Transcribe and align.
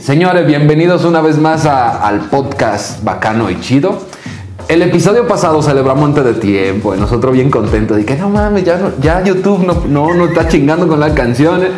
Señores, 0.00 0.46
bienvenidos 0.46 1.04
una 1.04 1.20
vez 1.20 1.36
más 1.36 1.66
a- 1.66 2.06
al 2.06 2.20
podcast 2.30 3.02
Bacano 3.02 3.50
y 3.50 3.58
Chido. 3.60 3.98
El 4.68 4.82
episodio 4.82 5.26
pasado 5.26 5.60
celebramos 5.62 6.04
antes 6.04 6.24
de 6.26 6.34
tiempo 6.34 6.94
y 6.94 7.00
nosotros 7.00 7.32
bien 7.32 7.50
contentos 7.50 7.96
de 7.96 8.04
que 8.04 8.14
no 8.14 8.28
mames, 8.30 8.62
ya, 8.62 8.76
no- 8.78 8.92
ya 9.02 9.20
YouTube 9.24 9.66
no, 9.66 9.82
no, 9.88 10.14
no 10.14 10.26
está 10.26 10.46
chingando 10.46 10.86
con 10.86 11.00
las 11.00 11.12
canciones. 11.14 11.70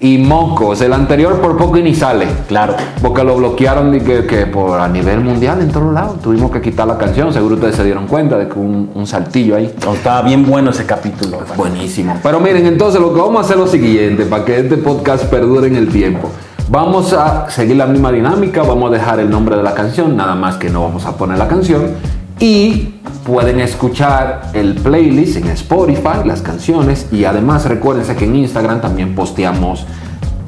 Y 0.00 0.18
mocos, 0.18 0.80
el 0.80 0.92
anterior 0.92 1.40
por 1.40 1.56
poco 1.56 1.76
y 1.76 1.82
ni 1.84 1.94
sale. 1.94 2.26
Claro. 2.48 2.74
Porque 3.00 3.22
lo 3.22 3.36
bloquearon 3.36 3.94
y 3.94 4.00
que, 4.00 4.26
que 4.26 4.46
por 4.46 4.80
a 4.80 4.88
nivel 4.88 5.20
mundial 5.20 5.60
en 5.60 5.70
todos 5.70 5.94
lados. 5.94 6.20
Tuvimos 6.20 6.50
que 6.50 6.60
quitar 6.60 6.88
la 6.88 6.98
canción. 6.98 7.32
Seguro 7.32 7.54
ustedes 7.54 7.76
se 7.76 7.84
dieron 7.84 8.08
cuenta 8.08 8.36
de 8.36 8.48
que 8.48 8.58
un, 8.58 8.90
un 8.94 9.06
saltillo 9.06 9.54
ahí. 9.54 9.72
Estaba 9.94 10.22
bien 10.22 10.44
bueno 10.44 10.70
ese 10.70 10.86
capítulo. 10.86 11.38
Buenísimo. 11.56 12.18
Pero 12.20 12.40
miren, 12.40 12.66
entonces 12.66 13.00
lo 13.00 13.14
que 13.14 13.20
vamos 13.20 13.36
a 13.36 13.40
hacer 13.42 13.58
es 13.58 13.60
lo 13.62 13.68
siguiente, 13.68 14.24
para 14.24 14.44
que 14.44 14.58
este 14.58 14.76
podcast 14.78 15.24
perdure 15.26 15.68
en 15.68 15.76
el 15.76 15.88
tiempo. 15.88 16.30
Vamos 16.70 17.12
a 17.12 17.50
seguir 17.50 17.74
la 17.74 17.86
misma 17.86 18.12
dinámica, 18.12 18.62
vamos 18.62 18.90
a 18.90 18.92
dejar 18.92 19.18
el 19.18 19.28
nombre 19.28 19.56
de 19.56 19.62
la 19.64 19.74
canción, 19.74 20.16
nada 20.16 20.36
más 20.36 20.56
que 20.56 20.70
no 20.70 20.82
vamos 20.82 21.04
a 21.04 21.16
poner 21.16 21.36
la 21.36 21.48
canción. 21.48 21.94
Y 22.38 22.94
pueden 23.26 23.58
escuchar 23.58 24.50
el 24.52 24.76
playlist 24.76 25.38
en 25.38 25.48
Spotify, 25.48 26.20
las 26.24 26.42
canciones. 26.42 27.08
Y 27.10 27.24
además 27.24 27.64
recuérdense 27.64 28.14
que 28.14 28.24
en 28.24 28.36
Instagram 28.36 28.80
también 28.80 29.16
posteamos 29.16 29.84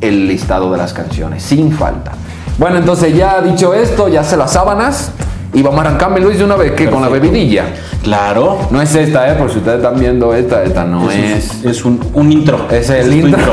el 0.01 0.29
listado 0.29 0.71
de 0.71 0.79
las 0.79 0.93
canciones, 0.93 1.43
sin 1.43 1.73
falta. 1.73 2.13
Bueno, 2.57 2.77
entonces 2.77 3.17
ya 3.17 3.43
dicho 3.43 3.75
esto, 3.75 4.07
ya 4.07 4.23
se 4.23 4.37
las 4.37 4.53
sábanas. 4.53 5.11
Y 5.53 5.61
vamos 5.61 5.81
a 5.81 5.89
arrancarme, 5.89 6.21
Luis, 6.21 6.39
de 6.39 6.45
una 6.45 6.55
vez, 6.55 6.71
que 6.71 6.89
con 6.89 7.03
la 7.03 7.09
bebidilla. 7.09 7.65
Claro. 8.05 8.69
No 8.71 8.81
es 8.81 8.95
esta, 8.95 9.29
¿eh? 9.29 9.35
Por 9.35 9.51
si 9.51 9.59
ustedes 9.59 9.79
están 9.79 9.99
viendo 9.99 10.33
esta, 10.33 10.63
esta 10.63 10.85
no 10.85 11.11
es. 11.11 11.53
Es, 11.53 11.65
es 11.65 11.85
un, 11.85 12.01
un 12.15 12.31
intro. 12.31 12.69
Es 12.71 12.91
el 12.91 13.13
intro. 13.13 13.53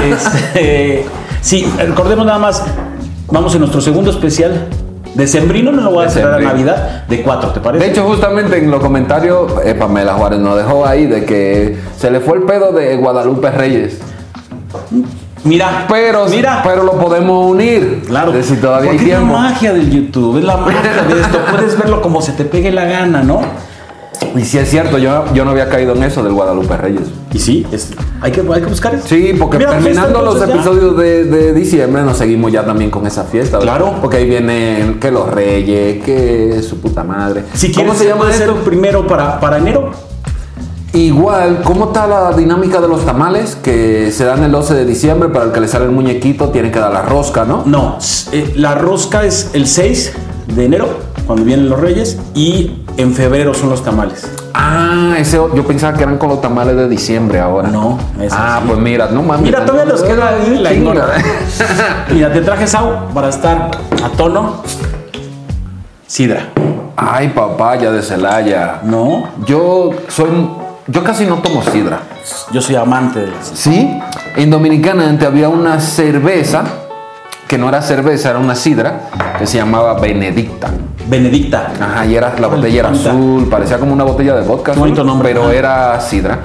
Este, 0.00 1.04
sí, 1.40 1.64
recordemos 1.78 2.26
nada 2.26 2.38
más. 2.38 2.62
Vamos 3.28 3.54
en 3.54 3.60
nuestro 3.60 3.80
segundo 3.80 4.10
especial. 4.10 4.68
Decembrino 5.14 5.72
no 5.72 5.82
lo 5.82 5.90
voy 5.90 6.04
a 6.04 6.08
esperar 6.08 6.34
a. 6.34 6.40
Navidad 6.40 7.04
de 7.08 7.22
cuatro, 7.22 7.50
¿te 7.50 7.60
parece? 7.60 7.84
De 7.84 7.90
hecho, 7.90 8.04
justamente 8.04 8.58
en 8.58 8.70
los 8.70 8.80
comentarios, 8.80 9.52
eh, 9.64 9.74
Pamela 9.74 10.14
Juárez 10.14 10.38
nos 10.38 10.56
dejó 10.56 10.86
ahí 10.86 11.06
de 11.06 11.24
que 11.24 11.76
se 11.96 12.10
le 12.10 12.20
fue 12.20 12.38
el 12.38 12.44
pedo 12.44 12.72
de 12.72 12.96
Guadalupe 12.96 13.50
Reyes. 13.50 13.98
mira, 15.44 15.86
Pero, 15.88 16.26
mira. 16.28 16.60
pero 16.64 16.84
lo 16.84 16.92
podemos 16.92 17.46
unir. 17.50 18.02
Claro. 18.06 18.32
Si 18.42 18.56
todavía 18.56 18.90
hay 18.92 18.96
Porque 18.98 19.10
tiempo. 19.12 19.26
Es 19.26 19.32
la 19.32 19.48
magia 19.50 19.72
del 19.72 19.90
YouTube, 19.90 20.38
es 20.38 20.44
la 20.44 20.56
magia 20.58 20.80
de 21.08 21.20
esto. 21.20 21.38
Puedes 21.50 21.76
verlo 21.78 22.02
como 22.02 22.22
se 22.22 22.32
te 22.32 22.44
pegue 22.44 22.70
la 22.70 22.84
gana, 22.84 23.22
¿no? 23.22 23.40
Y 24.36 24.44
si 24.44 24.58
es 24.58 24.68
cierto, 24.70 24.98
yo, 24.98 25.24
yo 25.34 25.44
no 25.44 25.50
había 25.50 25.68
caído 25.68 25.94
en 25.94 26.02
eso 26.04 26.22
del 26.22 26.32
Guadalupe 26.34 26.76
Reyes. 26.76 27.08
Y 27.32 27.38
sí, 27.38 27.66
es- 27.72 27.90
hay, 28.20 28.30
que, 28.30 28.40
hay 28.40 28.60
que 28.60 28.66
buscar 28.68 28.94
eso. 28.94 29.06
Sí, 29.08 29.32
porque 29.38 29.58
Mira, 29.58 29.70
pues, 29.72 29.82
terminando 29.82 30.22
los 30.22 30.40
episodios 30.42 30.96
de, 30.98 31.24
de 31.24 31.52
diciembre 31.52 32.02
nos 32.02 32.18
seguimos 32.18 32.52
ya 32.52 32.64
también 32.64 32.90
con 32.90 33.06
esa 33.06 33.24
fiesta. 33.24 33.58
¿verdad? 33.58 33.76
Claro. 33.78 33.94
Porque 34.00 34.18
ahí 34.18 34.26
vienen 34.28 35.00
que 35.00 35.10
los 35.10 35.28
reyes, 35.30 36.04
que 36.04 36.62
su 36.62 36.78
puta 36.80 37.02
madre. 37.02 37.44
Si 37.54 37.72
¿Cómo 37.72 37.94
se 37.94 38.06
llama 38.06 38.30
esto? 38.30 38.54
primero 38.56 39.06
para, 39.06 39.40
para 39.40 39.58
enero. 39.58 39.90
Igual, 40.92 41.62
¿cómo 41.62 41.86
está 41.86 42.06
la 42.08 42.32
dinámica 42.32 42.80
de 42.80 42.88
los 42.88 43.06
tamales? 43.06 43.56
Que 43.62 44.10
se 44.10 44.24
dan 44.24 44.42
el 44.42 44.50
12 44.50 44.74
de 44.74 44.84
diciembre, 44.84 45.28
para 45.28 45.44
el 45.46 45.52
que 45.52 45.60
le 45.60 45.68
sale 45.68 45.84
el 45.84 45.92
muñequito 45.92 46.48
tiene 46.48 46.72
que 46.72 46.80
dar 46.80 46.92
la 46.92 47.02
rosca, 47.02 47.44
¿no? 47.44 47.62
No, 47.64 47.98
eh, 48.32 48.52
la 48.56 48.74
rosca 48.74 49.24
es 49.24 49.50
el 49.52 49.68
6 49.68 50.12
de 50.52 50.64
enero, 50.64 50.88
cuando 51.28 51.44
vienen 51.44 51.68
los 51.68 51.78
reyes, 51.78 52.18
y 52.34 52.79
en 53.00 53.14
febrero 53.14 53.54
son 53.54 53.70
los 53.70 53.82
tamales. 53.84 54.30
Ah, 54.54 55.14
ese, 55.18 55.36
yo 55.36 55.66
pensaba 55.66 55.96
que 55.96 56.02
eran 56.02 56.18
con 56.18 56.28
los 56.28 56.40
tamales 56.40 56.76
de 56.76 56.88
diciembre 56.88 57.40
ahora. 57.40 57.68
No, 57.68 57.98
ese 58.20 58.34
Ah, 58.38 58.60
pues 58.66 58.78
mira, 58.78 59.08
no 59.10 59.22
mames. 59.22 59.42
Mira, 59.42 59.64
todavía 59.64 59.92
nos 59.92 60.02
queda 60.02 60.28
ahí 60.28 60.58
la 60.58 60.72
igora. 60.72 61.06
Mira, 62.10 62.32
te 62.32 62.40
traje 62.40 62.66
Sau 62.66 63.08
para 63.14 63.28
estar 63.28 63.70
a 64.04 64.08
tono. 64.16 64.62
Sidra. 66.06 66.48
Ay, 66.96 67.28
papaya 67.28 67.90
de 67.92 68.02
Celaya. 68.02 68.80
No, 68.82 69.24
Yo 69.46 69.90
soy. 70.08 70.28
Yo 70.86 71.04
casi 71.04 71.24
no 71.24 71.36
tomo 71.36 71.62
sidra. 71.62 72.00
yo 72.50 72.60
soy 72.60 72.74
amante 72.74 73.20
de 73.20 73.26
la 73.28 73.40
sidra. 73.42 73.56
Sí, 73.56 74.00
en 74.34 74.50
Dominicana 74.50 75.08
antes 75.08 75.26
había 75.28 75.48
una 75.48 75.78
cerveza 75.78 76.64
que 77.50 77.58
no 77.58 77.68
era 77.68 77.82
cerveza, 77.82 78.30
era 78.30 78.38
una 78.38 78.54
sidra 78.54 79.10
que 79.36 79.44
se 79.44 79.58
llamaba 79.58 79.98
Benedicta. 79.98 80.70
Benedicta. 81.08 81.72
Ajá, 81.80 82.06
y 82.06 82.14
era, 82.14 82.32
la 82.38 82.46
botella 82.46 82.78
era 82.78 82.90
azul, 82.90 83.48
parecía 83.50 83.76
como 83.80 83.92
una 83.92 84.04
botella 84.04 84.36
de 84.36 84.46
vodka. 84.46 84.70
Qué 84.70 84.78
bonito 84.78 85.02
nombre. 85.02 85.30
Pero 85.30 85.50
era 85.50 86.00
sidra. 86.00 86.38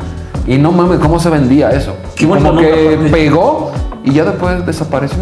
Y 0.47 0.57
no 0.57 0.71
mames, 0.71 0.97
¿cómo 0.97 1.19
se 1.19 1.29
vendía 1.29 1.69
eso? 1.69 1.95
Qué 2.15 2.25
como 2.25 2.39
nombre, 2.39 2.71
que 2.71 2.93
aparte. 2.95 3.11
pegó 3.11 3.71
y 4.03 4.13
ya 4.13 4.25
después 4.25 4.65
desapareció. 4.65 5.19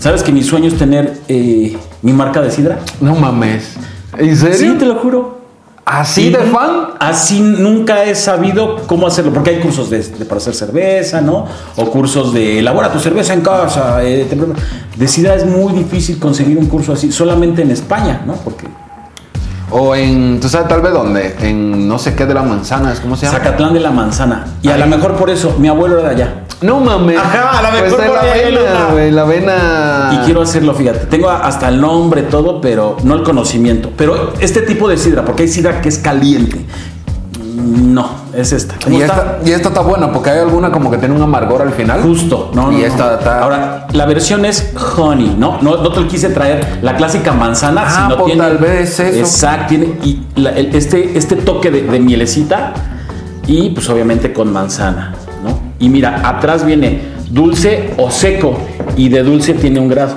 ¿Sabes 0.00 0.24
que 0.24 0.32
mi 0.32 0.42
sueño 0.42 0.66
es 0.66 0.76
tener 0.76 1.20
eh, 1.28 1.78
mi 2.02 2.12
marca 2.12 2.40
de 2.42 2.50
sidra? 2.50 2.80
No 3.00 3.14
mames. 3.14 3.76
¿En 4.18 4.36
serio? 4.36 4.58
Sí, 4.58 4.78
te 4.80 4.84
lo 4.84 4.96
juro. 4.96 5.39
¿Así 5.84 6.30
de 6.30 6.38
fan? 6.38 6.90
Así 7.00 7.40
nunca 7.40 8.04
he 8.04 8.14
sabido 8.14 8.76
cómo 8.86 9.06
hacerlo, 9.08 9.32
porque 9.32 9.50
hay 9.50 9.60
cursos 9.60 9.90
de, 9.90 10.00
de 10.02 10.24
para 10.24 10.38
hacer 10.38 10.54
cerveza, 10.54 11.20
¿no? 11.20 11.46
O 11.76 11.86
cursos 11.90 12.32
de 12.32 12.60
elabora 12.60 12.92
tu 12.92 13.00
cerveza 13.00 13.34
en 13.34 13.40
casa. 13.40 14.04
eh, 14.04 14.26
te- 14.30 14.36
de 14.98 15.08
sidra 15.08 15.34
es 15.34 15.44
muy 15.46 15.72
difícil 15.72 16.18
conseguir 16.18 16.58
un 16.58 16.66
curso 16.66 16.92
así, 16.92 17.10
solamente 17.10 17.62
en 17.62 17.70
España, 17.72 18.22
¿no? 18.26 18.34
Porque 18.34 18.66
O 19.70 19.94
en, 19.94 20.40
¿tú 20.40 20.48
sabes 20.48 20.68
tal 20.68 20.80
vez 20.80 20.92
dónde? 20.92 21.36
En 21.40 21.88
no 21.88 21.98
sé 21.98 22.14
qué 22.14 22.26
de 22.26 22.34
las 22.34 22.44
manzanas, 22.44 23.00
¿cómo 23.00 23.16
se 23.16 23.26
llama? 23.26 23.38
Zacatlán 23.38 23.72
de 23.72 23.80
la 23.80 23.90
Manzana. 23.90 24.46
Y 24.62 24.68
a 24.68 24.76
lo 24.76 24.86
mejor 24.86 25.14
por 25.14 25.30
eso, 25.30 25.56
mi 25.58 25.68
abuelo 25.68 25.98
era 25.98 26.08
de 26.08 26.14
allá. 26.14 26.34
No 26.60 26.80
mames. 26.80 27.18
Ajá, 27.18 27.58
a 27.58 27.62
lo 27.62 27.68
Pues 27.70 27.84
mejor 27.84 28.00
de 28.00 28.06
por 28.06 28.14
la 28.16 28.32
avena, 28.32 28.88
güey, 28.92 29.10
la 29.10 29.22
avena. 29.22 30.10
Y 30.12 30.24
quiero 30.26 30.42
hacerlo, 30.42 30.74
fíjate. 30.74 31.06
Tengo 31.06 31.30
hasta 31.30 31.68
el 31.68 31.80
nombre, 31.80 32.22
todo, 32.22 32.60
pero 32.60 32.96
no 33.02 33.14
el 33.14 33.22
conocimiento. 33.22 33.90
Pero 33.96 34.34
este 34.40 34.60
tipo 34.62 34.88
de 34.88 34.98
sidra, 34.98 35.24
porque 35.24 35.44
hay 35.44 35.48
sidra 35.48 35.80
que 35.80 35.88
es 35.88 35.98
caliente. 35.98 36.66
No, 37.62 38.10
es 38.34 38.52
esta. 38.52 38.76
¿Cómo 38.82 38.98
Y 38.98 39.02
esta, 39.02 39.38
y 39.44 39.50
esta 39.50 39.68
está 39.68 39.80
buena 39.80 40.10
porque 40.12 40.30
hay 40.30 40.38
alguna 40.38 40.70
como 40.72 40.90
que 40.90 40.98
tiene 40.98 41.14
un 41.14 41.22
amargor 41.22 41.62
al 41.62 41.72
final. 41.72 42.00
Justo, 42.02 42.50
no, 42.54 42.66
no, 42.66 42.72
Y 42.72 42.80
no. 42.80 42.86
esta 42.86 43.14
está- 43.18 43.42
Ahora, 43.42 43.86
la 43.92 44.06
versión 44.06 44.44
es 44.44 44.72
honey, 44.96 45.34
¿no? 45.38 45.58
No, 45.60 45.76
no 45.82 45.92
te 45.92 46.00
lo 46.00 46.08
quise 46.08 46.30
traer 46.30 46.78
la 46.82 46.96
clásica 46.96 47.32
manzana, 47.32 47.82
Ah, 47.86 47.90
sino 48.04 48.16
pues 48.18 48.32
tiene. 48.32 48.48
tal 48.48 48.58
vez 48.58 48.98
eso. 49.00 49.18
Exacto, 49.20 49.68
tiene 49.68 49.86
y 50.02 50.22
la- 50.36 50.50
el- 50.50 50.74
este, 50.74 51.18
este 51.18 51.36
toque 51.36 51.70
de, 51.70 51.82
de 51.82 52.00
mielecita 52.00 52.72
y 53.46 53.70
pues 53.70 53.88
obviamente 53.90 54.32
con 54.32 54.52
manzana, 54.52 55.14
¿no? 55.44 55.58
Y 55.78 55.88
mira, 55.88 56.22
atrás 56.28 56.64
viene 56.64 57.02
dulce 57.30 57.94
o 57.98 58.10
seco 58.10 58.56
y 58.96 59.08
de 59.08 59.22
dulce 59.22 59.54
tiene 59.54 59.80
un 59.80 59.88
grado. 59.88 60.14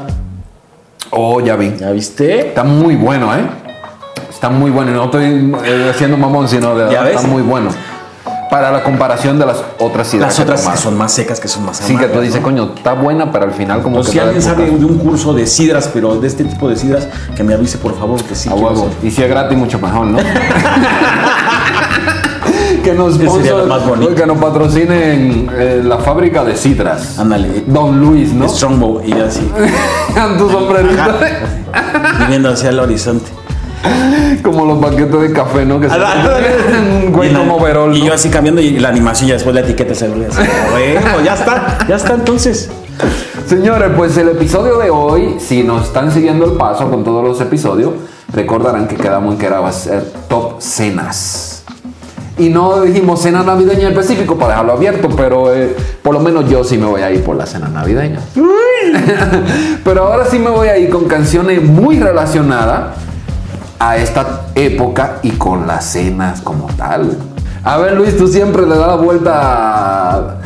Oh, 1.12 1.40
ya 1.42 1.56
vi. 1.56 1.74
¿Ya 1.80 1.92
viste? 1.92 2.48
Está 2.48 2.64
muy 2.64 2.96
bueno, 2.96 3.34
¿eh? 3.36 3.42
Está 4.44 4.54
muy 4.54 4.72
bueno. 4.72 4.92
No 4.92 5.06
estoy 5.06 5.54
eh, 5.64 5.88
haciendo 5.90 6.18
mamón, 6.18 6.50
sino 6.50 6.76
de 6.76 6.92
¿Ya 6.92 7.04
verdad 7.04 7.14
está 7.22 7.28
muy 7.30 7.42
bueno. 7.42 7.70
Para 8.50 8.74
la 8.74 8.84
comparación 8.84 9.40
de 9.40 9.46
las 9.46 9.64
otras 9.80 10.06
sidras. 10.06 10.28
Las 10.28 10.36
que 10.36 10.42
otras 10.42 10.68
que 10.68 10.78
son 10.80 10.98
más 10.98 11.14
secas, 11.14 11.40
que 11.40 11.48
son 11.48 11.66
más 11.66 11.78
Sí, 11.78 11.96
que 11.96 12.08
tú 12.08 12.20
dices, 12.20 12.42
¿no? 12.42 12.48
coño, 12.48 12.72
está 12.76 12.92
buena, 12.92 13.32
pero 13.32 13.46
al 13.46 13.54
final 13.54 13.82
como 13.82 14.02
O 14.02 14.04
que 14.04 14.12
si 14.12 14.20
alguien 14.20 14.42
sabe 14.42 14.66
de 14.66 14.84
un 14.84 14.98
curso 14.98 15.34
de 15.34 15.48
sidras, 15.48 15.90
pero 15.94 16.16
de 16.20 16.28
este 16.28 16.44
tipo 16.44 16.68
de 16.68 16.76
sidras, 16.76 17.08
que 17.38 17.42
me 17.42 17.54
avise 17.54 17.78
por 17.78 17.98
favor, 17.98 18.22
que 18.22 18.36
sí. 18.36 18.50
A 18.50 18.54
huevo. 18.54 18.88
hacer. 18.88 19.08
Y 19.08 19.12
si 19.12 19.24
es 19.24 19.30
gratis, 19.30 19.58
mucho 19.58 19.80
mejor, 19.80 20.08
¿no? 20.08 20.18
que 22.84 22.94
nos 22.96 23.18
sponsor- 23.18 23.60
lo 23.60 23.66
más 23.68 23.88
bonito. 23.88 24.14
que 24.14 24.26
nos 24.26 24.38
patrocinen 24.40 25.50
eh, 25.58 25.82
la 25.86 26.00
fábrica 26.00 26.44
de 26.44 26.58
sidras. 26.58 27.18
Ándale. 27.18 27.64
Don 27.66 27.98
Luis, 27.98 28.34
¿no? 28.34 28.50
Strongbow 28.50 29.02
y 29.06 29.14
así. 29.14 29.50
Tu 30.38 30.50
sombrerito. 30.52 31.02
viviendo 32.20 32.50
hacia 32.50 32.72
el 32.72 32.80
horizonte. 32.82 33.32
Como 34.44 34.66
los 34.66 34.80
paquetes 34.80 35.22
de 35.22 35.32
café, 35.34 35.66
¿no? 35.66 35.80
Que 35.80 35.90
se 35.90 35.96
un 35.96 37.12
güey 37.12 37.32
Y 37.32 37.34
como 37.34 37.56
overol, 37.56 37.96
Y 37.96 38.06
yo 38.06 38.14
así 38.14 38.30
cambiando 38.30 38.62
y 38.62 38.80
la 38.80 38.90
animación 38.90 39.28
ya 39.30 39.36
después 39.36 39.54
la 39.54 39.62
etiqueta 39.62 39.94
se 39.94 40.08
vuelve 40.08 40.28
así. 40.28 40.42
Bueno, 40.72 41.22
ya 41.24 41.34
está, 41.34 41.78
ya 41.88 41.96
está 41.96 42.14
entonces. 42.14 42.70
Señores, 43.46 43.92
pues 43.96 44.18
el 44.18 44.30
episodio 44.30 44.78
de 44.78 44.90
hoy, 44.90 45.36
si 45.40 45.64
nos 45.64 45.88
están 45.88 46.12
siguiendo 46.12 46.46
el 46.46 46.54
paso 46.54 46.90
con 46.90 47.04
todos 47.04 47.24
los 47.24 47.42
episodios, 47.42 47.92
recordarán 48.32 48.88
que 48.88 48.96
quedamos 48.96 49.34
en 49.34 49.40
que 49.40 49.46
era 49.46 49.60
va 49.60 49.70
a 49.70 49.74
ser 49.74 50.04
top 50.30 50.62
cenas. 50.62 51.64
Y 52.38 52.50
no 52.50 52.82
dijimos 52.82 53.22
cena 53.22 53.44
navideña 53.44 53.82
en 53.82 53.88
específico 53.90 54.36
para 54.38 54.54
dejarlo 54.54 54.74
abierto, 54.74 55.08
pero 55.16 55.54
eh, 55.54 55.76
por 56.02 56.16
lo 56.16 56.20
menos 56.20 56.50
yo 56.50 56.64
sí 56.64 56.78
me 56.80 56.88
voy 56.88 57.02
a 57.02 57.12
ir 57.12 57.24
por 57.24 57.36
la 57.36 57.46
cena 57.46 57.68
navideña. 57.68 58.22
pero 59.84 60.08
ahora 60.08 60.26
sí 60.26 60.40
me 60.40 60.50
voy 60.50 60.68
a 60.68 60.78
ir 60.78 60.90
con 60.90 61.06
canciones 61.06 61.62
muy 61.62 62.00
relacionadas 62.00 62.96
a 63.86 63.98
esta 63.98 64.44
época 64.56 65.18
y 65.24 65.32
con 65.32 65.68
las 65.68 65.84
cenas 65.86 66.40
como 66.42 66.68
tal. 66.78 67.18
A 67.66 67.78
ver, 67.78 67.94
Luis, 67.94 68.16
tú 68.18 68.28
siempre 68.28 68.62
le 68.64 68.76
das 68.78 68.88
la 68.88 68.96
vuelta 68.96 70.38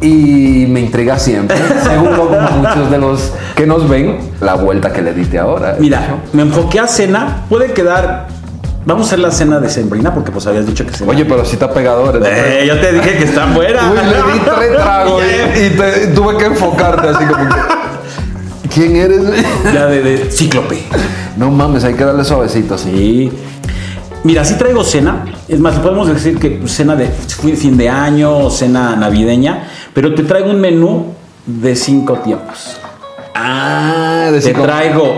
y 0.00 0.66
me 0.68 0.80
intriga 0.80 1.16
siempre, 1.18 1.56
seguro 1.84 2.26
como 2.28 2.40
muchos 2.58 2.90
de 2.90 2.98
los 2.98 3.32
que 3.54 3.66
nos 3.66 3.88
ven, 3.88 4.18
la 4.40 4.54
vuelta 4.54 4.92
que 4.92 5.00
le 5.00 5.12
diste 5.14 5.38
ahora. 5.38 5.76
Mira, 5.78 6.16
me 6.32 6.42
enfoqué 6.42 6.80
a 6.80 6.88
cena. 6.88 7.44
Puede 7.48 7.72
quedar. 7.72 8.26
Vamos 8.84 9.04
a 9.04 9.06
hacer 9.10 9.20
la 9.20 9.30
cena 9.30 9.60
de 9.60 9.68
Sembrina 9.70 10.12
porque 10.12 10.32
pues 10.32 10.44
habías 10.48 10.66
dicho 10.66 10.84
que 10.84 10.92
se 10.92 11.04
Oye, 11.04 11.24
pero 11.24 11.44
si 11.44 11.52
está 11.52 11.72
pegador. 11.72 12.20
Eh, 12.26 12.64
yo 12.66 12.80
te 12.80 12.92
dije 12.94 13.16
que 13.16 13.24
está 13.24 13.46
fuera. 13.46 13.80
Uy, 13.88 13.96
le 13.96 14.32
di 14.32 14.38
tres 14.56 14.72
tragos 14.76 15.22
y, 15.22 15.58
y 15.66 15.70
te- 15.70 16.06
tuve 16.08 16.36
que 16.36 16.46
enfocarte 16.46 17.08
así 17.10 17.24
como 17.24 17.48
que- 17.48 17.54
quién 18.72 18.96
eres? 18.96 19.22
Ya 19.72 19.86
de, 19.86 20.02
de 20.02 20.30
cíclope. 20.30 20.82
no 21.36 21.50
mames, 21.50 21.84
hay 21.84 21.94
que 21.94 22.04
darle 22.04 22.24
suavecito 22.24 22.74
así. 22.74 22.90
Sí. 22.90 23.32
Mira, 24.24 24.44
sí 24.44 24.54
traigo 24.54 24.84
cena. 24.84 25.24
Es 25.48 25.58
más, 25.58 25.78
podemos 25.80 26.06
decir 26.08 26.38
que 26.38 26.62
cena 26.66 26.94
de 26.94 27.08
fin 27.08 27.76
de 27.76 27.88
año 27.88 28.50
cena 28.50 28.94
navideña, 28.94 29.68
pero 29.92 30.14
te 30.14 30.22
traigo 30.22 30.50
un 30.50 30.60
menú 30.60 31.06
de 31.44 31.74
cinco 31.74 32.14
tiempos. 32.18 32.76
Ah, 33.34 34.26
Te 34.26 34.32
decir, 34.32 34.56
traigo 34.56 35.12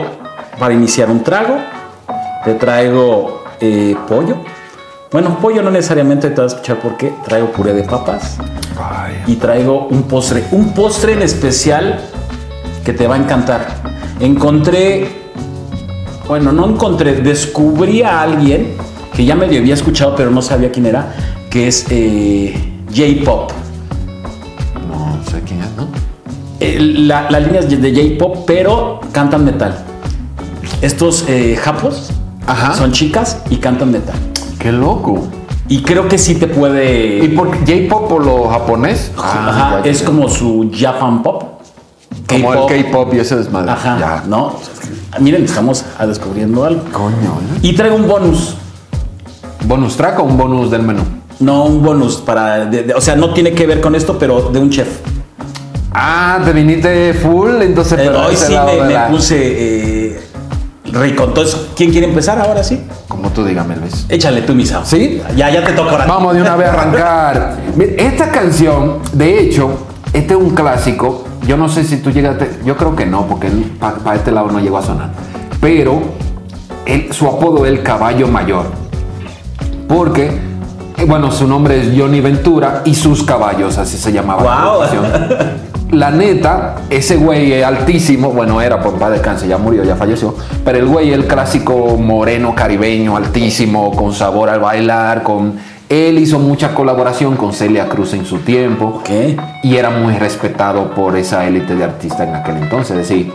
para 0.59 0.73
iniciar 0.73 1.11
un 1.11 1.23
trago, 1.23 1.57
te 2.45 2.55
traigo 2.55 3.45
eh, 3.61 3.95
pollo. 4.09 4.37
Bueno, 5.13 5.39
pollo 5.39 5.63
no 5.63 5.71
necesariamente 5.71 6.31
te 6.31 6.41
vas 6.41 6.53
a 6.53 6.57
escuchar 6.57 6.81
por 6.81 6.97
qué. 6.97 7.13
Traigo 7.25 7.53
puré 7.53 7.73
de 7.73 7.83
papas 7.85 8.39
Ay, 8.81 9.23
y 9.27 9.37
traigo 9.37 9.87
un 9.89 10.05
postre. 10.05 10.45
Un 10.51 10.73
postre 10.73 11.13
en 11.13 11.23
especial 11.23 12.01
que 12.85 12.93
te 12.93 13.07
va 13.07 13.15
a 13.15 13.19
encantar. 13.19 13.67
Encontré, 14.21 15.09
bueno, 16.29 16.53
no 16.53 16.69
encontré, 16.69 17.15
descubrí 17.21 18.03
a 18.03 18.23
alguien 18.23 18.75
que 19.15 19.25
ya 19.25 19.35
medio 19.35 19.61
había 19.61 19.75
escuchado, 19.75 20.15
pero 20.17 20.31
no 20.31 20.43
sabía 20.43 20.71
quién 20.71 20.87
era, 20.87 21.15
que 21.51 21.69
es 21.69 21.87
eh, 21.91 22.55
J-Pop. 22.95 23.53
no 24.89 25.19
sé 25.31 25.41
quién 25.47 25.61
es, 25.63 25.71
¿no? 25.77 25.89
La, 27.07 27.31
la 27.31 27.41
línea 27.41 27.61
es 27.61 27.69
de 27.69 27.93
J-Pop, 27.95 28.45
pero 28.47 29.01
cantan 29.13 29.45
metal. 29.45 29.77
Estos 30.81 31.25
eh, 31.29 31.57
japos 31.61 32.11
Ajá. 32.47 32.75
son 32.75 32.93
chicas 32.93 33.39
y 33.51 33.57
cantan 33.57 33.91
metal. 33.93 34.17
Qué 34.59 34.73
loco. 34.73 35.23
Y 35.69 35.83
creo 35.83 36.09
que 36.09 36.19
sí 36.19 36.35
te 36.35 36.47
puede. 36.47 37.25
¿Y 37.25 37.29
por 37.29 37.51
J-pop 37.59 38.13
o 38.13 38.19
lo 38.19 38.49
japonés? 38.49 39.11
Ajá, 39.17 39.79
Ah, 39.79 39.81
es 39.85 40.03
como 40.03 40.29
su 40.29 40.71
Japan 40.75 41.23
Pop. 41.23 41.54
Como 42.29 42.53
el 42.53 42.85
K-pop 42.85 43.15
y 43.15 43.19
ese 43.21 43.37
desmadre. 43.37 43.71
Ajá, 43.73 43.97
Ya. 43.99 44.23
¿no? 44.27 44.57
Miren, 45.21 45.45
estamos 45.45 45.85
descubriendo 46.07 46.65
algo. 46.65 46.83
Coño, 46.93 47.15
¿eh? 47.55 47.59
Y 47.63 47.75
traigo 47.75 47.97
un 47.97 48.09
bonus. 48.09 48.57
¿Bonus 49.67 49.97
track 49.97 50.19
o 50.21 50.25
un 50.25 50.37
bonus 50.37 50.71
del 50.71 50.83
menú? 50.83 51.03
No, 51.41 51.65
un 51.65 51.83
bonus 51.83 52.17
para. 52.17 52.67
de- 52.67 52.83
de- 52.85 52.95
o 52.95 53.01
sea, 53.01 53.17
no 53.17 53.33
tiene 53.33 53.53
que 53.53 53.67
ver 53.67 53.81
con 53.81 53.95
esto, 53.95 54.19
pero 54.19 54.51
de 54.51 54.59
un 54.59 54.71
chef. 54.71 54.89
Ah, 55.93 56.41
te 56.45 56.53
viniste 56.53 57.15
full, 57.15 57.63
entonces 57.63 57.99
Eh, 58.01 58.09
hoy 58.09 58.35
sí 58.37 58.53
me, 58.53 58.83
me 58.87 58.93
la- 58.93 59.09
puse 59.09 59.37
eh, 59.39 60.21
rico. 60.93 61.25
Entonces, 61.25 61.57
¿quién 61.77 61.93
quiere 61.93 62.09
empezar 62.09 62.39
ahora 62.41 62.65
sí? 62.65 62.83
Como 63.09 63.31
tú 63.31 63.45
dígame, 63.45 63.77
Luis. 63.77 64.07
Échale 64.09 64.43
tú, 64.43 64.55
misa. 64.55 64.85
¿Sí? 64.85 65.23
Ya, 65.37 65.51
ya 65.51 65.65
te 65.65 65.73
toca 65.73 65.93
ahora. 65.93 66.07
Vamos 66.07 66.35
de 66.35 66.43
una 66.43 66.57
vez 66.57 66.69
a 66.69 66.73
arrancar. 66.73 67.57
Esta 67.97 68.31
canción, 68.31 68.99
de 69.13 69.39
hecho, 69.41 69.71
este 70.13 70.35
es 70.35 70.41
un 70.41 70.51
clásico. 70.51 71.25
Yo 71.47 71.57
no 71.57 71.69
sé 71.69 71.85
si 71.85 71.99
tú 71.99 72.11
llegaste, 72.11 72.59
yo 72.65 72.77
creo 72.77 72.97
que 72.97 73.07
no, 73.07 73.27
porque 73.27 73.49
para 73.79 74.17
este 74.17 74.31
lado 74.33 74.51
no 74.51 74.61
llegó 74.61 74.79
a 74.79 74.83
sonar. 74.83 75.11
Pero 75.61 76.01
él- 76.87 77.09
su 77.13 77.27
apodo 77.27 77.67
es 77.67 77.73
el 77.73 77.83
caballo 77.83 78.29
mayor. 78.29 78.67
Porque, 79.89 80.27
eh, 80.97 81.05
bueno, 81.07 81.31
su 81.31 81.47
nombre 81.47 81.81
es 81.81 81.99
Johnny 81.99 82.21
Ventura 82.21 82.83
y 82.85 82.95
sus 82.95 83.23
caballos, 83.23 83.77
así 83.79 83.97
se 83.99 84.13
llamaba 84.13 84.43
la 84.43 84.63
Guau. 84.63 84.83
agrupación. 84.83 85.65
La 85.91 86.11
neta, 86.11 86.77
ese 86.91 87.17
güey 87.17 87.53
es 87.53 87.65
altísimo, 87.65 88.31
bueno, 88.31 88.61
era 88.61 88.81
por 88.81 88.95
paz 88.95 89.13
descanse, 89.13 89.47
ya 89.47 89.59
murió, 89.59 89.85
ya 89.85 89.95
falleció, 89.95 90.35
pero 90.65 90.79
el 90.79 90.87
güey 90.87 91.11
es 91.11 91.15
el 91.15 91.27
clásico 91.27 91.97
moreno 91.99 92.53
caribeño, 92.55 93.17
altísimo, 93.17 93.93
con 93.95 94.13
sabor 94.13 94.49
al 94.49 94.61
bailar, 94.61 95.23
con... 95.23 95.55
Él 95.95 96.19
hizo 96.19 96.41
mucha 96.41 96.75
colaboración 96.75 97.37
con 97.37 97.53
Celia 97.53 97.89
Cruz 97.89 98.15
en 98.15 98.25
su 98.27 98.39
tiempo 98.39 98.87
Ok. 99.01 99.11
y 99.63 99.77
era 99.77 99.91
muy 99.91 100.15
respetado 100.15 100.91
por 100.91 101.17
esa 101.17 101.47
élite 101.47 101.77
de 101.77 101.85
artistas 101.85 102.27
en 102.29 102.35
aquel 102.35 102.57
entonces. 102.57 102.97
Es 102.99 103.09
decir, 103.09 103.33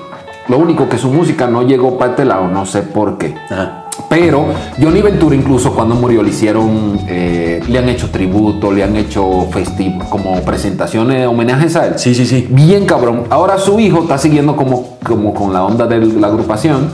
lo 0.49 0.57
único 0.57 0.89
que 0.89 0.97
su 0.97 1.09
música 1.09 1.47
no 1.47 1.61
llegó 1.63 1.97
para 1.97 2.11
este 2.11 2.25
lado, 2.25 2.49
no 2.49 2.65
sé 2.65 2.81
por 2.81 3.17
qué. 3.17 3.33
Ajá. 3.49 3.85
Pero 4.09 4.45
Johnny 4.81 5.01
Ventura 5.01 5.35
incluso 5.37 5.73
cuando 5.73 5.95
murió 5.95 6.21
le 6.21 6.31
hicieron, 6.31 6.99
eh, 7.07 7.61
le 7.65 7.79
han 7.79 7.87
hecho 7.87 8.09
tributo, 8.09 8.73
le 8.73 8.83
han 8.83 8.97
hecho 8.97 9.47
festi 9.51 9.97
como 10.09 10.41
presentaciones, 10.41 11.27
homenajes 11.27 11.77
a 11.77 11.85
él. 11.87 11.93
Sí, 11.97 12.13
sí, 12.13 12.25
sí. 12.25 12.45
Bien 12.49 12.85
cabrón. 12.85 13.23
Ahora 13.29 13.57
su 13.57 13.79
hijo 13.79 14.01
está 14.01 14.17
siguiendo 14.17 14.57
como, 14.57 14.97
como 15.05 15.33
con 15.33 15.53
la 15.53 15.63
onda 15.63 15.85
de 15.87 15.97
la 15.99 16.27
agrupación, 16.27 16.89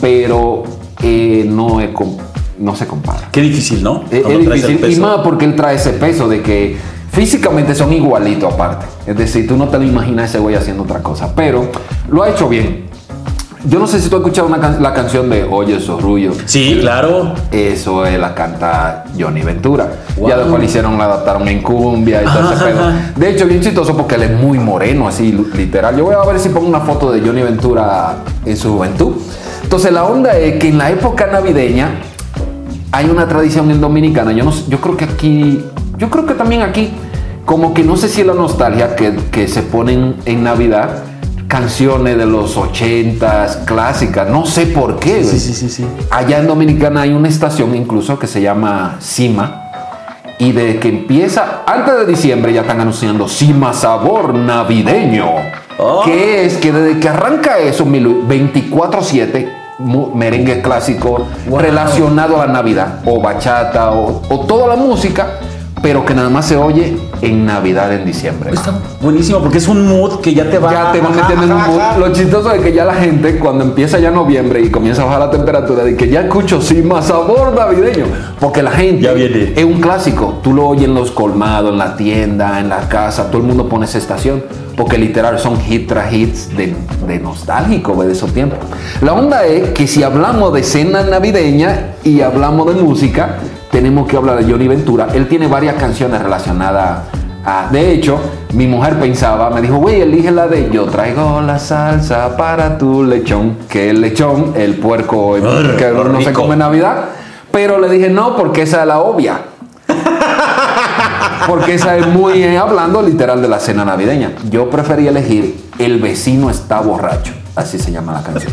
pero 0.00 0.64
eh, 1.02 1.46
no, 1.48 1.80
es 1.80 1.90
com- 1.90 2.16
no 2.58 2.74
se 2.76 2.86
compara. 2.86 3.28
Qué 3.32 3.40
difícil, 3.40 3.82
¿no? 3.82 4.04
Es, 4.10 4.22
Cuando 4.22 4.54
es 4.54 4.66
difícil. 4.66 4.92
Y 4.92 5.00
más 5.00 5.18
porque 5.22 5.44
él 5.44 5.54
trae 5.56 5.76
ese 5.76 5.90
peso 5.90 6.28
de 6.28 6.42
que 6.42 6.76
físicamente 7.12 7.74
son 7.74 7.92
igualitos 7.92 8.52
aparte. 8.52 8.86
Es 9.06 9.16
decir, 9.16 9.46
tú 9.46 9.56
no 9.56 9.68
te 9.68 9.78
lo 9.78 9.84
imaginas 9.84 10.30
ese 10.30 10.38
güey 10.38 10.54
haciendo 10.54 10.82
otra 10.84 11.00
cosa. 11.02 11.34
Pero 11.34 11.66
lo 12.10 12.22
ha 12.22 12.30
hecho 12.30 12.48
bien. 12.48 12.86
Yo 13.68 13.80
no 13.80 13.86
sé 13.88 13.98
si 14.00 14.08
tú 14.08 14.14
has 14.16 14.20
escuchado 14.20 14.46
una 14.46 14.60
can- 14.60 14.80
la 14.80 14.94
canción 14.94 15.28
de 15.28 15.42
Oye 15.42 15.80
Sorrullo. 15.80 16.30
Sí, 16.44 16.78
claro. 16.80 17.34
Eso 17.50 18.06
es 18.06 18.16
la 18.16 18.32
canta 18.32 19.06
Johnny 19.18 19.42
Ventura. 19.42 19.88
Wow. 20.16 20.28
Ya 20.28 20.36
después 20.36 20.60
le 20.60 20.66
hicieron, 20.66 20.96
la 20.96 21.06
adaptaron 21.06 21.48
en 21.48 21.62
cumbia 21.62 22.22
y 22.22 22.26
todo 22.26 22.52
ese 22.52 22.64
pedo. 22.64 22.92
De 23.16 23.30
hecho, 23.30 23.46
bien 23.46 23.60
chistoso 23.60 23.96
porque 23.96 24.14
él 24.14 24.22
es 24.22 24.30
muy 24.40 24.58
moreno, 24.60 25.08
así 25.08 25.32
literal. 25.54 25.96
Yo 25.96 26.04
voy 26.04 26.14
a 26.14 26.24
ver 26.24 26.38
si 26.38 26.50
pongo 26.50 26.68
una 26.68 26.80
foto 26.80 27.10
de 27.10 27.20
Johnny 27.26 27.42
Ventura 27.42 28.18
en 28.44 28.56
su 28.56 28.72
juventud. 28.72 29.14
Entonces, 29.64 29.90
la 29.90 30.04
onda 30.04 30.36
es 30.36 30.60
que 30.60 30.68
en 30.68 30.78
la 30.78 30.90
época 30.92 31.26
navideña 31.26 32.02
hay 32.96 33.10
una 33.10 33.28
tradición 33.28 33.70
en 33.70 33.80
Dominicana. 33.80 34.32
Yo, 34.32 34.42
no, 34.44 34.52
yo 34.68 34.80
creo 34.80 34.96
que 34.96 35.04
aquí, 35.04 35.62
yo 35.98 36.08
creo 36.08 36.24
que 36.24 36.32
también 36.34 36.62
aquí, 36.62 36.90
como 37.44 37.74
que 37.74 37.82
no 37.84 37.96
sé 37.96 38.08
si 38.08 38.22
es 38.22 38.26
la 38.26 38.32
nostalgia 38.34 38.96
que, 38.96 39.14
que 39.30 39.48
se 39.48 39.62
ponen 39.62 40.16
en 40.24 40.42
Navidad 40.42 41.02
canciones 41.46 42.16
de 42.16 42.24
los 42.26 42.56
ochentas 42.56 43.58
clásicas. 43.66 44.28
No 44.30 44.46
sé 44.46 44.66
por 44.66 44.98
qué. 44.98 45.22
Sí, 45.24 45.38
sí, 45.38 45.52
sí, 45.52 45.68
sí. 45.68 45.86
Allá 46.10 46.38
en 46.38 46.46
Dominicana 46.46 47.02
hay 47.02 47.12
una 47.12 47.28
estación 47.28 47.74
incluso 47.76 48.18
que 48.18 48.26
se 48.26 48.40
llama 48.40 48.96
Cima. 49.00 49.62
Y 50.38 50.52
de 50.52 50.78
que 50.80 50.88
empieza, 50.88 51.62
antes 51.66 51.98
de 51.98 52.06
diciembre 52.06 52.52
ya 52.52 52.62
están 52.62 52.80
anunciando 52.80 53.28
Cima 53.28 53.72
Sabor 53.74 54.34
Navideño. 54.34 55.26
Oh. 55.78 56.02
Que 56.04 56.46
es 56.46 56.56
que 56.56 56.72
desde 56.72 56.98
que 56.98 57.08
arranca 57.10 57.58
eso, 57.58 57.84
mi 57.84 58.00
Luis, 58.00 58.16
24-7, 58.26 59.46
mu- 59.46 59.48
merengue 59.78 60.62
clásico 60.62 61.26
Wow. 61.46 61.58
relacionado 61.60 62.40
a 62.40 62.46
la 62.46 62.52
Navidad, 62.52 63.00
o 63.04 63.20
bachata, 63.20 63.92
o, 63.92 64.22
o 64.28 64.40
toda 64.46 64.66
la 64.68 64.76
música, 64.76 65.38
pero 65.86 66.04
que 66.04 66.14
nada 66.16 66.28
más 66.28 66.46
se 66.46 66.56
oye 66.56 66.96
en 67.22 67.46
Navidad, 67.46 67.92
en 67.92 68.04
diciembre. 68.04 68.50
Está 68.52 68.72
buenísimo 69.00 69.38
porque 69.38 69.58
es 69.58 69.68
un 69.68 69.86
mood 69.86 70.18
que 70.20 70.34
ya 70.34 70.50
te 70.50 70.58
va 70.58 70.72
Ya 70.72 70.90
te 70.90 71.00
van 71.00 71.12
Ajá, 71.12 71.20
metiendo 71.28 71.44
en 71.44 71.52
un 71.52 71.64
mood. 71.64 71.80
ajá. 71.80 71.98
Lo 71.98 72.12
chistoso 72.12 72.50
es 72.50 72.60
que 72.60 72.72
ya 72.72 72.84
la 72.84 72.94
gente, 72.94 73.38
cuando 73.38 73.62
empieza 73.62 74.00
ya 74.00 74.10
noviembre 74.10 74.60
y 74.62 74.68
comienza 74.68 75.02
a 75.02 75.04
bajar 75.04 75.20
la 75.20 75.30
temperatura, 75.30 75.84
de 75.84 75.94
que 75.96 76.08
ya 76.08 76.22
escucho 76.22 76.60
sí 76.60 76.82
más 76.82 77.06
sabor 77.06 77.54
navideño. 77.54 78.06
Porque 78.40 78.64
la 78.64 78.72
gente 78.72 79.02
Ya 79.02 79.12
viene. 79.12 79.52
es 79.54 79.64
un 79.64 79.80
clásico. 79.80 80.40
Tú 80.42 80.54
lo 80.54 80.66
oyes 80.66 80.86
en 80.86 80.94
los 80.96 81.12
colmados, 81.12 81.70
en 81.70 81.78
la 81.78 81.96
tienda, 81.96 82.58
en 82.58 82.68
la 82.68 82.88
casa, 82.88 83.26
todo 83.30 83.42
el 83.42 83.46
mundo 83.46 83.68
pone 83.68 83.84
esa 83.84 83.98
estación. 83.98 84.42
Porque 84.76 84.98
literal 84.98 85.38
son 85.38 85.60
hit 85.60 85.86
tras 85.86 86.12
hits 86.12 86.48
de, 86.56 86.74
de 87.06 87.18
nostálgico 87.20 87.94
de 88.02 88.10
esos 88.12 88.32
tiempos. 88.32 88.58
La 89.02 89.12
onda 89.12 89.44
es 89.46 89.68
que 89.70 89.86
si 89.86 90.02
hablamos 90.02 90.52
de 90.52 90.64
cena 90.64 91.04
navideña 91.04 91.92
y 92.02 92.22
hablamos 92.22 92.74
de 92.74 92.82
música, 92.82 93.36
tenemos 93.76 94.08
que 94.08 94.16
hablar 94.16 94.42
de 94.42 94.50
Johnny 94.50 94.68
Ventura. 94.68 95.08
Él 95.12 95.28
tiene 95.28 95.48
varias 95.48 95.74
canciones 95.74 96.22
relacionadas 96.22 97.00
a. 97.44 97.68
De 97.70 97.92
hecho, 97.92 98.18
mi 98.54 98.66
mujer 98.66 98.98
pensaba, 98.98 99.50
me 99.50 99.60
dijo, 99.60 99.76
güey, 99.76 100.00
elige 100.00 100.30
la 100.30 100.48
de 100.48 100.70
Yo 100.70 100.86
traigo 100.86 101.42
la 101.42 101.58
salsa 101.58 102.38
para 102.38 102.78
tu 102.78 103.04
lechón. 103.04 103.58
Que 103.68 103.90
el 103.90 104.00
lechón, 104.00 104.54
el 104.56 104.76
puerco 104.76 105.34
que 105.34 105.92
no 105.92 106.22
se 106.22 106.32
come 106.32 106.54
en 106.54 106.60
Navidad. 106.60 107.04
Pero 107.50 107.78
le 107.78 107.90
dije, 107.90 108.08
no, 108.08 108.34
porque 108.34 108.62
esa 108.62 108.80
es 108.80 108.86
la 108.86 109.00
obvia. 109.00 109.40
Porque 111.46 111.74
esa 111.74 111.96
es 111.96 112.08
muy 112.08 112.42
eh, 112.42 112.58
hablando 112.58 113.00
literal 113.02 113.40
de 113.40 113.46
la 113.46 113.60
cena 113.60 113.84
navideña. 113.84 114.32
Yo 114.50 114.68
preferí 114.68 115.06
elegir 115.06 115.70
El 115.78 116.00
vecino 116.00 116.50
está 116.50 116.80
borracho. 116.80 117.34
Así 117.54 117.78
se 117.78 117.92
llama 117.92 118.14
la 118.14 118.22
canción. 118.22 118.52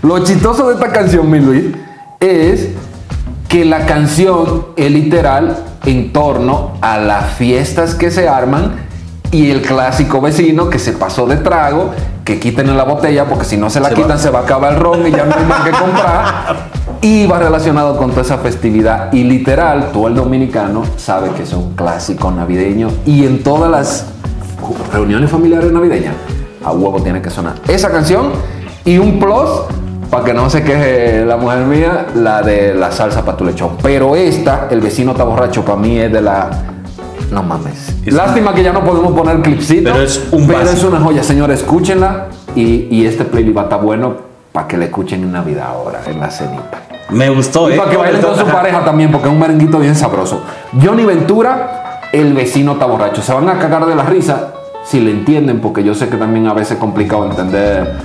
Lo 0.00 0.24
chistoso 0.24 0.68
de 0.68 0.74
esta 0.74 0.90
canción, 0.90 1.28
mi 1.28 1.40
Luis, 1.40 1.66
es 2.20 2.70
que 3.50 3.64
la 3.64 3.84
canción 3.84 4.66
es 4.76 4.92
literal 4.92 5.58
en 5.84 6.12
torno 6.12 6.74
a 6.80 6.98
las 6.98 7.32
fiestas 7.32 7.96
que 7.96 8.12
se 8.12 8.28
arman 8.28 8.76
y 9.32 9.50
el 9.50 9.62
clásico 9.62 10.20
vecino 10.20 10.70
que 10.70 10.78
se 10.78 10.92
pasó 10.92 11.26
de 11.26 11.36
trago, 11.36 11.90
que 12.24 12.38
quiten 12.38 12.76
la 12.76 12.84
botella 12.84 13.24
porque 13.24 13.44
si 13.44 13.56
no 13.56 13.68
se 13.68 13.80
la 13.80 13.88
Se 13.88 13.96
quitan 13.96 14.12
va. 14.12 14.18
se 14.18 14.30
va 14.30 14.38
a 14.38 14.42
acabar 14.42 14.74
el 14.74 14.78
ron 14.78 15.04
y 15.04 15.10
ya 15.10 15.24
no 15.24 15.34
hay 15.34 15.44
más 15.46 15.62
que 15.64 15.70
comprar. 15.72 16.70
Y 17.02 17.26
va 17.26 17.40
relacionado 17.40 17.96
con 17.96 18.10
toda 18.10 18.22
esa 18.22 18.38
festividad. 18.38 19.12
Y 19.12 19.24
literal, 19.24 19.90
todo 19.92 20.06
el 20.06 20.14
dominicano 20.14 20.84
sabe 20.96 21.30
que 21.30 21.42
es 21.42 21.52
un 21.52 21.74
clásico 21.74 22.30
navideño. 22.30 22.90
Y 23.04 23.24
en 23.24 23.42
todas 23.42 23.68
las 23.70 24.06
reuniones 24.92 25.28
familiares 25.28 25.72
navideñas, 25.72 26.14
a 26.64 26.70
huevo 26.70 27.02
tiene 27.02 27.20
que 27.20 27.30
sonar 27.30 27.54
esa 27.66 27.90
canción. 27.90 28.30
Y 28.84 28.98
un 28.98 29.18
plus, 29.18 29.48
para 30.10 30.24
que 30.24 30.34
no 30.34 30.50
se 30.50 30.62
queje 30.64 31.24
la 31.24 31.36
mujer 31.36 31.60
mía, 31.60 32.06
la 32.16 32.42
de 32.42 32.74
la 32.74 32.90
salsa 32.90 33.24
para 33.24 33.36
tu 33.36 33.44
lechón. 33.44 33.76
Pero 33.80 34.16
esta, 34.16 34.66
el 34.70 34.80
vecino 34.80 35.12
está 35.12 35.24
borracho, 35.24 35.64
para 35.64 35.78
mí 35.78 35.98
es 35.98 36.12
de 36.12 36.20
la... 36.20 36.50
No 37.30 37.44
mames. 37.44 37.94
Es 38.04 38.12
Lástima 38.12 38.52
que 38.52 38.64
ya 38.64 38.72
no 38.72 38.82
podemos 38.82 39.12
poner 39.12 39.40
clipcito. 39.40 39.92
Pero 39.92 40.02
es 40.02 40.28
un 40.32 40.48
Pero 40.48 40.62
es 40.62 40.82
una 40.82 40.98
joya, 40.98 41.22
señores. 41.22 41.60
Escúchenla. 41.60 42.26
Y, 42.56 42.88
y 42.90 43.06
este 43.06 43.24
playlist 43.24 43.56
va 43.56 43.60
a 43.62 43.64
estar 43.64 43.80
bueno 43.80 44.16
para 44.50 44.66
que 44.66 44.76
le 44.76 44.86
escuchen 44.86 45.22
en 45.22 45.30
Navidad 45.30 45.68
ahora, 45.68 46.00
en 46.08 46.18
la 46.18 46.28
cenita. 46.28 46.82
Me 47.10 47.30
gustó, 47.30 47.70
Y 47.70 47.74
¿eh? 47.74 47.76
para 47.76 47.90
que 47.90 47.96
bailen 47.96 48.20
con 48.20 48.36
su 48.36 48.44
pareja 48.52 48.84
también, 48.84 49.12
porque 49.12 49.28
es 49.28 49.32
un 49.32 49.38
merenguito 49.38 49.78
bien 49.78 49.94
sabroso. 49.94 50.42
Johnny 50.82 51.04
Ventura, 51.04 52.00
el 52.12 52.32
vecino 52.34 52.72
está 52.72 52.86
borracho. 52.86 53.22
Se 53.22 53.32
van 53.32 53.48
a 53.48 53.58
cagar 53.60 53.86
de 53.86 53.94
la 53.94 54.02
risa 54.02 54.54
si 54.84 54.98
le 54.98 55.12
entienden, 55.12 55.60
porque 55.60 55.84
yo 55.84 55.94
sé 55.94 56.08
que 56.08 56.16
también 56.16 56.48
a 56.48 56.54
veces 56.54 56.72
es 56.72 56.78
complicado 56.78 57.26
entender 57.26 57.96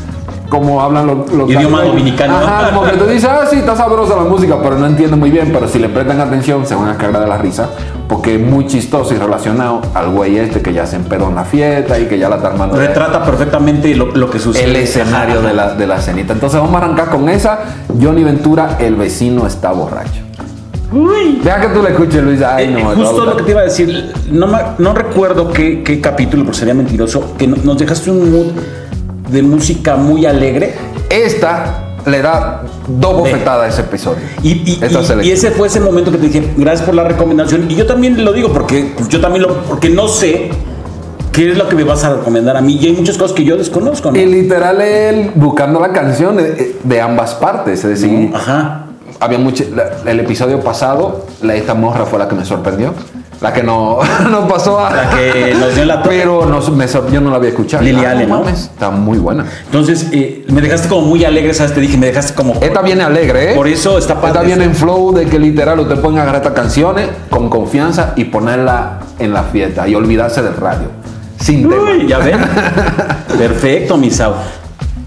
cómo 0.50 0.82
hablan 0.82 1.08
los, 1.08 1.32
los 1.32 1.50
Idioma 1.50 1.82
dominicano. 1.84 2.38
Ajá, 2.38 2.70
como 2.70 2.84
que 2.84 2.98
tú 2.98 3.06
dices, 3.06 3.30
ah, 3.30 3.46
sí, 3.50 3.58
está 3.58 3.76
sabrosa 3.76 4.16
la 4.16 4.24
música, 4.24 4.58
pero 4.62 4.78
no 4.78 4.86
entienden 4.86 5.20
muy 5.20 5.32
bien. 5.32 5.50
Pero 5.54 5.68
si 5.68 5.80
le 5.80 5.90
prestan 5.90 6.20
atención, 6.22 6.66
se 6.66 6.76
van 6.76 6.90
a 6.90 6.98
cagar 6.98 7.22
de 7.22 7.28
la 7.28 7.38
risa, 7.38 7.70
porque 8.08 8.36
es 8.36 8.42
muy 8.42 8.68
chistoso 8.68 9.14
y 9.14 9.18
relacionado 9.18 9.82
al 9.94 10.10
güey 10.12 10.38
este 10.38 10.62
que 10.62 10.74
ya 10.74 10.86
se 10.86 10.96
empedó 10.96 11.30
en 11.30 11.36
la 11.36 11.44
fiesta 11.46 12.00
y 12.00 12.06
que 12.06 12.18
ya 12.18 12.30
la 12.30 12.36
está 12.38 12.50
armando. 12.50 12.78
de- 12.78 12.88
Retrata 12.88 13.24
perfectamente 13.26 13.94
lo, 13.96 14.08
lo 14.16 14.30
que 14.30 14.40
sucede. 14.40 14.66
el 14.66 14.76
escenario 14.76 15.42
de 15.42 15.54
la, 15.54 15.74
de 15.74 15.88
la 15.88 16.00
cenita. 16.00 16.34
Entonces 16.34 16.60
vamos 16.60 16.76
a 16.76 16.86
arrancar 16.86 17.10
con 17.10 17.28
esa. 17.30 17.60
Johnny 18.02 18.24
Ventura, 18.24 18.78
el 18.80 18.96
vecino 18.96 19.46
está 19.48 19.72
borracho. 19.72 20.22
Uy. 20.94 21.42
Deja 21.44 21.60
que 21.62 21.68
tú 21.70 21.82
le 21.82 21.90
escuches, 21.90 22.24
Luis. 22.24 22.42
Ay, 22.42 22.66
Eh, 22.66 22.72
no, 22.84 22.92
eh, 22.94 22.96
justo 22.96 23.26
lo 23.26 23.36
que 23.36 23.44
te 23.44 23.52
iba 23.52 23.62
a 23.62 23.66
decir, 23.66 24.14
no, 24.32 24.48
me- 24.48 24.60
no 24.78 24.94
recuerdo 24.94 25.52
qué, 25.52 25.82
qué 25.84 26.00
capítulo, 26.00 26.44
pero 26.44 26.54
sería 26.54 26.74
mentiroso, 26.74 27.34
que 27.38 27.48
no- 27.48 27.58
nos 27.64 27.78
dejaste 27.78 28.12
un 28.12 28.32
mood 28.32 28.48
de 29.30 29.42
música 29.44 29.96
muy 29.96 30.26
alegre. 30.26 30.76
Esta 31.10 31.82
le 32.06 32.22
da 32.22 32.64
dos 32.88 33.18
bofetadas 33.18 33.66
a 33.66 33.68
ese 33.70 33.82
episodio. 33.82 34.20
Y, 34.44 34.50
y- 34.72 34.80
ese 35.32 35.52
fue 35.52 35.68
ese 35.68 35.80
momento 35.80 36.12
que 36.12 36.18
te 36.18 36.28
dije, 36.28 36.54
gracias 36.58 36.86
por 36.86 36.96
la 36.96 37.04
recomendación. 37.04 37.70
Y 37.70 37.76
yo 37.76 37.86
también 37.88 38.24
lo 38.24 38.32
digo 38.34 38.52
porque 38.54 38.92
pues, 38.96 39.10
yo 39.10 39.20
también 39.22 39.44
lo, 39.44 39.64
porque 39.64 39.90
no 39.90 40.08
sé 40.08 40.50
qué 41.32 41.52
es 41.52 41.58
lo 41.58 41.68
que 41.68 41.76
me 41.76 41.84
vas 41.84 42.04
a 42.04 42.14
recomendar 42.16 42.56
a 42.58 42.62
mí. 42.62 42.78
Y 42.80 42.88
hay 42.88 42.94
muchas 42.94 43.18
cosas 43.18 43.36
que 43.36 43.44
yo 43.44 43.58
desconozco, 43.58 44.12
¿no? 44.12 44.18
Y 44.20 44.26
literal 44.26 44.80
él 44.82 45.32
buscando 45.36 45.80
la 45.80 45.92
canción 45.92 46.38
de, 46.38 46.78
de 46.84 47.02
ambas 47.02 47.34
partes. 47.36 47.84
Es 47.84 48.02
decir, 48.02 48.30
Ajá. 48.34 48.85
Había 49.20 49.38
mucho. 49.38 49.64
la- 49.76 50.10
el 50.10 50.20
episodio 50.20 50.60
pasado, 50.62 51.26
la 51.42 51.56
esta 51.56 51.74
morra 51.74 52.06
fue 52.06 52.20
la 52.20 52.28
que 52.28 52.36
me 52.36 52.46
sorprendió. 52.46 52.94
La 53.42 53.52
que 53.52 53.62
no, 53.64 54.00
no 54.32 54.48
pasó 54.48 54.80
a. 54.80 54.90
La 54.92 55.10
que 55.10 55.54
nos 55.60 55.76
dio 55.76 55.84
la 55.86 56.02
toque. 56.02 56.20
Pero 56.20 56.46
no, 56.46 56.62
me 56.72 56.88
yo 56.88 57.20
no 57.22 57.30
la 57.30 57.36
había 57.36 57.50
escuchado. 57.50 57.84
Lily 57.84 58.06
Ah, 58.06 58.12
Allen, 58.12 58.30
¿no? 58.30 58.40
mames, 58.40 58.62
Está 58.74 58.90
muy 58.92 59.18
buena. 59.18 59.46
Entonces, 59.66 60.08
eh, 60.14 60.46
me 60.50 60.62
dejaste 60.62 60.88
como 60.88 61.02
muy 61.08 61.26
alegre, 61.26 61.54
¿sabes? 61.54 61.74
Te 61.74 61.82
dije, 61.82 61.98
me 61.98 62.06
dejaste 62.08 62.34
como... 62.34 62.54
Esta 62.62 62.82
viene 62.82 63.04
alegre, 63.04 63.52
¿eh? 63.52 63.56
Por 63.56 63.68
eso 63.68 63.98
está 63.98 64.16
padre. 64.16 64.30
Esta 64.30 64.42
viene 64.44 64.64
en 64.64 64.74
flow 64.74 65.14
de 65.14 65.26
que 65.26 65.38
literal 65.38 65.78
usted 65.82 66.00
puede 66.00 66.16
agarrar 66.18 66.38
estas 66.38 66.54
canciones 66.54 67.10
con 67.30 67.50
confianza 67.50 68.14
y 68.16 68.24
ponerla 68.26 69.00
en 69.20 69.34
la 69.34 69.44
fiesta 69.44 69.86
y 69.86 69.96
olvidarse 69.96 70.42
del 70.42 70.56
radio. 70.56 70.88
Sin 71.38 71.68
tema. 71.70 71.92
Uy, 71.92 72.08
ya 72.08 72.20
ven. 72.20 72.40
Perfecto, 73.38 73.98
Misao. 73.98 74.36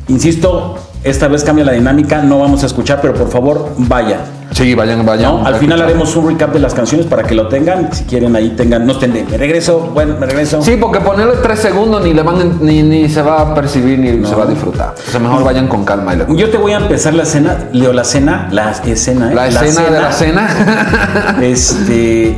Insisto, 0.08 0.78
esta 1.08 1.28
vez 1.28 1.44
cambia 1.44 1.64
la 1.64 1.72
dinámica, 1.72 2.22
no 2.22 2.38
vamos 2.38 2.62
a 2.62 2.66
escuchar, 2.66 3.00
pero 3.00 3.14
por 3.14 3.30
favor, 3.30 3.72
vaya. 3.78 4.20
Sí, 4.52 4.74
vayan, 4.74 5.04
vayan. 5.04 5.36
¿no? 5.36 5.46
Al 5.46 5.56
final 5.56 5.82
haremos 5.82 6.14
un 6.16 6.28
recap 6.28 6.52
de 6.52 6.58
las 6.58 6.74
canciones 6.74 7.06
para 7.06 7.22
que 7.22 7.34
lo 7.34 7.48
tengan. 7.48 7.92
Si 7.92 8.04
quieren, 8.04 8.34
ahí 8.34 8.50
tengan. 8.50 8.86
No 8.86 8.92
estén 8.92 9.12
de 9.12 9.24
me 9.24 9.36
regreso, 9.36 9.90
bueno, 9.92 10.16
me 10.18 10.26
regreso. 10.26 10.62
Sí, 10.62 10.76
porque 10.80 11.00
ponerle 11.00 11.34
tres 11.42 11.58
segundos 11.60 12.02
ni 12.02 12.14
le 12.14 12.22
van 12.22 12.58
ni, 12.60 12.82
ni 12.82 13.08
se 13.08 13.22
va 13.22 13.42
a 13.42 13.54
percibir 13.54 13.98
ni 13.98 14.26
se 14.26 14.34
va 14.34 14.44
a 14.44 14.46
disfrutar. 14.46 14.94
Entonces 14.96 15.20
mejor 15.20 15.44
vayan 15.44 15.68
con 15.68 15.84
calma 15.84 16.14
y 16.14 16.36
Yo 16.36 16.50
te 16.50 16.56
voy 16.56 16.72
a 16.72 16.78
empezar 16.78 17.14
la 17.14 17.24
escena, 17.24 17.68
Leo, 17.72 17.92
la 17.92 18.04
cena, 18.04 18.48
la 18.50 18.70
escena, 18.70 19.30
¿eh? 19.30 19.34
La 19.34 19.48
escena 19.48 19.90
de 19.90 20.00
la 20.00 20.12
cena. 20.12 20.48
Este, 21.42 22.36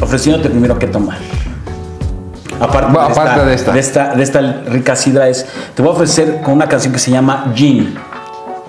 ofreciéndote 0.00 0.50
primero 0.50 0.78
qué 0.78 0.86
tomar. 0.86 1.18
Aparte, 2.62 2.92
Bueno, 2.92 3.08
aparte 3.08 3.44
de 3.44 3.54
esta. 3.54 3.72
de 3.72 3.80
esta. 3.80 4.14
De 4.14 4.22
esta 4.22 4.40
rica 4.68 4.94
sidra 4.96 5.28
es, 5.28 5.46
te 5.74 5.82
voy 5.82 5.90
a 5.90 5.94
ofrecer 5.94 6.40
con 6.42 6.54
una 6.54 6.68
canción 6.68 6.92
que 6.92 6.98
se 6.98 7.10
llama 7.10 7.52
Gin. 7.54 7.94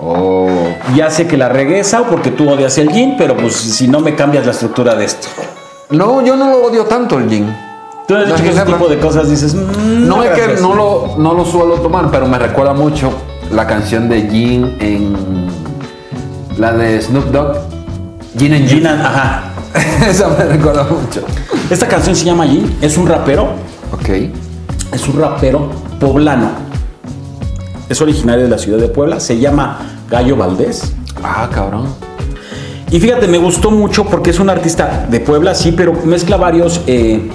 oh. 0.00 0.48
Ya 0.96 1.10
sé 1.10 1.26
que 1.26 1.36
la 1.36 1.48
regresa 1.48 2.02
porque 2.04 2.30
tú 2.30 2.48
odias 2.50 2.76
el 2.78 2.90
gin, 2.90 3.14
pero 3.16 3.36
pues 3.36 3.54
si 3.54 3.88
no 3.88 4.00
me 4.00 4.14
cambias 4.14 4.44
la 4.44 4.52
estructura 4.52 4.94
de 4.94 5.04
esto. 5.04 5.28
No, 5.90 6.22
yo 6.22 6.36
no 6.36 6.50
lo 6.50 6.64
odio 6.66 6.84
tanto 6.84 7.18
el 7.18 7.28
gin. 7.28 7.54
Tú 8.06 8.14
has 8.16 8.22
No, 8.28 8.34
dicho 8.34 8.42
que 8.44 8.50
es 8.50 8.56
ese 8.56 8.66
tipo 8.66 8.86
de 8.88 8.98
cosas 8.98 9.30
dices, 9.30 9.54
"Mm, 9.54 10.06
No 10.06 10.22
es 10.22 10.30
que 10.32 10.40
gracias". 10.42 10.60
no 10.60 10.74
lo, 10.74 11.14
no 11.18 11.32
lo 11.32 11.44
suelo 11.44 11.74
tomar, 11.76 12.10
pero 12.10 12.26
me 12.26 12.38
recuerda 12.38 12.74
mucho 12.74 13.12
la 13.50 13.66
canción 13.66 14.08
de 14.10 14.28
Gin 14.28 14.76
en 14.80 15.46
la 16.58 16.72
de 16.72 17.00
Snoop 17.00 17.26
Dogg. 17.26 17.56
Gin 18.38 18.52
and 18.54 18.68
Gin, 18.68 18.78
Gin. 18.80 18.86
ajá. 18.86 19.44
Esa 20.08 20.28
me 20.28 20.44
recuerda 20.44 20.84
mucho. 20.84 21.22
Esta 21.70 21.88
canción 21.88 22.14
se 22.14 22.24
llama 22.26 22.46
Gin, 22.46 22.76
es 22.82 22.96
un 22.98 23.06
rapero, 23.06 23.48
Ok. 23.94 24.08
es 24.92 25.08
un 25.08 25.20
rapero 25.20 25.70
poblano. 26.00 26.50
Es 27.88 28.00
originario 28.00 28.44
de 28.44 28.50
la 28.50 28.58
ciudad 28.58 28.78
de 28.78 28.88
Puebla, 28.88 29.20
se 29.20 29.38
llama 29.38 29.78
Gallo 30.10 30.36
Valdés. 30.36 30.92
Ah, 31.22 31.48
cabrón. 31.52 31.86
Y 32.90 32.98
fíjate, 32.98 33.28
me 33.28 33.38
gustó 33.38 33.70
mucho 33.70 34.04
porque 34.04 34.30
es 34.30 34.40
un 34.40 34.50
artista 34.50 35.06
de 35.08 35.20
Puebla, 35.20 35.54
sí, 35.54 35.72
pero 35.72 35.92
mezcla 36.04 36.36
varios, 36.36 36.80
eh, 36.86 37.30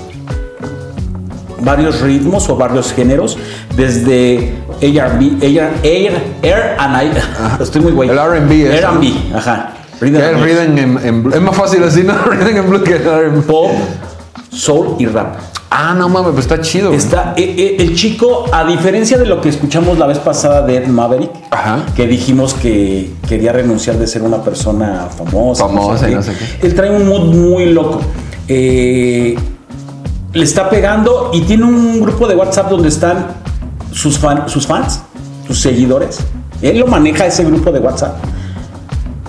varios 1.61 2.01
ritmos 2.01 2.49
o 2.49 2.55
varios 2.55 2.93
géneros, 2.93 3.37
desde 3.75 4.53
ARB, 4.81 5.41
Air, 5.41 5.71
Air, 5.83 6.23
Air 6.41 6.75
and 6.77 7.03
I, 7.03 7.11
estoy 7.63 7.81
muy 7.81 7.91
güey. 7.93 8.09
El 8.09 8.17
R&B 8.17 8.77
R&B, 8.79 9.35
ajá. 9.35 9.73
Rhythm 10.01 10.21
and 10.21 10.41
blues. 10.41 10.59
en, 10.59 10.97
en. 11.05 11.33
Es 11.33 11.41
más 11.41 11.55
fácil 11.55 11.81
decir, 11.81 12.05
¿no? 12.05 12.13
Rhythm 12.13 12.57
en 12.57 12.69
blue 12.69 12.83
que 12.83 12.95
R&B. 12.95 13.41
Pop, 13.41 13.71
soul 14.51 14.95
y 14.97 15.05
rap. 15.05 15.35
Ah, 15.71 15.93
no 15.95 16.09
mames, 16.09 16.31
pues 16.33 16.45
está 16.45 16.59
chido. 16.61 16.88
güey. 16.88 16.97
Está, 16.97 17.33
eh, 17.38 17.55
eh, 17.57 17.75
el 17.79 17.95
chico, 17.95 18.45
a 18.51 18.63
diferencia 18.65 19.17
de 19.19 19.25
lo 19.27 19.39
que 19.39 19.49
escuchamos 19.49 19.99
la 19.99 20.07
vez 20.07 20.17
pasada 20.17 20.63
de 20.65 20.77
Ed 20.77 20.88
Maverick, 20.88 21.29
Ajá. 21.51 21.85
que 21.95 22.07
dijimos 22.07 22.55
que 22.55 23.11
quería 23.27 23.51
renunciar 23.51 23.97
de 23.97 24.07
ser 24.07 24.23
una 24.23 24.41
persona 24.43 25.07
famosa, 25.15 25.65
Famosa 25.67 26.09
y 26.09 26.15
no 26.15 26.23
sé 26.23 26.33
qué. 26.33 26.67
él 26.67 26.73
trae 26.73 26.89
un 26.89 27.07
mood 27.07 27.33
muy 27.35 27.67
loco. 27.67 28.01
Eh, 28.47 29.38
le 30.33 30.43
está 30.43 30.69
pegando 30.69 31.29
y 31.33 31.41
tiene 31.41 31.65
un 31.65 32.01
grupo 32.01 32.27
de 32.27 32.35
WhatsApp 32.35 32.69
donde 32.69 32.89
están 32.89 33.27
sus, 33.91 34.17
fan- 34.17 34.49
sus 34.49 34.65
fans, 34.65 35.01
sus 35.47 35.59
seguidores. 35.59 36.19
Él 36.63 36.79
lo 36.79 36.88
maneja 36.88 37.25
ese 37.27 37.43
grupo 37.45 37.71
de 37.71 37.79
WhatsApp. 37.79 38.15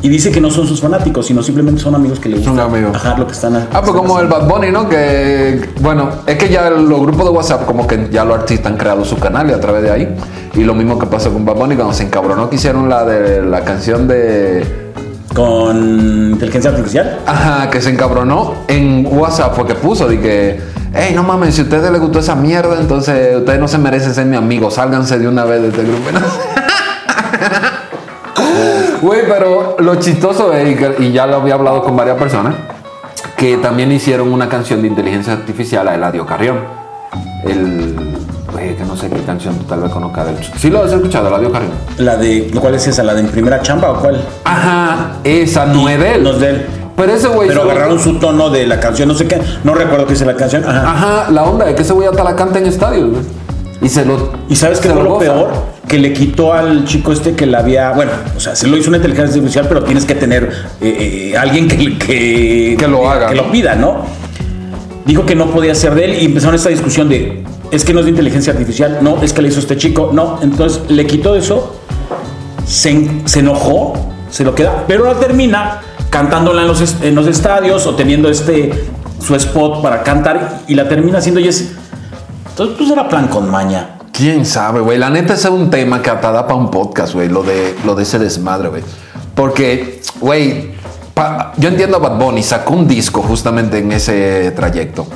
Y 0.03 0.09
dice 0.09 0.31
que 0.31 0.41
no 0.41 0.51
son 0.51 0.67
sus 0.67 0.81
fanáticos, 0.81 1.27
sino 1.27 1.43
simplemente 1.43 1.81
son 1.81 1.95
amigos 1.95 2.19
que 2.19 2.31
le 2.31 2.37
amigos. 2.37 2.97
Ajá, 2.97 3.17
lo 3.19 3.27
que 3.27 3.33
están 3.33 3.69
Ah, 3.71 3.83
pues 3.83 3.93
como 3.93 4.19
el 4.19 4.29
Bad 4.29 4.49
Bunny, 4.49 4.71
¿no? 4.71 4.89
Que, 4.89 5.69
bueno, 5.81 6.09
es 6.27 6.39
que 6.39 6.49
ya 6.49 6.71
los 6.71 7.01
grupos 7.01 7.27
de 7.27 7.31
WhatsApp, 7.31 7.67
como 7.67 7.87
que 7.87 8.09
ya 8.11 8.25
los 8.25 8.39
artistas 8.39 8.73
han 8.73 8.79
creado 8.79 9.05
su 9.05 9.17
canal 9.17 9.51
y 9.51 9.53
a 9.53 9.61
través 9.61 9.83
de 9.83 9.91
ahí. 9.91 10.17
Y 10.55 10.65
lo 10.65 10.75
mismo 10.75 10.99
que 10.99 11.07
pasó 11.07 11.31
con 11.33 11.45
Bad 11.45 11.57
Bunny 11.57 11.75
cuando 11.77 11.93
se 11.93 12.05
encabronó 12.05 12.49
que 12.49 12.57
hicieron 12.57 12.89
la 12.89 13.05
de 13.05 13.43
la 13.43 13.63
canción 13.63 14.09
de. 14.09 14.93
con 15.35 16.31
inteligencia 16.33 16.71
artificial. 16.71 17.21
Ajá, 17.27 17.69
que 17.69 17.83
se 17.83 17.91
encabronó 17.91 18.55
en 18.69 19.07
WhatsApp 19.07 19.55
fue 19.55 19.67
que 19.67 19.75
puso 19.75 20.09
de 20.09 20.19
que, 20.19 20.61
hey, 20.95 21.13
no 21.15 21.25
mames, 21.25 21.55
si 21.55 21.61
a 21.61 21.65
ustedes 21.65 21.91
les 21.91 22.01
gustó 22.01 22.21
esa 22.21 22.35
mierda, 22.35 22.81
entonces 22.81 23.37
ustedes 23.37 23.61
no 23.61 23.69
se 23.69 23.77
merecen 23.77 24.15
ser 24.15 24.25
mi 24.25 24.37
amigo, 24.37 24.71
sálganse 24.71 25.19
de 25.19 25.29
una 25.29 25.45
vez 25.45 25.61
de 25.61 25.69
este 25.69 25.83
grupo. 25.83 26.09
Güey, 29.01 29.21
pero 29.29 29.77
lo 29.79 29.95
chistoso 29.97 30.53
es, 30.53 30.71
y 30.71 30.75
que- 30.77 30.97
y 30.99 31.13
ya 31.13 31.27
lo 31.27 31.37
había 31.37 31.55
hablado 31.55 31.83
con 31.83 31.97
varias 31.97 32.19
personas, 32.19 32.55
que 33.37 33.57
también 33.57 33.91
hicieron 33.93 34.33
una 34.33 34.49
canción 34.49 34.83
de 34.83 34.89
inteligencia 34.89 35.33
artificial 35.33 35.89
a 35.89 35.95
Eladio 35.95 36.27
Carrión. 36.27 36.59
El. 37.45 37.97
Güey, 38.53 38.77
que 38.77 38.85
no 38.85 38.97
sé 38.97 39.09
qué 39.09 39.21
canción 39.23 39.55
tú 39.57 39.65
tal 39.65 39.81
vez 39.81 39.91
conozcas 39.93 40.27
de 40.27 40.33
él. 40.33 40.39
¿Sí 40.59 40.69
lo 40.71 40.83
has 40.83 40.93
escuchado, 40.93 41.29
Eladio 41.29 41.51
Carrión? 41.53 41.71
La 41.99 42.17
de, 42.17 42.51
¿cuál 42.61 42.75
es 42.75 42.87
esa? 42.87 43.03
¿La 43.03 43.15
de 43.15 43.21
en 43.21 43.29
primera 43.29 43.63
chamba 43.63 43.91
o 43.93 44.01
cuál? 44.01 44.21
Ajá, 44.45 45.13
esa 45.25 45.67
no 45.67 45.89
es 45.89 45.99
de 45.99 46.15
él. 46.17 46.23
No 46.25 46.31
es 46.33 46.41
de 46.41 46.51
él. 46.51 46.67
Pero 46.97 47.13
ese 47.13 47.29
güey. 47.29 47.49
Pero 47.49 47.63
agarraron 47.63 47.99
su 47.99 48.19
tono 48.19 48.51
de 48.51 48.67
la 48.67 48.79
canción, 48.81 49.09
no 49.09 49.15
sé 49.15 49.27
qué. 49.27 49.41
No 49.65 49.73
recuerdo 49.75 50.05
qué 50.05 50.13
dice 50.13 50.27
la 50.27 50.37
canción. 50.37 50.65
Ajá. 50.69 50.91
Ajá, 50.91 51.31
la 51.31 51.45
onda 51.45 51.69
es 51.71 51.75
que 51.77 51.83
ese 51.83 51.93
güey 51.95 52.07
hasta 52.09 52.23
la 52.25 52.37
canta 52.37 52.59
en 52.59 52.67
estadios, 52.67 53.11
güey. 53.11 53.23
Y 53.81 53.89
se 53.89 54.05
lo. 54.05 54.33
¿Y 54.51 54.57
sabes 54.57 54.81
qué 54.81 54.91
fue 54.91 55.03
lo 55.03 55.11
goza. 55.15 55.21
peor? 55.33 55.51
Que 55.91 55.99
le 55.99 56.13
quitó 56.13 56.53
al 56.53 56.85
chico 56.85 57.11
este 57.11 57.35
que 57.35 57.47
la 57.47 57.59
había. 57.59 57.91
Bueno, 57.91 58.13
o 58.37 58.39
sea, 58.39 58.55
se 58.55 58.69
lo 58.69 58.77
hizo 58.77 58.91
una 58.91 58.99
inteligencia 58.99 59.35
artificial, 59.35 59.67
pero 59.69 59.83
tienes 59.83 60.05
que 60.05 60.15
tener 60.15 60.49
eh, 60.81 61.33
eh, 61.33 61.37
alguien 61.37 61.67
que, 61.67 61.99
que, 61.99 62.77
Que 62.79 62.87
lo 62.87 63.11
haga, 63.11 63.31
Que 63.31 63.35
¿no? 63.35 63.43
lo 63.43 63.51
pida, 63.51 63.75
¿no? 63.75 64.05
Dijo 65.05 65.27
que 65.27 65.35
no 65.35 65.51
podía 65.51 65.75
ser 65.75 65.97
de 65.97 66.05
él 66.05 66.23
y 66.23 66.27
empezaron 66.27 66.55
esta 66.55 66.69
discusión 66.69 67.09
de. 67.09 67.43
Es 67.73 67.85
que 67.85 67.93
no 67.93 67.99
es 67.99 68.05
de 68.05 68.13
inteligencia 68.13 68.53
artificial, 68.53 68.99
no, 69.03 69.21
es 69.21 69.33
que 69.33 69.43
le 69.43 69.49
hizo 69.49 69.59
este 69.59 69.77
chico, 69.77 70.11
no. 70.13 70.39
Entonces 70.43 70.89
le 70.89 71.07
quitó 71.07 71.35
eso, 71.35 71.81
se, 72.65 73.11
se 73.25 73.41
enojó, 73.41 73.95
se 74.31 74.45
lo 74.45 74.55
queda, 74.55 74.85
pero 74.87 75.05
la 75.05 75.15
termina 75.15 75.81
cantándola 76.09 76.63
en 76.63 76.69
los, 76.69 76.97
en 77.03 77.15
los 77.17 77.27
estadios 77.27 77.87
o 77.87 77.97
teniendo 77.97 78.29
este 78.29 78.73
su 79.21 79.35
spot 79.35 79.83
para 79.83 80.03
cantar 80.03 80.61
y 80.69 80.75
la 80.75 80.89
termina 80.89 81.19
haciendo 81.19 81.41
y 81.41 81.49
es. 81.49 81.73
Entonces, 82.51 82.77
pues 82.79 82.91
era 82.91 83.09
plan 83.09 83.27
con 83.27 83.51
maña. 83.51 84.00
Quién 84.13 84.45
sabe, 84.45 84.81
güey. 84.81 84.99
La 84.99 85.11
neta 85.11 85.35
es 85.35 85.45
un 85.47 85.71
tema 85.71 86.03
que 86.03 86.11
hasta 86.11 86.31
da 86.33 86.47
para 86.47 86.59
un 86.59 86.71
podcast, 86.71 87.15
güey. 87.15 87.29
Lo 87.29 87.43
de, 87.43 87.77
lo 87.85 87.95
de 87.95 88.03
ese 88.03 88.19
desmadre, 88.19 88.69
güey. 88.69 88.83
Porque, 89.35 90.01
güey, 90.21 90.73
yo 91.57 91.69
entiendo 91.69 91.97
a 91.97 92.01
Bad 92.01 92.19
Bunny, 92.19 92.43
sacó 92.43 92.75
un 92.75 92.89
disco 92.89 93.23
justamente 93.23 93.79
en 93.79 93.93
ese 93.93 94.51
trayecto. 94.53 95.07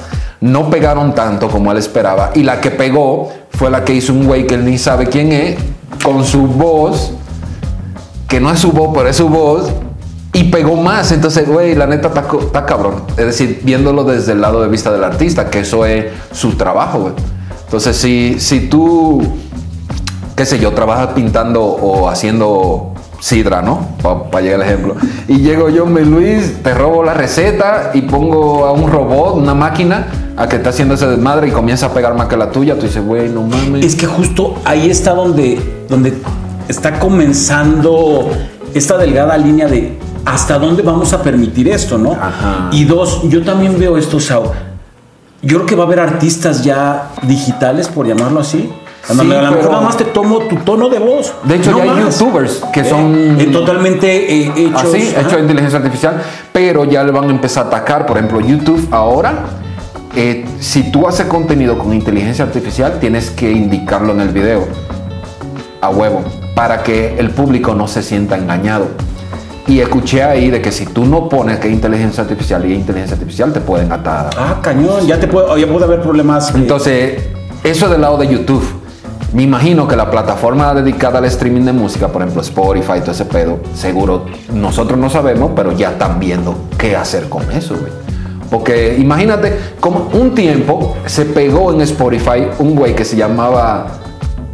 No 0.41 0.69
pegaron 0.71 1.15
tanto 1.15 1.49
como 1.49 1.73
él 1.73 1.79
esperaba. 1.79 2.31
Y 2.35 2.43
la 2.43 2.61
que 2.61 2.71
pegó 2.71 3.33
fue 3.51 3.71
la 3.71 3.85
que 3.85 3.95
hizo 3.95 4.13
un 4.13 4.27
güey 4.27 4.47
que 4.47 4.55
él 4.55 4.65
ni 4.65 4.79
sabe 4.79 5.07
quién 5.09 5.33
es, 5.33 5.57
con 6.03 6.25
su 6.25 6.47
voz, 6.47 7.13
que 8.29 8.41
no 8.41 8.51
es 8.51 8.59
su 8.61 8.73
voz, 8.73 8.91
pero 8.95 9.09
es 9.09 9.17
su 9.17 9.29
voz, 9.29 9.71
y 10.33 10.45
pegó 10.45 10.77
más. 10.77 11.13
Entonces, 11.13 11.49
güey, 11.49 11.75
la 11.75 11.87
neta 11.87 12.09
está 12.09 12.67
cabrón. 12.67 13.05
Es 13.17 13.27
decir, 13.27 13.61
viéndolo 13.63 14.05
desde 14.05 14.33
el 14.33 14.41
lado 14.41 14.61
de 14.61 14.69
vista 14.69 14.93
del 14.93 15.05
artista, 15.05 15.49
que 15.49 15.61
eso 15.61 15.87
es 15.87 16.07
su 16.33 16.53
trabajo, 16.53 17.01
güey. 17.01 17.15
Entonces, 17.75 17.97
si, 17.97 18.39
si 18.39 18.69
tú, 18.69 19.21
qué 20.37 20.47
sé 20.47 20.61
yo, 20.61 20.71
trabajas 20.75 21.09
pintando 21.09 21.61
o 21.65 22.09
haciendo 22.09 22.93
sidra, 23.19 23.63
¿no? 23.63 23.89
Para 24.31 24.45
llegar 24.45 24.61
al 24.63 24.69
ejemplo. 24.69 24.95
Y 25.27 25.39
llego 25.39 25.69
yo, 25.71 25.85
mi 25.85 26.03
Luis, 26.03 26.63
te 26.63 26.73
robo 26.73 27.03
la 27.03 27.15
receta 27.15 27.91
y 27.93 28.03
pongo 28.03 28.65
a 28.65 28.71
un 28.71 28.89
robot, 28.89 29.39
una 29.39 29.55
máquina, 29.55 30.07
a 30.37 30.49
que 30.49 30.55
está 30.55 30.71
haciendo 30.71 30.95
ese 30.95 31.09
desmadre 31.09 31.49
y 31.49 31.51
comienza 31.51 31.87
a 31.87 31.89
pegar 31.93 32.15
más 32.15 32.29
que 32.29 32.37
la 32.37 32.53
tuya. 32.53 32.77
Tú 32.77 32.83
dices, 32.83 33.05
güey, 33.05 33.29
no 33.29 33.43
mames. 33.43 33.85
Es 33.85 33.97
que 33.97 34.07
justo 34.07 34.55
ahí 34.65 34.89
está 34.89 35.13
donde, 35.13 35.61
donde 35.89 36.15
está 36.69 37.01
comenzando 37.01 38.31
esta 38.73 38.97
delgada 38.99 39.37
línea 39.37 39.67
de 39.67 39.99
hasta 40.25 40.61
dónde 40.61 40.85
vamos 40.85 41.13
a 41.13 41.25
permitir 41.25 41.67
esto, 41.67 41.99
¿no? 41.99 42.13
Ajá. 42.13 42.69
Y 42.71 42.85
dos, 42.85 43.23
yo 43.29 43.43
también 43.43 43.77
veo 43.81 43.99
esto, 43.99 44.21
Sao. 44.21 44.53
Yo 45.45 45.57
creo 45.59 45.67
que 45.67 45.75
va 45.77 45.85
a 45.85 45.87
haber 45.87 46.01
artistas 46.01 46.65
ya 46.65 47.11
digitales, 47.23 47.89
por 47.89 48.07
llamarlo 48.07 48.41
así. 48.41 48.71
A 49.09 49.13
lo 49.13 49.23
Sí, 49.23 49.29
mejor 49.29 49.57
pero- 49.59 49.71
nada 49.71 49.83
más 49.83 49.97
te 49.99 50.05
tomo 50.05 50.39
tu 50.41 50.57
tono 50.57 50.89
de 50.89 50.99
voz. 50.99 51.35
De 51.45 51.57
hecho, 51.57 51.73
No 51.73 51.79
ya 51.85 51.93
hay 51.95 52.01
youtubers 52.05 52.63
que 52.73 52.81
Eh, 52.81 52.85
son 52.89 53.37
eh, 53.39 53.45
totalmente 53.53 54.35
eh, 54.47 54.53
hechos. 54.57 54.83
así, 54.85 55.13
de 55.13 55.41
inteligencia 55.41 55.79
artificial, 55.79 56.23
pero 56.53 56.85
ya 56.85 57.05
le 57.05 57.13
van 57.13 57.25
a 57.29 57.31
empezar 57.31 57.65
a 57.65 57.67
atacar. 57.69 58.07
Por 58.07 58.17
ejemplo, 58.17 58.41
YouTube 58.41 58.89
ahora, 58.91 59.41
eh, 60.17 60.47
si 60.61 60.91
tú 60.91 61.07
haces 61.07 61.27
contenido 61.27 61.77
con 61.79 61.93
inteligencia 61.93 62.47
artificial, 62.47 62.99
tienes 62.99 63.29
que 63.31 63.53
indicarlo 63.53 64.13
en 64.13 64.21
el 64.21 64.31
video 64.31 64.67
a 65.83 65.91
huevo 65.91 66.23
para 66.55 66.83
que 66.83 67.17
el 67.19 67.29
público 67.31 67.75
no 67.75 67.87
se 67.89 68.03
sienta 68.03 68.39
engañado. 68.39 68.87
Y 69.67 69.81
escuché 69.81 70.23
ahí 70.23 70.51
de 70.51 70.61
que 70.61 70.71
si 70.71 70.85
tú 70.87 71.07
no 71.07 71.29
pones 71.29 71.59
que 71.59 71.69
inteligencia 71.71 72.23
artificial 72.23 72.65
y 72.67 72.75
inteligencia 72.75 73.15
artificial, 73.15 73.53
te 73.53 73.61
pueden 73.61 73.91
atar. 73.93 74.31
Ah, 74.37 74.59
cañón, 74.63 75.07
ya 75.07 75.19
te 75.19 75.27
puede, 75.27 75.59
ya 75.61 75.67
puede 75.67 75.85
haber 75.87 76.03
problemas. 76.03 76.51
eh, 76.51 76.53
Entonces, 76.57 77.23
eso 77.63 77.89
del 77.89 78.03
lado 78.03 78.19
de 78.19 78.29
YouTube. 78.29 78.63
Me 79.33 79.43
imagino 79.43 79.89
que 79.89 79.97
la 79.97 80.11
plataforma 80.11 80.73
dedicada 80.75 81.19
al 81.19 81.25
streaming 81.25 81.63
de 81.63 81.73
música, 81.73 82.07
por 82.09 82.23
ejemplo 82.23 82.41
Spotify, 82.43 83.01
todo 83.01 83.11
ese 83.11 83.25
pedo, 83.25 83.59
seguro 83.75 84.27
nosotros 84.53 84.97
no 84.97 85.11
sabemos, 85.11 85.53
pero 85.57 85.73
ya 85.73 85.91
están 85.93 86.21
viendo 86.21 86.55
qué 86.79 86.95
hacer 86.95 87.29
con 87.29 87.51
eso, 87.51 87.75
güey. 87.75 87.91
Porque 88.49 88.97
imagínate, 88.97 89.59
como 89.81 90.09
un 90.13 90.35
tiempo 90.37 90.97
se 91.07 91.25
pegó 91.25 91.73
en 91.73 91.81
Spotify 91.81 92.47
un 92.61 92.77
güey 92.77 92.95
que 92.95 93.05
se 93.05 93.17
llamaba 93.17 93.87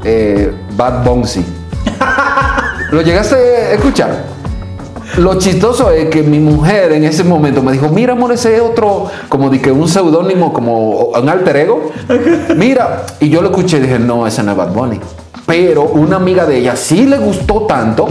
eh, 0.03 0.51
Bad 0.77 1.05
Bouncy. 1.05 1.45
¿Lo 2.91 3.03
llegaste 3.03 3.35
a 3.35 3.73
escuchar? 3.75 4.25
Lo 5.17 5.39
chistoso 5.39 5.91
es 5.91 6.09
que 6.09 6.23
mi 6.23 6.39
mujer 6.39 6.93
en 6.93 7.05
ese 7.05 7.25
momento 7.25 7.63
me 7.63 7.73
dijo, 7.73 7.89
mira, 7.89 8.13
amor, 8.13 8.33
ese 8.33 8.57
es 8.57 8.63
otro, 8.63 9.07
como 9.29 9.51
de 9.51 9.61
que 9.61 9.73
un 9.73 9.89
seudónimo, 9.89 10.53
como 10.53 11.07
un 11.07 11.29
alter 11.29 11.57
ego. 11.57 11.91
Mira, 12.57 13.07
y 13.19 13.29
yo 13.29 13.43
lo 13.43 13.49
escuché 13.49 13.79
y 13.79 13.81
dije, 13.81 13.99
no, 13.99 14.27
ese 14.27 14.43
no 14.43 14.53
es 14.53 14.57
Bad 14.57 14.73
Bunny. 14.73 15.01
Pero 15.47 15.85
una 15.85 16.17
amiga 16.17 16.47
de 16.47 16.59
ella 16.59 16.77
sí 16.77 17.07
le 17.07 17.19
gustó 17.19 17.63
tanto 17.63 18.07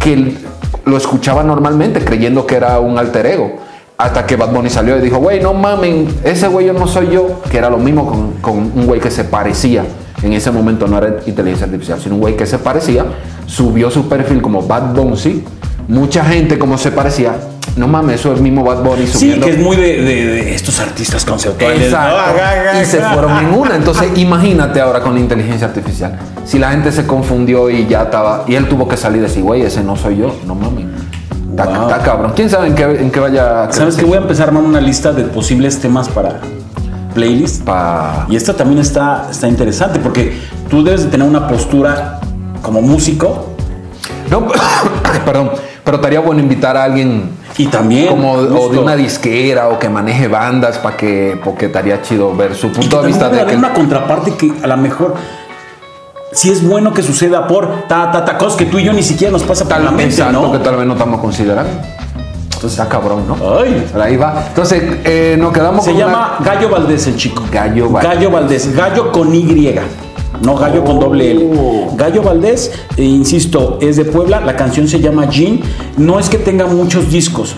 que 0.00 0.36
lo 0.84 0.96
escuchaba 0.96 1.42
normalmente, 1.42 2.04
creyendo 2.04 2.46
que 2.46 2.56
era 2.56 2.78
un 2.78 2.98
alter 2.98 3.26
ego. 3.26 3.52
Hasta 3.96 4.26
que 4.26 4.36
Bad 4.36 4.52
Bunny 4.52 4.70
salió 4.70 4.96
y 4.96 5.00
dijo, 5.00 5.18
güey, 5.18 5.40
no 5.40 5.54
mamen, 5.54 6.08
ese 6.22 6.46
güey 6.46 6.66
yo 6.66 6.72
no 6.72 6.86
soy 6.86 7.10
yo. 7.10 7.40
Que 7.50 7.58
era 7.58 7.68
lo 7.68 7.78
mismo 7.78 8.06
con, 8.40 8.72
un 8.74 8.86
güey 8.86 9.00
que 9.00 9.10
se 9.10 9.24
parecía. 9.24 9.84
En 10.22 10.32
ese 10.32 10.50
momento 10.50 10.86
no 10.86 10.98
era 10.98 11.16
inteligencia 11.26 11.66
artificial, 11.66 12.00
sino 12.00 12.16
un 12.16 12.20
güey 12.20 12.36
que 12.36 12.46
se 12.46 12.58
parecía. 12.58 13.06
Subió 13.46 13.90
su 13.90 14.08
perfil 14.08 14.42
como 14.42 14.62
Bad 14.62 14.94
Bunny. 14.94 15.44
Mucha 15.88 16.24
gente 16.24 16.58
como 16.58 16.76
se 16.76 16.90
parecía, 16.92 17.36
no 17.76 17.88
mames, 17.88 18.20
eso 18.20 18.30
es 18.32 18.36
el 18.38 18.42
mismo 18.42 18.62
Bad 18.62 18.82
Bunny 18.82 19.06
Sí, 19.06 19.18
subiendo. 19.18 19.46
que 19.46 19.52
es 19.52 19.58
muy 19.58 19.76
de, 19.76 20.02
de- 20.02 20.26
de 20.26 20.54
estos 20.54 20.78
artistas 20.80 21.24
conceptuales. 21.24 21.84
Exacto. 21.86 22.38
Y 22.80 22.84
se 22.84 23.00
fueron 23.00 23.38
en 23.38 23.54
una. 23.54 23.76
Entonces, 23.76 24.08
imagínate 24.16 24.80
ahora 24.80 25.00
con 25.00 25.14
la 25.14 25.20
inteligencia 25.20 25.66
artificial. 25.66 26.18
Si 26.44 26.58
la 26.58 26.70
gente 26.72 26.92
se 26.92 27.06
confundió 27.06 27.70
y 27.70 27.86
ya 27.86 28.02
estaba. 28.02 28.44
Y 28.46 28.54
él 28.54 28.68
tuvo 28.68 28.86
que 28.86 28.96
salir 28.98 29.18
y 29.18 29.22
decir, 29.22 29.42
güey, 29.42 29.62
ese 29.62 29.82
no 29.82 29.96
soy 29.96 30.18
yo. 30.18 30.34
No 30.46 30.54
mames. 30.54 30.86
Está, 31.50 31.64
Wow. 31.66 31.90
cabrón. 32.04 32.32
¿Quién 32.36 32.50
sabe 32.50 32.68
en 32.68 32.74
qué, 32.74 32.82
en 32.84 33.10
qué 33.10 33.18
vaya 33.20 33.64
a 33.64 33.72
¿Sabes 33.72 33.96
que 33.96 34.04
Voy 34.04 34.16
a 34.16 34.20
empezar 34.20 34.44
a 34.46 34.48
armar 34.48 34.62
una 34.62 34.80
lista 34.80 35.12
de 35.12 35.24
posibles 35.24 35.78
temas 35.80 36.08
para 36.08 36.40
playlist. 37.14 37.64
Pa... 37.64 38.26
Y 38.28 38.36
esta 38.36 38.52
también 38.54 38.78
está, 38.80 39.26
está 39.30 39.48
interesante 39.48 39.98
porque 39.98 40.38
tú 40.68 40.84
debes 40.84 41.04
de 41.04 41.10
tener 41.10 41.26
una 41.26 41.48
postura 41.48 42.20
como 42.62 42.80
músico 42.82 43.54
No, 44.30 44.46
perdón. 45.24 45.50
Pero 45.88 45.96
estaría 45.96 46.20
bueno 46.20 46.42
invitar 46.42 46.76
a 46.76 46.84
alguien 46.84 47.30
y 47.56 47.66
también 47.66 48.08
como 48.08 48.32
o 48.32 48.68
de 48.68 48.78
una 48.78 48.94
disquera 48.94 49.68
o 49.68 49.78
que 49.78 49.88
maneje 49.88 50.28
bandas 50.28 50.76
para 50.76 50.98
que 50.98 51.40
porque 51.42 51.64
estaría 51.64 52.02
chido 52.02 52.36
ver 52.36 52.54
su 52.54 52.66
y 52.66 52.70
que 52.72 52.80
punto 52.80 53.00
de 53.00 53.06
vista 53.06 53.30
de 53.30 53.46
que 53.46 53.56
una 53.56 53.72
contraparte 53.72 54.34
que 54.34 54.52
a 54.62 54.66
lo 54.66 54.76
mejor 54.76 55.14
si 56.30 56.50
es 56.50 56.62
bueno 56.68 56.92
que 56.92 57.02
suceda 57.02 57.46
por 57.46 57.84
ta 57.88 58.12
ta 58.12 58.22
ta 58.22 58.36
cosas 58.36 58.58
que 58.58 58.66
tú 58.66 58.78
y 58.78 58.84
yo 58.84 58.92
ni 58.92 59.02
siquiera 59.02 59.32
nos 59.32 59.44
pasa 59.44 59.64
por 59.66 59.80
la 59.80 59.90
mente, 59.90 60.12
exacto, 60.16 60.42
¿no? 60.42 60.52
que 60.52 60.58
tal 60.58 60.76
vez 60.76 60.86
no 60.86 60.92
estamos 60.92 61.22
considerando. 61.22 61.70
Entonces 62.44 62.72
está 62.78 62.86
cabrón, 62.86 63.22
¿no? 63.26 63.36
Ay. 63.58 63.86
Pero 63.90 64.04
ahí 64.04 64.16
va. 64.18 64.44
Entonces, 64.48 64.82
eh, 65.04 65.36
nos 65.38 65.52
quedamos 65.54 65.84
Se 65.86 65.92
con 65.92 66.02
una- 66.02 66.06
llama 66.12 66.36
Gallo 66.44 66.68
Valdés 66.68 67.06
el 67.06 67.16
chico. 67.16 67.44
Gallo 67.50 67.88
Valdés. 67.88 68.12
Gallo 68.14 68.30
Valdés. 68.30 68.74
Gallo 68.76 69.10
con 69.12 69.34
Y. 69.34 69.74
No 70.42 70.54
gallo 70.56 70.84
con 70.84 70.98
doble 71.00 71.30
L. 71.32 71.50
Oh. 71.58 71.94
Gallo 71.96 72.22
Valdés, 72.22 72.70
eh, 72.96 73.02
insisto, 73.02 73.78
es 73.80 73.96
de 73.96 74.04
Puebla. 74.04 74.40
La 74.40 74.54
canción 74.56 74.86
se 74.88 75.00
llama 75.00 75.28
Jean. 75.28 75.60
No 75.96 76.18
es 76.20 76.28
que 76.28 76.38
tenga 76.38 76.66
muchos 76.66 77.10
discos. 77.10 77.56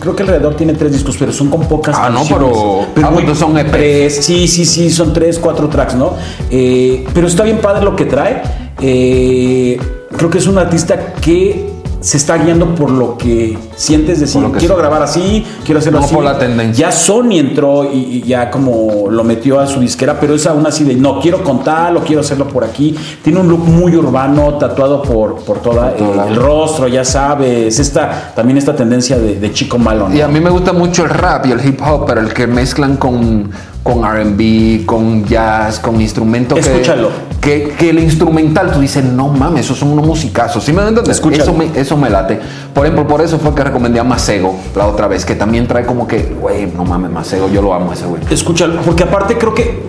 Creo 0.00 0.14
que 0.16 0.22
alrededor 0.22 0.54
tiene 0.54 0.74
tres 0.74 0.92
discos, 0.92 1.16
pero 1.18 1.32
son 1.32 1.48
con 1.48 1.62
pocas 1.68 1.96
Ah, 1.98 2.08
no, 2.10 2.18
canciones. 2.20 2.48
pero- 2.94 3.06
ah, 3.06 3.10
muy- 3.10 3.34
son 3.34 3.56
EPs. 3.58 3.70
tres, 3.72 4.24
sí, 4.24 4.46
sí, 4.48 4.64
sí, 4.64 4.90
son 4.90 5.12
tres, 5.12 5.38
cuatro 5.38 5.68
tracks, 5.68 5.94
¿no? 5.94 6.12
Eh, 6.50 7.06
pero 7.14 7.26
está 7.26 7.44
bien 7.44 7.58
padre 7.58 7.84
lo 7.84 7.94
que 7.96 8.04
trae. 8.04 8.42
Eh, 8.80 9.78
creo 10.16 10.30
que 10.30 10.38
es 10.38 10.46
un 10.46 10.58
artista 10.58 11.14
que 11.20 11.77
se 12.00 12.16
está 12.16 12.36
guiando 12.36 12.74
por 12.74 12.90
lo 12.90 13.16
que 13.18 13.58
sientes 13.74 14.20
decir, 14.20 14.42
que 14.52 14.58
quiero 14.58 14.76
grabar 14.76 15.02
así, 15.02 15.44
quiero 15.64 15.80
hacerlo 15.80 15.98
No 16.00 16.04
así. 16.06 16.14
por 16.14 16.24
la 16.24 16.38
tendencia. 16.38 16.86
Ya 16.86 16.92
Sony 16.92 17.32
entró 17.38 17.90
y, 17.92 17.96
y 17.98 18.22
ya 18.22 18.50
como 18.50 19.10
lo 19.10 19.24
metió 19.24 19.58
a 19.58 19.66
su 19.66 19.80
disquera, 19.80 20.18
pero 20.20 20.34
es 20.34 20.46
aún 20.46 20.66
así 20.66 20.84
de 20.84 20.94
no 20.94 21.20
quiero 21.20 21.42
contarlo, 21.42 22.00
quiero 22.04 22.20
hacerlo 22.20 22.46
por 22.46 22.64
aquí. 22.64 22.94
Tiene 23.22 23.40
un 23.40 23.48
look 23.48 23.60
muy 23.66 23.96
urbano, 23.96 24.54
tatuado 24.58 25.02
por, 25.02 25.36
por 25.44 25.58
toda 25.60 25.94
todo 25.96 26.24
eh, 26.24 26.28
el 26.28 26.36
rostro, 26.36 26.88
ya 26.88 27.04
sabes. 27.04 27.78
Esta, 27.78 28.32
también 28.34 28.58
esta 28.58 28.76
tendencia 28.76 29.18
de, 29.18 29.38
de 29.40 29.52
chico 29.52 29.78
malo, 29.78 30.08
¿no? 30.08 30.14
Y 30.14 30.20
a 30.20 30.28
mí 30.28 30.40
me 30.40 30.50
gusta 30.50 30.72
mucho 30.72 31.04
el 31.04 31.10
rap 31.10 31.46
y 31.46 31.52
el 31.52 31.64
hip 31.66 31.80
hop, 31.82 32.04
pero 32.06 32.20
el 32.20 32.32
que 32.32 32.46
mezclan 32.46 32.96
con, 32.96 33.50
con 33.88 34.04
RB, 34.04 34.84
con 34.84 35.24
jazz, 35.24 35.78
con 35.78 35.98
instrumentos. 36.00 36.58
que- 36.58 36.70
Escúchalo. 36.72 37.08
Que, 37.40 37.74
que 37.78 37.88
el 37.90 38.00
instrumental, 38.00 38.70
tú 38.72 38.80
dices, 38.80 39.02
no 39.02 39.28
mames, 39.28 39.64
esos 39.64 39.78
son 39.78 39.90
unos 39.92 40.06
musicazos. 40.06 40.62
¿Sí 40.64 40.72
me 40.72 40.82
entiendes? 40.82 41.08
Escúchalo. 41.08 41.42
Eso 41.44 41.54
me, 41.54 41.70
eso 41.80 41.96
me 41.96 42.10
late. 42.10 42.38
Por 42.74 42.84
ejemplo, 42.84 43.06
por 43.06 43.22
eso 43.22 43.38
fue 43.38 43.54
que 43.54 43.64
recomendé 43.64 43.98
a 44.00 44.04
Macego 44.04 44.56
la 44.76 44.86
otra 44.86 45.06
vez, 45.08 45.24
que 45.24 45.34
también 45.34 45.66
trae 45.66 45.86
como 45.86 46.06
que, 46.06 46.36
güey, 46.38 46.66
no 46.66 46.84
mames, 46.84 47.10
Macego, 47.10 47.48
yo 47.48 47.62
lo 47.62 47.72
amo 47.72 47.92
ese 47.94 48.04
güey. 48.06 48.20
Escúchalo, 48.30 48.80
porque 48.82 49.04
aparte 49.04 49.38
creo 49.38 49.54
que 49.54 49.82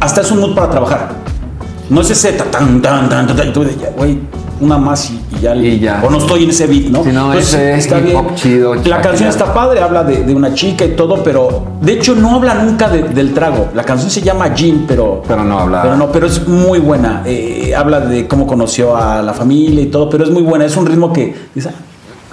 hasta 0.00 0.22
es 0.22 0.30
un 0.30 0.40
mood 0.40 0.54
para 0.54 0.70
trabajar. 0.70 1.10
No 1.90 2.00
es 2.00 2.08
ese 2.10 2.32
ta- 2.32 2.44
tan, 2.44 2.80
tan, 2.80 3.08
tan, 3.10 3.26
tan, 3.26 3.36
tan, 3.36 3.48
y 3.48 3.52
tú 3.52 3.64
de, 3.64 3.76
ya, 3.76 3.90
güey, 3.94 4.18
una 4.62 4.78
más 4.78 5.10
y, 5.10 5.20
y 5.36 5.40
ya, 5.40 5.54
Y 5.56 5.78
ya. 5.78 6.02
O 6.06 6.10
no 6.10 6.18
estoy 6.18 6.44
en 6.44 6.50
ese 6.50 6.66
beat, 6.66 6.84
¿no? 6.84 7.02
Sí, 7.04 7.10
no, 7.12 7.32
ese 7.34 7.74
es 7.74 7.86
hip 7.86 8.14
hop 8.16 8.34
chido, 8.34 8.74
La 8.84 9.00
canción 9.00 9.28
está 9.28 9.52
padre, 9.52 9.80
habla 9.80 10.04
de, 10.04 10.24
de 10.24 10.34
una 10.34 10.54
chica 10.54 10.84
y 10.84 10.90
todo, 10.96 11.22
pero 11.22 11.64
de 11.80 11.92
hecho 11.92 12.14
no 12.14 12.34
habla 12.36 12.54
nunca 12.54 12.88
de- 12.88 13.02
del 13.02 13.34
trago. 13.34 13.68
La 13.74 13.82
canción 13.84 14.10
se 14.10 14.22
llama 14.22 14.54
Jean, 14.54 14.84
pero. 14.88 15.22
Pero 15.26 15.44
no 15.44 15.58
habla- 15.58 15.82
Pero 15.82 15.96
no, 15.96 16.10
pero 16.12 16.26
es 16.26 16.46
muy 16.48 16.78
buena. 16.78 17.22
Eh, 17.26 17.74
habla 17.76 18.00
de 18.00 18.26
cómo 18.26 18.46
conoció 18.46 18.96
a 18.96 19.20
la 19.22 19.34
familia 19.34 19.82
y 19.82 19.86
todo, 19.86 20.08
pero 20.08 20.24
es 20.24 20.30
muy 20.30 20.42
buena. 20.42 20.64
Es 20.64 20.76
un 20.76 20.86
ritmo 20.86 21.12
que 21.12 21.34
dice, 21.54 21.70
ah, 21.70 21.74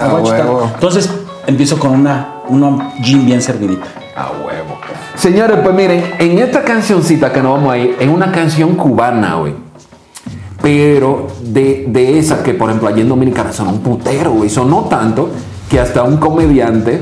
Ah. 0.01 0.71
Entonces 0.75 1.09
empiezo 1.47 1.77
con 1.77 1.91
una, 1.91 2.35
una 2.47 2.93
Jean 3.01 3.25
bien 3.25 3.41
servidita. 3.41 3.85
A 4.15 4.27
huevo. 4.31 4.77
Señores, 5.15 5.57
pues 5.63 5.75
miren, 5.75 6.03
en 6.19 6.39
esta 6.39 6.61
cancioncita 6.63 7.33
que 7.33 7.41
nos 7.41 7.53
vamos 7.57 7.73
a 7.73 7.77
ir, 7.77 7.95
es 7.99 8.07
una 8.07 8.31
canción 8.31 8.75
cubana, 8.75 9.35
güey. 9.35 9.53
Pero 10.61 11.27
de, 11.41 11.85
de 11.87 12.19
esa 12.19 12.43
que, 12.43 12.53
por 12.53 12.69
ejemplo, 12.69 12.89
allí 12.89 13.01
en 13.01 13.09
Dominicana 13.09 13.53
sonó 13.53 13.71
un 13.71 13.79
putero, 13.79 14.31
güey. 14.31 14.49
Sonó 14.49 14.85
tanto 14.89 15.29
que 15.69 15.79
hasta 15.79 16.03
un 16.03 16.17
comediante 16.17 17.01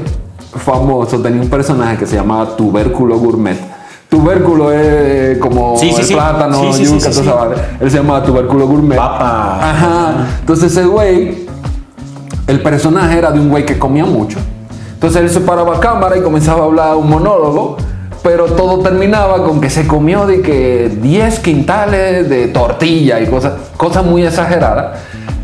famoso 0.54 1.20
tenía 1.20 1.42
un 1.42 1.50
personaje 1.50 1.98
que 1.98 2.06
se 2.06 2.16
llamaba 2.16 2.56
Tubérculo 2.56 3.18
Gourmet. 3.18 3.58
Tubérculo 4.10 4.72
es 4.72 5.38
como 5.40 5.76
Sí, 5.78 5.92
sí, 5.92 6.02
el 6.02 6.06
sí. 6.08 6.14
plátano, 6.14 6.72
yuca. 6.78 7.10
Él 7.80 7.92
se 7.92 7.98
llamaba 7.98 8.24
Tubérculo 8.24 8.68
Gourmet. 8.68 8.98
Papa. 8.98 9.60
Ajá. 9.62 10.28
Entonces 10.40 10.72
ese 10.72 10.86
güey, 10.86 11.46
el 12.48 12.62
personaje 12.62 13.18
era 13.18 13.32
de 13.32 13.40
un 13.40 13.50
güey 13.50 13.66
que 13.66 13.78
comía 13.78 14.06
mucho. 14.06 14.38
Entonces 14.94 15.22
él 15.22 15.30
se 15.30 15.42
paraba 15.42 15.78
a 15.78 15.80
cámara 15.80 16.18
y 16.18 16.22
comenzaba 16.22 16.62
a 16.62 16.66
hablar 16.66 16.96
un 16.96 17.10
monólogo, 17.10 17.78
pero 18.28 18.44
todo 18.48 18.80
terminaba 18.80 19.42
con 19.46 19.62
que 19.62 19.70
se 19.70 19.88
comió 19.88 20.26
de 20.28 20.42
que 20.42 20.92
10 21.02 21.40
quintales 21.40 22.28
de 22.28 22.48
tortilla 22.50 23.22
y 23.22 23.28
cosas, 23.28 23.54
cosas 23.78 24.04
muy 24.04 24.26
exageradas. 24.26 24.98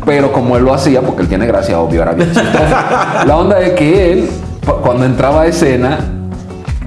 Pero 0.04 0.30
como 0.32 0.58
él 0.58 0.64
lo 0.66 0.74
hacía, 0.74 1.00
porque 1.00 1.22
él 1.22 1.28
tiene 1.28 1.46
gracia, 1.46 1.80
obvio, 1.80 2.02
era 2.02 2.12
bien 2.12 2.28
chistoso. 2.30 2.58
La 3.26 3.38
onda 3.38 3.58
es 3.60 3.70
que 3.72 4.12
él, 4.12 4.28
cu- 4.66 4.82
cuando 4.82 5.06
entraba 5.06 5.40
a 5.42 5.46
escena, 5.46 5.96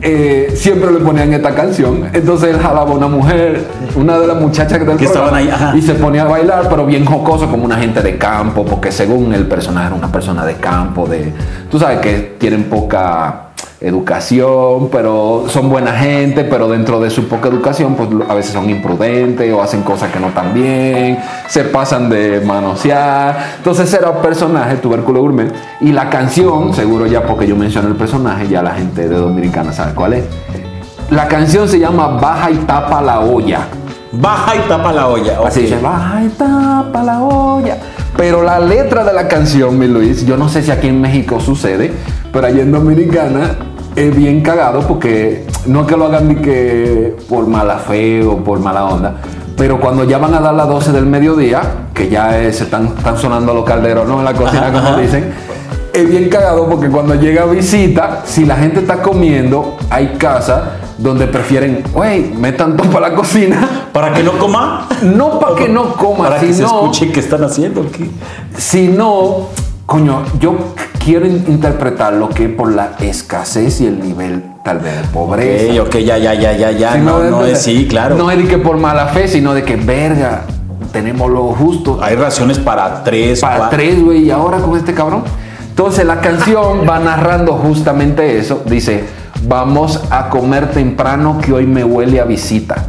eh, 0.04 0.54
siempre 0.56 0.92
le 0.92 1.00
ponían 1.00 1.34
esta 1.34 1.56
canción. 1.56 2.08
Entonces 2.14 2.52
él 2.54 2.60
jalaba 2.62 2.92
a 2.92 2.94
una 2.94 3.08
mujer, 3.08 3.66
una 3.96 4.20
de 4.20 4.28
las 4.28 4.40
muchachas 4.40 4.86
del 4.86 4.98
Que 4.98 5.06
estaban 5.06 5.34
ahí, 5.34 5.50
ajá. 5.50 5.76
y 5.76 5.82
se 5.82 5.96
ponía 5.96 6.22
a 6.22 6.28
bailar, 6.28 6.68
pero 6.70 6.86
bien 6.86 7.06
jocoso, 7.06 7.50
como 7.50 7.66
una 7.66 7.78
gente 7.78 8.04
de 8.04 8.20
campo, 8.20 8.64
porque 8.64 8.92
según 8.92 9.34
el 9.34 9.48
personaje 9.48 9.88
era 9.88 9.96
una 9.96 10.12
persona 10.12 10.46
de 10.46 10.54
campo, 10.58 11.08
de, 11.08 11.34
tú 11.72 11.80
sabes 11.80 11.98
que 12.02 12.36
tienen 12.38 12.66
poca 12.66 13.47
educación, 13.80 14.90
pero 14.92 15.46
son 15.48 15.70
buena 15.70 15.92
gente, 15.94 16.44
pero 16.44 16.68
dentro 16.68 17.00
de 17.00 17.10
su 17.10 17.28
poca 17.28 17.48
educación, 17.50 17.96
pues 17.96 18.10
a 18.28 18.34
veces 18.34 18.54
son 18.54 18.70
imprudentes 18.70 19.54
o 19.54 19.62
hacen 19.62 19.84
cosas 19.84 20.12
que 20.12 20.20
no 20.20 20.28
están 20.30 20.54
bien, 20.54 21.20
se 21.48 21.64
pasan 21.66 22.10
de 22.10 22.42
manosear. 22.42 23.56
Entonces 23.58 23.94
era 23.94 24.10
un 24.10 24.22
personaje, 24.22 24.78
tubérculo 24.78 25.22
gourmet, 25.22 25.54
y 25.82 25.92
la 25.92 26.10
canción, 26.10 26.74
seguro 26.74 27.06
ya 27.06 27.24
porque 27.24 27.46
yo 27.48 27.56
mencioné 27.56 27.90
el 27.90 27.96
personaje, 27.96 28.48
ya 28.48 28.64
la 28.64 28.72
gente 28.72 29.08
de 29.08 29.16
Dominicana 29.16 29.72
sabe 29.72 29.94
cuál 29.94 30.14
es. 30.14 30.26
La 31.10 31.28
canción 31.28 31.70
se 31.70 31.80
llama 31.80 32.08
Baja 32.08 32.52
y 32.52 32.56
tapa 32.58 33.02
la 33.02 33.20
olla. 33.20 33.68
Baja 34.12 34.56
y 34.56 34.60
tapa 34.68 34.92
la 34.92 35.08
olla. 35.08 35.40
Así 35.46 35.62
dice, 35.62 35.78
baja 35.80 36.24
y 36.24 36.30
tapa 36.30 37.04
la 37.04 37.22
olla. 37.22 37.78
Pero 38.18 38.42
la 38.42 38.60
letra 38.60 39.04
de 39.04 39.14
la 39.14 39.28
canción, 39.28 39.78
mi 39.78 39.88
Luis, 39.88 40.26
yo 40.26 40.38
no 40.38 40.50
sé 40.50 40.64
si 40.64 40.72
aquí 40.72 40.88
en 40.88 41.00
México 41.02 41.40
sucede, 41.40 41.94
pero 42.34 42.48
allá 42.48 42.64
en 42.64 42.72
Dominicana 42.72 43.52
es 43.96 44.16
bien 44.16 44.42
cagado 44.42 44.82
porque 44.88 45.46
no 45.68 45.82
es 45.82 45.88
que 45.88 45.98
lo 45.98 46.06
hagan 46.06 46.28
ni 46.28 46.36
que 46.36 47.16
por 47.30 47.48
mala 47.48 47.78
fe 47.78 48.24
o 48.24 48.38
por 48.38 48.60
mala 48.60 48.86
onda, 48.86 49.16
pero 49.56 49.80
cuando 49.80 50.04
ya 50.04 50.18
van 50.18 50.34
a 50.34 50.40
dar 50.40 50.54
las 50.56 50.68
12 50.68 50.92
del 50.92 51.06
mediodía, 51.06 51.62
que 51.94 52.10
ya 52.10 52.40
es- 52.40 52.58
se 52.58 52.64
están, 52.66 52.88
están 52.98 53.18
sonando 53.18 53.54
los 53.54 53.64
calderos, 53.66 54.08
¿no? 54.08 54.20
En 54.20 54.26
la 54.26 54.34
cocina, 54.34 54.72
como 54.72 54.98
dicen. 54.98 55.34
Es 55.98 56.10
bien 56.10 56.30
cagado 56.30 56.68
porque 56.70 56.90
cuando 56.90 57.16
llega 57.16 57.46
visita, 57.46 58.22
si 58.26 58.46
la 58.46 58.56
gente 58.56 58.82
está 58.82 59.02
comiendo, 59.02 59.78
hay 59.90 60.16
casas 60.20 60.62
donde 60.98 61.26
prefieren, 61.28 61.84
güey, 61.94 62.32
metan 62.34 62.78
todo 62.78 62.90
para 62.92 63.10
la 63.10 63.16
cocina 63.16 63.88
Para 63.94 64.14
que 64.14 64.22
no 64.24 64.34
coma. 64.38 64.88
no 65.02 65.40
para 65.40 65.56
que 65.56 65.68
no 65.70 65.94
coma, 65.94 66.26
Para 66.26 66.40
que 66.40 66.48
se 66.48 66.54
sino, 66.56 66.68
escuche 66.68 67.12
qué 67.12 67.20
están 67.20 67.44
haciendo. 67.44 67.90
¿qué? 67.92 68.10
sino, 68.58 69.48
coño, 69.88 70.22
yo 70.40 70.56
quiero 71.04 71.26
in- 71.26 71.46
interpretar 71.48 72.14
lo 72.14 72.30
que 72.30 72.46
es 72.46 72.52
por 72.52 72.72
la 72.74 72.92
escasez 73.00 73.82
y 73.82 73.88
el 73.88 74.00
nivel 74.00 74.44
tal 74.64 74.78
vez 74.80 74.98
de 75.02 75.08
pobreza. 75.08 75.82
Ok, 75.82 75.88
ok, 75.88 75.96
ya, 75.98 76.18
ya, 76.20 76.34
ya, 76.36 76.52
ya, 76.56 76.72
ya. 76.72 76.94
Si 76.94 77.00
No, 77.00 77.24
no 77.24 77.44
es, 77.46 77.60
sí, 77.62 77.88
claro. 77.90 78.16
No 78.16 78.30
es 78.30 78.38
de 78.38 78.48
que 78.48 78.58
por 78.60 78.78
mala 78.78 79.08
fe, 79.08 79.28
sino 79.28 79.54
de 79.56 79.64
que, 79.64 79.76
verga, 79.78 80.44
tenemos 80.92 81.30
lo 81.32 81.44
justo 81.54 82.00
Hay 82.04 82.16
raciones 82.16 82.60
para 82.60 83.04
tres, 83.04 83.40
para 83.42 83.58
cuatro. 83.58 83.78
tres, 83.80 84.04
güey, 84.04 84.26
y 84.26 84.32
ahora 84.32 84.58
con 84.60 84.78
este 84.78 84.94
cabrón. 84.94 85.24
Entonces 85.78 86.06
la 86.06 86.22
canción 86.22 86.90
va 86.90 86.98
narrando 86.98 87.54
justamente 87.54 88.40
eso. 88.40 88.64
Dice, 88.66 89.04
vamos 89.44 90.02
a 90.10 90.28
comer 90.28 90.72
temprano 90.72 91.38
que 91.40 91.54
hoy 91.54 91.68
me 91.68 91.84
huele 91.84 92.20
a 92.20 92.24
visita. 92.24 92.84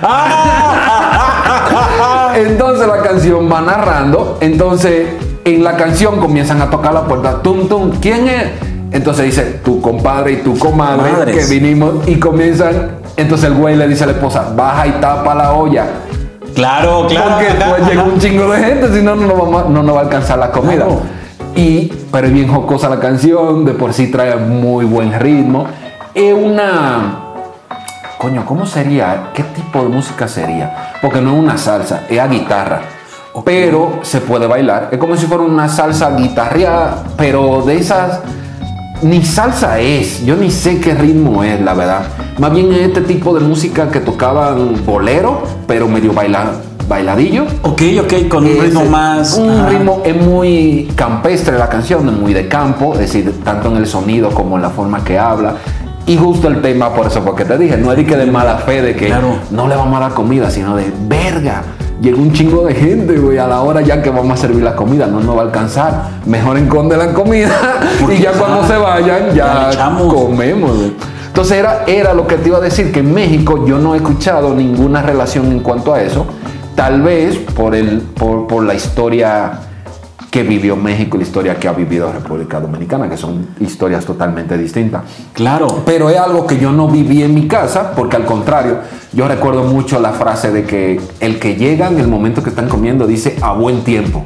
Entonces 2.34 2.86
la 2.86 3.02
canción 3.02 3.52
va 3.52 3.60
narrando. 3.60 4.38
Entonces 4.40 5.06
en 5.44 5.62
la 5.62 5.76
canción 5.76 6.18
comienzan 6.18 6.62
a 6.62 6.70
tocar 6.70 6.94
la 6.94 7.04
puerta. 7.04 7.42
Tum, 7.42 7.68
tum. 7.68 7.90
¿Quién 8.00 8.26
es? 8.26 8.52
Entonces 8.90 9.26
dice 9.26 9.42
tu 9.62 9.82
compadre 9.82 10.32
y 10.32 10.36
tu 10.36 10.58
comadre 10.58 11.12
Madres. 11.12 11.46
que 11.46 11.60
vinimos 11.60 12.08
y 12.08 12.18
comienzan. 12.18 12.92
Entonces 13.18 13.50
el 13.50 13.54
güey 13.54 13.76
le 13.76 13.86
dice 13.86 14.04
a 14.04 14.06
la 14.06 14.12
esposa, 14.14 14.54
baja 14.56 14.86
y 14.86 14.92
tapa 14.92 15.34
la 15.34 15.52
olla. 15.52 15.84
claro, 16.54 17.06
claro. 17.06 17.36
Porque 17.36 17.52
pues, 17.52 17.86
llega 17.86 18.00
ajá. 18.00 18.10
un 18.10 18.18
chingo 18.18 18.50
de 18.50 18.64
gente, 18.64 18.94
si 18.94 19.02
no, 19.02 19.14
no 19.14 19.68
no 19.68 19.92
va 19.92 20.00
a 20.00 20.04
alcanzar 20.04 20.38
la 20.38 20.50
comida. 20.50 20.86
Claro. 20.86 21.17
Y, 21.58 21.92
pero 22.12 22.28
es 22.28 22.32
bien 22.32 22.46
jocosa 22.46 22.88
la 22.88 23.00
canción, 23.00 23.64
de 23.64 23.72
por 23.72 23.92
sí 23.92 24.12
trae 24.12 24.36
muy 24.36 24.84
buen 24.84 25.18
ritmo. 25.18 25.66
Es 26.14 26.32
una. 26.32 27.18
Coño, 28.16 28.46
¿cómo 28.46 28.64
sería? 28.64 29.30
¿Qué 29.34 29.42
tipo 29.42 29.82
de 29.82 29.88
música 29.88 30.28
sería? 30.28 30.92
Porque 31.02 31.20
no 31.20 31.32
es 31.32 31.38
una 31.40 31.58
salsa, 31.58 32.04
es 32.08 32.16
a 32.20 32.28
guitarra. 32.28 32.82
Pero 33.44 33.98
se 34.02 34.20
puede 34.20 34.46
bailar. 34.46 34.90
Es 34.92 34.98
como 34.98 35.16
si 35.16 35.26
fuera 35.26 35.42
una 35.42 35.68
salsa 35.68 36.14
guitarreada, 36.16 37.02
pero 37.16 37.62
de 37.62 37.78
esas. 37.78 38.20
Ni 39.02 39.24
salsa 39.24 39.80
es, 39.80 40.24
yo 40.24 40.36
ni 40.36 40.52
sé 40.52 40.80
qué 40.80 40.94
ritmo 40.94 41.42
es, 41.42 41.60
la 41.60 41.74
verdad. 41.74 42.02
Más 42.38 42.52
bien 42.52 42.72
es 42.72 42.82
este 42.82 43.00
tipo 43.00 43.34
de 43.34 43.40
música 43.40 43.90
que 43.90 43.98
tocaban 43.98 44.86
bolero, 44.86 45.42
pero 45.66 45.88
medio 45.88 46.12
baila, 46.12 46.52
bailadillo. 46.88 47.44
Ok, 47.62 47.82
ok, 48.02 48.28
con 48.28 48.44
un 48.46 48.58
ritmo 48.60 48.84
más. 48.86 49.34
Un 49.34 49.50
ajá. 49.50 49.68
ritmo 49.68 50.02
es 50.04 50.16
muy 50.16 50.90
campestre 50.96 51.58
la 51.58 51.68
canción, 51.68 52.08
es 52.08 52.14
muy 52.14 52.32
de 52.34 52.48
campo, 52.48 52.94
es 52.94 53.00
decir, 53.00 53.42
tanto 53.44 53.68
en 53.68 53.76
el 53.76 53.86
sonido 53.86 54.30
como 54.30 54.56
en 54.56 54.62
la 54.62 54.70
forma 54.70 55.04
que 55.04 55.18
habla. 55.18 55.56
Y 56.06 56.16
justo 56.16 56.48
el 56.48 56.62
tema, 56.62 56.94
por 56.94 57.06
eso, 57.06 57.20
porque 57.22 57.44
te 57.44 57.58
dije, 57.58 57.76
no 57.76 57.90
es 57.92 57.98
de 57.98 58.06
que 58.06 58.16
de 58.16 58.24
mala 58.26 58.56
fe, 58.56 58.80
de 58.80 58.96
que 58.96 59.06
Claro. 59.06 59.36
no 59.50 59.68
le 59.68 59.76
vamos 59.76 59.94
a 59.98 60.00
dar 60.00 60.14
comida, 60.14 60.50
sino 60.50 60.74
de 60.74 60.90
verga. 61.06 61.62
Llegó 62.00 62.22
un 62.22 62.32
chingo 62.32 62.64
de 62.64 62.74
gente, 62.74 63.18
güey, 63.18 63.36
a 63.38 63.46
la 63.46 63.60
hora 63.60 63.82
ya 63.82 64.00
que 64.00 64.08
vamos 64.08 64.32
a 64.32 64.36
servir 64.36 64.62
la 64.62 64.74
comida, 64.74 65.06
no 65.06 65.20
nos 65.20 65.36
va 65.36 65.40
a 65.40 65.44
alcanzar. 65.44 66.08
Mejor 66.24 66.56
esconde 66.56 66.96
la 66.96 67.12
comida 67.12 67.50
Porque, 68.00 68.14
y 68.14 68.22
ya 68.22 68.32
cuando 68.32 68.66
se 68.66 68.76
vayan, 68.78 69.34
ya 69.34 69.70
comemos, 70.08 70.76
güey. 70.76 70.92
Entonces 71.26 71.58
era, 71.58 71.84
era 71.86 72.14
lo 72.14 72.26
que 72.26 72.36
te 72.36 72.48
iba 72.48 72.58
a 72.58 72.60
decir, 72.60 72.90
que 72.90 73.00
en 73.00 73.12
México 73.12 73.64
yo 73.66 73.78
no 73.78 73.94
he 73.94 73.98
escuchado 73.98 74.54
ninguna 74.54 75.02
relación 75.02 75.46
en 75.52 75.60
cuanto 75.60 75.92
a 75.92 76.00
eso. 76.02 76.24
Tal 76.78 77.02
vez 77.02 77.36
por, 77.56 77.74
el, 77.74 78.02
por, 78.02 78.46
por 78.46 78.62
la 78.62 78.72
historia 78.72 79.50
que 80.30 80.44
vivió 80.44 80.76
México 80.76 81.16
y 81.16 81.22
la 81.22 81.26
historia 81.26 81.56
que 81.56 81.66
ha 81.66 81.72
vivido 81.72 82.12
República 82.12 82.60
Dominicana, 82.60 83.10
que 83.10 83.16
son 83.16 83.48
historias 83.58 84.04
totalmente 84.04 84.56
distintas. 84.56 85.02
Claro. 85.32 85.82
Pero 85.84 86.08
es 86.08 86.16
algo 86.16 86.46
que 86.46 86.56
yo 86.56 86.70
no 86.70 86.86
viví 86.86 87.24
en 87.24 87.34
mi 87.34 87.48
casa, 87.48 87.94
porque 87.96 88.14
al 88.14 88.24
contrario, 88.24 88.78
yo 89.12 89.26
recuerdo 89.26 89.64
mucho 89.64 89.98
la 89.98 90.12
frase 90.12 90.52
de 90.52 90.66
que 90.66 91.00
el 91.18 91.40
que 91.40 91.56
llega 91.56 91.88
en 91.88 91.98
el 91.98 92.06
momento 92.06 92.44
que 92.44 92.50
están 92.50 92.68
comiendo 92.68 93.08
dice 93.08 93.36
a 93.42 93.54
buen 93.54 93.82
tiempo. 93.82 94.24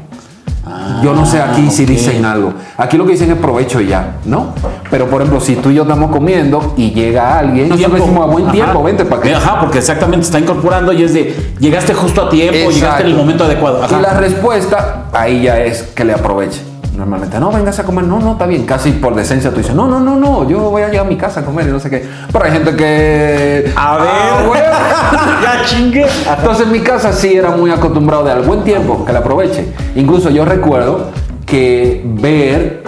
Yo 1.02 1.14
no 1.14 1.26
sé 1.26 1.40
aquí 1.40 1.70
si 1.70 1.82
ok. 1.84 1.88
dicen 1.88 2.24
algo. 2.24 2.52
Aquí 2.76 2.96
lo 2.96 3.04
que 3.04 3.12
dicen 3.12 3.30
es 3.30 3.38
provecho 3.38 3.80
y 3.80 3.88
ya, 3.88 4.16
¿no? 4.24 4.54
Pero 4.90 5.08
por 5.08 5.20
ejemplo, 5.22 5.40
si 5.40 5.56
tú 5.56 5.70
y 5.70 5.74
yo 5.74 5.82
estamos 5.82 6.10
comiendo 6.10 6.74
y 6.76 6.90
llega 6.92 7.38
alguien, 7.38 7.68
nosotros 7.68 8.00
decimos 8.00 8.28
a 8.28 8.30
buen 8.30 8.44
Ajá. 8.44 8.52
tiempo, 8.52 8.82
vente 8.82 9.04
para 9.04 9.22
que. 9.22 9.34
Ajá, 9.34 9.60
porque 9.60 9.78
exactamente 9.78 10.26
está 10.26 10.38
incorporando 10.38 10.92
y 10.92 11.02
es 11.02 11.14
de 11.14 11.54
llegaste 11.58 11.94
justo 11.94 12.22
a 12.22 12.28
tiempo, 12.28 12.70
llegaste 12.70 13.02
en 13.02 13.08
el 13.08 13.16
momento 13.16 13.44
adecuado. 13.44 13.82
Ajá. 13.82 13.98
Y 13.98 14.02
la 14.02 14.14
respuesta 14.14 15.04
ahí 15.12 15.42
ya 15.42 15.58
es 15.60 15.82
que 15.82 16.04
le 16.04 16.14
aproveche. 16.14 16.71
Normalmente, 16.96 17.40
no, 17.40 17.50
vengas 17.50 17.78
a 17.78 17.84
comer, 17.84 18.04
no, 18.04 18.20
no, 18.20 18.32
está 18.32 18.46
bien. 18.46 18.66
Casi 18.66 18.92
por 18.92 19.14
decencia 19.14 19.50
tú 19.50 19.56
dices, 19.56 19.74
no, 19.74 19.86
no, 19.86 19.98
no, 19.98 20.16
no, 20.16 20.46
yo 20.48 20.70
voy 20.70 20.82
a 20.82 20.88
llegar 20.88 21.06
a 21.06 21.08
mi 21.08 21.16
casa 21.16 21.40
a 21.40 21.44
comer 21.44 21.66
y 21.66 21.70
no 21.70 21.80
sé 21.80 21.88
qué. 21.88 22.06
Pero 22.30 22.44
hay 22.44 22.52
gente 22.52 22.76
que. 22.76 23.72
A 23.74 23.96
ver. 23.96 24.08
Ah, 24.10 24.44
bueno. 24.46 24.62
ya 25.42 25.64
chingue. 25.64 26.06
Entonces 26.36 26.66
en 26.66 26.72
mi 26.72 26.80
casa 26.80 27.12
sí 27.12 27.34
era 27.34 27.50
muy 27.50 27.70
acostumbrado 27.70 28.24
de 28.24 28.32
al 28.32 28.42
buen 28.42 28.62
tiempo, 28.62 29.06
que 29.06 29.12
le 29.12 29.18
aproveche. 29.18 29.72
Incluso 29.96 30.28
yo 30.28 30.44
recuerdo 30.44 31.06
que 31.46 32.02
ver, 32.04 32.82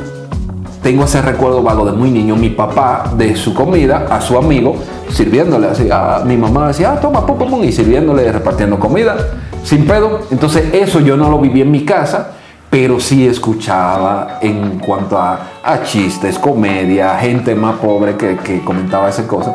tengo 0.83 1.05
ese 1.05 1.23
recuerdo 1.23 1.63
vago 1.63 1.87
de 1.87 1.93
muy 1.93 2.11
niño, 2.11 2.37
mi 2.37 2.51
papá 2.51 3.11
de 3.17 3.35
su 3.37 3.55
comida 3.55 4.07
a 4.11 4.21
su 4.21 4.37
amigo, 4.37 4.77
sirviéndole 5.09 5.69
así. 5.69 5.89
A 5.91 6.23
mi 6.27 6.37
mamá 6.37 6.69
decía, 6.69 6.93
ah, 6.93 7.01
toma, 7.01 7.25
pum, 7.25 7.39
pum, 7.39 7.49
pum", 7.49 7.65
y 7.65 7.73
sirviéndole, 7.73 8.31
repartiendo 8.31 8.79
comida, 8.79 9.17
sin 9.63 9.87
pedo. 9.87 10.21
Entonces 10.31 10.75
eso 10.75 11.01
yo 11.01 11.17
no 11.17 11.31
lo 11.31 11.39
viví 11.39 11.63
en 11.63 11.71
mi 11.71 11.87
casa. 11.87 12.34
Pero 12.75 12.99
sí 12.99 13.25
escuchaba 13.25 14.41
en 14.43 14.81
cuanto 14.81 15.17
a, 15.17 15.61
a 15.63 15.85
chistes, 15.85 16.41
comedia, 16.41 17.17
gente 17.21 17.55
más 17.55 17.77
pobre 17.77 18.17
que, 18.17 18.37
que 18.39 18.65
comentaba 18.65 19.09
esas 19.09 19.27
cosas. 19.27 19.55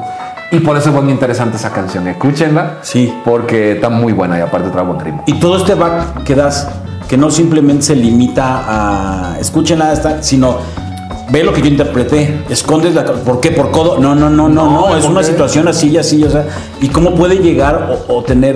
Y 0.53 0.60
por 0.60 0.77
eso 0.77 0.88
es 0.88 1.03
muy 1.03 1.12
interesante 1.12 1.58
esa 1.58 1.69
canción. 1.69 2.08
Escúchenla. 2.08 2.77
Sí. 2.82 3.13
Porque 3.25 3.73
está 3.73 3.89
muy 3.89 4.13
buena 4.13 4.38
y 4.38 4.41
aparte 4.41 4.69
trae 4.69 4.86
buen 4.86 5.01
ritmo. 5.01 5.23
Y 5.27 5.34
todo 5.34 5.58
este 5.58 5.73
back 5.73 6.23
que 6.23 6.34
das, 6.34 6.69
que 7.10 7.17
no 7.17 7.29
simplemente 7.29 7.82
se 7.82 7.95
limita 7.97 9.34
a 9.34 9.38
escúchenla, 9.38 9.91
esta, 9.91 10.23
sino 10.23 10.60
ve 11.32 11.44
lo 11.44 11.54
que 11.54 11.62
yo 11.62 11.68
interpreté, 11.68 12.42
escondes 12.50 12.96
la. 12.96 13.06
¿Por 13.06 13.39
qué? 13.39 13.52
¿Por 13.52 13.72
codo? 13.72 14.00
No, 14.00 14.15
no, 14.15 14.30
no, 14.30 14.50
no, 14.50 14.70
No, 14.70 14.96
es 14.96 15.04
¿por 15.04 15.12
una 15.12 15.24
situación 15.24 15.68
así, 15.68 15.98
así, 15.98 16.24
o 16.24 16.30
sea. 16.30 16.46
¿Y 16.82 16.89
cómo 16.89 17.15
puede 17.15 17.38
llegar 17.38 17.89
o, 18.08 18.15
o 18.18 18.24
tener 18.24 18.56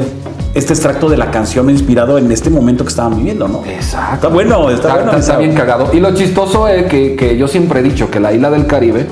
este 0.53 0.73
extracto 0.73 1.09
de 1.09 1.17
la 1.17 1.31
canción 1.31 1.69
inspirado 1.69 2.17
en 2.17 2.31
este 2.31 2.49
momento 2.49 2.83
que 2.83 2.89
estaban 2.89 3.15
viviendo, 3.17 3.47
no? 3.47 3.63
Exacto. 3.65 4.15
Está 4.15 4.27
bueno, 4.27 4.69
está, 4.69 4.93
bueno. 4.93 5.05
está 5.11 5.19
está- 5.19 5.37
bien 5.37 5.53
cagado. 5.55 5.89
Y 5.93 5.99
lo 5.99 6.13
chistoso 6.13 6.67
es 6.67 6.85
que, 6.85 7.15
que 7.15 7.37
yo 7.37 7.47
siempre 7.47 7.79
he 7.79 7.83
dicho 7.83 8.11
que 8.11 8.19
la 8.19 8.31
isla 8.33 8.49
del 8.51 8.67
Caribe 8.67 9.07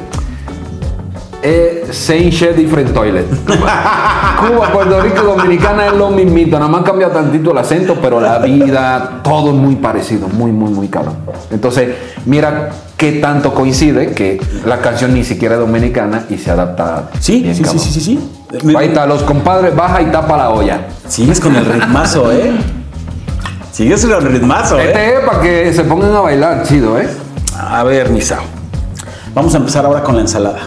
eh, 1.43 1.87
same 1.91 2.29
shit, 2.29 2.51
different 2.55 2.93
toilet. 2.93 3.25
Cuba, 3.45 4.71
Puerto 4.71 5.01
Rico, 5.01 5.23
Dominicana 5.23 5.87
es 5.87 5.93
lo 5.93 6.11
mismito, 6.11 6.59
nada 6.59 6.69
más 6.69 6.83
cambia 6.83 7.11
tantito 7.11 7.51
el 7.51 7.57
acento, 7.57 7.97
pero 7.99 8.21
la 8.21 8.37
vida, 8.39 9.21
todo 9.23 9.49
es 9.49 9.55
muy 9.55 9.75
parecido, 9.77 10.27
muy, 10.27 10.51
muy, 10.51 10.69
muy 10.71 10.87
cabrón. 10.87 11.15
Entonces, 11.49 11.95
mira 12.25 12.69
qué 13.01 13.13
tanto 13.13 13.55
coincide 13.55 14.11
que 14.13 14.39
la 14.63 14.77
canción 14.77 15.15
ni 15.15 15.23
siquiera 15.23 15.55
es 15.55 15.61
dominicana 15.61 16.25
y 16.29 16.37
se 16.37 16.51
adapta. 16.51 17.09
Sí, 17.19 17.41
bien 17.41 17.55
sí, 17.55 17.63
sí, 17.65 17.79
sí, 17.79 17.91
sí, 17.91 17.99
sí. 17.99 18.75
Ahí 18.77 18.89
está, 18.89 19.07
los 19.07 19.23
compadres, 19.23 19.75
baja 19.75 20.03
y 20.03 20.05
tapa 20.11 20.37
la 20.37 20.51
olla. 20.51 20.81
Sigues 21.07 21.39
con 21.39 21.55
el 21.55 21.65
ritmazo, 21.65 22.31
¿eh? 22.31 22.51
Sigues 23.71 24.05
con 24.05 24.13
el 24.23 24.31
ritmazo, 24.31 24.77
¿eh? 24.79 24.85
Este 24.89 25.15
es 25.15 25.19
para 25.25 25.41
que 25.41 25.73
se 25.73 25.83
pongan 25.83 26.13
a 26.13 26.19
bailar, 26.19 26.61
chido, 26.61 26.99
¿eh? 26.99 27.09
A 27.57 27.83
ver, 27.83 28.11
Misao. 28.11 28.43
Vamos 29.33 29.51
a 29.55 29.57
empezar 29.57 29.83
ahora 29.83 30.03
con 30.03 30.13
la 30.15 30.21
ensalada. 30.21 30.59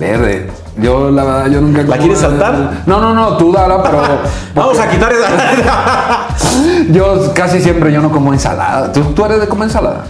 Verde. 0.00 0.50
Yo, 0.78 1.12
la 1.12 1.22
verdad, 1.22 1.46
yo 1.46 1.60
nunca. 1.60 1.86
como- 1.86 1.96
quieres 1.96 2.18
saltar? 2.18 2.82
No, 2.86 3.00
no, 3.00 3.14
no, 3.14 3.36
tú 3.36 3.52
dala, 3.52 3.80
pero. 3.84 4.02
Vamos 4.56 4.76
a 4.80 4.90
quitar 4.90 5.12
esa. 5.12 6.26
yo 6.90 7.32
casi 7.34 7.60
siempre 7.60 7.92
yo 7.92 8.00
no 8.02 8.10
como 8.10 8.32
ensalada. 8.32 8.92
¿Tú, 8.92 9.00
tú 9.14 9.24
eres 9.24 9.40
de 9.40 9.46
comer 9.46 9.68
ensalada? 9.68 10.04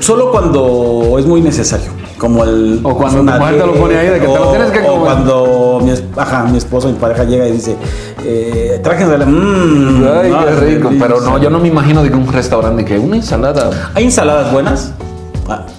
Solo 0.00 0.30
cuando 0.30 1.16
es 1.18 1.26
muy 1.26 1.40
necesario. 1.40 1.90
Como 2.18 2.44
el. 2.44 2.80
O 2.84 2.96
cuando 2.96 3.18
tu 3.18 3.24
mujer 3.24 3.58
te 3.60 3.66
lo 3.66 3.74
pone 3.74 3.96
ahí 3.96 4.06
de 4.08 4.14
que 4.14 4.20
te 4.20 4.26
lo 4.26 4.48
o- 4.48 4.50
tienes 4.52 4.70
que 4.70 4.78
o 4.80 4.86
comer. 4.86 5.00
cuando 5.00 5.80
mi, 5.82 5.92
ajá, 6.16 6.44
mi 6.44 6.58
esposo, 6.58 6.88
mi 6.88 6.94
pareja 6.94 7.24
llega 7.24 7.48
y 7.48 7.52
dice, 7.52 7.76
eh, 8.24 8.80
traje 8.82 9.02
ensalada. 9.02 9.28
Mmm, 9.28 10.04
Ay, 10.22 10.32
qué 10.44 10.50
rico. 10.76 10.90
Pero 11.00 11.20
no, 11.20 11.38
yo 11.38 11.50
no 11.50 11.58
me 11.58 11.66
imagino 11.68 12.02
de 12.04 12.10
que 12.10 12.16
un 12.16 12.32
restaurante 12.32 12.84
que 12.84 12.96
una 12.98 13.16
ensalada. 13.16 13.90
¿Hay 13.94 14.04
ensaladas 14.04 14.52
buenas? 14.52 14.92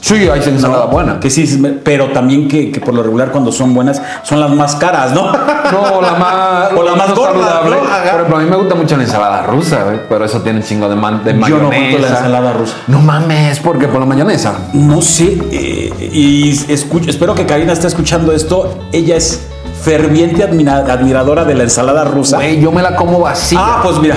Sí, 0.02 0.16
hay 0.30 0.42
ensalada 0.46 0.86
no, 0.86 0.92
buena. 0.92 1.20
Que 1.20 1.30
sí, 1.30 1.62
pero 1.84 2.12
también 2.12 2.48
que, 2.48 2.72
que 2.72 2.80
por 2.82 2.94
lo 2.94 3.02
regular 3.04 3.32
cuando 3.32 3.52
son 3.52 3.74
buenas 3.74 4.02
son 4.24 4.40
las 4.40 4.50
más 4.52 4.76
caras, 4.76 5.12
¿no? 5.14 5.32
No, 5.32 6.02
la 6.02 6.14
más. 6.16 6.54
O 6.76 6.82
la 6.84 6.96
más 6.96 7.14
gorda, 7.14 7.34
saludable. 7.62 7.76
¿no? 7.76 7.82
Por 7.84 7.90
ejemplo, 8.16 8.38
a 8.38 8.40
mí 8.40 8.50
me 8.50 8.56
gusta 8.56 8.76
mucho 8.76 8.98
la 8.98 9.04
ensalada 9.04 9.44
rusa, 9.44 9.94
¿eh? 9.94 10.02
pero 10.10 10.26
eso 10.26 10.42
tiene 10.42 10.60
un 10.60 10.66
chingo 10.66 10.90
de, 10.90 10.96
man- 10.96 11.24
de 11.24 11.34
Yo 11.48 11.58
no 11.60 11.70
mayonesa. 11.70 12.00
la 12.00 12.08
ensalada 12.10 12.54
rusa. 12.54 12.74
No 12.88 13.00
mames, 13.00 13.60
porque 13.60 13.88
por 13.88 14.00
la 14.00 14.06
mayonesa. 14.06 14.54
No 14.74 15.02
sé, 15.02 15.38
eh, 15.52 16.10
y 16.14 16.50
escucho, 16.72 17.10
espero 17.10 17.36
que 17.36 17.46
Karina 17.46 17.74
esté 17.74 17.88
escuchando 17.88 18.32
esto. 18.32 18.80
Ella 18.92 19.16
es 19.18 19.42
ferviente 19.84 20.44
admira- 20.44 20.86
admiradora 20.92 21.44
de 21.46 21.56
la 21.56 21.64
ensalada 21.64 22.04
rusa. 22.06 22.38
Güey, 22.38 22.60
yo 22.62 22.72
me 22.72 22.82
la 22.82 22.96
como 22.96 23.20
vacía. 23.20 23.60
ah, 23.62 23.80
pues 23.84 24.00
mira. 24.00 24.16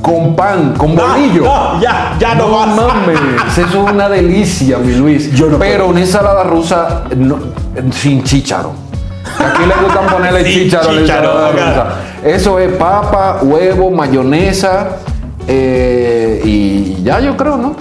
Con 0.00 0.34
pan, 0.34 0.74
con 0.76 0.96
bolillo. 0.96 1.44
no, 1.44 1.80
ya, 1.80 2.16
ya 2.18 2.34
no, 2.34 2.48
No 2.48 2.56
vas. 2.56 2.74
mames, 2.74 3.20
eso 3.56 3.60
es 3.68 3.74
una 3.92 4.08
delicia, 4.08 4.78
mi 4.78 4.94
Luis. 4.94 5.32
Yo 5.32 5.46
no 5.46 5.58
Pero 5.60 5.86
una 5.86 6.00
ensalada 6.00 6.42
rusa 6.42 7.04
sin 7.92 8.24
chícharo. 8.24 8.72
Aquí 9.38 9.62
le 9.64 9.74
gustan 9.84 10.06
ponerle 10.12 10.44
Sin 10.44 10.64
chícharo 10.64 10.88
a 10.88 10.92
la 10.92 11.00
ensalada 11.02 11.52
rusa. 11.52 11.86
Eso 12.24 12.58
es 12.58 12.72
papa, 12.72 13.38
huevo, 13.42 13.92
mayonesa 13.92 14.96
eh, 15.46 16.40
y 16.44 17.02
ya 17.04 17.20
yo 17.20 17.36
creo, 17.36 17.56
¿no? 17.56 17.76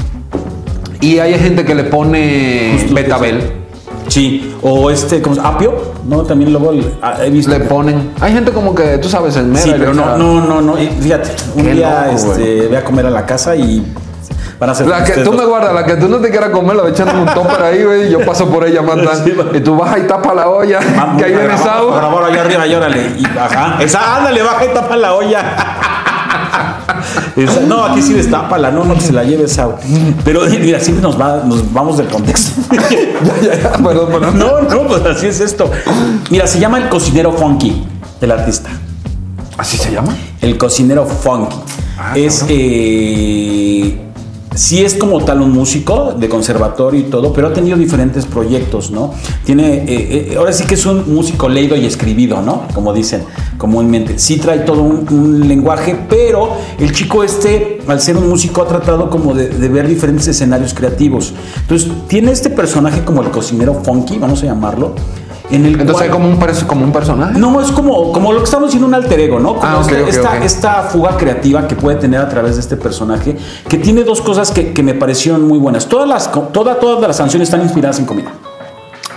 Y 0.99 1.17
hay 1.17 1.33
gente 1.39 1.65
que 1.65 1.73
le 1.73 1.85
pone 1.85 2.73
Justo 2.79 2.93
betabel. 2.93 3.60
Sí, 4.11 4.53
o 4.61 4.91
este, 4.91 5.21
¿cómo 5.21 5.35
se 5.35 5.41
llama? 5.41 5.55
apio, 5.55 5.73
¿no? 6.05 6.23
También 6.23 6.51
luego 6.51 6.71
el- 6.71 6.95
ah, 7.01 7.15
he 7.23 7.29
visto. 7.29 7.49
Le 7.49 7.61
ponen. 7.61 8.11
Hay 8.19 8.33
gente 8.33 8.51
como 8.51 8.75
que, 8.75 8.97
tú 8.97 9.07
sabes, 9.07 9.37
en 9.37 9.55
Sí, 9.55 9.73
pero 9.77 9.93
no, 9.93 10.17
no, 10.17 10.41
no, 10.41 10.61
no. 10.61 10.73
Fíjate, 10.73 11.31
un 11.55 11.63
Qué 11.63 11.71
día 11.71 12.07
loco, 12.11 12.33
este, 12.33 12.67
voy 12.67 12.75
a 12.75 12.83
comer 12.83 13.05
a 13.05 13.09
la 13.09 13.25
casa 13.25 13.55
y 13.55 13.81
van 14.59 14.69
a 14.69 14.73
hacer. 14.73 14.85
La 14.87 15.05
que 15.05 15.13
tú 15.21 15.31
me 15.31 15.45
guardas, 15.45 15.73
la 15.73 15.85
que 15.85 15.95
tú 15.95 16.09
no 16.09 16.17
te 16.17 16.29
quieras 16.29 16.49
comer, 16.49 16.75
la 16.75 16.81
voy 16.83 16.91
echando 16.91 17.13
un 17.21 17.25
topper 17.25 17.61
ahí, 17.63 17.83
güey. 17.85 18.07
y 18.07 18.11
Yo 18.11 18.19
paso 18.25 18.49
por 18.49 18.65
ella 18.67 18.81
Sí, 18.81 19.31
va. 19.31 19.57
Y 19.57 19.61
tú 19.61 19.77
vas 19.77 19.97
y 19.97 20.01
tapas 20.01 20.35
la 20.35 20.49
olla, 20.49 20.79
Vamos 20.97 21.17
que 21.17 21.23
ahí 21.23 21.33
viene 21.33 21.53
a 21.53 21.81
grabar 21.95 22.23
allá 22.25 22.41
arriba 22.41 22.67
y 22.67 22.75
órale. 22.75 23.11
Y, 23.17 23.25
ajá. 23.25 23.81
Esa, 23.81 24.17
ándale, 24.17 24.43
baja 24.43 24.65
y 24.65 24.73
tapa 24.73 24.97
la 24.97 25.13
olla. 25.13 25.41
Esa- 27.35 27.61
no, 27.61 27.83
aquí 27.85 28.01
sí 28.01 28.13
destápala, 28.13 28.71
no, 28.71 28.83
no 28.83 28.93
que 28.95 29.01
se 29.01 29.13
la 29.13 29.23
lleve 29.23 29.47
Sau. 29.47 29.75
Pero 30.25 30.41
mira, 30.45 30.79
siempre 30.79 31.01
nos, 31.01 31.19
va, 31.19 31.43
nos 31.45 31.71
vamos 31.73 31.97
del 31.97 32.07
contexto. 32.07 32.61
Ya, 33.21 33.39
ya, 33.53 33.61
ya, 33.61 33.71
perdón, 33.73 34.09
perdón. 34.11 34.39
no, 34.39 34.61
no, 34.61 34.87
pues 34.87 35.05
así 35.05 35.27
es 35.27 35.39
esto. 35.41 35.69
Mira, 36.31 36.47
se 36.47 36.59
llama 36.59 36.79
el 36.79 36.89
cocinero 36.89 37.31
funky 37.33 37.83
del 38.19 38.31
artista. 38.31 38.69
¿Así 39.57 39.77
se 39.77 39.91
llama? 39.91 40.15
El 40.41 40.57
cocinero 40.57 41.05
funky. 41.05 41.55
Ah, 41.99 42.13
es. 42.17 42.43
Eh, 42.49 43.95
sí 44.53 44.83
es 44.83 44.95
como 44.95 45.23
tal 45.23 45.41
un 45.41 45.51
músico 45.51 46.13
de 46.17 46.27
conservatorio 46.29 46.99
y 46.99 47.03
todo, 47.03 47.33
pero 47.33 47.47
ha 47.47 47.53
tenido 47.53 47.77
diferentes 47.77 48.25
proyectos, 48.25 48.91
¿no? 48.91 49.13
Tiene. 49.45 49.75
eh, 49.77 49.85
eh, 49.87 50.35
ahora 50.37 50.53
sí 50.53 50.65
que 50.65 50.75
es 50.75 50.85
un 50.85 51.13
músico 51.13 51.47
leído 51.49 51.75
y 51.75 51.85
escribido, 51.85 52.41
¿no? 52.41 52.63
Como 52.73 52.93
dicen 52.93 53.23
comúnmente. 53.57 54.17
Sí 54.19 54.37
trae 54.37 54.59
todo 54.59 54.81
un, 54.81 55.47
lenguaje, 55.47 55.97
pero 56.09 56.51
el 56.79 56.91
chico 56.93 57.23
este, 57.23 57.79
al 57.87 58.01
ser 58.01 58.17
un 58.17 58.27
músico, 58.29 58.61
ha 58.61 58.67
tratado 58.67 59.09
como 59.09 59.33
de, 59.33 59.49
de 59.49 59.69
ver 59.69 59.87
diferentes 59.87 60.27
escenarios 60.27 60.73
creativos. 60.73 61.33
Entonces, 61.61 61.91
tiene 62.07 62.31
este 62.31 62.49
personaje 62.49 63.03
como 63.03 63.21
el 63.21 63.29
cocinero 63.29 63.81
funky, 63.83 64.17
vamos 64.17 64.43
a 64.43 64.47
llamarlo. 64.47 64.95
En 65.51 65.65
el 65.65 65.79
Entonces 65.79 66.05
es 66.07 66.11
como 66.11 66.27
un, 66.29 66.37
como 66.67 66.85
un 66.85 66.91
personaje. 66.91 67.37
no, 67.37 67.59
es 67.61 67.71
como, 67.71 68.11
como 68.11 68.31
lo 68.33 68.39
que 68.39 68.45
estamos 68.45 68.67
diciendo 68.67 68.87
un 68.87 68.93
alter 68.93 69.19
ego, 69.19 69.39
¿no? 69.39 69.55
Como 69.55 69.63
Ah, 69.67 69.81
este- 69.81 70.45
esta, 70.45 70.83
fuga 70.83 71.17
creativa 71.17 71.67
que 71.67 71.75
puede 71.75 71.97
tener 71.97 72.19
a 72.21 72.29
través 72.29 72.55
de 72.55 72.61
este 72.61 72.77
personaje, 72.77 73.37
que 73.67 73.77
tiene 73.77 74.03
dos 74.03 74.21
cosas 74.21 74.51
que, 74.51 74.71
que 74.73 74.83
me 74.83 74.93
parecieron 74.93 75.47
muy 75.47 75.59
buenas. 75.59 75.87
Todas 75.87 76.07
las, 76.07 76.31
toda- 76.53 76.79
todas 76.79 77.01
las 77.07 77.17
canciones 77.17 77.47
están 77.49 77.61
inspiradas 77.61 77.99
en 77.99 78.05
comida. 78.05 78.31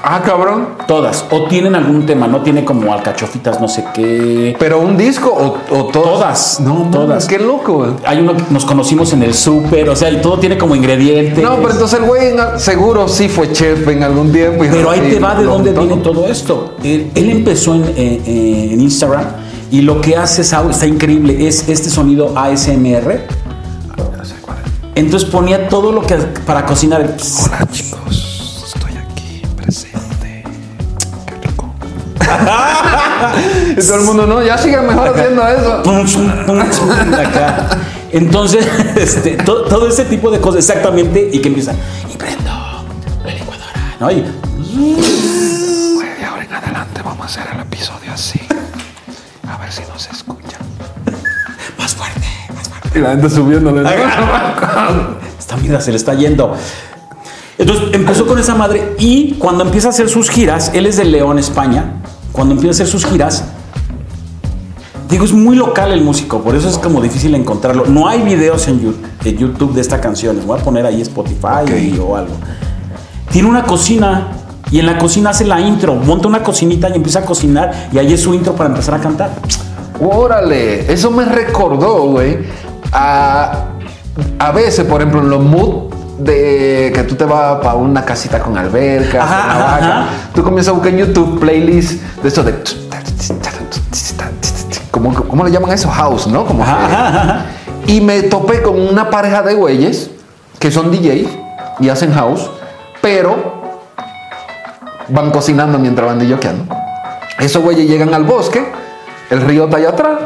Ah, 0.07 0.21
cabrón. 0.23 0.69
Todas. 0.87 1.25
O 1.31 1.45
tienen 1.49 1.75
algún 1.75 2.05
tema, 2.05 2.27
no 2.27 2.43
tiene 2.43 2.63
como 2.63 2.93
alcachofitas, 2.93 3.59
no 3.59 3.69
sé 3.69 3.85
qué. 3.95 4.55
¿Pero 4.59 4.79
un 4.81 4.99
disco 4.99 5.31
o, 5.31 5.75
o 5.75 5.85
todos? 5.87 6.05
Todas, 6.21 6.61
No, 6.61 6.89
todas. 6.93 7.27
Qué 7.27 7.39
loco, 7.39 7.73
güey. 7.75 7.91
Hay 8.05 8.19
uno 8.19 8.37
que 8.37 8.43
nos 8.51 8.67
conocimos 8.67 9.15
en 9.15 9.23
el 9.23 9.33
súper, 9.33 9.89
o 9.89 9.97
sea, 9.97 10.11
y 10.11 10.21
todo 10.21 10.39
tiene 10.39 10.59
como 10.59 10.75
ingredientes. 10.77 11.43
No, 11.43 11.57
pero 11.57 11.71
entonces 11.73 11.99
el 12.01 12.05
güey 12.05 12.35
seguro 12.59 13.09
sí 13.09 13.29
fue 13.31 13.51
chef 13.53 13.89
en 13.89 14.03
algún 14.03 14.31
tiempo. 14.31 14.63
y- 14.65 14.69
Pero 14.69 14.91
ahí 14.91 15.01
te 15.11 15.19
va 15.19 15.35
de 15.37 15.45
dónde 15.45 15.73
viene 15.73 15.97
todo 15.97 16.27
esto. 16.29 16.75
Él, 16.85 17.11
él 17.15 17.31
empezó 17.31 17.75
en, 17.75 17.85
en 17.97 18.81
Instagram 18.83 19.25
y 19.71 19.81
lo 19.81 20.03
que 20.03 20.17
hace 20.19 20.45
Sao 20.45 20.69
está 20.69 20.87
increíble. 20.87 21.47
Es 21.49 21.67
este 21.69 21.89
sonido 21.89 22.37
ASMR. 22.37 23.27
Entonces 24.97 25.29
ponía 25.31 25.69
todo 25.69 25.93
lo 25.93 26.03
que 26.03 26.15
para 26.47 26.67
cocinar. 26.67 27.01
Hola 27.47 27.67
chicos, 27.73 28.34
y 33.77 33.87
todo 33.87 33.97
el 33.97 34.05
mundo, 34.05 34.27
no, 34.27 34.43
ya 34.43 34.57
sigue 34.59 34.81
mejor 34.81 35.09
haciendo 35.09 35.47
eso. 35.49 35.83
Pum, 35.83 36.05
chum, 36.07 36.31
pum, 36.47 36.59
chum, 36.71 36.91
acá. 37.15 37.69
Entonces, 38.13 38.67
este, 38.97 39.33
to- 39.37 39.63
todo, 39.65 39.89
ese 39.89 40.05
tipo 40.05 40.31
de 40.31 40.41
cosas 40.41 40.61
exactamente 40.69 41.29
y 41.33 41.41
que 41.41 41.49
empieza 41.49 41.73
y 42.13 42.17
prendo 42.17 42.51
la 43.25 43.33
licuadora, 43.33 43.97
¿no? 44.01 44.11
Y, 44.11 44.23
Bueno, 45.95 46.11
y 46.21 46.25
ahora 46.25 46.45
en 46.45 46.55
adelante 46.55 47.03
vamos 47.05 47.23
a 47.23 47.25
hacer 47.27 47.45
el 47.55 47.61
episodio 47.61 48.13
así. 48.13 48.41
A 49.49 49.59
ver 49.59 49.73
si 49.73 49.83
nos 49.93 50.09
escuchan. 50.09 50.61
más 51.79 51.95
fuerte, 51.95 52.27
más 52.55 52.69
fuerte. 52.69 52.99
Y 52.99 53.03
la 53.03 53.11
gente 53.11 53.31
subiéndole. 53.31 53.83
¿no? 53.83 53.91
Esta 55.39 55.57
mierda 55.57 55.81
se 55.81 55.91
le 55.91 55.97
está 55.97 56.15
yendo. 56.15 56.57
Entonces 57.59 57.85
empezó 57.93 58.27
con 58.27 58.39
esa 58.39 58.55
madre 58.57 58.95
y 58.99 59.35
cuando 59.35 59.65
empieza 59.65 59.89
a 59.89 59.91
hacer 59.91 60.09
sus 60.09 60.29
giras, 60.31 60.71
él 60.75 60.87
es 60.87 60.97
de 60.97 61.05
León, 61.05 61.39
España. 61.39 61.85
Cuando 62.35 62.55
empieza 62.55 62.71
a 62.71 62.85
hacer 62.85 62.87
sus 63.01 63.07
giras, 63.11 63.45
digo, 65.09 65.25
es 65.25 65.33
muy 65.33 65.57
local 65.57 65.93
el 65.93 66.03
músico, 66.03 66.41
por 66.43 66.55
eso 66.57 66.69
es 66.69 66.77
como 66.79 67.01
difícil 67.01 67.35
encontrarlo. 67.35 67.87
No 67.87 68.09
hay 68.09 68.21
videos 68.23 68.67
en 68.69 68.81
You- 68.81 68.97
en 69.25 69.39
YouTube 69.39 69.73
de 69.73 69.81
esta 69.81 70.01
canción. 70.01 70.37
Les 70.37 70.45
voy 70.45 70.59
a 70.59 70.63
poner 70.63 70.85
ahí 70.85 71.01
Spotify 71.01 71.63
Ok. 71.63 72.01
o 72.07 72.17
algo. 72.17 72.35
Tiene 73.31 73.49
una 73.49 73.63
cocina 73.65 74.33
y 74.71 74.81
en 74.81 74.87
la 74.87 74.99
cocina 74.99 75.31
hace 75.31 75.45
la 75.45 75.61
intro, 75.61 75.95
monta 75.95 76.27
una 76.27 76.43
cocinita 76.43 76.89
y 76.89 76.95
empieza 76.97 77.21
a 77.21 77.25
cocinar 77.25 77.89
y 77.93 77.99
ahí 77.99 78.13
es 78.13 78.21
su 78.21 78.35
intro 78.35 78.55
para 78.55 78.69
empezar 78.71 78.95
a 78.95 78.99
cantar. 79.01 79.31
Órale, 80.01 80.93
eso 80.93 81.11
me 81.13 81.25
recordó, 81.25 82.03
güey, 82.09 82.39
a, 82.93 83.67
a 84.41 84.51
veces, 84.53 84.85
por 84.87 85.01
ejemplo, 85.01 85.21
en 85.21 85.31
los 85.31 85.41
mood 85.41 85.94
de 86.19 86.93
que 86.95 87.03
tú 87.03 87.15
te 87.15 87.25
vas 87.25 87.57
para 87.61 87.75
una 87.75 88.05
casita 88.05 88.39
con 88.41 88.57
alberca, 88.57 89.23
Ajá, 89.23 89.45
una 89.45 89.55
ajá, 89.55 89.65
vaca, 89.73 90.01
ajá. 90.01 90.09
tú 90.35 90.43
comienzas 90.43 90.71
a 90.71 90.75
buscar 90.75 90.93
en 90.93 90.99
YouTube 90.99 91.41
playlists 91.41 92.23
de 92.23 92.29
eso 92.29 92.43
de... 92.43 92.55
¿Cómo, 94.91 95.13
cómo 95.13 95.45
le 95.45 95.51
llaman 95.51 95.73
eso? 95.73 95.89
House, 95.91 96.27
¿no? 96.27 96.45
Como 96.47 96.65
que-. 96.65 97.93
Y 97.93 98.01
me 98.01 98.23
topé 98.23 98.63
con 98.63 98.81
una 98.81 99.11
pareja 99.11 99.43
de 99.43 99.55
güeyes 99.55 100.11
que 100.59 100.71
son 100.71 100.91
DJs 100.91 101.29
y 101.81 101.89
hacen 101.89 102.13
house, 102.13 102.51
pero 103.03 103.81
van 105.09 105.31
cocinando 105.31 105.79
mientras 105.79 106.07
van 106.07 106.19
DJeando. 106.19 106.75
Esos 107.39 107.63
güeyes 107.63 107.89
llegan 107.89 108.15
al 108.15 108.25
bosque, 108.25 108.65
el 109.31 109.41
río 109.43 109.65
está 109.65 109.77
allá 109.79 109.89
atrás, 109.91 110.19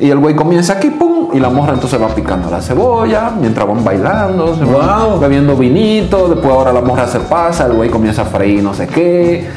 Y 0.00 0.10
el 0.10 0.18
güey 0.18 0.36
comienza 0.36 0.74
aquí, 0.74 0.90
pum, 0.90 1.30
y 1.32 1.40
la 1.40 1.48
morra 1.50 1.74
entonces 1.74 2.00
va 2.00 2.06
picando 2.08 2.48
la 2.50 2.62
cebolla, 2.62 3.32
mientras 3.40 3.66
van 3.66 3.82
bailando, 3.84 4.54
se 4.56 4.64
van 4.64 5.10
Wow. 5.10 5.18
bebiendo 5.18 5.56
vinito, 5.56 6.28
después 6.28 6.52
ahora 6.52 6.72
la 6.72 6.80
morra 6.82 7.06
se 7.08 7.18
pasa, 7.20 7.66
el 7.66 7.72
güey 7.72 7.90
comienza 7.90 8.22
a 8.22 8.24
freír 8.26 8.62
no 8.62 8.72
sé 8.74 8.86
qué. 8.86 9.48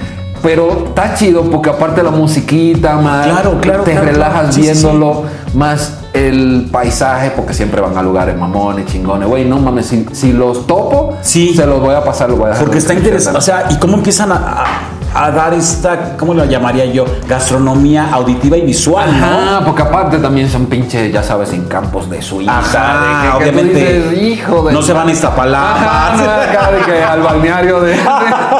Pero 0.41 0.85
está 0.87 1.13
chido 1.13 1.43
porque 1.43 1.69
aparte 1.69 2.01
la 2.01 2.09
musiquita, 2.09 2.95
más 2.95 3.27
Claro, 3.27 3.59
claro, 3.61 3.83
te 3.83 3.91
claro, 3.91 4.07
relajas 4.07 4.33
claro. 4.39 4.51
Sí, 4.51 4.63
sí, 4.63 4.71
viéndolo, 4.71 5.23
más 5.53 5.99
el 6.13 6.67
paisaje, 6.71 7.31
porque 7.35 7.53
siempre 7.53 7.79
van 7.79 7.95
a 7.95 8.01
lugares 8.01 8.35
mamones, 8.35 8.87
chingones. 8.87 9.29
Güey, 9.29 9.45
no 9.45 9.59
mames, 9.59 9.85
si, 9.85 10.03
si 10.13 10.33
los 10.33 10.65
topo, 10.65 11.13
Sí. 11.21 11.53
se 11.55 11.67
los 11.67 11.79
voy 11.79 11.93
a 11.93 12.03
pasar, 12.03 12.29
los 12.31 12.39
voy 12.39 12.47
a 12.47 12.49
dejar. 12.49 12.63
Porque 12.65 12.79
está 12.79 12.95
interesante. 12.95 13.37
O 13.37 13.41
sea, 13.41 13.65
¿y 13.69 13.75
cómo 13.77 13.97
empiezan 13.97 14.31
a, 14.31 14.35
a- 14.35 14.65
a 15.13 15.31
dar 15.31 15.53
esta, 15.53 16.15
¿cómo 16.17 16.33
lo 16.33 16.45
llamaría 16.45 16.85
yo? 16.85 17.05
Gastronomía 17.27 18.09
auditiva 18.11 18.57
y 18.57 18.61
visual, 18.61 19.09
¿no? 19.19 19.25
Ajá, 19.25 19.61
porque 19.65 19.81
aparte 19.81 20.17
también 20.19 20.49
son 20.49 20.67
pinches, 20.67 21.11
ya 21.11 21.21
sabes, 21.23 21.51
en 21.53 21.65
campos 21.65 22.09
de 22.09 22.21
Suiza. 22.21 22.59
Ajá, 22.59 23.21
de 23.23 23.29
que- 23.29 23.37
obviamente. 23.37 23.73
dices, 24.09 24.21
hijo 24.21 24.63
de. 24.63 24.73
No 24.73 24.81
se 24.81 24.93
van 24.93 25.07
a 25.07 25.11
Iztapalapa. 25.11 26.13
Ajá, 26.13 26.71
de 26.71 26.79
que 26.85 27.03
al 27.03 27.21
balneario 27.21 27.81
de. 27.81 27.95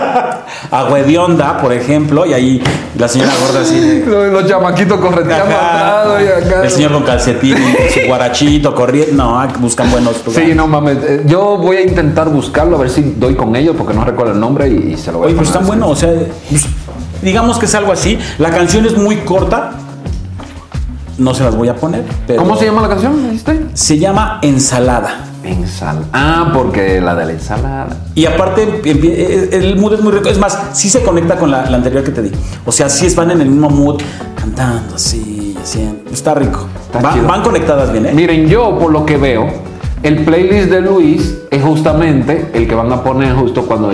a 0.71 0.85
Huedionda, 0.85 1.59
por 1.59 1.73
ejemplo, 1.73 2.25
y 2.25 2.33
ahí 2.33 2.63
la 2.97 3.07
señora 3.07 3.31
gorda 3.45 3.61
así. 3.61 4.03
los, 4.07 4.31
los 4.31 4.47
chamaquitos 4.47 4.99
correteando 4.99 5.53
y 6.21 6.27
acá. 6.47 6.63
El 6.63 6.69
señor 6.71 6.93
con 6.93 7.03
calcetín, 7.03 7.55
su 7.93 7.99
guarachito, 8.07 8.73
corriendo. 8.73 9.23
No, 9.23 9.39
ah, 9.39 9.47
buscan 9.59 9.91
buenos 9.91 10.25
lugares. 10.25 10.49
Sí, 10.49 10.55
no 10.55 10.67
mames. 10.67 10.97
eh, 11.03 11.23
Yo 11.25 11.57
voy 11.57 11.77
a 11.77 11.81
intentar 11.81 12.29
buscarlo, 12.29 12.77
a 12.77 12.79
ver 12.81 12.89
si 12.89 13.15
doy 13.17 13.35
con 13.35 13.55
ellos, 13.55 13.75
porque 13.77 13.93
no 13.93 14.05
recuerdo 14.05 14.33
el 14.33 14.39
nombre 14.39 14.67
y, 14.69 14.93
y 14.93 14.97
se 14.97 15.11
lo 15.11 15.17
voy 15.19 15.27
Oye, 15.27 15.35
a 15.35 15.41
pero 15.41 15.49
poner 15.51 15.61
están 15.61 15.67
buenos, 15.67 15.89
o 15.91 15.95
sea, 15.95 16.13
pues, 16.49 16.65
digamos 17.21 17.57
que 17.59 17.65
es 17.65 17.75
algo 17.75 17.91
así. 17.91 18.17
La 18.39 18.49
canción 18.49 18.85
es 18.85 18.97
muy 18.97 19.17
corta. 19.17 19.71
No 21.17 21.33
se 21.35 21.43
las 21.43 21.55
voy 21.55 21.67
a 21.67 21.75
poner. 21.75 22.03
pero- 22.25 22.41
¿Cómo 22.41 22.55
se 22.57 22.65
llama 22.65 22.81
la 22.81 22.87
canción? 22.89 23.29
¿Viste? 23.31 23.59
Se 23.73 23.99
llama 23.99 24.39
Ensalada. 24.41 25.25
Ensalada. 25.43 26.05
Ah, 26.13 26.51
porque 26.53 27.01
la 27.01 27.15
de 27.15 27.25
la 27.25 27.31
ensalada. 27.31 27.97
Y 28.15 28.25
aparte, 28.25 28.81
el 28.85 29.77
mood 29.79 29.93
es 29.93 30.01
muy 30.01 30.11
rico. 30.13 30.29
Es 30.29 30.37
más, 30.37 30.57
sí 30.73 30.89
se 30.89 31.01
conecta 31.01 31.37
con 31.37 31.49
la, 31.51 31.69
la 31.69 31.77
anterior 31.77 32.03
que 32.03 32.11
te 32.11 32.21
di. 32.21 32.31
O 32.65 32.71
sea, 32.71 32.89
sí 32.89 33.07
van 33.15 33.31
en 33.31 33.41
el 33.41 33.49
mismo 33.49 33.69
mood, 33.69 34.01
cantando 34.35 34.95
así, 34.95 35.55
así. 35.61 35.87
Está 36.11 36.35
rico. 36.35 36.67
Está 36.85 36.99
Va- 37.01 37.13
chido. 37.13 37.27
van 37.27 37.41
conectadas 37.41 37.91
bien, 37.91 38.05
¿eh? 38.05 38.11
Miren, 38.13 38.47
yo 38.47 38.77
por 38.77 38.91
lo 38.91 39.05
que 39.05 39.17
veo, 39.17 39.47
el 40.03 40.23
playlist 40.23 40.69
de 40.69 40.81
Luis 40.81 41.35
es 41.49 41.63
justamente 41.63 42.51
el 42.53 42.67
que 42.67 42.75
van 42.75 42.91
a 42.91 43.03
poner 43.03 43.33
justo 43.35 43.63
cuando 43.65 43.91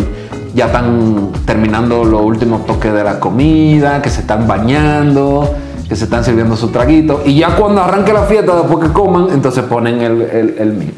ya 0.54 0.66
están 0.68 1.30
terminando 1.46 2.04
los 2.04 2.22
últimos 2.24 2.66
toques 2.66 2.92
de 2.94 3.04
la 3.04 3.20
comida, 3.20 4.02
que 4.02 4.10
se 4.10 4.22
están 4.22 4.48
bañando, 4.48 5.54
que 5.88 5.96
se 5.96 6.04
están 6.04 6.24
sirviendo 6.24 6.56
su 6.58 6.68
traguito. 6.70 7.22
Y 7.26 7.36
ya 7.40 7.56
cuando 7.56 7.82
arranque 7.82 8.12
la 8.14 8.24
fiesta, 8.24 8.56
después 8.56 8.88
que 8.88 8.94
coman, 8.94 9.28
entonces 9.32 9.64
ponen 9.64 10.02
el, 10.02 10.22
el, 10.22 10.56
el 10.60 10.74
mío. 10.74 10.92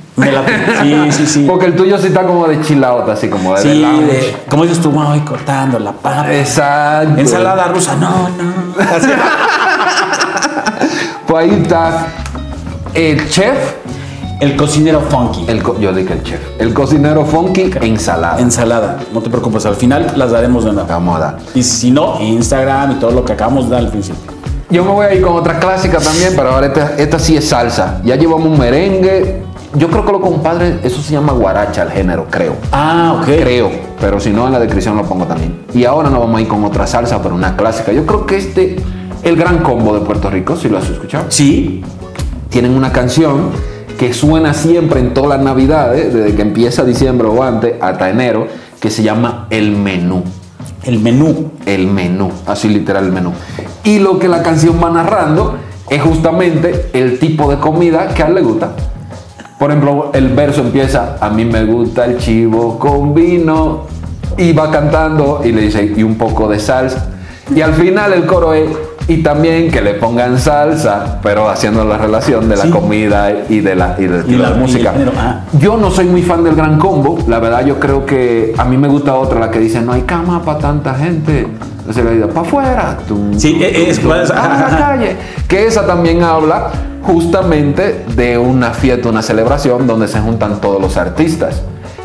Sí, 0.82 1.12
sí, 1.12 1.26
sí. 1.28 1.46
Porque 1.50 1.68
el 1.68 1.76
tuyo 1.76 1.98
sí 1.98 2.08
está 2.08 2.24
como 2.24 2.48
de 2.48 2.60
chilaota, 2.62 3.14
así 3.14 3.30
como 3.30 3.54
de, 3.56 3.62
Sí, 3.62 3.82
de, 3.82 4.36
como 4.50 4.64
dices 4.64 4.80
tú, 4.82 4.90
voy 4.92 5.20
cortando 5.22 5.78
la 5.80 5.92
papa. 5.92 6.34
Exacto. 6.34 7.20
Ensalada 7.20 7.68
rusa, 7.68 7.96
no, 7.96 8.30
no. 8.30 8.84
Así. 8.96 9.08
Pues 11.28 11.44
ahí 11.52 11.60
está 11.62 12.08
el 12.96 13.30
chef, 13.30 13.56
El 14.40 14.56
cocinero 14.56 15.02
funky. 15.02 15.46
el 15.48 15.62
co- 15.62 15.78
yo 15.80 15.94
dije 15.94 16.14
el 16.14 16.24
chef, 16.24 16.40
el 16.60 16.74
cocinero 16.74 17.26
funky, 17.26 17.70
ensalada. 17.82 18.40
Ensalada. 18.40 18.98
No 19.14 19.22
te 19.22 19.30
preocupes, 19.30 19.66
al 19.66 19.76
final 19.76 20.12
las 20.16 20.32
daremos 20.32 20.64
de 20.66 20.72
nuevo. 20.74 20.88
Vamos 20.90 21.18
a 21.18 21.20
dar. 21.20 21.38
Y 21.54 21.62
si 21.62 21.92
no, 21.92 22.20
Instagram 22.22 22.94
y 22.94 22.96
todo 22.96 23.12
lo 23.12 23.24
que 23.26 23.34
acabamos 23.34 23.66
de 23.66 23.76
dar 23.76 23.80
al 23.86 23.92
principio. 23.92 24.32
Yo 24.70 24.84
me 24.86 24.92
voy 24.92 25.06
a 25.08 25.14
ir 25.14 25.22
con 25.22 25.34
otra 25.36 25.60
clásica 25.60 25.98
también, 25.98 26.34
pero 26.36 26.52
ahora 26.52 26.68
esta, 26.68 26.96
esta 26.98 27.18
sí 27.18 27.36
es 27.36 27.48
salsa. 27.50 28.02
Ya 28.06 28.16
llevamos 28.16 28.48
un 28.48 28.60
merengue. 28.60 29.42
Yo 29.76 29.88
creo 29.90 30.06
que 30.06 30.12
lo 30.12 30.22
compadre, 30.22 30.80
eso 30.84 31.02
se 31.02 31.14
llama 31.14 31.32
guaracha 31.34 31.84
el 31.84 31.92
género, 31.92 32.26
creo. 32.30 32.56
Ah, 32.72 33.18
ok. 33.20 33.26
Creo, 33.26 33.72
pero 34.00 34.20
si 34.20 34.32
no 34.32 34.46
en 34.48 34.54
la 34.54 34.60
descripción 34.60 34.96
lo 34.96 35.04
pongo 35.04 35.26
también. 35.26 35.62
Y 35.74 35.86
ahora 35.86 36.10
nos 36.10 36.20
vamos 36.20 36.38
a 36.38 36.42
ir 36.42 36.48
con 36.48 36.64
otra 36.64 36.86
salsa, 36.88 37.22
pero 37.22 37.36
una 37.36 37.56
clásica. 37.56 37.92
Yo 37.92 38.06
creo 38.06 38.26
que 38.26 38.38
este, 38.38 38.76
el 39.24 39.36
gran 39.36 39.60
combo 39.60 39.94
de 39.94 40.02
Puerto 40.02 40.30
Rico, 40.30 40.56
si 40.56 40.70
lo 40.70 40.78
has 40.78 40.90
escuchado, 40.90 41.26
Sí. 41.30 41.84
tienen 42.50 42.76
una 42.76 42.92
canción 42.92 43.52
que 44.00 44.14
suena 44.14 44.54
siempre 44.54 45.00
en 45.02 45.14
todas 45.14 45.30
las 45.38 45.42
navidades, 45.42 46.14
desde 46.14 46.36
que 46.36 46.42
empieza 46.42 46.84
diciembre 46.84 47.28
o 47.28 47.44
antes 47.44 47.74
hasta 47.82 48.10
enero, 48.10 48.48
que 48.80 48.90
se 48.90 49.04
llama 49.04 49.46
El 49.52 49.72
Menú. 49.76 50.24
El 50.84 51.00
menú. 51.00 51.52
el 51.66 51.88
menú, 51.88 52.32
así 52.46 52.70
literal 52.70 53.06
el 53.06 53.12
menú. 53.12 53.34
Y 53.84 54.00
lo 54.00 54.18
que 54.18 54.28
la 54.28 54.42
canción 54.42 54.80
va 54.84 54.90
narrando 54.90 55.58
es 55.90 56.02
justamente 56.02 56.90
el 56.94 57.20
tipo 57.20 57.50
de 57.50 57.58
comida 57.58 58.08
que 58.10 58.24
a 58.24 58.28
él 58.28 58.36
le 58.36 58.42
gusta. 58.42 58.72
Por 59.58 59.72
ejemplo, 59.72 60.12
el 60.14 60.30
verso 60.30 60.62
empieza, 60.62 61.18
a 61.20 61.30
mí 61.30 61.44
me 61.44 61.66
gusta 61.66 62.06
el 62.06 62.18
chivo 62.18 62.80
con 62.80 63.14
vino, 63.14 63.88
y 64.38 64.54
va 64.54 64.72
cantando 64.72 65.42
y 65.44 65.52
le 65.52 65.64
dice, 65.64 65.94
y 65.96 66.04
un 66.04 66.16
poco 66.16 66.48
de 66.48 66.60
salsa. 66.60 67.10
Y 67.54 67.62
al 67.62 67.74
final 67.74 68.14
el 68.14 68.26
coro 68.26 68.54
es, 68.54 68.70
y 69.10 69.18
también 69.18 69.70
que 69.72 69.82
le 69.82 69.96
pongan 69.96 70.40
salsa, 70.40 71.20
pero 71.22 71.50
haciendo 71.50 71.84
la 71.84 71.98
relación 71.98 72.48
de 72.48 72.56
la 72.56 72.64
Sí. 72.64 72.70
comida 72.70 73.32
y 73.50 73.60
de 73.60 73.76
la, 73.76 73.96
y 74.00 74.06
de, 74.06 74.24
Y 74.28 74.38
la, 74.38 74.52
música. 74.52 74.94
ah. 75.18 75.42
Yo 75.60 75.76
no 75.78 75.92
soy 75.92 76.06
muy 76.06 76.22
fan 76.22 76.44
del 76.44 76.56
Gran 76.56 76.78
Combo. 76.80 77.18
La 77.28 77.40
verdad, 77.40 77.66
yo 77.66 77.80
creo 77.80 78.06
que 78.06 78.54
a 78.58 78.64
mí 78.66 78.78
me 78.78 78.88
gusta 78.88 79.16
otra, 79.16 79.40
la 79.40 79.52
que 79.52 79.60
dice: 79.60 79.82
No 79.82 79.92
hay 79.94 80.04
cama 80.04 80.42
para 80.44 80.60
tanta 80.60 80.94
gente. 80.94 81.48
Entonces 81.80 82.06
le 82.06 82.12
digo: 82.16 82.28
¡Para 82.30 82.48
afuera! 82.48 82.98
Tum, 83.08 83.38
Sí, 83.38 83.54
tum, 83.54 83.64
es- 83.64 84.00
tum, 84.00 84.14
es- 84.14 84.32
a 84.32 84.70
la 84.70 84.78
calle. 84.78 85.16
Que 85.48 85.66
esa 85.68 85.86
también 85.86 86.22
habla 86.24 86.70
justamente 87.02 88.06
de 88.16 88.38
una 88.38 88.72
fiesta, 88.72 89.10
una 89.10 89.22
celebración 89.24 89.88
donde 89.88 90.08
se 90.08 90.20
juntan 90.20 90.62
todos 90.62 90.80
los 90.80 90.96
artistas. 90.98 91.62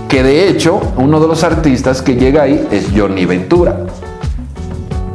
Que 0.08 0.22
de 0.22 0.48
hecho, 0.48 0.80
uno 0.96 1.20
de 1.20 1.26
los 1.28 1.44
artistas 1.44 2.00
que 2.02 2.14
llega 2.16 2.42
ahí 2.42 2.66
es 2.70 2.88
Johnny 2.96 3.26
Ventura. 3.26 3.76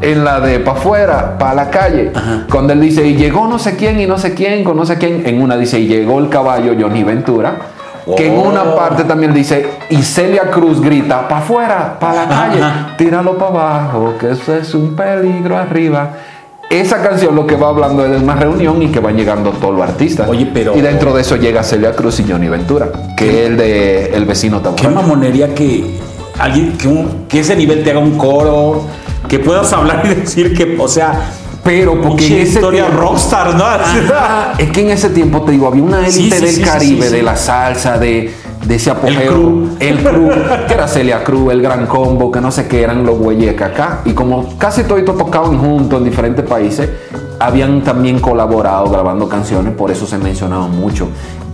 En 0.01 0.23
la 0.23 0.39
de 0.39 0.59
pa' 0.59 0.71
afuera, 0.71 1.37
pa' 1.37 1.53
la 1.53 1.69
calle. 1.69 2.11
Cuando 2.49 2.73
él 2.73 2.79
dice, 2.81 3.05
y 3.05 3.15
llegó 3.15 3.47
no 3.47 3.59
sé 3.59 3.75
quién 3.75 3.99
y 3.99 4.05
no 4.05 4.17
sé 4.17 4.33
quién, 4.33 4.63
con 4.63 4.77
no 4.77 4.85
sé 4.85 4.97
quién. 4.97 5.23
En 5.25 5.41
una 5.41 5.57
dice, 5.57 5.79
y 5.79 5.87
llegó 5.87 6.19
el 6.19 6.29
caballo 6.29 6.73
Johnny 6.79 7.03
Ventura. 7.03 7.55
Que 8.15 8.27
en 8.27 8.39
una 8.39 8.63
Oh. 8.63 8.75
parte 8.75 9.03
también 9.03 9.33
dice, 9.33 9.67
y 9.89 9.97
Celia 10.01 10.49
Cruz 10.49 10.81
grita, 10.81 11.27
pa' 11.27 11.39
afuera, 11.39 11.97
pa' 11.99 12.13
la 12.13 12.27
calle, 12.27 12.61
Ajá. 12.61 12.95
tíralo 12.97 13.37
para 13.37 13.51
abajo, 13.51 14.13
que 14.19 14.31
eso 14.31 14.55
es 14.55 14.73
un 14.73 14.95
peligro 14.95 15.55
arriba. 15.57 16.11
Esa 16.71 17.01
canción 17.03 17.35
lo 17.35 17.45
que 17.45 17.55
va 17.55 17.69
hablando 17.69 18.03
es 18.05 18.11
de 18.11 18.17
una 18.17 18.35
reunión 18.35 18.81
y 18.81 18.87
que 18.87 18.99
van 18.99 19.15
llegando 19.17 19.51
todos 19.51 19.75
los 19.75 19.83
artistas. 19.83 20.27
Oye, 20.29 20.49
pero- 20.53 20.75
Y 20.77 20.81
dentro 20.81 21.13
de 21.13 21.21
eso 21.21 21.35
llega 21.35 21.61
Celia 21.63 21.91
Cruz 21.93 22.19
y 22.19 22.25
Johnny 22.31 22.47
Ventura, 22.47 22.87
que 23.17 23.41
es 23.43 23.47
el 23.49 23.57
de 23.57 24.15
El 24.15 24.25
vecino 24.25 24.57
Qué 24.59 24.63
Taburán. 24.63 24.93
mamonería 24.95 25.53
que 25.53 25.99
alguien, 26.39 26.77
que, 26.77 26.87
un- 26.87 27.25
que 27.27 27.39
ese 27.41 27.55
nivel 27.55 27.83
te 27.83 27.91
haga 27.91 27.99
un 27.99 28.17
coro, 28.17 28.83
que 29.29 29.39
puedas 29.39 29.71
hablar 29.71 30.01
y 30.05 30.15
decir 30.15 30.53
que, 30.53 30.75
o 30.77 30.87
sea, 30.89 31.31
Pero 31.63 32.01
porque 32.01 32.25
en 32.27 32.33
ese 32.41 32.53
historia 32.55 32.85
tiempo- 32.87 33.01
rockstar, 33.03 33.55
¿no? 33.55 33.63
Ajá, 33.65 34.53
es 34.57 34.69
que 34.71 34.81
en 34.81 34.89
ese 34.89 35.09
tiempo 35.09 35.41
te 35.43 35.51
digo, 35.51 35.67
había 35.67 35.83
una 35.83 35.99
élite 35.99 36.11
Sí, 36.13 36.31
sí, 36.31 36.45
del 36.45 36.55
sí, 36.55 36.61
Caribe, 36.61 37.09
de 37.09 37.21
la 37.21 37.35
salsa, 37.35 37.97
de, 37.97 38.33
de 38.65 38.75
ese 38.75 38.89
apogeo. 38.91 39.19
El 39.21 39.27
crew. 39.27 39.69
El 39.79 39.97
crew, 40.03 40.29
que 40.67 40.73
era 40.73 40.87
Celia 40.87 41.23
Cruz, 41.23 41.51
el 41.51 41.61
Gran 41.61 41.85
Combo, 41.85 42.31
que 42.31 42.41
no 42.41 42.49
sé 42.51 42.67
qué 42.67 42.81
eran 42.81 43.05
los 43.05 43.17
güeyes 43.17 43.61
acá. 43.61 43.99
Y 44.05 44.11
como 44.13 44.57
casi 44.57 44.83
todos 44.83 45.03
tocaban 45.05 45.57
juntos 45.59 45.99
en 45.99 46.05
diferentes 46.05 46.45
países, 46.45 46.89
habían 47.39 47.83
también 47.83 48.19
colaborado 48.19 48.89
grabando 48.89 49.27
canciones, 49.29 49.73
por 49.73 49.91
eso 49.91 50.05
se 50.07 50.17
mencionaban 50.17 50.71
mucho. 50.71 51.07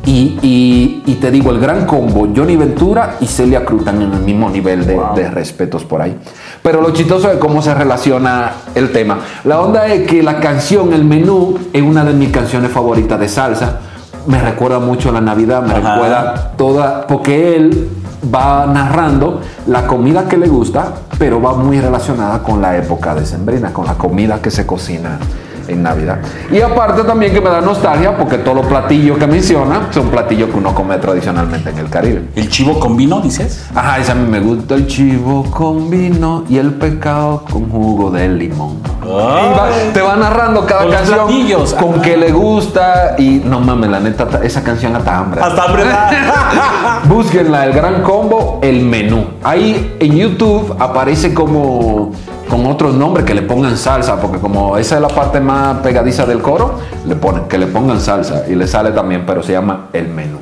Y, 0.05 0.37
y- 0.41 1.03
y 1.07 1.15
te 1.15 1.31
digo, 1.31 1.49
el 1.51 1.59
Gran 1.59 1.85
Combo, 1.85 2.27
Johnny 2.35 2.55
Ventura 2.55 3.15
y 3.21 3.25
Celia 3.25 3.65
Cruz 3.65 3.79
están 3.79 4.01
en 4.01 4.13
el 4.13 4.19
mismo 4.21 4.49
nivel 4.49 4.85
de, 4.85 4.99
de 5.15 5.29
respetos 5.31 5.83
por 5.83 6.01
ahí. 6.01 6.15
Pero 6.61 6.81
lo 6.81 6.91
chistoso 6.91 7.31
es 7.31 7.37
cómo 7.37 7.61
se 7.61 7.73
relaciona 7.73 8.51
el 8.75 8.91
tema. 8.91 9.19
La 9.45 9.61
onda 9.61 9.87
es 9.87 10.07
que 10.07 10.21
la 10.21 10.39
canción, 10.39 10.93
el 10.93 11.03
menú, 11.05 11.57
es 11.73 11.81
una 11.81 12.03
de 12.05 12.13
mis 12.13 12.29
canciones 12.29 12.71
favoritas 12.71 13.19
de 13.19 13.27
salsa. 13.27 13.79
Me 14.27 14.39
recuerda 14.39 14.79
mucho 14.79 15.09
a 15.09 15.11
la 15.13 15.21
Navidad, 15.21 15.63
me 15.63 15.73
Ajá. 15.73 15.93
recuerda 15.95 16.51
toda, 16.57 17.07
porque 17.07 17.55
él 17.55 17.89
va 18.33 18.65
narrando 18.65 19.41
la 19.67 19.85
comida 19.85 20.27
que 20.27 20.37
le 20.37 20.47
gusta, 20.47 20.93
pero 21.19 21.39
va 21.41 21.53
muy 21.53 21.79
relacionada 21.79 22.41
con 22.43 22.61
la 22.61 22.75
época 22.77 23.13
decembrina, 23.15 23.71
con 23.71 23.85
la 23.85 23.93
comida 23.95 24.41
que 24.41 24.49
se 24.51 24.65
cocina 24.65 25.19
en 25.67 25.83
Navidad. 25.83 26.19
Y 26.51 26.61
aparte 26.61 27.03
también 27.03 27.33
que 27.33 27.41
me 27.41 27.49
da 27.49 27.61
nostalgia, 27.61 28.15
porque 28.17 28.37
todos 28.39 28.57
los 28.57 28.65
platillos 28.67 29.17
que 29.17 29.27
menciona 29.27 29.87
son 29.91 30.09
platillos 30.09 30.49
que 30.49 30.57
uno 30.57 30.73
come 30.73 30.97
tradicionalmente 30.97 31.69
en 31.69 31.77
el 31.79 31.89
Caribe. 31.89 32.23
El 32.35 32.49
chivo 32.49 32.79
con 32.79 32.95
vino, 32.97 33.19
dices. 33.21 33.65
Ajá, 33.73 33.99
ese 33.99 34.11
a 34.11 34.15
mí 34.15 34.27
me 34.29 34.39
gusta 34.39 34.75
el 34.75 34.87
chivo 34.87 35.43
con 35.51 35.89
vino 35.89 36.43
y 36.49 36.57
el 36.57 36.73
pescado 36.73 37.43
con 37.51 37.69
jugo 37.69 38.11
de 38.11 38.27
limón. 38.29 38.77
Va- 39.05 39.69
te 39.93 40.01
va 40.01 40.15
narrando 40.15 40.65
cada 40.65 40.83
Con 40.83 40.91
canción 40.91 41.17
platillos, 41.27 41.73
con 41.75 41.93
ajá. 41.95 42.01
que 42.01 42.17
le 42.17 42.31
gusta 42.31 43.15
y 43.19 43.41
no 43.45 43.59
mames, 43.59 43.89
la 43.89 43.99
neta, 43.99 44.27
ta- 44.27 44.43
esa 44.43 44.63
canción 44.63 44.95
hasta 44.95 45.17
hambre. 45.17 45.41
Hasta 45.41 45.63
hambre. 45.63 45.83
Búsquenla, 47.07 47.65
el 47.65 47.73
gran 47.73 48.01
combo, 48.01 48.59
el 48.63 48.81
menú. 48.83 49.25
Ahí 49.43 49.95
en 49.99 50.15
YouTube 50.15 50.75
aparece 50.79 51.33
como 51.33 52.11
con 52.49 52.65
otros 52.67 52.93
nombres, 52.93 53.25
que 53.25 53.33
le 53.33 53.41
pongan 53.41 53.77
salsa, 53.77 54.19
porque 54.19 54.39
como 54.39 54.77
esa 54.77 54.95
es 54.95 55.01
la 55.01 55.07
parte 55.07 55.39
más 55.39 55.77
pegadiza 55.79 56.25
del 56.25 56.41
coro, 56.41 56.79
le 57.05 57.15
ponen 57.15 57.45
que 57.45 57.57
le 57.57 57.67
pongan 57.67 57.99
salsa 57.99 58.43
y 58.47 58.55
le 58.55 58.67
sale 58.67 58.91
también, 58.91 59.23
pero 59.25 59.41
se 59.43 59.53
llama 59.53 59.87
el 59.93 60.07
menú. 60.09 60.39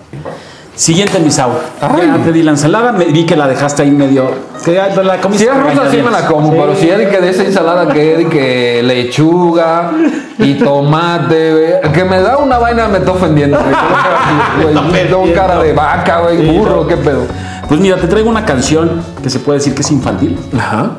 Siguiente, 0.76 1.20
Misao. 1.20 1.52
Ya 1.82 2.18
te 2.24 2.32
di 2.32 2.42
la 2.42 2.52
ensalada, 2.52 2.92
me, 2.92 3.06
vi 3.06 3.28
que 3.28 3.36
la 3.36 3.48
dejaste 3.48 3.84
ahí 3.84 3.92
medio. 3.92 4.32
Que 4.66 4.74
la 4.74 5.22
comiste 5.22 5.46
Si 5.46 5.50
es 5.52 5.56
rusa 5.56 5.92
sí 5.92 5.98
me 6.04 6.10
la 6.10 6.26
como, 6.26 6.52
Sí. 6.52 6.58
pero 6.60 6.76
si 6.76 6.90
es 6.90 6.98
de 6.98 7.10
que 7.10 7.22
de 7.22 7.30
esa 7.30 7.44
ensalada 7.44 7.94
que 7.94 8.14
es 8.14 8.18
de 8.18 8.28
que 8.28 8.82
lechuga 8.84 9.92
y 10.40 10.56
tomate, 10.56 11.80
que 11.94 12.04
me 12.04 12.20
da 12.22 12.38
una 12.40 12.58
vaina 12.58 12.88
me 12.88 12.98
está 12.98 13.12
ofendiendo. 13.12 13.60
me 14.92 15.00
tengo 15.06 15.32
cara 15.36 15.62
de 15.62 15.74
vaca, 15.74 16.22
güey, 16.22 16.38
Sí, 16.40 16.58
burro, 16.58 16.76
no. 16.82 16.88
qué 16.88 16.98
pedo. 16.98 17.22
Pues 17.68 17.80
mira, 17.80 17.98
te 17.98 18.08
traigo 18.08 18.30
una 18.30 18.44
canción 18.44 19.04
que 19.22 19.30
se 19.30 19.40
puede 19.40 19.60
decir 19.60 19.76
que 19.76 19.82
es 19.82 19.92
infantil. 19.92 20.40
Ajá. 20.58 20.92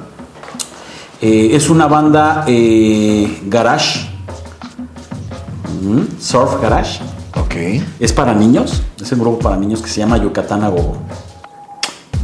Eh, 1.26 1.56
es 1.56 1.70
una 1.70 1.86
banda 1.86 2.44
eh, 2.46 3.40
garage. 3.46 4.00
Mm, 5.82 6.20
surf 6.20 6.60
garage. 6.60 7.00
Ok. 7.40 7.54
Es 7.98 8.12
para 8.12 8.34
niños. 8.34 8.82
Es 9.00 9.10
un 9.12 9.20
grupo 9.20 9.38
para 9.38 9.56
niños 9.56 9.80
que 9.80 9.88
se 9.88 10.00
llama 10.00 10.18
Yucatán 10.18 10.62
a 10.64 10.68
Gogo. 10.68 10.98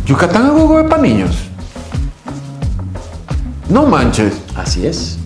Yucatán 0.05 0.44
a 0.46 0.51
gogo 0.51 0.80
es 0.80 0.86
para 0.90 1.01
niños. 1.01 1.30
No 3.70 3.86
manches. 3.86 4.34
Así 4.55 4.86
es. 4.86 5.16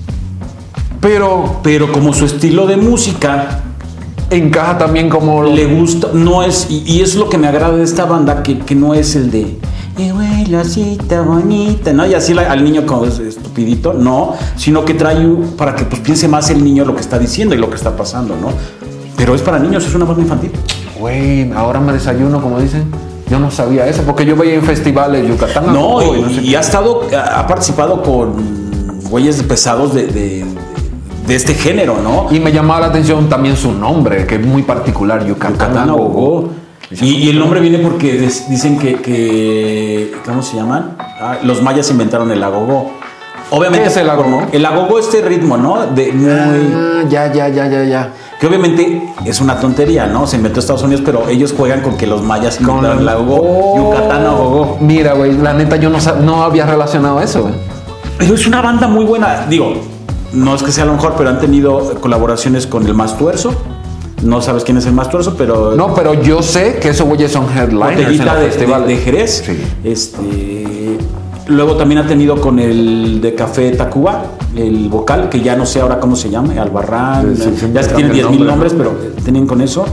Pero 1.00 1.58
Pero 1.64 1.90
como 1.90 2.12
su 2.12 2.26
estilo 2.26 2.66
de 2.68 2.76
música 2.76 3.60
encaja 4.30 4.78
también 4.78 5.08
como 5.08 5.42
lo- 5.42 5.52
le 5.52 5.66
gusta, 5.66 6.08
no 6.12 6.42
es, 6.44 6.66
y, 6.70 6.82
y 6.86 7.00
es 7.02 7.14
lo 7.16 7.28
que 7.28 7.38
me 7.38 7.46
agrada 7.48 7.76
de 7.76 7.82
esta 7.84 8.04
banda, 8.04 8.42
que, 8.42 8.58
que 8.60 8.74
no 8.74 8.94
es 8.94 9.14
el 9.16 9.30
de, 9.30 9.58
"Eh, 9.98 10.10
güey, 10.12 10.46
la 10.46 10.64
cita 10.64 11.20
bonita, 11.22 11.92
¿no? 11.92 12.06
Y 12.06 12.14
así 12.14 12.34
la- 12.34 12.50
al 12.50 12.64
niño 12.64 12.84
como 12.86 13.04
es 13.06 13.18
estupidito, 13.20 13.92
no, 13.94 14.32
sino 14.56 14.84
que 14.84 14.94
trae 14.94 15.24
para 15.56 15.74
que 15.76 15.84
pues 15.84 16.00
piense 16.00 16.26
más 16.28 16.50
el 16.50 16.62
niño 16.64 16.84
lo 16.84 16.94
que 16.94 17.00
está 17.00 17.18
diciendo 17.18 17.54
y 17.54 17.58
lo 17.58 17.68
que 17.70 17.76
está 17.76 17.96
pasando, 17.96 18.34
¿no? 18.40 18.48
Pero 19.16 19.34
es 19.34 19.42
para 19.42 19.58
niños, 19.58 19.86
es 19.86 19.94
una 19.94 20.04
banda 20.04 20.22
infantil. 20.22 20.50
Güey, 20.98 21.52
ahora 21.52 21.80
me 21.80 21.92
desayuno, 21.92 22.40
como 22.42 22.58
dicen. 22.60 22.84
Yo 23.30 23.38
no 23.38 23.50
sabía 23.50 23.86
eso, 23.86 24.02
porque 24.02 24.26
yo 24.26 24.36
veía 24.36 24.54
en 24.54 24.62
festivales 24.62 25.26
Yucatán. 25.26 25.72
No, 25.72 26.02
y, 26.02 26.20
no 26.20 26.28
sé 26.28 26.42
y 26.42 26.54
ha 26.56 26.60
estado, 26.60 27.02
ha 27.16 27.40
ha 27.40 27.46
participado 27.46 28.02
con 28.02 28.34
güeyes 29.08 29.42
pesados 29.44 29.94
de, 29.94 30.06
de- 30.08 30.44
de 31.26 31.34
este 31.34 31.54
género, 31.54 31.96
¿no? 32.02 32.26
Y 32.34 32.38
me 32.40 32.52
llamaba 32.52 32.80
la 32.80 32.86
atención 32.88 33.28
también 33.30 33.56
su 33.56 33.72
nombre, 33.72 34.26
que 34.26 34.34
es 34.34 34.46
muy 34.46 34.62
particular, 34.62 35.24
Yucatán, 35.26 35.54
Yucatán 35.54 35.90
Y, 36.90 37.06
y 37.06 37.28
el 37.30 37.38
nombre 37.38 37.60
viene 37.60 37.78
porque 37.78 38.14
des- 38.14 38.48
dicen 38.48 38.78
que, 38.78 38.96
que- 38.96 40.12
¿cómo 40.24 40.42
se 40.42 40.56
llaman? 40.56 40.96
Ah, 40.98 41.38
los 41.42 41.62
mayas 41.62 41.90
inventaron 41.90 42.30
el 42.30 42.42
agogo. 42.42 42.92
Obviamente 43.50 43.84
¿Qué 43.84 43.90
es 43.90 43.96
el 43.98 44.08
agogó? 44.10 44.42
El 44.52 44.64
agogo 44.64 44.98
este 44.98 45.20
ritmo, 45.22 45.56
¿no? 45.56 45.86
De 45.94 46.12
muy 46.12 46.30
Ah, 46.30 47.02
ya, 47.08 47.32
ya, 47.32 47.48
ya, 47.48 47.68
ya, 47.68 47.84
ya. 47.84 48.10
que 48.40 48.46
obviamente 48.46 49.02
es 49.24 49.40
una 49.40 49.60
tontería, 49.60 50.06
¿no? 50.06 50.26
Se 50.26 50.36
inventó 50.36 50.60
Estados 50.60 50.82
Unidos, 50.82 51.02
pero 51.04 51.28
ellos 51.28 51.54
juegan 51.56 51.80
con 51.82 51.96
que 51.96 52.06
los 52.06 52.22
mayas 52.22 52.60
inventaron 52.60 52.98
el 53.00 53.08
agogo. 53.08 53.38
Oh. 53.42 53.76
Yucatán 53.76 54.24
a 54.26 54.30
gogo. 54.30 54.78
Mira, 54.80 55.12
güey, 55.14 55.36
la 55.36 55.52
neta 55.52 55.76
yo 55.76 55.90
no, 55.90 55.98
no 56.22 56.42
había 56.42 56.66
relacionado 56.66 57.20
eso, 57.20 57.42
güey. 57.42 57.54
Pero 58.18 58.34
es 58.34 58.46
una 58.46 58.60
banda 58.62 58.88
muy 58.88 59.04
buena. 59.04 59.46
Digo, 59.48 59.74
no 60.32 60.54
es 60.54 60.62
que 60.62 60.72
sea 60.72 60.84
lo 60.86 60.94
mejor, 60.94 61.14
pero 61.16 61.30
han 61.30 61.38
tenido 61.40 61.94
colaboraciones 62.00 62.66
con 62.66 62.86
el 62.86 62.94
Más 62.94 63.16
Tuerzo. 63.18 63.54
No 64.24 64.40
sabes 64.42 64.64
quién 64.64 64.76
es 64.78 64.86
el 64.86 64.92
Más 64.92 65.08
Tuerzo, 65.10 65.34
pero 65.36 65.74
No, 65.76 65.94
pero 65.94 66.14
yo 66.22 66.42
sé 66.42 66.78
que 66.80 66.88
esos 66.88 67.06
güeyes 67.06 67.30
son 67.30 67.44
headliners 67.44 67.90
en 67.92 67.96
botellita 68.04 68.34
los 68.40 68.56
de, 68.58 68.66
de- 68.66 68.86
de 68.86 68.96
Jerez. 68.96 69.42
Sí. 69.46 69.62
Este, 69.84 70.98
luego 71.48 71.76
también 71.76 71.98
ha 72.00 72.06
tenido 72.06 72.40
con 72.40 72.58
el 72.58 73.20
de 73.20 73.34
Café 73.34 73.70
Tacuba, 73.72 74.24
el 74.56 74.88
vocal, 74.88 75.28
que 75.28 75.40
ya 75.40 75.56
no 75.56 75.66
sé 75.66 75.80
ahora 75.80 76.00
cómo 76.00 76.16
se 76.16 76.30
llama, 76.30 76.54
Albarrán. 76.60 77.36
Sí, 77.36 77.42
sí, 77.42 77.56
siempre 77.58 77.72
ya 77.74 77.80
es 77.80 77.88
que 77.88 77.94
tienen 77.94 78.12
cambia 78.12 78.22
10 78.22 78.24
el 78.32 78.38
mil 78.38 78.46
nombre, 78.46 78.68
nombres, 78.70 78.72
pero 78.98 79.08
eh, 79.08 79.22
tienen 79.22 79.46
con 79.46 79.60
eso. 79.60 79.84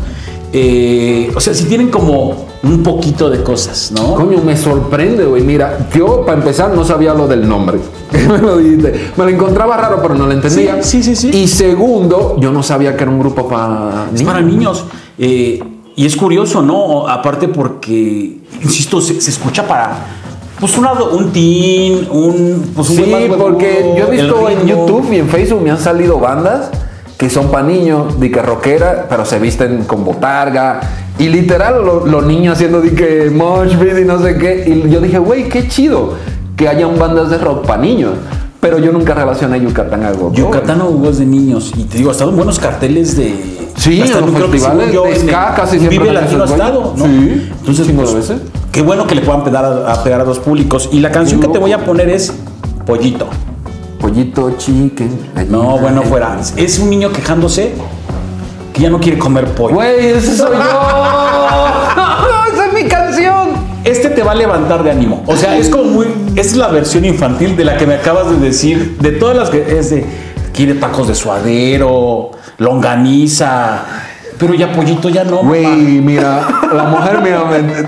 Eh, 0.53 1.31
o 1.35 1.39
sea, 1.39 1.53
sí 1.53 1.65
tienen 1.65 1.89
como 1.89 2.45
un 2.63 2.83
poquito 2.83 3.29
de 3.29 3.41
cosas, 3.43 3.91
¿no? 3.91 4.13
Coño, 4.13 4.39
me 4.43 4.55
sorprende, 4.55 5.25
güey. 5.25 5.41
Mira, 5.41 5.89
yo 5.95 6.23
para 6.25 6.37
empezar 6.37 6.71
no 6.73 6.85
sabía 6.85 7.13
lo 7.13 7.27
del 7.27 7.47
nombre. 7.47 7.79
me 8.11 8.37
lo 8.37 8.57
dijiste. 8.57 9.11
Me 9.17 9.23
lo 9.23 9.29
encontraba 9.29 9.77
raro, 9.77 9.99
pero 10.01 10.13
no 10.13 10.27
lo 10.27 10.31
entendía. 10.31 10.81
Sí, 10.83 11.01
sí, 11.01 11.15
sí, 11.15 11.31
sí. 11.31 11.37
Y 11.37 11.47
segundo, 11.47 12.35
yo 12.39 12.51
no 12.51 12.61
sabía 12.61 12.95
que 12.95 13.03
era 13.03 13.11
un 13.11 13.19
grupo 13.19 13.47
para 13.47 14.07
Es 14.13 14.21
para 14.23 14.41
niños. 14.41 14.85
Eh, 15.17 15.59
y 15.95 16.05
es 16.05 16.15
curioso, 16.15 16.61
¿no? 16.61 17.07
Aparte 17.07 17.47
porque, 17.47 18.39
insisto, 18.61 19.01
se, 19.01 19.19
se 19.19 19.31
escucha 19.31 19.67
para 19.67 20.05
pues 20.59 20.77
un, 20.77 20.85
un 20.85 21.31
teen, 21.31 22.07
un, 22.11 22.71
pues 22.75 22.91
un 22.91 22.95
Sí, 22.97 23.13
porque 23.35 23.95
yo 23.97 24.07
he 24.07 24.11
visto 24.11 24.47
en. 24.47 24.67
YouTube 24.67 25.11
y 25.11 25.17
en 25.17 25.27
Facebook 25.27 25.61
me 25.63 25.71
han 25.71 25.79
salido 25.79 26.19
bandas 26.19 26.69
que 27.21 27.29
son 27.29 27.51
para 27.51 27.67
niños, 27.67 28.19
de 28.19 28.31
que 28.31 28.41
rockera, 28.41 29.05
pero 29.07 29.25
se 29.25 29.37
visten 29.37 29.83
con 29.83 30.03
botarga. 30.03 30.79
Y 31.19 31.27
literal, 31.29 31.85
lo- 31.85 32.07
los 32.07 32.25
niños 32.25 32.55
haciendo 32.55 32.81
de 32.81 32.95
que 32.95 33.29
mosh 33.29 33.73
y 33.73 34.05
no 34.05 34.19
sé 34.19 34.39
qué. 34.39 34.63
Y 34.67 34.89
yo 34.89 34.99
dije, 34.99 35.19
güey, 35.19 35.47
qué 35.47 35.67
chido 35.67 36.15
que 36.57 36.67
hayan 36.67 36.97
bandas 36.97 37.29
de 37.29 37.37
rock 37.37 37.67
para 37.67 37.79
niños. 37.79 38.13
Pero 38.59 38.79
yo 38.79 38.91
nunca 38.91 39.13
relacioné 39.13 39.61
Yucatán 39.61 40.03
a 40.03 40.07
algo. 40.07 40.33
Yucatán 40.33 40.81
o 40.81 41.07
es 41.11 41.19
de 41.19 41.27
niños. 41.27 41.71
Y 41.77 41.83
te 41.83 41.99
digo, 41.99 42.09
ha 42.09 42.13
estado 42.13 42.31
buenos 42.31 42.57
carteles 42.57 43.15
de. 43.15 43.35
Sí, 43.77 44.01
hasta 44.01 44.17
en 44.17 44.25
los 44.25 44.33
que 44.35 44.41
festivales 44.47 44.91
yo, 44.91 45.03
de 45.03 45.15
ska 45.17 45.53
casi 45.55 45.77
Vive 45.77 45.89
siempre 45.91 46.09
han 46.09 46.15
Latino 46.23 46.41
ha 46.41 46.45
estado. 46.47 46.93
¿no? 46.97 47.05
Sí, 47.05 47.51
Entonces, 47.59 47.87
pues, 47.95 48.13
veces. 48.15 48.41
Qué 48.71 48.81
bueno 48.81 49.05
que 49.05 49.13
le 49.13 49.21
puedan 49.21 49.43
pegar 49.43 49.63
a, 49.63 49.93
a 49.93 50.03
pegar 50.03 50.21
a 50.21 50.23
dos 50.23 50.39
públicos. 50.39 50.89
Y 50.91 51.01
la 51.01 51.11
canción 51.11 51.39
que 51.39 51.49
te 51.49 51.59
voy 51.59 51.71
a 51.71 51.85
poner 51.85 52.09
es 52.09 52.33
Pollito. 52.87 53.27
Pollito 54.01 54.57
chicken. 54.57 55.31
No, 55.47 55.77
bueno, 55.77 56.01
fuera. 56.01 56.39
Es 56.57 56.79
un 56.79 56.89
niño 56.89 57.11
quejándose 57.11 57.73
que 58.73 58.81
ya 58.81 58.89
no 58.89 58.99
quiere 58.99 59.19
comer 59.19 59.45
pollo. 59.53 59.75
Güey, 59.75 60.07
ese 60.07 60.35
soy 60.35 60.57
yo. 60.57 60.57
Esa 62.53 62.65
es 62.65 62.73
mi 62.73 62.83
canción. 62.89 63.49
Este 63.83 64.09
te 64.09 64.23
va 64.23 64.31
a 64.31 64.35
levantar 64.35 64.83
de 64.83 64.91
ánimo. 64.91 65.23
O 65.27 65.35
sea, 65.35 65.55
es 65.55 65.69
como 65.69 65.83
muy. 65.83 66.07
Es 66.35 66.55
la 66.55 66.69
versión 66.69 67.05
infantil 67.05 67.55
de 67.55 67.65
la 67.65 67.77
que 67.77 67.85
me 67.85 67.93
acabas 67.93 68.29
de 68.29 68.37
decir. 68.37 68.97
De 68.99 69.11
todas 69.11 69.37
las 69.37 69.49
que 69.49 69.77
es 69.77 69.91
de. 69.91 70.05
Quiere 70.51 70.73
tacos 70.73 71.07
de 71.07 71.15
suadero, 71.15 72.31
longaniza. 72.57 73.85
Pero 74.41 74.55
ya 74.55 74.71
pollito 74.73 75.07
ya 75.07 75.23
no. 75.23 75.37
Güey, 75.43 76.01
mira, 76.01 76.41
la 76.73 76.83
mujer, 76.85 77.19
mira, 77.21 77.43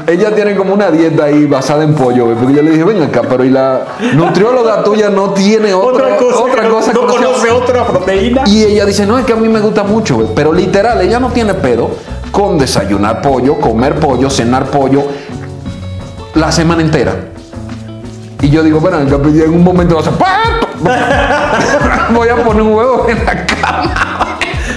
ella 0.05 0.35
tiene 0.35 0.55
como 0.55 0.75
una 0.75 0.91
dieta 0.91 1.23
ahí 1.23 1.45
basada 1.47 1.83
en 1.83 1.95
pollo, 1.95 2.25
güey. 2.25 2.37
Porque 2.37 2.53
yo 2.53 2.61
le 2.61 2.69
dije, 2.71 2.83
ven 2.83 3.01
acá, 3.01 3.23
pero 3.27 3.43
y 3.43 3.49
la 3.49 3.81
nutrióloga 4.13 4.83
tuya 4.83 5.09
no 5.09 5.31
tiene 5.31 5.73
otra, 5.73 6.15
otra 6.15 6.69
cosa, 6.69 6.93
no 6.93 7.07
que 7.07 7.07
no 7.07 7.17
sea- 7.17 7.27
conoce 7.33 7.49
otra 7.51 7.87
proteína. 7.87 8.43
Y 8.45 8.63
ella 8.65 8.85
dice, 8.85 9.07
no, 9.07 9.17
es 9.17 9.25
que 9.25 9.33
a 9.33 9.35
mí 9.35 9.49
me 9.49 9.59
gusta 9.61 9.81
mucho, 9.83 10.13
güey. 10.15 10.27
Pero 10.35 10.53
literal, 10.53 11.01
ella 11.01 11.19
no 11.19 11.29
tiene 11.29 11.55
pedo 11.55 11.89
con 12.31 12.59
desayunar 12.59 13.19
pollo, 13.21 13.55
comer 13.59 13.95
pollo, 13.95 14.29
cenar 14.29 14.65
pollo 14.65 15.03
la 16.35 16.51
semana 16.51 16.83
entera. 16.83 17.15
Y 18.41 18.49
yo 18.49 18.61
digo, 18.61 18.79
bueno, 18.79 18.99
en 18.99 19.49
un 19.53 19.63
momento 19.63 19.95
vas 19.95 20.07
a... 20.07 20.11
Voy 22.13 22.27
a 22.29 22.35
poner 22.43 22.61
un 22.61 22.73
huevo 22.73 23.07
en 23.09 23.25
la 23.25 23.45
cama. 23.45 24.12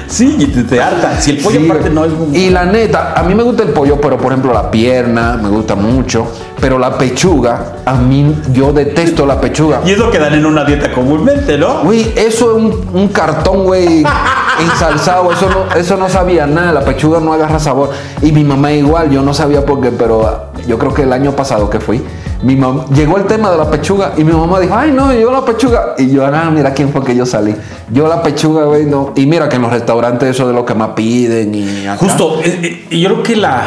Sí, 0.09 0.37
y 0.39 0.47
te, 0.47 0.63
te 0.65 0.81
harta. 0.81 1.21
Si 1.21 1.33
el 1.33 1.39
pollo 1.39 1.61
Sí, 1.61 1.65
aparte 1.69 1.91
no 1.91 2.05
es 2.05 2.13
muy- 2.13 2.37
Y 2.37 2.51
la 2.51 2.65
neta, 2.65 3.13
a 3.17 3.23
mí 3.23 3.35
me 3.35 3.43
gusta 3.43 3.63
el 3.63 3.71
pollo, 3.71 4.01
pero 4.01 4.17
por 4.17 4.33
ejemplo 4.33 4.53
la 4.53 4.71
pierna 4.71 5.39
me 5.43 5.49
gusta 5.49 5.75
mucho. 5.75 6.27
Pero 6.61 6.79
la 6.79 6.97
pechuga, 6.97 7.75
a 7.85 7.95
mí 7.95 8.35
yo 8.53 8.73
detesto 8.73 9.27
la 9.27 9.41
pechuga. 9.41 9.81
Y 9.85 9.91
es 9.91 9.99
lo 9.99 10.11
que 10.11 10.19
dan 10.19 10.35
en 10.35 10.47
una 10.47 10.65
dieta 10.65 10.91
comúnmente, 10.93 11.59
¿no? 11.59 11.83
Güey, 11.85 12.13
eso 12.17 12.57
es 12.57 12.63
un, 12.65 12.89
un 12.95 13.09
cartón, 13.09 13.65
güey, 13.65 14.05
ensalzado. 14.61 15.31
Eso 15.33 15.49
no, 15.51 15.75
eso 15.79 15.97
no 15.97 16.09
sabía 16.09 16.47
nada. 16.47 16.73
La 16.73 16.81
pechuga 16.81 17.21
no 17.21 17.33
agarra 17.33 17.59
sabor. 17.59 17.91
Y 18.23 18.33
mi 18.33 18.45
mamá 18.45 18.73
igual, 18.73 19.11
yo 19.11 19.23
no 19.23 19.35
sabía 19.35 19.65
por 19.67 19.81
qué, 19.81 19.91
pero 19.91 20.47
yo 20.67 20.79
creo 20.79 20.95
que 20.95 21.03
el 21.03 21.13
año 21.13 21.33
pasado 21.33 21.69
que 21.69 21.79
fui, 21.81 22.03
mi 22.43 22.57
mamá, 22.57 22.85
llegó 22.95 23.17
el 23.17 23.25
tema 23.25 23.51
de 23.51 23.57
la 23.57 23.71
pechuga 23.71 24.13
y 24.17 24.25
mi 24.25 24.33
mamá 24.33 24.61
dijo, 24.61 24.75
ay, 24.77 24.93
no, 24.93 25.13
yo 25.13 25.33
la 25.33 25.45
pechuga. 25.45 25.95
Y 25.99 26.11
yo, 26.11 26.25
ah, 26.27 26.51
mira 26.53 26.73
quién 26.75 26.91
fue 26.91 27.03
que 27.03 27.17
yo 27.17 27.25
salí. 27.25 27.55
Yo 27.91 28.07
la 28.09 28.23
pechuga, 28.23 28.65
güey, 28.65 28.85
no. 28.85 29.13
Y 29.17 29.27
mira 29.27 29.49
que 29.49 29.57
en 29.57 29.63
los 29.63 29.71
restaurantes 29.71 30.29
eso 30.31 30.47
de 30.47 30.53
lo 30.55 30.65
que 30.65 30.75
más 30.75 30.91
piden 30.91 31.55
y 31.55 31.87
acá. 31.87 31.99
Justo, 31.99 32.41
eh, 32.45 32.87
eh, 32.91 32.99
yo 32.99 33.09
creo 33.11 33.23
que 33.23 33.37
la. 33.37 33.63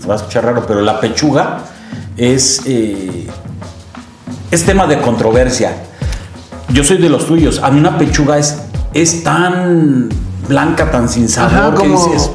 Se 0.00 0.06
va 0.06 0.14
a 0.14 0.16
escuchar 0.16 0.44
raro, 0.44 0.64
pero 0.66 0.80
la 0.80 1.00
pechuga 1.00 1.60
es. 2.16 2.62
eh, 2.66 3.28
es 4.50 4.64
tema 4.64 4.86
de 4.86 4.98
controversia. 5.00 5.76
Yo 6.70 6.84
soy 6.84 6.98
de 6.98 7.08
los 7.08 7.26
tuyos. 7.26 7.60
A 7.62 7.70
mí 7.70 7.80
una 7.80 7.98
pechuga 7.98 8.38
es, 8.38 8.58
es 8.94 9.22
tan 9.22 10.08
blanca, 10.48 10.90
tan 10.90 11.08
sin 11.08 11.28
sabor 11.28 11.74
Ajá, 11.74 11.74
que 11.74 11.88
dices. 11.88 12.30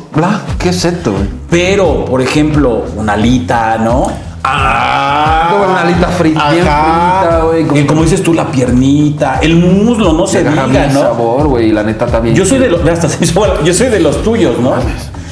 ¿qué 0.60 0.70
es 0.70 0.86
esto, 0.86 1.12
güey? 1.12 1.26
Pero, 1.50 2.06
por 2.06 2.22
ejemplo, 2.22 2.86
una 2.96 3.14
alita, 3.14 3.78
¿no? 3.78 4.08
Ah, 4.46 5.56
una 5.70 5.82
alita 5.82 6.08
frita, 6.10 6.50
bien 6.52 6.64
frita, 6.66 7.42
güey, 7.46 7.66
como- 7.66 7.80
Y 7.80 7.86
como 7.86 8.02
dices 8.04 8.22
tú, 8.24 8.34
la 8.34 8.46
piernita, 8.48 9.40
el 9.42 9.56
muslo, 9.56 10.14
no 10.14 10.28
se 10.28 10.44
diga, 10.44 10.88
¿no? 10.92 11.02
sabor, 11.02 11.48
güey, 11.48 11.70
y 11.70 11.72
la 11.72 11.84
neta 11.84 12.06
bien. 12.20 12.36
Yo 12.36 12.46
soy 12.46 12.60
de 12.60 12.70
los, 12.70 12.86
hasta 12.88 13.08
se 13.10 13.24
hizo 13.24 13.64
yo 13.64 13.74
soy 13.74 13.88
de 13.88 14.00
los 14.00 14.22
tuyos, 14.24 14.60
¿no? 14.60 14.74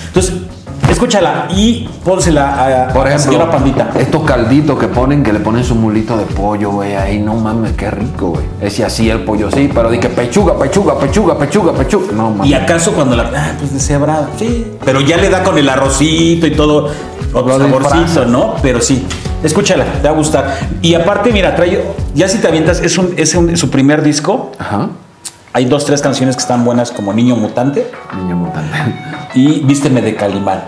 Entonces, 0.07 0.33
es 0.33 0.91
Escúchala 0.91 1.47
y 1.55 1.87
pónsela 2.03 2.87
a, 2.89 2.93
Por 2.93 3.07
a 3.07 3.09
la 3.11 3.15
ejemplo, 3.15 3.31
señora 3.31 3.49
Pandita. 3.51 3.91
estos 3.97 4.23
calditos 4.23 4.77
que 4.77 4.87
ponen, 4.89 5.23
que 5.23 5.31
le 5.31 5.39
ponen 5.39 5.63
su 5.63 5.73
mulito 5.73 6.17
de 6.17 6.25
pollo, 6.25 6.69
güey, 6.71 6.95
ahí 6.95 7.17
no 7.17 7.33
mames, 7.35 7.71
qué 7.73 7.89
rico, 7.89 8.31
güey. 8.31 8.45
Ese 8.59 8.83
así 8.83 9.09
el 9.09 9.21
pollo, 9.23 9.49
sí, 9.49 9.69
pero 9.73 9.89
di 9.89 9.99
que 9.99 10.09
pechuga, 10.09 10.59
pechuga, 10.59 10.99
pechuga, 10.99 11.37
pechuga, 11.37 11.73
pechuga. 11.73 12.11
No 12.13 12.31
mames. 12.31 12.47
¿Y 12.51 12.53
acaso 12.53 12.91
cuando 12.91 13.15
la. 13.15 13.31
Ah, 13.33 13.53
pues 13.57 13.73
deshebrada. 13.73 14.29
Sí. 14.37 14.67
Pero 14.83 14.99
ya 14.99 15.15
le 15.17 15.29
da 15.29 15.43
con 15.43 15.57
el 15.57 15.69
arrocito 15.69 16.45
y 16.45 16.51
todo. 16.51 16.89
Otro 17.33 17.57
saborcito. 17.59 18.25
¿no? 18.25 18.55
Pero 18.61 18.81
sí. 18.81 19.05
Escúchala, 19.43 19.85
te 19.85 20.07
va 20.07 20.13
a 20.13 20.17
gustar. 20.17 20.57
Y 20.81 20.93
aparte, 20.93 21.31
mira, 21.31 21.55
trae. 21.55 21.83
Ya 22.13 22.27
si 22.27 22.37
te 22.37 22.47
avientas, 22.47 22.79
es, 22.81 22.97
un, 22.97 23.13
es 23.17 23.33
un- 23.35 23.55
su 23.57 23.69
primer 23.69 24.01
disco. 24.03 24.51
Ajá. 24.59 24.89
Hay 25.53 25.65
dos, 25.65 25.85
tres 25.85 26.01
canciones 26.01 26.35
que 26.35 26.41
están 26.41 26.63
buenas, 26.63 26.91
como 26.91 27.11
Niño 27.11 27.35
Mutante 27.35 27.91
Niño 28.15 28.35
mutante. 28.37 28.77
y 29.33 29.59
Vísteme 29.61 30.01
de 30.01 30.15
Calimán. 30.15 30.61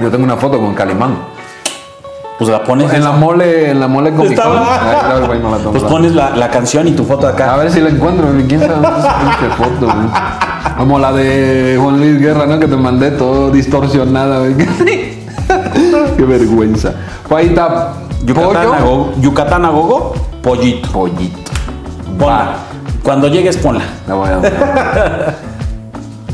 Yo 0.00 0.10
tengo 0.10 0.24
una 0.24 0.36
foto 0.36 0.58
con 0.58 0.74
Calimán. 0.74 1.16
Pues 2.38 2.48
la 2.50 2.64
pones. 2.64 2.90
En 2.92 3.04
la 3.04 3.12
mole, 3.12 3.70
en 3.70 3.80
la 3.80 3.86
mole 3.86 4.12
con 4.14 4.26
Estaba- 4.26 5.20
Pues 5.70 5.82
pones 5.84 6.14
la, 6.14 6.30
la 6.36 6.48
canción 6.50 6.88
y 6.88 6.92
tu 6.92 7.04
foto 7.04 7.26
A 7.26 7.30
acá. 7.30 7.56
ver 7.56 7.70
si 7.70 7.80
la 7.80 7.90
encuentro, 7.90 8.26
quién 8.48 8.60
sabe 8.60 8.76
foto, 9.56 9.86
güey. 9.86 10.08
Como 10.76 10.98
la 10.98 11.12
de 11.12 11.78
Juan 11.80 11.98
Luis 11.98 12.20
Guerra, 12.20 12.46
¿no? 12.46 12.58
Que 12.58 12.66
te 12.66 12.76
mandé 12.76 13.10
todo 13.12 13.50
distorsionada. 13.50 14.46
Qué 16.16 16.24
vergüenza. 16.24 16.94
Está. 17.38 17.94
Yucatán 18.24 18.56
a 18.56 18.78
pollo, 18.78 18.84
gogo, 18.84 19.12
Yucatán 19.20 19.64
a 19.64 19.70
gogo, 19.70 20.14
pollito. 20.42 20.88
pollito. 20.90 21.50
Ponla. 22.18 22.56
Cuando 23.02 23.28
llegues, 23.28 23.56
ponla. 23.56 23.82
La 24.06 24.14
voy 24.14 24.28
a 24.28 24.36
dar. 24.38 25.36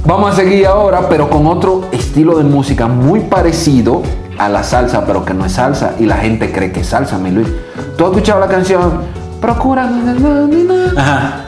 Vamos 0.04 0.32
a 0.32 0.36
seguir 0.36 0.66
ahora, 0.66 1.08
pero 1.08 1.28
con 1.30 1.46
otro 1.46 1.82
estilo 1.92 2.38
de 2.38 2.44
música 2.44 2.86
muy 2.86 3.20
parecido 3.20 4.02
a 4.38 4.48
la 4.48 4.62
salsa, 4.62 5.04
pero 5.06 5.24
que 5.24 5.34
no 5.34 5.44
es 5.44 5.52
salsa. 5.52 5.94
Y 5.98 6.06
la 6.06 6.16
gente 6.16 6.52
cree 6.52 6.72
que 6.72 6.80
es 6.80 6.88
salsa, 6.88 7.18
mi 7.18 7.30
Luis. 7.30 7.48
¿Tú 7.96 8.04
has 8.04 8.10
escuchado 8.10 8.40
la 8.40 8.48
canción? 8.48 9.02
Procura. 9.40 9.86
na, 9.86 10.14
na, 10.14 10.14
na, 10.14 10.46
na, 10.46 10.92
na"? 10.92 11.00
Ajá. 11.00 11.45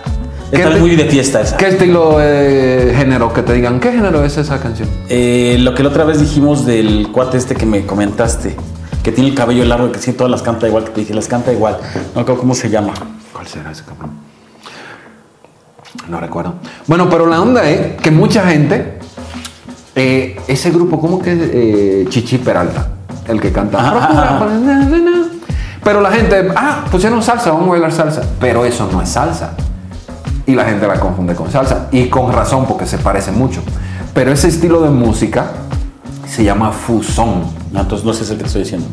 ¿Qué 0.51 0.57
Está 0.57 0.72
te- 0.74 0.80
muy 0.80 0.96
de 0.96 1.05
fiesta 1.05 1.42
esa. 1.42 1.57
¿Qué 1.57 1.68
estilo 1.68 2.18
de 2.18 2.94
género? 2.96 3.32
Que 3.32 3.42
te 3.42 3.53
digan, 3.53 3.80
¿qué 3.80 3.92
género 3.92 4.24
es 4.24 4.36
esa 4.38 4.59
canción? 4.61 4.88
Eh, 5.09 5.57
lo 5.61 5.74
que 5.74 5.82
la 5.82 5.90
otra 5.90 6.05
vez 6.05 6.20
dijimos 6.20 6.64
del 6.64 7.09
cuate 7.12 7.36
este 7.36 7.55
que 7.55 7.66
me 7.66 7.84
comentaste, 7.84 8.57
que 9.03 9.12
tiene 9.12 9.28
el 9.30 9.34
cabello 9.36 9.64
largo, 9.64 9.92
que 9.92 9.99
sí, 9.99 10.12
todas 10.14 10.30
las 10.30 10.40
canta 10.42 10.66
igual, 10.66 10.84
que 10.84 10.90
te 10.90 11.01
dije, 11.03 11.12
las 11.14 11.28
canta 11.28 11.53
igual. 11.53 11.78
No 12.14 12.24
creo 12.24 12.38
cómo 12.38 12.55
se 12.55 12.70
llama. 12.70 12.94
¿Cuál 13.32 13.46
será 13.46 13.72
ese 13.72 13.84
cabrón? 13.84 14.12
No 16.09 16.18
recuerdo. 16.18 16.55
Bueno, 16.86 17.11
pero 17.11 17.26
la 17.26 17.42
onda 17.42 17.68
es 17.68 18.01
que 18.01 18.11
mucha 18.11 18.46
gente, 18.49 18.99
eh, 19.96 20.38
ese 20.49 20.70
grupo, 20.70 20.99
¿cómo 20.99 21.20
que 21.20 21.32
eh, 22.03 22.07
Chichi 22.09 22.38
Peralta? 22.38 22.88
El 23.26 23.38
que 23.38 23.53
canta. 23.53 23.78
Ajá, 23.78 23.90
"Procura, 23.99 24.22
ajá. 24.22 24.38
pues, 24.38 24.61
na, 24.61 24.78
na, 24.84 24.96
na". 24.96 25.28
Pero 25.84 26.01
la 26.01 26.11
gente, 26.11 26.49
ah, 26.57 26.86
pusieron 26.90 27.22
salsa, 27.22 27.51
vamos 27.51 27.68
a 27.68 27.70
bailar 27.72 27.92
salsa. 27.92 28.22
Pero 28.40 28.64
eso 28.64 28.88
no 28.90 29.03
es 29.03 29.11
salsa. 29.11 29.53
Y 30.49 30.55
la 30.55 30.64
gente 30.64 30.86
la 30.86 30.99
confunde 30.99 31.34
con 31.34 31.51
salsa. 31.53 31.88
Y 31.92 32.07
con 32.07 32.32
razón, 32.32 32.64
porque 32.66 32.86
se 32.86 32.99
parece 32.99 33.30
mucho. 33.30 33.61
Pero 34.14 34.32
ese 34.32 34.49
estilo 34.49 34.80
de 34.80 34.88
música 34.90 35.53
se 36.26 36.42
llama 36.42 36.72
fusón. 36.72 37.42
No, 37.70 37.80
entonces 37.82 38.07
no 38.07 38.12
sé 38.14 38.20
si 38.20 38.24
es 38.24 38.30
el 38.30 38.36
que 38.38 38.42
te 38.44 38.46
estoy 38.49 38.62
diciendo. 38.62 38.86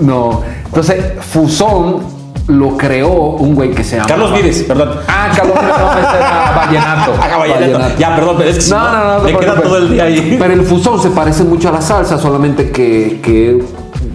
No. 0.00 0.42
Entonces, 0.66 1.02
fusón 1.20 2.18
lo 2.48 2.76
creó 2.76 3.12
un 3.12 3.54
güey 3.54 3.70
que 3.70 3.84
se 3.84 3.96
llama. 3.96 4.08
Carlos 4.08 4.32
Vives, 4.34 4.64
perdón. 4.64 4.90
Ah, 5.06 5.30
Carlos 5.36 5.54
Vives, 5.60 5.78
no, 5.78 5.92
era 5.92 6.52
Vallenato. 6.56 7.12
Ah, 7.20 7.36
Vallenato. 7.38 7.98
Ya, 7.98 8.16
perdón, 8.16 8.34
pero 8.38 8.50
es 8.50 8.64
que 8.64 8.70
No, 8.70 8.92
no, 8.92 9.18
no. 9.18 9.24
me 9.24 9.36
queda 9.36 9.62
todo 9.62 9.78
el 9.78 9.90
día 9.92 10.04
ahí. 10.04 10.36
Pero 10.38 10.52
el 10.52 10.62
fusón 10.62 11.00
se 11.00 11.10
parece 11.10 11.44
mucho 11.44 11.68
a 11.68 11.72
la 11.72 11.80
salsa, 11.80 12.18
solamente 12.18 12.70
que, 12.70 13.20
que 13.22 13.62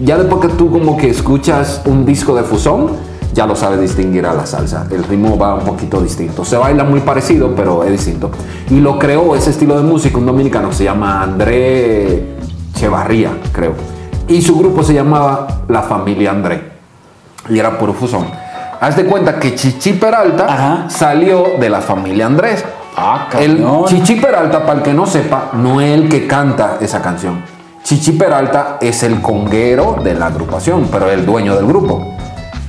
ya 0.02 0.18
después 0.18 0.42
que 0.42 0.56
tú 0.56 0.70
como 0.70 0.96
que 0.98 1.08
escuchas 1.08 1.80
un 1.86 2.04
disco 2.04 2.34
de 2.34 2.42
fusón, 2.42 2.88
ya 3.34 3.46
lo 3.46 3.56
sabes 3.56 3.80
distinguir 3.80 4.24
a 4.26 4.32
la 4.32 4.46
salsa. 4.46 4.86
El 4.90 5.04
ritmo 5.04 5.36
va 5.36 5.54
un 5.54 5.64
poquito 5.64 6.00
distinto. 6.00 6.44
Se 6.44 6.56
baila 6.56 6.84
muy 6.84 7.00
parecido, 7.00 7.52
pero 7.54 7.82
es 7.82 7.90
distinto. 7.90 8.30
Y 8.70 8.78
lo 8.80 8.98
creó 8.98 9.34
ese 9.34 9.50
estilo 9.50 9.76
de 9.76 9.82
música 9.82 10.18
un 10.18 10.26
dominicano 10.26 10.72
se 10.72 10.84
llama 10.84 11.22
André 11.22 12.36
Chevarría, 12.74 13.32
creo. 13.52 13.74
Y 14.28 14.40
su 14.40 14.56
grupo 14.56 14.82
se 14.84 14.94
llamaba 14.94 15.64
La 15.68 15.82
Familia 15.82 16.30
André. 16.30 16.72
Y 17.50 17.58
era 17.58 17.76
puro 17.76 17.92
fusón. 17.92 18.26
Haz 18.80 18.96
de 18.96 19.04
cuenta 19.04 19.38
que 19.38 19.54
Chichi 19.54 19.94
Peralta 19.94 20.46
Ajá. 20.46 20.90
salió 20.90 21.44
de 21.58 21.70
la 21.70 21.80
familia 21.80 22.26
Andrés. 22.26 22.64
Ah, 22.96 23.28
El. 23.38 23.64
Chichi 23.86 24.16
Peralta, 24.16 24.64
para 24.64 24.78
el 24.78 24.82
que 24.82 24.94
no 24.94 25.06
sepa, 25.06 25.50
no 25.54 25.80
es 25.80 25.92
el 25.92 26.08
que 26.08 26.26
canta 26.26 26.78
esa 26.80 27.02
canción. 27.02 27.42
Chichi 27.82 28.12
Peralta 28.12 28.78
es 28.80 29.02
el 29.02 29.20
conguero 29.20 29.98
de 30.02 30.14
la 30.14 30.26
agrupación, 30.26 30.88
pero 30.90 31.10
el 31.10 31.26
dueño 31.26 31.54
del 31.56 31.66
grupo. 31.66 32.14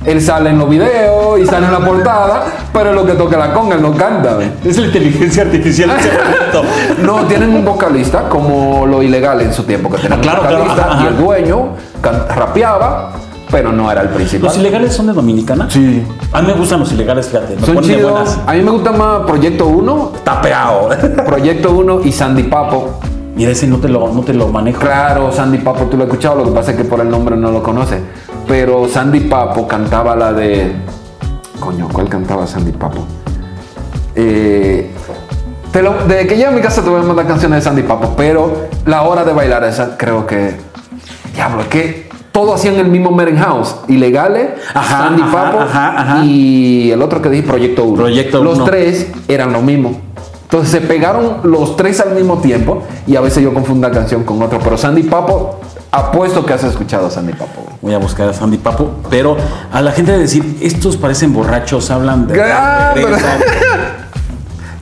Él 0.06 0.20
sale 0.22 0.50
en 0.50 0.58
los 0.58 0.68
videos 0.70 1.38
y 1.40 1.46
sale 1.46 1.66
en 1.66 1.72
la 1.72 1.80
portada, 1.80 2.44
pero 2.72 2.90
es 2.90 2.94
lo 2.96 3.04
que 3.04 3.12
toca 3.14 3.36
la 3.36 3.52
conga, 3.52 3.74
él 3.74 3.82
no 3.82 3.92
canta. 3.94 4.36
¿ve? 4.36 4.50
Es 4.64 4.78
la 4.78 4.86
inteligencia 4.86 5.42
artificial 5.42 5.90
ese. 5.98 6.10
No, 7.02 7.24
tienen 7.26 7.50
un 7.54 7.64
vocalista 7.64 8.28
como 8.28 8.86
lo 8.86 9.02
ilegal 9.02 9.40
en 9.42 9.52
su 9.52 9.64
tiempo, 9.64 9.90
que 9.90 9.98
tenían 9.98 10.18
Ah, 10.18 10.22
claro, 10.22 10.40
un 10.42 10.46
claro, 10.46 10.64
vocalista 10.64 10.92
ajá, 10.92 11.04
y 11.04 11.06
el 11.08 11.16
dueño 11.18 11.68
rapeaba, 12.34 13.12
pero 13.50 13.72
no 13.72 13.90
era 13.90 14.02
el 14.02 14.08
principal. 14.08 14.48
¿Los 14.48 14.58
ilegales 14.58 14.94
son 14.94 15.06
de 15.08 15.12
Dominicana? 15.12 15.68
Sí. 15.68 16.02
A 16.32 16.40
mí 16.40 16.46
me 16.48 16.54
gustan 16.54 16.80
los 16.80 16.92
ilegales, 16.92 17.26
fíjate. 17.28 17.56
Me 17.56 17.66
Son 17.66 17.80
chidos. 17.80 18.38
A 18.46 18.52
mí 18.54 18.62
me 18.62 18.70
gusta 18.70 18.92
más 18.92 19.20
Proyecto 19.26 19.66
1, 19.66 20.12
Está 20.16 20.40
pegado. 20.40 20.88
Proyecto 21.26 21.70
1 21.72 22.00
y 22.04 22.12
Sandy 22.12 22.44
Papo. 22.44 23.00
Mira, 23.36 23.50
ese 23.52 23.66
no 23.66 23.76
te 23.76 23.88
lo, 23.88 24.12
no 24.12 24.22
te 24.22 24.32
lo 24.32 24.48
manejo. 24.48 24.80
Claro, 24.80 25.30
Sandy 25.30 25.58
Papo 25.58 25.84
tú 25.84 25.96
lo 25.98 26.04
has 26.04 26.08
escuchado, 26.08 26.36
lo 26.36 26.44
que 26.46 26.50
pasa 26.52 26.70
es 26.72 26.76
que 26.78 26.84
por 26.84 27.00
el 27.00 27.08
nombre 27.10 27.36
no 27.36 27.50
lo 27.52 27.62
conoces. 27.62 28.00
Pero 28.48 28.88
Sandy 28.88 29.20
Papo 29.20 29.68
cantaba 29.68 30.16
la 30.16 30.32
de. 30.32 30.72
Coño, 31.60 31.86
¿cuál 31.92 32.08
cantaba 32.08 32.46
Sandy 32.46 32.72
Papo? 32.72 33.04
Eh, 34.14 34.90
te 35.72 35.82
lo- 35.82 35.94
desde 36.08 36.26
que 36.26 36.34
llegue 36.36 36.46
a 36.46 36.50
mi 36.50 36.60
casa 36.62 36.82
te 36.82 36.88
voy 36.88 37.00
a 37.00 37.04
mandar 37.04 37.26
canciones 37.26 37.58
de 37.58 37.62
Sandy 37.62 37.82
Papo, 37.82 38.14
pero 38.16 38.68
la 38.86 39.02
hora 39.02 39.24
de 39.24 39.32
bailar 39.32 39.64
esa 39.64 39.96
creo 39.98 40.26
que. 40.26 40.54
Diablo, 41.34 41.60
es 41.62 41.68
que 41.68 42.08
todo 42.32 42.54
hacían 42.54 42.76
el 42.76 42.88
mismo 42.88 43.10
Meren 43.10 43.36
House. 43.36 43.76
Ilegales, 43.88 44.50
Ajá, 44.72 44.98
Sandy 45.08 45.22
ajá, 45.22 45.32
Papo 45.32 45.60
ajá, 45.60 46.00
ajá. 46.00 46.24
y 46.24 46.90
el 46.90 47.02
otro 47.02 47.20
que 47.20 47.28
dije, 47.28 47.42
Proyecto 47.46 47.84
1. 47.84 47.96
Proyecto 47.96 48.42
Los 48.42 48.56
Uno. 48.56 48.64
tres 48.64 49.08
eran 49.28 49.52
lo 49.52 49.60
mismo. 49.60 50.00
Entonces 50.46 50.70
se 50.70 50.80
pegaron 50.80 51.38
los 51.42 51.76
tres 51.76 52.00
al 52.00 52.14
mismo 52.14 52.38
tiempo 52.38 52.82
y 53.06 53.16
a 53.16 53.20
veces 53.20 53.42
yo 53.42 53.52
confundo 53.52 53.88
una 53.88 53.96
canción 53.96 54.22
con 54.24 54.40
otra. 54.42 54.58
Pero 54.60 54.78
Sandy 54.78 55.02
Papo, 55.02 55.58
apuesto 55.90 56.46
que 56.46 56.52
has 56.52 56.62
escuchado 56.64 57.06
a 57.08 57.10
Sandy 57.10 57.32
Papo. 57.32 57.62
Voy 57.82 57.92
a 57.94 57.98
buscar 57.98 58.28
a 58.28 58.32
Sandy 58.32 58.56
Papo, 58.58 58.90
pero 59.10 59.36
a 59.72 59.82
la 59.82 59.90
gente 59.92 60.12
de 60.12 60.18
decir, 60.18 60.58
estos 60.62 60.96
parecen 60.96 61.32
borrachos, 61.32 61.90
hablan 61.90 62.26
de. 62.28 62.40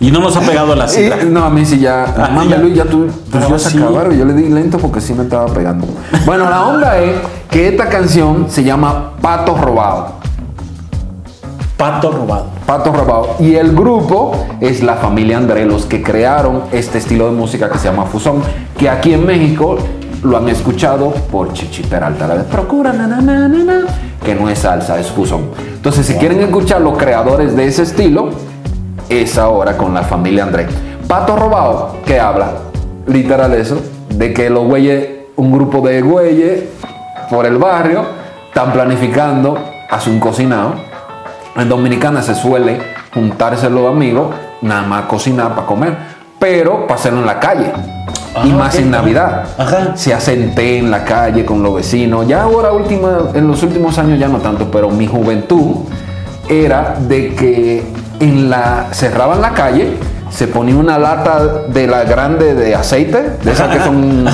Y 0.00 0.10
no 0.10 0.20
nos 0.20 0.36
ha 0.36 0.40
pegado 0.40 0.74
la 0.74 0.84
Y- 0.84 0.88
cita. 0.88 1.16
no, 1.24 1.44
a 1.44 1.50
mí 1.50 1.64
sí 1.64 1.78
ya. 1.78 2.04
Ah, 2.04 2.28
Mami. 2.30 2.54
Luis, 2.56 2.74
ya 2.74 2.84
tú. 2.84 3.06
Pues 3.30 3.48
yo 3.48 3.58
se 3.58 3.78
acabaron. 3.78 4.14
Yo 4.18 4.24
le 4.26 4.34
di 4.34 4.48
lento 4.50 4.76
porque 4.78 5.00
sí 5.00 5.14
me 5.14 5.22
estaba 5.22 5.46
pegando. 5.46 5.86
Bueno, 6.26 6.48
la 6.50 6.66
onda 6.66 6.98
es 6.98 7.14
que 7.48 7.68
esta 7.68 7.88
canción 7.88 8.46
se 8.50 8.62
llama 8.64 9.12
Pato 9.22 9.56
Robado. 9.56 10.23
Pato 11.76 12.12
robado. 12.12 12.46
Pato 12.66 12.92
Robado. 12.92 13.36
Y 13.40 13.56
el 13.56 13.74
grupo 13.74 14.32
es 14.60 14.82
la 14.82 14.94
familia 14.94 15.38
André, 15.38 15.66
los 15.66 15.86
que 15.86 16.02
crearon 16.02 16.62
este 16.72 16.98
estilo 16.98 17.26
de 17.26 17.32
música 17.32 17.68
que 17.68 17.78
se 17.78 17.88
llama 17.88 18.06
Fusón, 18.06 18.42
que 18.78 18.88
aquí 18.88 19.12
en 19.12 19.26
México 19.26 19.76
lo 20.22 20.36
han 20.36 20.48
escuchado 20.48 21.10
por 21.30 21.52
Chichi 21.52 21.82
Peralta, 21.82 22.26
la 22.28 22.36
de 22.36 22.44
Procura, 22.44 22.92
na, 22.92 23.06
na, 23.06 23.20
na, 23.20 23.48
na, 23.48 23.64
na, 23.64 23.80
que 24.24 24.34
no 24.34 24.48
es 24.48 24.60
salsa, 24.60 24.98
es 24.98 25.08
Fusón. 25.08 25.50
Entonces, 25.74 26.06
si 26.06 26.14
quieren 26.14 26.40
escuchar 26.40 26.80
los 26.80 26.96
creadores 26.96 27.56
de 27.56 27.66
ese 27.66 27.82
estilo, 27.82 28.30
es 29.08 29.36
ahora 29.36 29.76
con 29.76 29.92
la 29.92 30.02
familia 30.02 30.44
André. 30.44 30.66
Pato 31.08 31.36
Robado, 31.36 31.96
que 32.06 32.20
habla, 32.20 32.52
literal 33.06 33.52
eso, 33.52 33.82
de 34.10 34.32
que 34.32 34.48
los 34.48 34.64
güeyes, 34.64 35.08
un 35.36 35.52
grupo 35.52 35.86
de 35.86 36.00
güeyes 36.00 36.62
por 37.28 37.44
el 37.46 37.58
barrio, 37.58 38.04
están 38.46 38.72
planificando 38.72 39.58
hacer 39.90 40.12
un 40.12 40.20
cocinado. 40.20 40.93
En 41.56 41.68
Dominicana 41.68 42.20
se 42.22 42.34
suele 42.34 42.80
juntarse 43.12 43.70
los 43.70 43.88
amigos, 43.88 44.34
nada 44.60 44.82
más 44.82 45.02
cocinar 45.04 45.54
para 45.54 45.66
comer, 45.66 45.96
pero 46.38 46.86
para 46.86 46.98
hacerlo 46.98 47.20
en 47.20 47.26
la 47.26 47.38
calle. 47.38 47.72
y 48.44 48.50
Ah, 48.50 48.56
más 48.56 48.74
ok, 48.74 48.80
en. 48.80 48.90
Navidad. 48.90 49.44
Ajá. 49.56 49.96
Se 49.96 50.12
hacen 50.12 50.54
té 50.54 50.78
en 50.78 50.90
la 50.90 51.04
calle 51.04 51.44
con 51.44 51.62
los 51.62 51.76
vecinos. 51.76 52.26
Ya 52.26 52.42
ahora, 52.42 52.72
última, 52.72 53.30
en 53.34 53.46
los 53.46 53.62
últimos 53.62 53.96
años 53.98 54.18
ya 54.18 54.26
no 54.26 54.38
tanto, 54.38 54.68
pero 54.70 54.90
mi 54.90 55.06
juventud 55.06 55.86
era 56.48 56.96
de 56.98 57.34
que 57.34 57.86
en 58.18 58.50
la, 58.50 58.88
cerraban 58.90 59.40
la 59.40 59.52
calle, 59.52 59.96
se 60.30 60.48
ponía 60.48 60.76
una 60.76 60.98
lata 60.98 61.62
de 61.68 61.86
la 61.86 62.02
grande 62.02 62.54
de 62.54 62.74
aceite, 62.74 63.36
de 63.42 63.52
esas 63.52 63.68
que 63.76 63.82
son... 63.84 64.26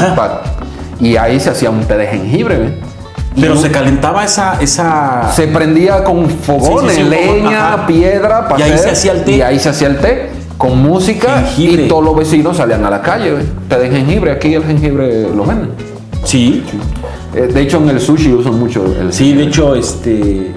y 0.98 1.16
ahí 1.16 1.38
se 1.38 1.50
hacía 1.50 1.68
un 1.68 1.84
té 1.84 1.98
de 1.98 2.06
jengibre. 2.06 2.58
¿ve? 2.58 2.89
Pero 3.38 3.56
se 3.56 3.70
calentaba 3.70 4.24
esa. 4.24 4.60
esa... 4.60 5.30
se 5.34 5.46
prendía 5.46 6.02
con 6.04 6.28
fogones, 6.28 6.94
Sí, 6.96 7.02
sí, 7.02 7.08
sí, 7.08 7.16
un 7.16 7.24
fogón, 7.26 7.44
leña, 7.44 7.74
ajá. 7.74 7.86
piedra, 7.86 8.48
Y 8.58 8.62
ahí 8.62 8.78
se 8.78 8.90
hacía 8.90 9.12
el 9.12 9.24
té. 9.24 9.32
Y 9.32 9.40
ahí 9.42 9.58
se 9.58 9.68
hacía 9.68 9.88
el 9.88 9.98
té. 9.98 10.30
con 10.58 10.82
música 10.82 11.42
Jengibre. 11.54 11.84
y 11.84 11.88
todos 11.88 12.04
los 12.04 12.16
vecinos 12.16 12.56
salían 12.56 12.84
a 12.84 12.90
la 12.90 13.00
calle. 13.00 13.36
Te 13.68 13.78
den 13.78 13.92
jengibre, 13.92 14.32
aquí 14.32 14.52
el 14.54 14.64
jengibre 14.64 15.22
lo 15.34 15.44
venden. 15.44 15.70
Sí, 16.24 16.62
Eh, 17.34 17.42
de 17.46 17.60
hecho, 17.62 17.76
en 17.78 17.88
el 17.90 18.00
sushi 18.00 18.32
usan 18.32 18.58
mucho 18.58 18.84
el 18.84 19.12
sí, 19.12 19.32
de 19.34 19.44
hecho, 19.44 19.74
este. 19.76 20.52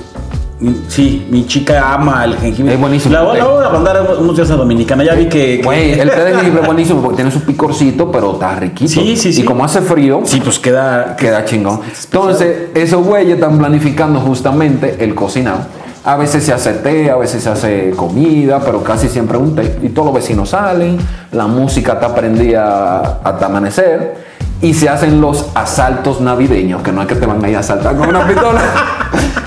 Sí, 0.88 1.28
mi 1.30 1.46
chica 1.46 1.94
ama 1.94 2.24
el 2.26 2.36
jengibre. 2.38 2.74
Es 2.74 2.80
buenísimo. 2.80 3.14
La, 3.14 3.24
la 3.34 3.46
voy 3.46 3.66
a 3.66 3.70
mandar 3.70 4.08
unos 4.20 4.36
días 4.36 4.50
a 4.52 4.56
Dominicana. 4.56 5.04
Ya 5.04 5.14
vi 5.14 5.26
que. 5.26 5.58
que- 5.58 5.62
Güey, 5.64 6.00
el 6.00 6.10
té 6.10 6.24
de 6.24 6.34
jengibre 6.36 6.62
es 6.62 6.66
buenísimo 6.68 7.02
porque 7.02 7.18
tiene 7.18 7.32
su 7.32 7.42
picorcito, 7.42 8.12
pero 8.12 8.34
está 8.34 8.56
riquito. 8.56 8.90
Sí, 8.92 9.16
sí, 9.18 9.34
sí. 9.34 9.42
Y 9.42 9.46
como 9.46 9.66
hace 9.66 9.82
frío, 9.82 10.22
Sí, 10.26 10.40
pues 10.44 10.60
queda. 10.60 11.16
queda 11.16 11.44
chingón. 11.46 11.82
Entonces, 12.06 12.70
esos 12.76 13.06
güeyes 13.06 13.36
están 13.36 13.58
planificando 13.58 14.20
justamente 14.20 14.98
el 15.04 15.14
cocinado. 15.16 15.60
A 16.06 16.18
veces 16.18 16.44
se 16.44 16.52
hace 16.52 16.74
té, 16.74 17.10
a 17.10 17.16
veces 17.16 17.42
se 17.44 17.50
hace 17.50 17.92
comida, 17.96 18.60
pero 18.60 18.84
casi 18.84 19.08
siempre 19.08 19.38
un 19.38 19.56
té. 19.56 19.80
Y 19.82 19.90
todos 19.90 20.08
los 20.08 20.16
vecinos 20.16 20.50
salen, 20.50 20.98
la 21.32 21.48
música 21.48 21.94
está 21.94 22.14
prendida 22.14 23.22
hasta 23.24 23.46
amanecer. 23.46 24.33
Y 24.64 24.74
se 24.74 24.90
hacen 24.90 25.22
los 25.22 25.46
asaltos 25.54 26.22
navideños, 26.22 26.82
que 26.82 26.92
no 26.92 27.02
es 27.04 27.08
que 27.08 27.16
te 27.16 27.26
van 27.28 27.44
a 27.46 27.50
ir 27.50 27.56
a 27.58 27.60
asaltar 27.60 27.96
con 27.96 28.10
una 28.10 28.26
pistola, 28.28 28.62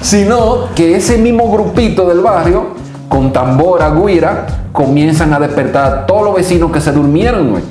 sino 0.00 0.68
que 0.74 0.94
ese 0.96 1.18
mismo 1.18 1.50
grupito 1.50 2.06
del 2.06 2.20
barrio, 2.20 2.68
con 3.08 3.32
tambora, 3.32 3.90
guira, 3.90 4.46
comienzan 4.72 5.32
a 5.32 5.40
despertar 5.40 5.84
a 5.92 6.06
todos 6.06 6.22
los 6.24 6.34
vecinos 6.36 6.70
que 6.70 6.80
se 6.80 6.92
durmieron, 6.92 7.50
güey 7.50 7.62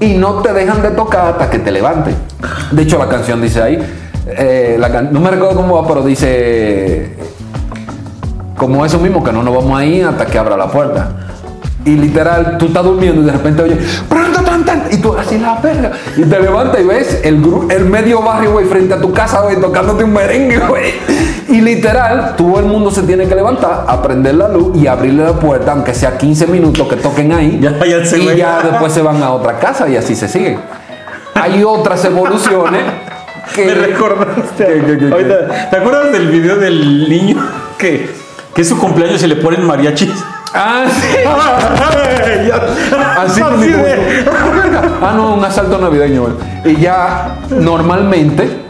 y 0.00 0.14
no 0.18 0.34
te 0.42 0.52
dejan 0.52 0.82
de 0.82 0.90
tocar 0.90 1.28
hasta 1.28 1.48
que 1.48 1.60
te 1.60 1.70
levantes. 1.70 2.14
De 2.72 2.82
hecho, 2.82 2.98
la 2.98 3.08
canción 3.08 3.40
dice 3.40 3.62
ahí, 3.62 3.78
eh, 4.26 4.76
la 4.78 4.90
can- 4.92 5.10
no 5.12 5.20
me 5.20 5.30
recuerdo 5.30 5.54
cómo 5.56 5.80
va, 5.80 5.88
pero 5.88 6.02
dice 6.02 7.16
como 8.56 8.84
eso 8.84 8.98
mismo, 8.98 9.22
que 9.24 9.32
no 9.32 9.42
nos 9.42 9.54
vamos 9.54 9.78
a 9.78 9.84
ir 9.84 10.04
hasta 10.04 10.26
que 10.26 10.38
abra 10.38 10.56
la 10.58 10.66
puerta. 10.68 11.10
Y 11.86 11.96
literal, 11.96 12.56
tú 12.58 12.66
estás 12.66 12.84
durmiendo 12.84 13.22
y 13.22 13.24
de 13.24 13.32
repente 13.32 13.62
oyes, 13.62 14.02
pronto, 14.08 14.33
tan, 14.64 14.82
tan, 14.82 14.92
y 14.92 14.96
tú 14.98 15.14
así 15.16 15.38
la 15.38 15.56
verga. 15.56 15.92
Y 16.16 16.22
te 16.22 16.40
levantas 16.40 16.80
y 16.80 16.84
ves 16.84 17.20
el, 17.24 17.42
el 17.70 17.84
medio 17.84 18.22
barrio, 18.22 18.52
güey, 18.52 18.66
frente 18.66 18.94
a 18.94 19.00
tu 19.00 19.12
casa, 19.12 19.40
güey, 19.42 19.60
tocándote 19.60 20.04
un 20.04 20.12
merengue, 20.12 20.58
güey. 20.58 20.92
Y 21.48 21.60
literal, 21.60 22.34
todo 22.36 22.58
el 22.58 22.66
mundo 22.66 22.90
se 22.90 23.02
tiene 23.02 23.28
que 23.28 23.34
levantar, 23.34 23.84
a 23.86 24.02
prender 24.02 24.34
la 24.34 24.48
luz 24.48 24.76
y 24.76 24.86
abrirle 24.86 25.24
la 25.24 25.34
puerta, 25.34 25.72
aunque 25.72 25.94
sea 25.94 26.16
15 26.16 26.46
minutos 26.46 26.88
que 26.88 26.96
toquen 26.96 27.32
ahí. 27.32 27.60
Ya 27.60 27.78
y 27.84 28.36
ya 28.36 28.62
después 28.62 28.92
se 28.92 29.02
van 29.02 29.22
a 29.22 29.30
otra 29.30 29.58
casa 29.58 29.88
y 29.88 29.96
así 29.96 30.14
se 30.14 30.28
sigue. 30.28 30.58
Hay 31.34 31.62
otras 31.62 32.04
evoluciones 32.04 32.82
que... 33.54 33.66
Me 33.66 33.74
recordaste. 33.74 34.64
¿Qué, 34.64 34.80
qué, 34.80 34.98
qué, 34.98 35.06
qué? 35.06 35.12
Ahorita, 35.12 35.70
¿Te 35.70 35.76
acuerdas 35.76 36.12
del 36.12 36.28
video 36.28 36.56
del 36.56 37.08
niño 37.08 37.36
que, 37.78 38.10
que 38.54 38.62
es 38.62 38.68
su 38.68 38.78
cumpleaños 38.78 39.22
y 39.22 39.26
le 39.26 39.36
ponen 39.36 39.64
mariachis? 39.64 40.12
Ah, 40.54 40.84
sí. 40.88 41.16
Así, 43.18 43.40
Así 43.42 43.68
de- 43.68 44.24
Ah, 45.02 45.12
no, 45.16 45.34
un 45.34 45.44
asalto 45.44 45.78
navideño. 45.78 46.26
Y 46.64 46.76
ya 46.76 47.36
normalmente 47.50 48.62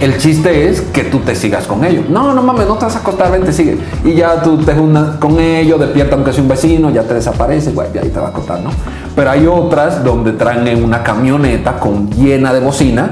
el 0.00 0.18
chiste 0.18 0.68
es 0.68 0.80
que 0.82 1.04
tú 1.04 1.20
te 1.20 1.34
sigas 1.34 1.66
con 1.66 1.84
ellos. 1.84 2.08
No, 2.08 2.34
no 2.34 2.42
mames, 2.42 2.66
no 2.66 2.74
te 2.76 2.84
vas 2.84 2.96
a 2.96 2.98
acostar, 2.98 3.32
ven, 3.32 3.42
te 3.44 3.52
sigue. 3.52 3.78
Y 4.04 4.14
ya 4.14 4.42
tú 4.42 4.58
te 4.58 4.74
juntas 4.74 5.16
con 5.18 5.38
ellos, 5.40 5.80
despierta 5.80 6.14
aunque 6.16 6.32
sea 6.32 6.42
un 6.42 6.48
vecino, 6.48 6.90
ya 6.90 7.02
te 7.04 7.14
desaparece, 7.14 7.70
güey, 7.72 7.88
y 7.94 7.98
ahí 7.98 8.08
te 8.10 8.18
vas 8.18 8.26
a 8.26 8.30
acostar, 8.30 8.60
¿no? 8.60 8.70
Pero 9.16 9.30
hay 9.30 9.46
otras 9.46 10.04
donde 10.04 10.32
traen 10.32 10.66
en 10.68 10.84
una 10.84 11.02
camioneta 11.02 11.78
con 11.78 12.10
llena 12.10 12.52
de 12.52 12.60
bocina 12.60 13.10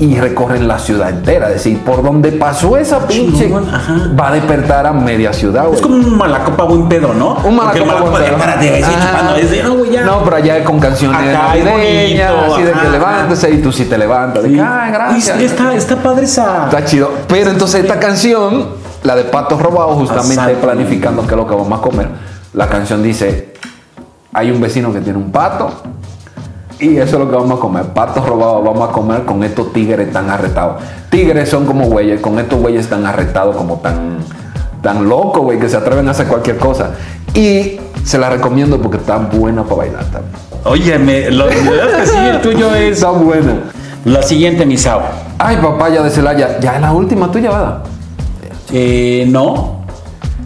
y 0.00 0.16
recorren 0.18 0.66
la 0.66 0.78
ciudad 0.78 1.08
entera. 1.10 1.46
Es 1.48 1.54
decir, 1.54 1.78
por 1.80 2.02
donde 2.02 2.32
pasó 2.32 2.76
esa 2.76 3.06
pinche, 3.06 3.48
va 3.48 4.28
a 4.28 4.32
despertar 4.32 4.86
a 4.86 4.92
media 4.92 5.32
ciudad, 5.32 5.64
güey. 5.64 5.76
Es 5.76 5.80
como 5.82 5.94
un 5.96 6.16
malacopa 6.18 6.64
buen 6.64 6.88
pedo, 6.88 7.14
¿no? 7.14 7.34
Un 7.44 7.54
malacopa 7.56 7.84
malacopa 7.86 8.10
buen 8.10 8.22
de 8.22 8.28
pedo. 8.30 8.38
párate, 8.38 8.80
chupando. 8.82 9.36
Es 9.36 9.50
de, 9.50 9.62
no, 9.62 9.74
güey, 9.76 9.90
ya. 9.92 10.02
No, 10.04 10.24
pero 10.24 10.36
allá 10.36 10.64
con 10.64 10.80
canciones 10.80 11.32
navideñas, 11.32 12.32
así 12.52 12.62
de 12.62 12.72
que 12.72 12.88
levántese 12.90 13.50
y 13.50 13.58
tú 13.62 13.70
sí 13.72 13.84
te 13.84 13.96
levantas. 13.98 14.42
de 14.42 14.48
Sí. 14.50 14.54
que, 14.56 14.60
"Ay, 14.60 14.90
gracias. 14.92 15.40
Y 15.40 15.44
Está, 15.44 15.74
está 15.74 15.96
padre 15.96 16.24
esa. 16.24 16.64
Está 16.64 16.84
chido. 16.84 17.10
Pero 17.28 17.50
entonces 17.50 17.80
esta 17.82 17.98
canción, 18.00 18.66
la 19.04 19.14
de 19.14 19.24
Patos 19.24 19.60
Robados, 19.62 19.96
justamente 19.96 20.54
planificando 20.54 21.22
qué 21.22 21.30
es 21.30 21.36
lo 21.36 21.46
que 21.46 21.54
vamos 21.54 21.78
a 21.78 21.82
comer. 21.82 22.08
La 22.52 22.68
canción 22.68 23.02
dice, 23.02 23.54
hay 24.32 24.50
un 24.50 24.60
vecino 24.60 24.92
que 24.92 25.00
tiene 25.00 25.18
un 25.18 25.30
pato 25.30 25.70
y 26.80 26.96
eso 26.96 27.16
es 27.16 27.24
lo 27.24 27.30
que 27.30 27.36
vamos 27.36 27.58
a 27.58 27.60
comer. 27.60 27.84
Patos 27.86 28.26
robados 28.26 28.64
vamos 28.64 28.88
a 28.88 28.92
comer 28.92 29.24
con 29.24 29.42
estos 29.44 29.72
tigres 29.72 30.12
tan 30.12 30.30
arretados. 30.30 30.82
Tigres 31.10 31.48
son 31.48 31.66
como 31.66 31.86
güeyes, 31.86 32.20
con 32.20 32.38
estos 32.38 32.58
güeyes 32.60 32.88
tan 32.88 33.06
arretados, 33.06 33.56
como 33.56 33.78
tan, 33.78 34.18
tan 34.82 35.08
locos, 35.08 35.42
güey, 35.42 35.58
que 35.58 35.68
se 35.68 35.76
atreven 35.76 36.08
a 36.08 36.10
hacer 36.10 36.26
cualquier 36.26 36.58
cosa. 36.58 36.90
Y 37.32 37.80
se 38.04 38.18
la 38.18 38.30
recomiendo 38.30 38.80
porque 38.80 38.98
está 38.98 39.16
buena 39.16 39.64
para 39.64 39.76
bailar 39.76 40.04
también. 40.04 40.34
Oye, 40.64 40.98
me, 40.98 41.30
lo, 41.30 41.46
la 41.46 41.52
que 41.52 42.06
sí, 42.06 42.16
el 42.16 42.40
tuyo 42.40 42.74
es. 42.74 42.96
Está 42.96 43.10
buena. 43.10 43.60
La 44.04 44.22
siguiente, 44.22 44.66
Misao. 44.66 45.02
Ay, 45.38 45.56
papaya 45.56 46.02
de 46.02 46.10
Celaya. 46.10 46.58
Ya 46.60 46.76
es 46.76 46.80
la 46.80 46.92
última 46.92 47.30
tuya, 47.30 47.50
¿verdad? 47.50 47.78
Eh, 48.72 49.26
no. 49.28 49.84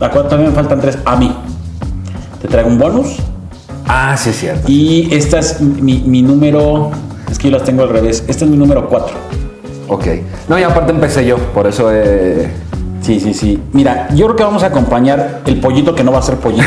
¿A 0.00 0.08
cuánto 0.10 0.24
todavía 0.24 0.48
me 0.48 0.54
faltan 0.54 0.80
tres? 0.80 0.98
A 1.04 1.16
mí. 1.16 1.36
Te 2.40 2.48
traigo 2.48 2.68
un 2.68 2.78
bonus. 2.78 3.16
Ah, 3.88 4.16
sí, 4.16 4.30
es 4.30 4.36
cierto. 4.38 4.62
Y 4.70 5.08
esta 5.14 5.38
es 5.38 5.60
mi, 5.60 5.98
mi 6.06 6.22
número. 6.22 6.90
Es 7.30 7.38
que 7.38 7.50
yo 7.50 7.56
las 7.56 7.64
tengo 7.66 7.82
al 7.82 7.88
revés. 7.88 8.22
Este 8.28 8.44
es 8.44 8.50
mi 8.50 8.56
número 8.56 8.88
4. 8.88 9.14
Ok. 9.88 10.06
No, 10.48 10.58
y 10.58 10.62
aparte 10.62 10.92
empecé 10.92 11.24
yo, 11.26 11.36
por 11.38 11.66
eso 11.66 11.88
eh, 11.92 12.48
Sí, 13.00 13.20
sí, 13.20 13.32
sí. 13.32 13.58
Mira, 13.72 14.08
yo 14.14 14.26
creo 14.26 14.36
que 14.36 14.42
vamos 14.44 14.62
a 14.62 14.66
acompañar 14.66 15.40
el 15.46 15.60
pollito 15.60 15.94
que 15.94 16.04
no 16.04 16.12
va 16.12 16.18
a 16.18 16.22
ser 16.22 16.36
pollito 16.36 16.64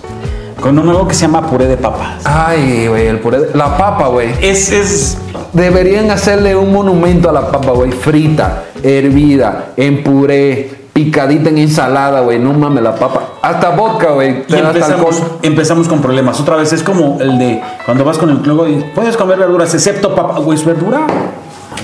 con 0.60 0.78
un 0.78 0.88
algo 0.88 1.08
que 1.08 1.14
se 1.14 1.22
llama 1.22 1.46
puré 1.48 1.66
de 1.66 1.76
papas. 1.76 2.22
Ay, 2.24 2.86
güey, 2.88 3.06
el 3.08 3.18
puré. 3.18 3.40
de- 3.40 3.54
La 3.54 3.76
papa, 3.76 4.08
güey. 4.08 4.28
Es, 4.40 4.70
es. 4.70 5.18
Deberían 5.52 6.10
hacerle 6.10 6.54
un 6.56 6.72
monumento 6.72 7.28
a 7.28 7.32
la 7.32 7.50
papa, 7.50 7.72
güey. 7.72 7.90
Frita, 7.92 8.64
hervida, 8.82 9.72
en 9.76 10.02
puré, 10.04 10.70
picadita 10.92 11.48
en 11.48 11.58
ensalada, 11.58 12.20
güey. 12.20 12.38
No 12.38 12.52
mames, 12.52 12.82
la 12.82 12.94
papa. 12.94 13.22
Hasta 13.42 13.70
vodka, 13.70 14.12
güey. 14.12 14.44
Y 14.48 14.54
empezamos, 14.54 15.22
empezamos 15.42 15.88
con 15.88 16.00
problemas. 16.00 16.40
Otra 16.40 16.56
vez 16.56 16.72
es 16.72 16.82
como 16.82 17.18
el 17.20 17.38
de 17.38 17.62
cuando 17.84 18.04
vas 18.04 18.18
con 18.18 18.30
el 18.30 18.38
clogo 18.38 18.68
y 18.68 18.84
puedes 18.94 19.16
comer 19.16 19.38
verduras, 19.38 19.72
excepto 19.74 20.14
papa, 20.14 20.38
güey, 20.40 20.58
es 20.58 20.64
verdura. 20.64 21.06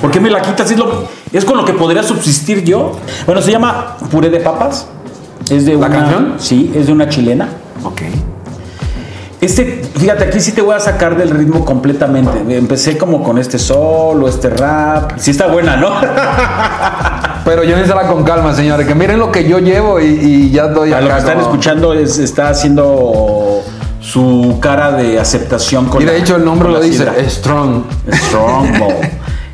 ¿Por 0.00 0.11
qué 0.11 0.20
me 0.20 0.30
la 0.30 0.42
quitas? 0.42 0.70
Es, 0.70 0.78
lo, 0.78 1.04
es 1.32 1.44
con 1.44 1.56
lo 1.56 1.64
que 1.64 1.72
podría 1.72 2.02
subsistir 2.02 2.62
yo. 2.64 2.92
Bueno, 3.26 3.42
se 3.42 3.50
llama 3.50 3.96
puré 4.11 4.30
de 4.30 4.40
papas. 4.40 4.86
Es 5.50 5.64
de 5.64 5.72
¿La 5.72 5.78
una, 5.78 5.88
canción? 5.88 6.34
Sí, 6.38 6.72
es 6.74 6.86
de 6.86 6.92
una 6.92 7.09
chilena. 7.09 7.48
Ok. 7.84 8.02
Este, 9.41 9.82
fíjate, 9.97 10.24
aquí 10.24 10.41
sí 10.41 10.51
te 10.53 10.62
voy 10.62 10.74
a 10.74 10.80
sacar 10.80 11.16
del 11.16 11.30
ritmo 11.30 11.64
completamente. 11.64 12.57
Empecé 12.57 12.99
como 12.99 13.22
con 13.22 13.39
este 13.39 13.59
solo, 13.59 14.26
este 14.28 14.51
rap. 14.51 15.12
Sí 15.16 15.30
está 15.30 15.47
buena, 15.47 15.76
¿no? 15.76 15.91
Pero 17.45 17.62
llévensela 17.62 18.07
con 18.09 18.24
calma, 18.24 18.53
señores. 18.53 18.86
Que 18.86 18.95
miren 18.95 19.18
lo 19.18 19.30
que 19.30 19.49
yo 19.49 19.59
llevo 19.59 20.01
y, 20.01 20.07
y 20.07 20.51
ya 20.51 20.66
estoy 20.66 20.93
A 20.93 21.01
lo 21.01 21.09
que 21.09 21.18
están 21.18 21.34
como- 21.39 21.47
escuchando 21.47 21.95
es, 21.95 22.18
está 22.18 22.49
haciendo 22.51 23.61
su 24.01 24.59
cara 24.61 24.93
de 24.93 25.18
aceptación 25.20 25.86
con 25.86 26.03
Y 26.03 26.05
de 26.05 26.12
la- 26.12 26.18
hecho 26.18 26.36
el 26.36 26.45
nombre 26.45 26.68
lo 26.68 26.74
la 26.78 26.80
dice. 26.84 27.07
Strong. 27.28 27.84
Strongbow. 28.12 28.93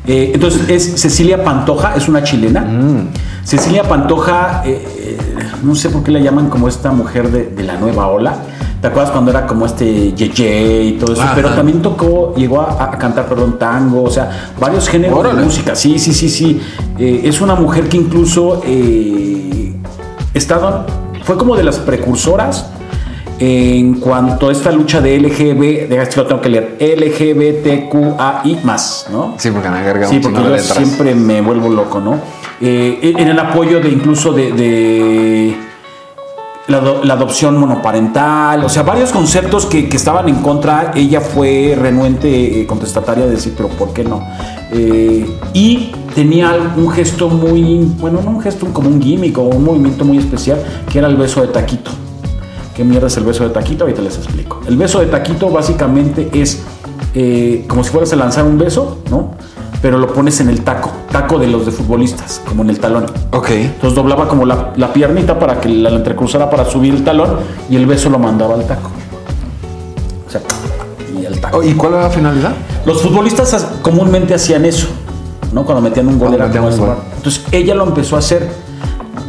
Eh, 0.07 0.33
entonces 0.35 0.69
es 0.69 1.01
Cecilia 1.01 1.43
Pantoja, 1.43 1.95
es 1.95 2.07
una 2.07 2.21
chilena. 2.21 2.61
Mm. 2.61 3.07
Cecilia 3.43 3.81
Pantoja, 3.85 4.61
eh, 4.63 4.85
eh, 4.99 5.17
no 5.63 5.73
sé 5.73 5.89
por 5.89 6.03
qué 6.03 6.11
la 6.11 6.19
llaman 6.19 6.47
como 6.47 6.67
esta 6.67 6.91
mujer 6.91 7.31
de, 7.31 7.45
de 7.47 7.63
la 7.63 7.77
nueva 7.77 8.05
ola. 8.09 8.35
¿Te 8.85 8.89
acuerdas 8.89 9.09
cuando 9.13 9.31
era 9.31 9.47
como 9.47 9.65
este 9.65 10.13
Yeye 10.13 10.83
y 10.83 10.91
todo 10.99 11.13
eso? 11.13 11.23
Ajá. 11.23 11.33
Pero 11.33 11.49
también 11.55 11.81
tocó, 11.81 12.35
llegó 12.35 12.61
a, 12.61 12.83
a 12.83 12.91
cantar, 12.99 13.25
perdón, 13.25 13.57
tango, 13.57 14.03
o 14.03 14.11
sea, 14.11 14.51
varios 14.59 14.87
géneros 14.87 15.17
Órale. 15.17 15.39
de 15.39 15.45
música. 15.45 15.73
Sí, 15.73 15.97
sí, 15.97 16.13
sí, 16.13 16.29
sí. 16.29 16.61
Eh, 16.99 17.21
es 17.23 17.41
una 17.41 17.55
mujer 17.55 17.89
que 17.89 17.97
incluso 17.97 18.61
eh, 18.63 19.73
estaba, 20.35 20.85
fue 21.23 21.35
como 21.35 21.55
de 21.55 21.63
las 21.63 21.79
precursoras 21.79 22.69
en 23.39 23.95
cuanto 23.95 24.49
a 24.49 24.51
esta 24.51 24.71
lucha 24.71 25.01
de 25.01 25.19
LGB, 25.19 25.89
de 25.89 26.01
esto 26.03 26.21
lo 26.21 26.27
tengo 26.27 26.41
que 26.41 26.49
leer, 26.49 26.77
LGBTQAI 26.79 28.59
más, 28.63 29.07
¿no? 29.11 29.33
Sí, 29.37 29.49
porque 29.49 29.67
me 29.67 30.05
Sí, 30.05 30.19
porque 30.19 30.37
yo 30.37 30.49
letras. 30.49 30.77
siempre 30.77 31.15
me 31.15 31.41
vuelvo 31.41 31.69
loco, 31.69 31.99
¿no? 31.99 32.19
Eh, 32.61 33.15
en 33.17 33.27
el 33.29 33.39
apoyo 33.39 33.79
de 33.79 33.89
incluso 33.89 34.31
de, 34.31 34.51
de 34.51 35.57
la, 36.67 36.81
la 37.03 37.13
adopción 37.13 37.57
monoparental, 37.57 38.63
o 38.63 38.69
sea, 38.69 38.83
varios 38.83 39.11
conceptos 39.11 39.65
que, 39.65 39.87
que 39.87 39.97
estaban 39.97 40.27
en 40.29 40.41
contra, 40.41 40.91
ella 40.95 41.21
fue 41.21 41.77
renuente, 41.79 42.61
eh, 42.61 42.65
contestataria 42.65 43.25
de 43.25 43.31
decir, 43.31 43.53
pero 43.55 43.69
¿por 43.69 43.93
qué 43.93 44.03
no? 44.03 44.23
Eh, 44.71 45.29
y 45.53 45.91
tenía 46.15 46.53
un 46.75 46.89
gesto 46.89 47.29
muy, 47.29 47.87
bueno, 47.99 48.19
no 48.23 48.31
un 48.31 48.41
gesto, 48.41 48.67
como 48.73 48.89
un 48.89 49.01
gimmick 49.01 49.37
o 49.37 49.43
un 49.43 49.63
movimiento 49.63 50.05
muy 50.05 50.17
especial, 50.17 50.59
que 50.91 50.97
era 50.97 51.07
el 51.07 51.15
beso 51.15 51.41
de 51.41 51.49
taquito. 51.49 51.91
¿Qué 52.75 52.83
mierda 52.83 53.07
es 53.07 53.17
el 53.17 53.23
beso 53.23 53.43
de 53.43 53.51
taquito? 53.51 53.85
Ahorita 53.85 54.01
les 54.01 54.17
explico. 54.17 54.61
El 54.67 54.75
beso 54.75 54.99
de 54.99 55.05
taquito 55.05 55.49
básicamente 55.49 56.29
es 56.33 56.63
eh, 57.13 57.63
como 57.69 57.83
si 57.83 57.91
fueras 57.91 58.11
a 58.11 58.17
lanzar 58.17 58.43
un 58.43 58.57
beso, 58.57 58.97
¿no? 59.09 59.31
Pero 59.85 59.99
lo 59.99 60.11
pones 60.11 60.39
en 60.39 60.49
el 60.49 60.61
taco, 60.61 60.89
taco 61.11 61.37
de 61.37 61.45
los 61.45 61.67
de 61.67 61.71
futbolistas, 61.71 62.41
como 62.47 62.63
en 62.63 62.71
el 62.71 62.79
talón. 62.79 63.05
Ok. 63.31 63.51
Entonces 63.51 63.93
doblaba 63.93 64.27
como 64.27 64.43
la, 64.43 64.73
la 64.77 64.91
piernita 64.91 65.37
para 65.37 65.61
que 65.61 65.69
la 65.69 65.89
entrecruzara 65.91 66.49
para 66.49 66.65
subir 66.65 66.95
el 66.95 67.03
talón 67.03 67.35
y 67.69 67.75
el 67.75 67.85
beso 67.85 68.09
lo 68.09 68.17
mandaba 68.17 68.55
al 68.55 68.65
taco. 68.65 68.89
y 71.21 71.25
al 71.27 71.39
taco. 71.39 71.59
Oh, 71.59 71.63
¿Y 71.63 71.73
cuál 71.75 71.93
era 71.93 72.01
la 72.03 72.09
finalidad? 72.09 72.53
Los 72.83 72.99
futbolistas 73.03 73.53
as- 73.53 73.67
comúnmente 73.83 74.33
hacían 74.33 74.65
eso, 74.65 74.87
¿no? 75.53 75.63
Cuando 75.65 75.81
metían 75.83 76.07
un 76.07 76.17
gol 76.17 76.33
era 76.33 76.49
como. 76.49 76.67
Entonces 77.17 77.43
ella 77.51 77.75
lo 77.75 77.83
empezó 77.85 78.15
a 78.15 78.19
hacer 78.19 78.49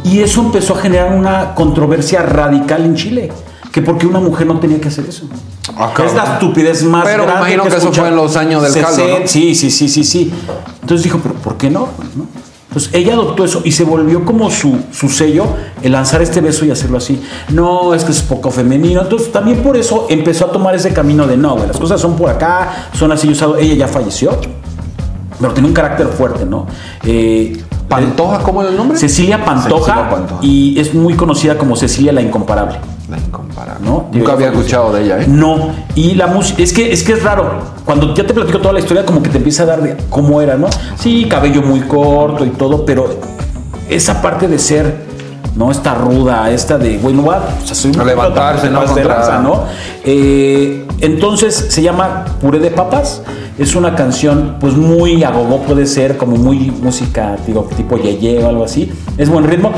y 0.03 0.21
eso 0.21 0.41
empezó 0.41 0.73
a 0.73 0.77
generar 0.79 1.13
una 1.13 1.53
controversia 1.53 2.23
radical 2.23 2.83
en 2.83 2.95
Chile. 2.95 3.31
Que 3.71 3.83
porque 3.83 4.07
una 4.07 4.19
mujer 4.19 4.47
no 4.47 4.59
tenía 4.59 4.81
que 4.81 4.87
hacer 4.87 5.05
eso. 5.07 5.25
Ah, 5.79 5.93
es 6.05 6.13
la 6.13 6.33
estupidez 6.33 6.83
más 6.83 7.03
Pero 7.05 7.23
grande 7.23 7.39
imagino 7.41 7.63
que 7.63 7.69
eso 7.69 7.77
escucha- 7.77 8.01
fue 8.01 8.09
en 8.09 8.15
los 8.15 8.35
años 8.35 8.63
del 8.63 8.83
caldo, 8.83 9.07
¿no? 9.07 9.27
Sí, 9.27 9.55
sí, 9.55 9.69
sí, 9.71 9.87
sí, 9.89 10.03
sí. 10.03 10.33
Entonces 10.81 11.03
dijo, 11.03 11.19
pero 11.21 11.35
¿por 11.35 11.57
qué 11.57 11.69
no? 11.69 11.87
¿No? 12.15 12.25
Entonces 12.69 12.93
ella 12.93 13.13
adoptó 13.13 13.43
eso 13.45 13.61
y 13.63 13.71
se 13.71 13.83
volvió 13.85 14.23
como 14.25 14.51
su, 14.51 14.77
su 14.91 15.09
sello 15.09 15.45
el 15.81 15.91
lanzar 15.93 16.21
este 16.21 16.41
beso 16.41 16.65
y 16.65 16.71
hacerlo 16.71 16.97
así. 16.97 17.21
No, 17.49 17.93
es 17.93 18.03
que 18.03 18.11
es 18.11 18.21
poco 18.21 18.51
femenino. 18.51 19.01
Entonces 19.01 19.31
también 19.31 19.63
por 19.63 19.77
eso 19.77 20.05
empezó 20.09 20.45
a 20.45 20.51
tomar 20.51 20.75
ese 20.75 20.93
camino 20.93 21.25
de 21.25 21.37
no, 21.37 21.55
güey, 21.55 21.67
las 21.67 21.77
cosas 21.77 21.99
son 21.99 22.15
por 22.15 22.29
acá, 22.29 22.89
son 22.93 23.11
así 23.11 23.29
usadas. 23.29 23.55
Ella 23.61 23.73
ya 23.73 23.87
falleció, 23.87 24.37
pero 25.39 25.53
tiene 25.53 25.69
un 25.69 25.73
carácter 25.73 26.07
fuerte, 26.07 26.45
¿no? 26.45 26.67
Eh, 27.03 27.57
¿Pantoja 27.87 28.39
cómo 28.39 28.61
era 28.61 28.69
el 28.69 28.77
nombre? 28.77 28.97
Cecilia 28.97 29.43
Pantoja, 29.45 29.85
Cecilia 29.93 30.09
Pantoja. 30.09 30.39
y 30.43 30.77
es 30.79 30.93
muy 30.93 31.13
conocida 31.15 31.57
como 31.57 31.75
Cecilia 31.77 32.11
la 32.11 32.21
Incomparable. 32.21 32.77
La 33.09 33.17
incomparable. 33.17 33.85
¿no? 33.87 34.07
Nunca 34.11 34.33
había 34.33 34.47
escuchado 34.49 34.91
de 34.91 35.05
ella, 35.05 35.21
¿eh? 35.21 35.25
No, 35.27 35.69
y 35.95 36.15
la 36.15 36.27
música, 36.27 36.61
es 36.61 36.73
que, 36.73 36.91
es 36.91 37.03
que 37.03 37.13
es 37.13 37.23
raro. 37.23 37.51
Cuando 37.85 38.13
ya 38.13 38.25
te 38.25 38.33
platico 38.33 38.59
toda 38.59 38.73
la 38.73 38.79
historia, 38.79 39.05
como 39.05 39.23
que 39.23 39.29
te 39.29 39.37
empieza 39.37 39.63
a 39.63 39.65
dar 39.67 39.81
de 39.81 39.95
cómo 40.09 40.41
era, 40.41 40.55
¿no? 40.57 40.67
Sí, 40.99 41.25
cabello 41.29 41.61
muy 41.61 41.81
corto 41.81 42.45
y 42.45 42.49
todo, 42.49 42.85
pero 42.85 43.07
esa 43.89 44.21
parte 44.21 44.49
de 44.49 44.59
ser, 44.59 44.93
¿no? 45.55 45.71
Esta 45.71 45.93
ruda, 45.95 46.51
esta 46.51 46.77
de, 46.77 46.97
güey, 46.97 47.15
no 47.15 47.23
va, 47.25 47.47
o 47.63 47.65
sea, 47.65 47.75
soy 47.75 47.93
A 47.97 48.03
levantarse, 48.03 48.69
¿no? 48.69 48.83
Contra- 48.83 49.05
lanza, 49.19 49.39
¿no? 49.39 49.63
Eh, 50.03 50.85
entonces 50.99 51.67
se 51.69 51.81
llama 51.81 52.25
Puré 52.41 52.59
de 52.59 52.71
Papas. 52.71 53.21
Es 53.57 53.75
una 53.75 53.95
canción, 53.95 54.57
pues 54.59 54.75
muy 54.75 55.23
agogó, 55.23 55.61
puede 55.61 55.87
ser 55.87 56.17
como 56.17 56.35
muy 56.35 56.69
música, 56.71 57.37
digo, 57.47 57.67
tipo 57.75 57.97
yeye 57.97 58.43
o 58.43 58.49
algo 58.49 58.65
así. 58.65 58.91
Es 59.17 59.29
buen 59.29 59.45
ritmo. 59.45 59.71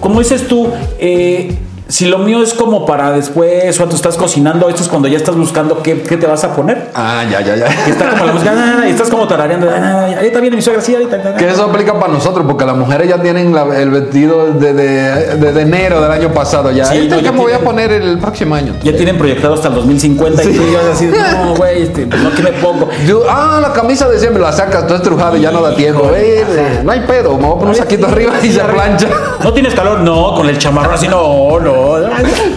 Como 0.00 0.20
dices 0.20 0.46
tú, 0.46 0.68
eh, 1.00 1.58
si 1.88 2.06
lo 2.06 2.18
mío 2.18 2.42
es 2.42 2.52
como 2.54 2.84
para 2.84 3.12
después, 3.12 3.78
o 3.80 3.84
tú 3.86 3.94
estás 3.96 4.16
cocinando, 4.16 4.68
esto 4.68 4.82
es 4.82 4.88
cuando 4.88 5.06
ya 5.08 5.16
estás 5.16 5.36
buscando 5.36 5.82
qué, 5.82 6.02
qué 6.02 6.16
te 6.16 6.26
vas 6.26 6.42
a 6.42 6.54
poner. 6.54 6.90
Ah, 6.94 7.22
ya, 7.30 7.40
ya, 7.40 7.54
ya. 7.56 7.66
Que 7.84 7.92
está 7.92 8.10
como 8.10 8.24
la 8.26 8.32
música, 8.32 8.52
ah, 8.56 8.86
y 8.86 8.90
estás 8.90 9.08
como 9.08 9.28
tarareando, 9.28 9.68
ah, 9.70 10.08
ahorita 10.16 10.40
viene 10.40 10.56
mi 10.56 10.62
suegra, 10.62 10.82
sí, 10.82 10.94
ahorita. 10.94 11.16
ah, 11.24 11.28
ah. 11.34 11.36
Que 11.36 11.48
eso 11.48 11.64
aplica 11.64 11.98
para 11.98 12.12
nosotros, 12.12 12.44
porque 12.46 12.64
las 12.64 12.76
mujeres 12.76 13.08
ya 13.08 13.22
tienen 13.22 13.54
la- 13.54 13.78
el 13.78 13.90
vestido 13.90 14.52
de, 14.52 14.72
de- 14.74 15.36
de- 15.36 15.52
de 15.52 15.60
enero 15.62 16.00
del 16.00 16.10
año 16.10 16.32
pasado. 16.32 16.70
Ya, 16.72 16.86
Sí, 16.86 17.06
no, 17.08 17.16
ya 17.16 17.22
que 17.22 17.30
me 17.32 17.38
voy 17.38 17.52
a 17.52 17.60
poner 17.60 17.92
el 17.92 18.18
próximo 18.18 18.54
año. 18.56 18.74
Ya 18.82 18.96
tienen 18.96 19.16
proyectado 19.16 19.54
hasta 19.54 19.68
el 19.68 19.74
2050 19.74 20.42
y 20.42 20.52
tú 20.56 20.62
ya 20.72 20.92
así, 20.92 21.06
no, 21.06 21.54
güey, 21.54 21.82
este, 21.82 22.06
pues 22.06 22.20
no, 22.20 22.30
¿qué 22.32 22.42
me 22.42 22.50
pongo? 22.52 22.88
Yo, 23.06 23.22
ah, 23.30 23.60
la 23.62 23.72
camisa 23.72 24.08
de 24.08 24.18
siempre 24.18 24.42
la 24.42 24.50
sacas, 24.52 24.86
todo 24.88 24.96
estrujado 24.96 25.36
y 25.36 25.40
ya 25.42 25.52
no 25.52 25.62
da 25.62 25.74
tiempo. 25.76 26.10
Eh, 26.16 26.80
no 26.84 26.90
hay 26.90 27.00
pedo, 27.00 27.36
me 27.36 27.42
voy 27.46 27.50
a 27.56 27.58
poner 27.58 27.68
un 27.68 27.74
saquito 27.76 28.06
arriba 28.06 28.32
y 28.42 28.50
se 28.50 28.60
plancha. 28.60 29.08
¿No 29.44 29.52
tienes 29.52 29.72
calor? 29.74 30.00
No, 30.00 30.34
con 30.34 30.48
el 30.48 30.58
chamarrón 30.58 30.94
así, 30.94 31.06
no, 31.06 31.60
no. 31.60 31.75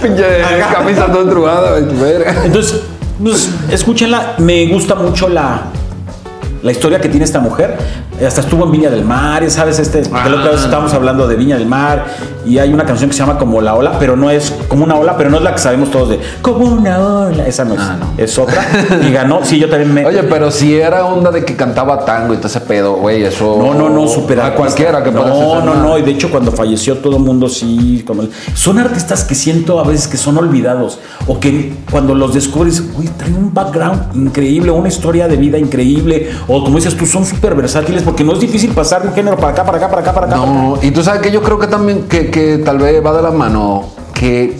Pinche 0.01 0.23
camisa 0.71 1.05
toda 1.11 1.23
estrujada, 1.23 1.79
verga. 1.79 2.45
Entonces, 2.45 2.81
pues, 3.21 3.49
escúchenla. 3.71 4.35
Me 4.37 4.67
gusta 4.67 4.95
mucho 4.95 5.29
la, 5.29 5.63
la 6.61 6.71
historia 6.71 6.99
que 6.99 7.09
tiene 7.09 7.25
esta 7.25 7.39
mujer. 7.39 7.77
Hasta 8.25 8.41
estuvo 8.41 8.65
en 8.65 8.71
Viña 8.71 8.89
del 8.89 9.05
Mar, 9.05 9.43
ya 9.43 9.49
sabes, 9.49 9.79
este, 9.79 10.01
que 10.01 10.09
la 10.09 10.19
otra 10.39 10.51
vez 10.51 10.59
Ah. 10.61 10.65
estábamos 10.65 10.93
hablando 10.93 11.25
de 11.27 11.35
Viña 11.37 11.57
del 11.57 11.67
Mar 11.67 12.05
y 12.45 12.57
hay 12.57 12.73
una 12.73 12.85
canción 12.85 13.09
que 13.09 13.15
se 13.15 13.21
llama 13.21 13.37
como 13.37 13.61
La 13.61 13.75
Ola, 13.75 13.93
pero 13.97 14.17
no 14.17 14.29
es 14.29 14.53
como 14.67 14.83
una 14.83 14.95
ola, 14.95 15.15
pero 15.15 15.29
no 15.29 15.37
es 15.37 15.43
la 15.43 15.53
que 15.53 15.59
sabemos 15.59 15.89
todos 15.89 16.09
de 16.09 16.19
como 16.41 16.65
una 16.65 16.99
ola. 16.99 17.47
Esa 17.47 17.63
no 17.63 17.75
es, 17.75 17.79
Ah, 17.81 17.97
no. 17.99 18.11
es 18.17 18.37
otra. 18.37 18.61
Y 19.07 19.11
ganó, 19.11 19.39
sí, 19.43 19.57
yo 19.57 19.69
también 19.69 19.93
me. 19.93 20.05
Oye, 20.05 20.23
pero 20.23 20.51
si 20.51 20.75
era 20.75 21.05
onda 21.05 21.31
de 21.31 21.45
que 21.45 21.55
cantaba 21.55 22.03
tango 22.03 22.33
y 22.33 22.37
todo 22.37 22.47
ese 22.47 22.59
pedo, 22.61 22.95
güey, 22.97 23.23
eso. 23.23 23.55
No, 23.57 23.73
no, 23.73 23.89
no, 23.89 24.07
super 24.07 24.41
A 24.41 24.53
cualquiera 24.53 25.01
que 25.03 25.11
No, 25.11 25.63
no, 25.63 25.75
no. 25.75 25.97
Y 25.97 26.01
de 26.01 26.11
hecho, 26.11 26.29
cuando 26.29 26.51
falleció 26.51 26.97
todo 26.97 27.15
el 27.17 27.23
mundo, 27.23 27.47
sí. 27.47 28.03
Cuando... 28.05 28.27
Son 28.53 28.79
artistas 28.79 29.23
que 29.23 29.35
siento 29.35 29.79
a 29.79 29.83
veces 29.83 30.07
que 30.07 30.17
son 30.17 30.37
olvidados. 30.37 30.99
O 31.27 31.39
que 31.39 31.73
cuando 31.89 32.15
los 32.15 32.33
descubres, 32.33 32.93
güey, 32.93 33.07
traen 33.09 33.35
un 33.35 33.53
background 33.53 34.15
increíble, 34.15 34.71
una 34.71 34.89
historia 34.89 35.27
de 35.29 35.37
vida 35.37 35.57
increíble. 35.57 36.31
O 36.51 36.63
como 36.63 36.77
dices 36.77 36.97
tú, 36.97 37.05
son 37.05 37.25
súper 37.25 37.53
versátiles 37.55 38.01
porque 38.03 38.23
no 38.23 38.33
es 38.33 38.39
difícil 38.39 38.71
pasar 38.71 39.03
de 39.03 39.09
un 39.09 39.13
género 39.13 39.37
para 39.37 39.49
acá, 39.53 39.63
para 39.63 39.77
acá, 39.77 39.87
para 39.89 40.01
acá, 40.01 40.13
para 40.13 40.27
acá. 40.27 40.35
No, 40.37 40.77
y 40.81 40.91
tú 40.91 41.03
sabes 41.03 41.21
que 41.21 41.31
yo 41.31 41.41
creo 41.43 41.59
que 41.59 41.67
también 41.67 42.03
que, 42.09 42.31
que 42.31 42.57
tal 42.57 42.79
vez 42.79 43.05
va 43.05 43.13
de 43.15 43.21
la 43.21 43.31
mano 43.31 43.83
que 44.13 44.57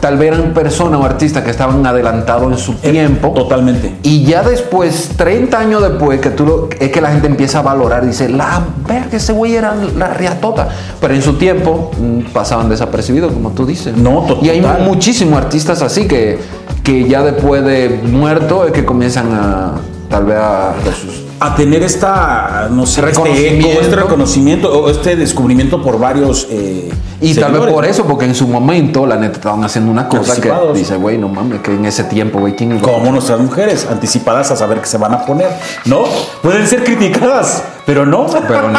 tal 0.00 0.16
vez 0.16 0.32
eran 0.34 0.54
personas 0.54 0.98
o 0.98 1.04
artistas 1.04 1.44
que 1.44 1.50
estaban 1.50 1.86
adelantados 1.86 2.50
en 2.50 2.58
su 2.58 2.72
tiempo. 2.74 3.32
Totalmente. 3.34 3.96
Y 4.02 4.24
ya 4.24 4.42
después, 4.42 5.10
30 5.16 5.58
años 5.58 5.82
después, 5.82 6.20
que 6.22 6.30
tú 6.30 6.46
lo- 6.46 6.68
es 6.80 6.90
que 6.90 7.02
la 7.02 7.10
gente 7.10 7.26
empieza 7.26 7.58
a 7.58 7.62
valorar, 7.62 8.06
dice, 8.06 8.28
la 8.30 8.62
verga, 8.88 9.08
ese 9.18 9.32
güey 9.34 9.56
era 9.56 9.74
la 9.98 10.08
riatota. 10.14 10.68
Pero 11.02 11.12
en 11.14 11.20
su 11.20 11.34
tiempo 11.34 11.90
mm, 12.00 12.32
pasaban 12.32 12.70
desapercibidos, 12.70 13.30
como 13.32 13.50
tú 13.50 13.66
dices. 13.66 13.94
No, 13.94 14.24
to- 14.26 14.38
Y 14.40 14.48
hay 14.48 14.62
total. 14.62 14.84
muchísimos 14.84 15.36
artistas 15.38 15.82
así 15.82 16.08
que, 16.08 16.38
que 16.82 17.06
ya 17.06 17.22
después 17.22 17.62
de 17.62 18.00
muerto 18.10 18.64
es 18.64 18.72
que 18.72 18.86
comienzan 18.86 19.26
a 19.34 19.72
tal 20.10 20.24
vez 20.24 20.36
a 20.36 20.74
resus- 20.84 21.24
A 21.38 21.54
tener 21.56 21.82
esta, 21.82 22.68
no 22.70 22.84
sé, 22.84 23.00
este 23.00 23.06
Reconocimiento. 23.12 23.68
eco, 23.68 23.80
este 23.80 23.96
reconocimiento 23.96 24.70
o 24.82 24.90
este 24.90 25.16
descubrimiento 25.16 25.80
por 25.82 25.98
varios. 25.98 26.46
eh, 26.50 26.90
Y 27.20 27.34
tal 27.34 27.52
vez 27.52 27.72
por 27.72 27.84
eso, 27.84 28.04
porque 28.04 28.24
en 28.24 28.34
su 28.34 28.48
momento 28.48 29.06
la 29.06 29.16
neta 29.16 29.34
estaban 29.34 29.62
haciendo 29.64 29.90
una 29.90 30.08
cosa 30.08 30.40
que 30.40 30.52
dice, 30.74 30.96
güey, 30.96 31.18
no 31.18 31.28
mames, 31.28 31.60
que 31.60 31.74
en 31.74 31.84
ese 31.84 32.04
tiempo, 32.04 32.38
güey, 32.40 32.54
¿quién 32.56 32.72
es 32.72 32.82
Como 32.82 33.12
nuestras 33.12 33.40
mujeres, 33.40 33.86
anticipadas 33.90 34.50
a 34.50 34.56
saber 34.56 34.80
qué 34.80 34.86
se 34.86 34.98
van 34.98 35.12
a 35.14 35.24
poner, 35.24 35.48
¿no? 35.84 36.04
Pueden 36.42 36.66
ser 36.66 36.84
criticadas, 36.84 37.62
pero 37.84 38.06
no. 38.06 38.26
Pero 38.26 38.70
no. 38.70 38.78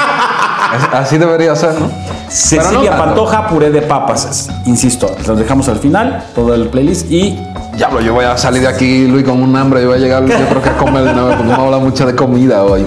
Así 0.93 1.17
debería 1.17 1.55
ser, 1.55 1.73
¿no? 1.79 1.91
Cecilia 2.29 2.91
no. 2.91 2.97
Pantoja, 2.97 3.47
puré 3.47 3.69
de 3.69 3.81
papas. 3.81 4.49
Insisto, 4.65 5.15
los 5.27 5.37
dejamos 5.37 5.67
al 5.67 5.77
final, 5.77 6.25
todo 6.33 6.55
el 6.55 6.69
playlist 6.69 7.11
y 7.11 7.37
Diablo, 7.75 8.01
yo 8.01 8.13
voy 8.13 8.25
a 8.25 8.37
salir 8.37 8.61
de 8.61 8.67
aquí, 8.67 9.07
Luis, 9.07 9.23
con 9.23 9.41
un 9.41 9.55
hambre. 9.55 9.81
Yo 9.81 9.87
voy 9.87 9.97
a 9.97 9.99
llegar, 9.99 10.25
yo 10.25 10.35
creo 10.49 10.61
que 10.61 10.69
a 10.69 10.77
comer 10.77 11.03
de 11.03 11.13
nuevo, 11.13 11.29
porque 11.29 11.43
no 11.45 11.63
habla 11.63 11.77
mucho 11.77 12.05
de 12.05 12.15
comida 12.15 12.63
hoy. 12.63 12.85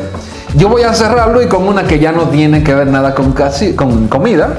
Yo 0.56 0.68
voy 0.68 0.82
a 0.82 0.94
cerrar, 0.94 1.32
Luis, 1.32 1.48
con 1.48 1.66
una 1.66 1.84
que 1.84 1.98
ya 1.98 2.12
no 2.12 2.28
tiene 2.28 2.62
que 2.62 2.74
ver 2.74 2.86
nada 2.86 3.14
con, 3.14 3.32
casi, 3.32 3.74
con 3.74 4.08
comida, 4.08 4.54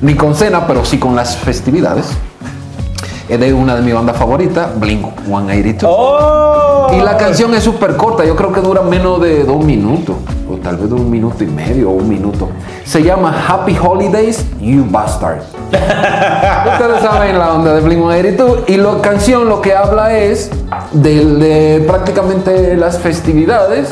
ni 0.00 0.14
con 0.14 0.34
cena, 0.34 0.66
pero 0.66 0.84
sí 0.84 0.98
con 0.98 1.14
las 1.16 1.36
festividades. 1.36 2.06
Es 3.28 3.40
de 3.40 3.54
una 3.54 3.74
de 3.76 3.82
mis 3.82 3.94
bandas 3.94 4.16
favoritas, 4.16 4.68
Blink 4.78 5.06
182. 5.24 5.84
¡Oh! 5.88 6.88
Y 6.92 7.00
la 7.00 7.16
canción 7.16 7.54
es 7.54 7.64
súper 7.64 7.96
corta, 7.96 8.24
yo 8.24 8.36
creo 8.36 8.52
que 8.52 8.60
dura 8.60 8.82
menos 8.82 9.20
de 9.22 9.44
dos 9.44 9.64
minutos, 9.64 10.16
o 10.50 10.56
tal 10.56 10.76
vez 10.76 10.90
de 10.90 10.94
un 10.94 11.10
minuto 11.10 11.42
y 11.42 11.46
medio 11.46 11.90
o 11.90 11.94
un 11.94 12.08
minuto. 12.08 12.50
Se 12.84 13.02
llama 13.02 13.34
Happy 13.48 13.76
Holidays, 13.80 14.44
You 14.60 14.84
Bastard. 14.90 15.38
Ustedes 15.72 17.02
saben 17.02 17.38
la 17.38 17.54
onda 17.54 17.74
de 17.74 17.80
Blink 17.80 18.00
182 18.00 18.58
y 18.68 18.76
la 18.76 19.00
canción 19.00 19.48
lo 19.48 19.62
que 19.62 19.74
habla 19.74 20.14
es 20.14 20.50
de, 20.92 21.24
de 21.24 21.80
prácticamente 21.86 22.76
las 22.76 22.98
festividades 22.98 23.88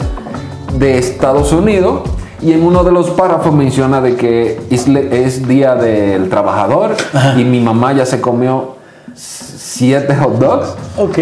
de 0.75 0.99
Estados 0.99 1.53
Unidos 1.53 2.03
y 2.43 2.53
en 2.53 2.65
uno 2.65 2.83
de 2.83 2.91
los 2.91 3.11
párrafos 3.11 3.55
menciona 3.55 4.01
de 4.01 4.17
que 4.17 4.61
es, 4.71 5.47
día 5.47 5.75
del 5.77 6.29
trabajador 6.29 6.97
y 7.37 7.45
mi 7.45 7.61
mamá 7.61 7.93
ya 7.93 8.05
se 8.05 8.21
comió 8.21 8.77
siete 9.75 10.15
hot 10.17 10.39
dogs 10.39 10.75
Ok. 10.99 11.19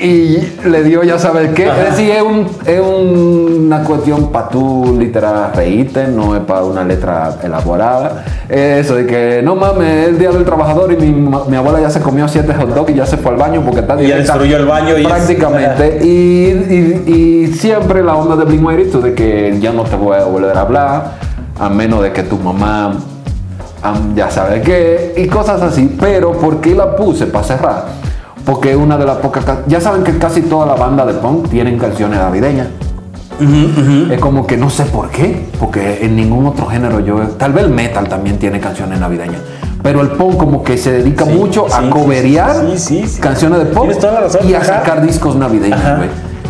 y 0.00 0.38
le 0.66 0.82
dio 0.82 1.02
ya 1.02 1.18
sabes 1.18 1.50
qué. 1.50 1.68
Es 1.68 1.90
decir, 1.90 2.10
es, 2.12 2.22
un- 2.22 2.46
es 2.66 2.80
una 2.80 3.84
cuestión 3.84 4.30
para 4.32 4.48
tú 4.48 4.96
literal 4.98 5.52
reírte, 5.54 6.06
no 6.08 6.34
es 6.34 6.40
para 6.42 6.64
una 6.64 6.82
letra 6.84 7.36
elaborada. 7.42 8.24
Eso 8.48 8.94
de 8.94 9.06
que 9.06 9.42
no 9.44 9.54
mames, 9.54 10.04
es 10.04 10.08
el 10.08 10.18
día 10.18 10.30
del 10.30 10.44
trabajador 10.46 10.92
y 10.92 10.96
mi, 10.96 11.10
mi 11.48 11.56
abuela 11.56 11.78
ya 11.80 11.90
se 11.90 12.00
comió 12.00 12.26
siete 12.28 12.54
hot 12.54 12.74
dogs 12.74 12.90
y 12.90 12.94
ya 12.94 13.04
se 13.04 13.18
fue 13.18 13.32
al 13.32 13.36
baño 13.38 13.60
porque 13.62 13.80
está 13.80 14.00
Y 14.02 14.08
ya 14.08 14.16
destruyó 14.16 14.56
el 14.56 14.64
baño 14.66 14.96
y 14.96 15.02
es- 15.02 15.06
prácticamente. 15.06 15.98
Y, 16.02 16.08
y- 16.08 17.02
y 17.06 17.46
siempre 17.54 18.02
la 18.02 18.16
onda 18.16 18.36
de 18.36 18.44
Blink 18.46 18.60
182 18.62 19.04
de 19.04 19.14
que 19.14 19.58
ya 19.60 19.72
no 19.72 19.82
te 19.82 19.96
voy 19.96 20.16
a 20.16 20.24
volver 20.24 20.56
a 20.56 20.60
hablar 20.62 21.12
a 21.58 21.68
menos 21.68 22.02
de 22.02 22.12
que 22.12 22.22
tu 22.22 22.38
mamá 22.38 22.94
am, 23.82 24.14
ya 24.14 24.30
sabe 24.30 24.60
qué, 24.62 25.14
y 25.16 25.26
cosas 25.26 25.60
así. 25.62 25.96
Pero 26.00 26.32
¿por 26.32 26.60
qué 26.60 26.74
la 26.74 26.96
puse 26.96 27.26
para 27.26 27.44
cerrar? 27.44 27.84
Porque 28.44 28.74
una 28.76 28.96
de 28.96 29.04
las 29.06 29.18
pocas. 29.18 29.44
ca- 29.44 29.62
Ya 29.66 29.80
saben 29.80 30.02
que 30.02 30.16
casi 30.18 30.42
toda 30.42 30.66
la 30.66 30.74
banda 30.74 31.04
de 31.04 31.14
punk 31.14 31.48
tienen 31.50 31.78
canciones 31.78 32.18
navideñas. 32.18 32.68
Es 34.10 34.20
como 34.20 34.46
que 34.46 34.56
no 34.56 34.68
sé 34.68 34.84
por 34.84 35.08
qué, 35.08 35.46
porque 35.58 36.04
en 36.04 36.14
ningún 36.16 36.46
otro 36.46 36.66
género 36.66 37.00
yo. 37.00 37.16
Tal 37.38 37.52
vez 37.52 37.64
el 37.64 37.70
metal 37.70 38.06
también 38.08 38.38
tiene 38.38 38.60
canciones 38.60 39.00
navideñas. 39.00 39.40
Pero 39.82 40.02
el 40.02 40.08
punk 40.08 40.36
como 40.36 40.62
que 40.62 40.76
se 40.76 40.92
dedica 40.92 41.24
Sí, 41.24 41.32
mucho 41.32 41.64
sí, 41.68 41.74
a 41.74 41.80
sí, 41.82 41.88
coverear 41.88 42.56
sí, 42.76 43.04
canciones 43.18 43.60
de 43.60 43.64
razón, 43.72 44.46
y 44.46 44.52
a 44.52 44.62
sacar 44.62 45.00
discos 45.00 45.36
navideños. 45.36 45.80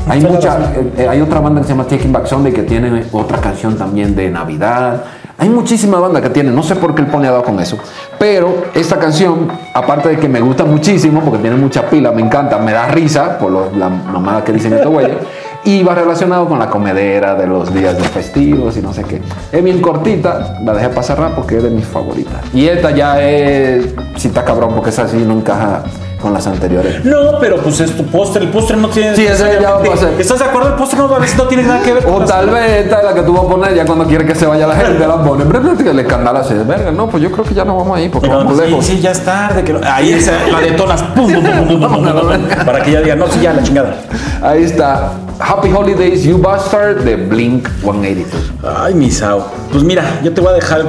Hay 0.09 0.21
mucha, 0.21 0.57
eh, 0.75 0.93
eh, 0.99 1.09
hay 1.09 1.21
otra 1.21 1.39
banda 1.39 1.61
que 1.61 1.69
se 1.69 1.73
llama 1.75 1.85
Taking 1.87 2.13
Back 2.13 2.27
Sunday 2.27 2.53
que 2.53 2.63
tiene 2.65 3.05
otra 3.13 3.39
canción 3.39 3.77
también 3.77 4.17
de 4.17 4.29
Navidad. 4.31 5.05
Hay 5.41 5.49
muchísima 5.49 5.99
banda 5.99 6.21
que 6.21 6.29
tiene, 6.29 6.51
no 6.51 6.63
sé 6.63 6.77
por 6.77 6.95
qué 6.95 7.01
él 7.01 7.09
pone 7.09 7.27
a 7.27 7.31
dado 7.31 7.43
con 7.45 7.59
eso. 7.61 7.79
Pero 8.19 8.65
esta 8.75 8.99
canción, 8.99 9.49
aparte 9.73 10.11
de 10.11 10.19
que 10.19 10.29
me 10.29 10.41
gusta 10.41 10.65
muchísimo, 10.67 11.23
porque 11.23 11.39
tiene 11.39 11.57
mucha 11.57 11.89
pila, 11.89 12.13
me 12.13 12.21
encanta, 12.21 12.59
me 12.59 12.73
da 12.73 12.87
risa 12.89 13.39
por 13.39 13.51
lo- 13.51 13.71
la 13.75 13.89
mamada 13.89 14.45
que 14.45 14.53
dicen 14.53 14.75
estos 14.75 14.93
güeyes, 14.93 15.17
y 15.65 15.83
va 15.83 15.95
relacionado 15.95 16.47
con 16.47 16.59
la 16.59 16.69
comedera 16.69 17.35
de 17.35 17.47
los 17.47 17.73
días 17.73 17.97
de 17.97 18.05
festivos 18.05 18.77
y 18.77 18.83
no 18.83 18.93
sé 18.93 19.03
qué. 19.05 19.23
Es 19.51 19.65
bien 19.65 19.81
cortita, 19.81 20.59
la 20.63 20.75
dejé 20.75 20.91
pasar 20.91 21.33
porque 21.35 21.57
es 21.57 21.63
de 21.63 21.71
mis 21.71 21.87
favoritas. 21.87 22.43
Y 22.53 22.67
esta 22.69 22.91
ya 22.91 23.19
es, 23.23 23.87
si 24.17 24.29
está 24.29 24.45
cabrón, 24.45 24.73
porque 24.75 24.91
esa 24.91 25.09
sí 25.09 25.25
no 25.27 25.35
encaja 25.35 25.83
con 26.21 26.33
las 26.33 26.47
anteriores. 26.47 27.05
No, 27.05 27.39
pero 27.41 27.57
pues 27.57 27.81
es 27.81 27.97
tu 27.97 28.05
postre. 28.05 28.45
El 28.45 28.51
postre 28.51 28.77
no 28.77 28.89
tiene. 28.89 29.17
Sí, 29.17 29.27
ese 29.27 29.59
ya 29.61 29.73
va 29.73 29.81
a 29.81 29.83
pasar. 29.83 30.11
¿Estás 30.19 30.39
de 30.39 30.45
acuerdo? 30.45 30.69
El 30.69 30.75
postre 30.75 30.99
no, 30.99 31.15
a 31.15 31.19
no 31.19 31.45
tiene 31.45 31.63
nada 31.65 31.83
que 31.83 31.95
ver 31.95 32.05
con. 32.05 32.23
O 32.23 32.25
tal 32.25 32.51
vez 32.51 32.85
esta 32.85 32.99
es 32.99 33.05
la 33.05 33.15
que 33.15 33.23
tú 33.23 33.33
vas 33.33 33.45
a 33.45 33.49
poner 33.49 33.75
ya 33.75 33.85
cuando 33.85 34.07
quieres 34.07 34.27
que 34.27 34.35
se 34.35 34.47
vaya 34.47 34.67
la 34.67 34.77
gente, 34.77 35.07
la 35.07 35.23
pones. 35.23 35.47
Pero 35.51 35.77
que 35.77 35.95
le 35.95 36.03
escandalas. 36.03 36.67
Verga, 36.67 36.91
no, 36.91 37.09
pues 37.09 37.23
yo 37.23 37.31
creo 37.31 37.45
que 37.45 37.55
ya 37.55 37.65
no 37.65 37.77
vamos 37.77 37.97
ahí 37.97 38.09
porque 38.09 38.29
no, 38.29 38.39
vamos 38.39 38.57
sí, 38.57 38.65
lejos. 38.65 38.85
Sí, 38.85 39.01
ya 39.01 39.11
es 39.11 39.25
tarde. 39.25 39.65
Ahí 39.85 40.13
esa, 40.13 40.33
la 40.51 40.61
detonas. 40.61 41.03
Pum, 41.03 41.33
pum, 41.33 41.43
pum, 41.43 41.81
pum, 41.81 41.93
pum, 41.93 42.65
para 42.65 42.83
que 42.83 42.93
ya 42.93 43.01
diga, 43.01 43.17
no, 43.17 43.27
sí, 43.29 43.41
ya 43.41 43.53
la 43.53 43.63
chingada. 43.63 43.97
Ahí 44.43 44.65
está. 44.65 45.13
Happy 45.39 45.73
Holidays, 45.73 46.23
You 46.23 46.39
Bastard 46.39 47.03
de 47.03 47.17
Blink 47.17 47.67
182. 47.83 48.53
Ay, 48.79 48.95
misao. 48.95 49.47
Pues 49.73 49.83
mira, 49.83 50.21
yo 50.23 50.33
te 50.35 50.41
voy 50.41 50.51
a 50.51 50.55
dejar 50.55 50.85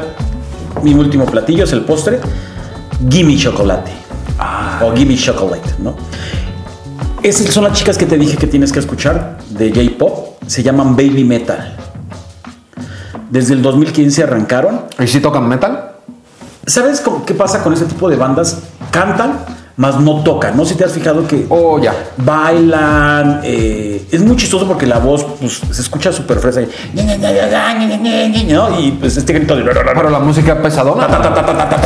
mi 0.84 0.94
último 0.94 1.26
platillo, 1.26 1.64
es 1.64 1.72
el 1.72 1.82
postre. 1.82 2.20
Gimme 3.10 3.38
chocolate. 3.38 4.01
O 4.82 4.94
Gimme 4.96 5.16
chocolate, 5.16 5.76
¿no? 5.80 5.96
Esas 7.24 7.54
son 7.54 7.64
las 7.64 7.74
chicas 7.74 7.98
que 7.98 8.06
te 8.06 8.18
dije 8.18 8.36
que 8.38 8.48
tienes 8.48 8.72
que 8.72 8.80
escuchar 8.80 9.38
de 9.50 9.70
J-pop. 9.70 10.42
Se 10.48 10.64
llaman 10.64 10.96
Baby 10.96 11.24
Metal. 11.24 11.78
Desde 13.30 13.54
el 13.54 13.62
2015 13.62 14.24
arrancaron. 14.24 14.82
¿Y 15.00 15.08
si 15.08 15.20
tocan 15.20 15.48
metal? 15.48 15.92
¿Sabes 16.66 17.04
qué 17.26 17.34
pasa 17.34 17.64
con 17.64 17.74
ese 17.74 17.86
tipo 17.86 18.10
de 18.10 18.16
bandas? 18.16 18.60
Cantan, 18.92 19.46
mas 19.78 20.00
no 20.00 20.24
tocan. 20.24 20.56
No 20.58 20.66
si 20.66 20.76
te 20.76 20.84
has 20.86 20.92
fijado 20.92 21.26
que 21.28 21.46
Oh, 21.50 21.80
ya. 21.80 21.94
bailan. 22.18 23.42
eh, 23.44 24.06
es 24.12 24.22
muy 24.22 24.36
chistoso 24.36 24.68
porque 24.68 24.86
la 24.86 25.00
voz 25.00 25.26
pues, 25.40 25.62
se 25.72 25.82
escucha 25.82 26.12
súper 26.12 26.40
fresa. 26.40 26.62
y- 26.62 26.68
¿no? 28.54 28.80
Y 28.80 28.92
pues 28.92 29.18
este 29.18 29.34
grito 29.34 29.56
de... 29.56 29.64
Pero 29.64 30.10
la 30.10 30.20
música 30.20 30.54
es 30.54 30.60
pesadona. 30.60 31.08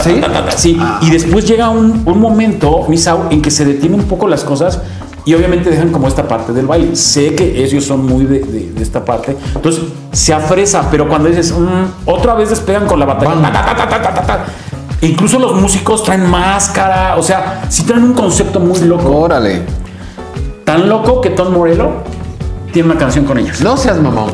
Sí. 0.04 0.22
Sí, 0.56 0.80
y 1.02 1.10
después 1.10 1.48
llega 1.48 1.70
un, 1.70 2.04
un 2.06 2.20
momento, 2.20 2.86
Misao, 2.88 3.28
en 3.30 3.42
que 3.42 3.52
se 3.52 3.66
detienen 3.66 4.00
un 4.02 4.08
poco 4.08 4.28
las 4.28 4.44
cosas 4.44 4.80
y 5.26 5.34
obviamente 5.34 5.70
dejan 5.72 5.92
como 5.92 6.08
esta 6.08 6.28
parte 6.28 6.54
del 6.54 6.68
baile. 6.68 6.96
Sé 6.96 7.34
que 7.36 7.64
ellos 7.64 7.84
son 7.86 8.06
muy 8.06 8.26
de, 8.26 8.40
de- 8.40 8.72
de 8.72 8.84
esta 8.84 9.04
parte. 9.04 9.36
Entonces 9.56 9.82
se 10.12 10.34
afresa, 10.34 10.88
pero 10.92 11.08
cuando 11.10 11.30
dices, 11.30 11.52
"Mm", 11.52 12.10
otra 12.10 12.36
vez 12.36 12.50
despegan 12.50 12.86
con 12.86 13.00
la 13.00 13.06
batalla. 13.06 13.36
Incluso 15.02 15.38
los 15.39 15.54
músicos 15.60 16.04
traen 16.04 16.26
máscara, 16.30 17.16
o 17.18 17.22
sea, 17.24 17.64
sí 17.70 17.84
traen 17.84 18.04
un 18.04 18.14
concepto 18.14 18.60
muy 18.60 18.80
loco. 18.82 19.10
Órale. 19.16 19.62
Tan 20.64 20.89
loco 20.89 21.22
que 21.22 21.30
Tom 21.32 21.54
Morello 21.54 21.91
tiene 22.74 22.89
una 22.91 22.98
canción 23.00 23.26
con 23.26 23.38
ellos. 23.38 23.62
No 23.62 23.78
seas 23.78 23.98
mamón. 24.00 24.32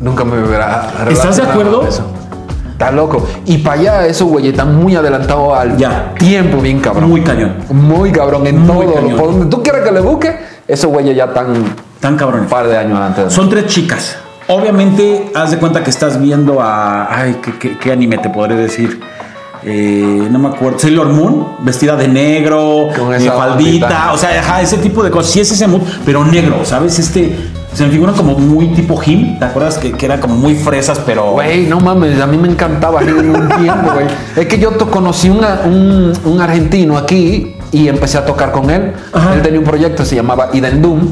Nunca 0.00 0.24
me 0.24 0.42
hubiera 0.44 0.90
¿Estás 1.08 1.36
de 1.38 1.42
acuerdo? 1.44 1.86
eso. 1.86 2.04
Está 2.72 2.90
loco. 2.90 3.24
Y 3.46 3.58
para 3.58 3.80
allá, 3.80 4.06
esos 4.06 4.28
güeyes 4.28 4.52
están 4.52 4.74
muy 4.76 4.94
adelantados 4.96 5.56
al 5.56 5.76
Ya. 5.76 6.12
tiempo, 6.18 6.58
bien 6.60 6.80
cabrón. 6.80 7.08
Muy 7.08 7.22
cañón. 7.22 7.54
Muy 7.70 8.10
cabrón 8.12 8.46
en 8.46 8.58
Muy 8.60 8.84
todo. 8.84 8.94
cañón. 8.96 9.16
Por 9.18 9.30
donde 9.30 9.46
tú 9.46 9.62
quieras 9.62 9.82
que 9.82 9.92
le 9.92 10.00
busque, 10.00 10.38
esos 10.66 10.90
güeyes 10.90 11.16
ya 11.16 11.26
están 11.26 11.50
un 11.50 11.72
Tan 12.00 12.16
cabrones. 12.16 12.50
par 12.50 12.66
de 12.66 12.76
años 12.76 12.98
antes. 12.98 13.32
Son 13.32 13.48
tres 13.48 13.66
chicas. 13.66 14.18
Obviamente, 14.46 15.30
haz 15.34 15.50
de 15.52 15.58
cuenta 15.58 15.82
que 15.82 15.90
estás 15.90 16.20
viendo 16.20 16.60
a. 16.60 17.08
Ay, 17.10 17.36
¿qué, 17.42 17.52
qué- 17.58 17.78
qué 17.78 17.92
anime 17.92 18.18
te 18.18 18.28
podré 18.30 18.56
decir? 18.56 19.00
Eh, 19.66 20.28
no 20.30 20.38
me 20.38 20.48
acuerdo. 20.48 20.78
Sailor 20.78 21.08
Moon, 21.08 21.46
vestida 21.60 21.96
de 21.96 22.06
negro, 22.08 22.88
Con 22.96 23.14
eh, 23.14 23.20
faldita. 23.20 23.34
bandita. 23.88 24.12
O 24.12 24.18
sea, 24.18 24.38
ajá, 24.38 24.60
ese 24.60 24.76
tipo 24.76 25.02
de 25.02 25.10
cosas. 25.10 25.32
Sí, 25.32 25.40
es 25.40 25.50
ese 25.50 25.66
mood, 25.66 25.80
pero 26.04 26.24
negro, 26.24 26.64
¿sabes? 26.64 26.98
Este. 26.98 27.34
Se 27.72 27.84
me 27.84 27.90
figura 27.90 28.12
como 28.12 28.38
muy 28.38 28.68
tipo 28.68 29.00
him. 29.04 29.36
¿Te 29.38 29.46
acuerdas 29.46 29.78
que, 29.78 29.90
que 29.92 30.06
eran 30.06 30.20
como 30.20 30.36
muy 30.36 30.54
fresas, 30.54 31.00
pero. 31.06 31.32
Güey, 31.32 31.66
no 31.66 31.80
mames, 31.80 32.20
a 32.20 32.26
mí 32.26 32.36
me 32.36 32.46
encantaba 32.48 33.02
ir 33.02 33.08
en 33.08 33.30
un 33.30 33.48
tiempo, 33.48 33.90
güey. 33.94 34.06
Es 34.36 34.46
que 34.46 34.58
yo 34.58 34.76
conocí 34.90 35.30
una- 35.30 35.62
un, 35.64 36.12
un 36.24 36.40
argentino 36.40 36.96
aquí 36.98 37.56
y 37.72 37.88
empecé 37.88 38.18
a 38.18 38.26
tocar 38.26 38.52
con 38.52 38.68
él. 38.70 38.92
Ajá. 39.12 39.34
Él 39.34 39.42
tenía 39.42 39.58
un 39.58 39.64
proyecto, 39.64 40.04
se 40.04 40.14
llamaba 40.14 40.50
Doom, 40.52 41.10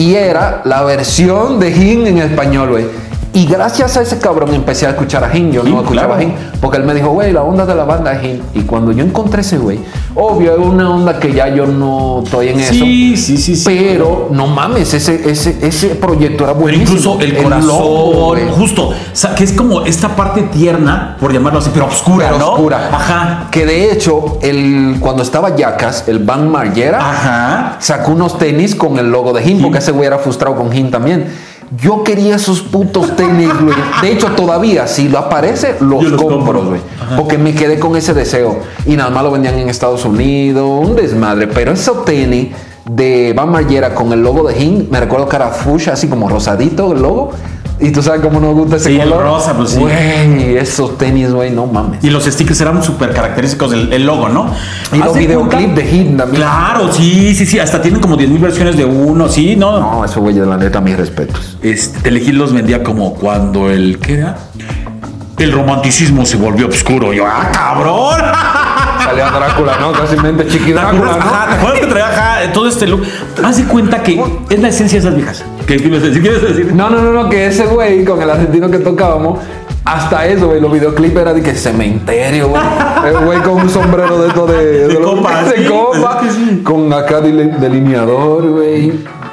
y 0.00 0.14
era 0.14 0.62
la 0.64 0.82
versión 0.82 1.60
de 1.60 1.70
Him 1.70 2.06
en 2.06 2.18
español, 2.18 2.70
güey. 2.70 3.09
Y 3.32 3.46
gracias 3.46 3.96
a 3.96 4.02
ese 4.02 4.18
cabrón 4.18 4.52
empecé 4.54 4.86
a 4.86 4.90
escuchar 4.90 5.22
a 5.22 5.36
Him. 5.36 5.52
Yo 5.52 5.62
no 5.62 5.80
escuchaba 5.80 6.16
claro. 6.16 6.20
a 6.20 6.22
Him, 6.22 6.32
porque 6.60 6.78
él 6.78 6.84
me 6.84 6.94
dijo, 6.94 7.10
güey, 7.10 7.32
la 7.32 7.42
onda 7.42 7.64
de 7.64 7.74
la 7.76 7.84
banda 7.84 8.12
es 8.12 8.24
Him. 8.24 8.40
Y 8.54 8.62
cuando 8.62 8.90
yo 8.90 9.04
encontré 9.04 9.42
ese 9.42 9.56
güey, 9.56 9.78
obvio, 10.16 10.52
es 10.54 10.58
una 10.58 10.90
onda 10.90 11.18
que 11.20 11.32
ya 11.32 11.48
yo 11.48 11.66
no 11.66 12.22
estoy 12.24 12.48
en 12.48 12.60
eso. 12.60 12.72
Sí, 12.72 13.16
sí, 13.16 13.36
sí, 13.36 13.54
sí. 13.54 13.64
Pero 13.64 14.28
no 14.32 14.48
mames, 14.48 14.94
ese, 14.94 15.30
ese, 15.30 15.58
ese 15.62 15.90
proyecto 15.90 16.42
era 16.42 16.54
buenísimo. 16.54 16.98
incluso 16.98 17.20
el 17.20 17.36
corazón, 17.36 17.68
logo, 17.68 18.26
güey. 18.30 18.50
justo, 18.50 18.88
o 18.88 18.94
sea, 19.12 19.34
que 19.34 19.44
es 19.44 19.52
como 19.52 19.82
esta 19.82 20.08
parte 20.16 20.42
tierna, 20.42 21.16
por 21.20 21.32
llamarlo 21.32 21.60
así, 21.60 21.70
pero 21.72 21.86
oscura, 21.86 22.26
pero 22.32 22.38
¿no? 22.38 22.52
oscura. 22.52 22.90
Ajá. 22.92 23.48
Que 23.52 23.64
de 23.64 23.92
hecho, 23.92 24.38
el, 24.42 24.96
cuando 24.98 25.22
estaba 25.22 25.54
Yacas, 25.54 26.08
el 26.08 26.18
Van 26.18 26.50
Margera 26.50 26.98
Ajá. 26.98 27.76
sacó 27.78 28.12
unos 28.12 28.38
tenis 28.38 28.74
con 28.74 28.98
el 28.98 29.10
logo 29.10 29.32
de 29.32 29.48
Him, 29.48 29.62
porque 29.62 29.78
ese 29.78 29.92
güey 29.92 30.08
era 30.08 30.18
frustrado 30.18 30.56
con 30.56 30.74
Him 30.76 30.90
también. 30.90 31.32
Yo 31.76 32.02
quería 32.02 32.34
esos 32.34 32.62
putos 32.62 33.14
tenis, 33.14 33.48
güey. 33.60 33.76
De 34.02 34.10
hecho, 34.10 34.26
todavía, 34.28 34.88
si 34.88 35.08
lo 35.08 35.18
aparece, 35.18 35.76
los, 35.80 36.04
compro, 36.12 36.64
güey. 36.64 36.80
Porque 37.16 37.38
me 37.38 37.54
quedé 37.54 37.78
con 37.78 37.94
ese 37.96 38.12
deseo. 38.12 38.58
Y 38.86 38.96
nada 38.96 39.10
más 39.10 39.22
lo 39.22 39.30
vendían 39.30 39.56
en 39.56 39.68
Estados 39.68 40.04
Unidos, 40.04 40.68
un 40.68 40.96
desmadre. 40.96 41.46
Pero 41.46 41.70
esos 41.70 42.04
tenis 42.04 42.48
de 42.84 43.32
Van 43.36 43.50
Margera 43.50 43.94
con 43.94 44.12
el 44.12 44.20
logo 44.20 44.48
de 44.48 44.60
Him, 44.60 44.88
me 44.90 44.98
recuerdo 44.98 45.28
que 45.28 45.36
era 45.36 45.48
fuchsia, 45.50 45.92
así 45.92 46.08
como 46.08 46.28
rosadito 46.28 46.92
el 46.92 47.02
logo. 47.02 47.32
Y 47.82 47.92
tú 47.92 48.02
sabes 48.02 48.20
cómo 48.20 48.40
nos 48.40 48.54
gusta 48.54 48.76
ese 48.76 48.90
Sí, 48.90 49.00
el 49.00 49.08
color. 49.08 49.24
rosa, 49.24 49.54
pues, 49.54 49.70
sí. 49.70 49.78
Güey, 49.78 50.56
esos 50.58 50.98
tenis, 50.98 51.32
güey, 51.32 51.50
no 51.50 51.66
mames. 51.66 52.04
Y 52.04 52.10
los 52.10 52.24
stickers 52.24 52.60
eran 52.60 52.82
súper 52.82 53.12
característicos 53.14 53.70
del 53.70 53.92
el 53.92 54.04
logo, 54.04 54.28
¿no? 54.28 54.52
Y 54.92 54.98
los 54.98 55.14
de 55.14 55.20
videoclips 55.20 55.74
de 55.76 55.84
Hit 55.84 56.16
también. 56.16 56.42
Claro, 56.42 56.92
sí, 56.92 57.34
sí, 57.34 57.46
sí. 57.46 57.58
Hasta 57.58 57.80
tienen 57.80 58.00
como 58.00 58.18
10.000 58.18 58.38
versiones 58.40 58.76
de 58.76 58.84
uno, 58.84 59.28
sí, 59.28 59.56
¿no? 59.56 59.80
No, 59.80 60.04
eso 60.04 60.20
güey, 60.20 60.34
de 60.34 60.44
la 60.44 60.58
neta, 60.58 60.80
mis 60.82 60.96
respetos. 60.96 61.56
Este, 61.62 62.00
Telehit 62.00 62.34
los 62.34 62.52
vendía 62.52 62.82
como 62.82 63.14
cuando 63.14 63.70
el. 63.70 63.98
¿Qué 63.98 64.18
era? 64.18 64.36
El 65.38 65.52
romanticismo 65.52 66.26
se 66.26 66.36
volvió 66.36 66.68
oscuro. 66.68 67.14
Yo, 67.14 67.24
¡ah, 67.26 67.48
cabrón! 67.50 68.20
Salía 69.04 69.30
Drácula, 69.30 69.78
¿no? 69.80 69.92
Casi 69.92 70.16
mente 70.18 70.46
chiqui 70.46 70.66
¿Te 70.66 70.72
Drácula, 70.74 71.12
acuerdas? 71.12 71.16
Ajá, 71.32 71.46
¿te 71.48 71.54
acuerdas 71.54 71.80
que 71.80 71.86
traía 71.86 72.08
ajá, 72.08 72.52
todo 72.52 72.68
este 72.68 72.86
look? 72.86 73.02
Haz 73.42 73.56
de 73.56 73.64
cuenta 73.64 74.02
que 74.02 74.22
es 74.50 74.60
la 74.60 74.68
esencia 74.68 75.00
de 75.00 75.06
esas 75.06 75.16
viejas. 75.16 75.44
¿Qué 75.66 75.76
quieres 75.76 76.02
decir? 76.02 76.20
¿Quieres 76.22 76.42
decir? 76.42 76.72
No, 76.74 76.90
no, 76.90 77.00
no, 77.02 77.12
no, 77.12 77.28
que 77.28 77.46
ese 77.46 77.66
güey 77.66 78.04
con 78.04 78.20
el 78.20 78.28
argentino 78.30 78.70
que 78.70 78.78
tocábamos, 78.78 79.38
hasta 79.84 80.26
eso, 80.26 80.48
güey, 80.48 80.60
los 80.60 80.72
videoclips 80.72 81.16
era 81.16 81.32
de 81.32 81.42
que 81.42 81.54
cementerio, 81.54 82.48
güey. 82.48 82.62
El 83.06 83.24
güey 83.24 83.38
con 83.40 83.54
un 83.62 83.68
sombrero 83.70 84.20
de 84.20 84.28
esto 84.28 84.46
de, 84.46 84.88
De 84.88 84.94
los- 85.00 85.10
copa, 85.14 85.42
de 85.44 85.56
sí, 85.56 85.64
copa, 85.68 86.20
es 86.22 86.26
que 86.26 86.32
sí. 86.32 86.62
con 86.62 86.92
acá 86.92 87.20
delineador, 87.20 88.48
güey. 88.50 88.92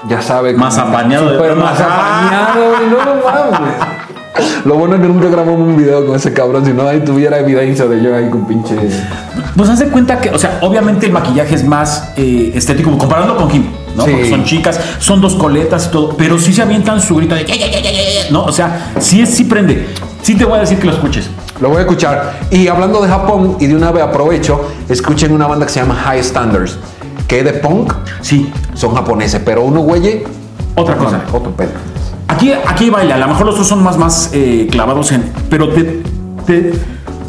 Ya 0.10 0.22
sabe. 0.22 0.54
Más 0.54 0.78
apañado 0.78 1.30
de- 1.32 1.38
Super 1.38 1.56
más 1.56 1.80
apañado, 1.80 2.70
güey. 2.70 2.90
No, 2.90 2.98
no 3.16 3.24
mames. 3.24 4.66
Lo 4.66 4.76
bueno 4.76 4.96
es 4.96 5.02
que 5.02 5.08
nunca 5.08 5.28
grabamos 5.30 5.60
un 5.60 5.76
video 5.76 6.06
con 6.06 6.16
ese 6.16 6.32
cabrón, 6.32 6.64
si 6.66 6.72
no 6.72 6.88
ahí 6.88 7.00
tuviera 7.00 7.40
evidencia 7.40 7.86
de 7.88 8.02
yo 8.04 8.16
ahí 8.16 8.30
con 8.30 8.46
pinche. 8.48 8.76
Pues 9.56 9.70
haz 9.70 9.80
de 9.80 9.88
cuenta 9.88 10.20
que, 10.22 10.30
o 10.30 10.38
sea, 10.38 10.60
obviamente 10.62 11.08
el 11.08 11.12
maquillaje 11.12 11.56
es 11.56 11.66
más 11.66 12.14
eh, 12.16 12.52
estético, 12.54 12.96
comparando 12.98 13.36
con 13.36 13.48
Kim, 13.50 13.66
¿no? 13.98 14.06
Sí. 14.06 14.12
Porque 14.12 14.30
son 14.30 14.44
chicas, 14.46 14.80
son 15.00 15.20
dos 15.20 15.36
coletas 15.36 15.88
y 15.88 15.92
todo, 15.92 16.16
pero 16.16 16.38
sí 16.40 16.54
se 16.54 16.62
avientan 16.62 17.02
su 17.02 17.16
grito 17.16 17.36
de 17.36 17.44
"Ya, 17.46 17.56
ya, 17.56 17.68
ya, 17.70 17.82
ya, 17.82 17.92
ya", 17.92 18.32
¿no? 18.32 18.44
O 18.46 18.52
sea, 18.54 18.94
sí, 19.00 19.22
es, 19.22 19.30
sí 19.34 19.44
prende. 19.44 19.88
Sí 20.22 20.36
te 20.36 20.46
voy 20.46 20.58
a 20.58 20.62
decir 20.62 20.78
que 20.80 20.86
lo 20.88 20.94
escuches. 20.94 21.30
Lo 21.60 21.70
voy 21.70 21.80
a 21.80 21.82
escuchar. 21.82 22.40
Y 22.52 22.68
hablando 22.68 23.02
de 23.02 23.10
Japón, 23.10 23.58
y 23.60 23.66
de 23.68 23.76
una 23.76 23.92
vez 23.92 24.04
aprovecho, 24.04 24.62
escuchen 24.88 25.32
una 25.34 25.48
banda 25.48 25.66
que 25.66 25.72
se 25.74 25.80
llama 25.82 25.96
High 25.96 26.24
Standards, 26.24 26.78
que 27.28 27.40
es 27.40 27.46
de 27.46 27.54
punk, 27.54 27.94
Sí. 28.22 28.52
son 28.76 28.94
japoneses, 28.94 29.42
pero 29.44 29.64
uno 29.64 29.82
güey, 29.82 30.24
Otra 30.76 30.96
cosa. 30.96 31.22
otro 31.34 31.52
pedo. 31.56 31.72
Aquí, 32.28 32.52
aquí 32.52 32.90
baila, 32.90 33.16
a 33.16 33.18
lo 33.18 33.28
mejor 33.30 33.46
los 33.48 33.56
otros 33.56 33.68
son 33.68 33.82
más, 33.84 33.98
más 33.98 34.30
eh, 34.34 34.68
clavados 34.70 35.12
en. 35.14 35.32
Pero 35.50 35.70
te, 35.70 36.04
te- 36.46 36.74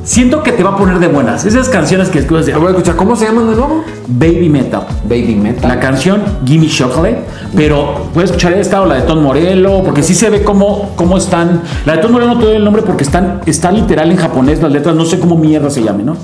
Siento 0.04 0.42
que 0.42 0.52
te 0.52 0.62
va 0.62 0.70
a 0.70 0.76
poner 0.76 0.98
de 0.98 1.08
buenas. 1.08 1.44
Esas 1.44 1.68
canciones 1.68 2.08
que 2.08 2.20
escuchas 2.20 2.46
de 2.46 2.52
Lo 2.52 2.60
voy 2.60 2.68
a 2.68 2.70
escuchar. 2.70 2.96
¿Cómo 2.96 3.14
se 3.14 3.26
llaman 3.26 3.50
de 3.50 3.56
nuevo? 3.56 3.84
Baby 4.06 4.48
Metal. 4.48 4.86
Baby 5.04 5.34
Metal. 5.34 5.68
La 5.68 5.78
canción 5.78 6.22
Gimme 6.44 6.66
Chocolate, 6.68 7.18
pero 7.54 8.08
puedes 8.14 8.30
escuchar 8.30 8.54
esta 8.54 8.80
o 8.80 8.86
la 8.86 8.94
de 8.96 9.02
Tom 9.02 9.22
Morello, 9.22 9.82
porque 9.84 10.02
sí 10.02 10.14
se 10.14 10.30
ve 10.30 10.42
cómo, 10.42 10.92
cómo 10.96 11.18
están. 11.18 11.62
La 11.84 11.96
de 11.96 12.02
Tom 12.02 12.12
Morello 12.12 12.34
no 12.34 12.40
te 12.40 12.46
doy 12.46 12.56
el 12.56 12.64
nombre 12.64 12.82
porque 12.82 13.04
están, 13.04 13.42
está 13.46 13.70
literal 13.70 14.10
en 14.10 14.16
japonés 14.16 14.62
las 14.62 14.72
letras, 14.72 14.96
no 14.96 15.04
sé 15.04 15.18
cómo 15.18 15.36
mierda 15.36 15.68
se 15.68 15.82
llame, 15.82 16.04
¿no? 16.04 16.16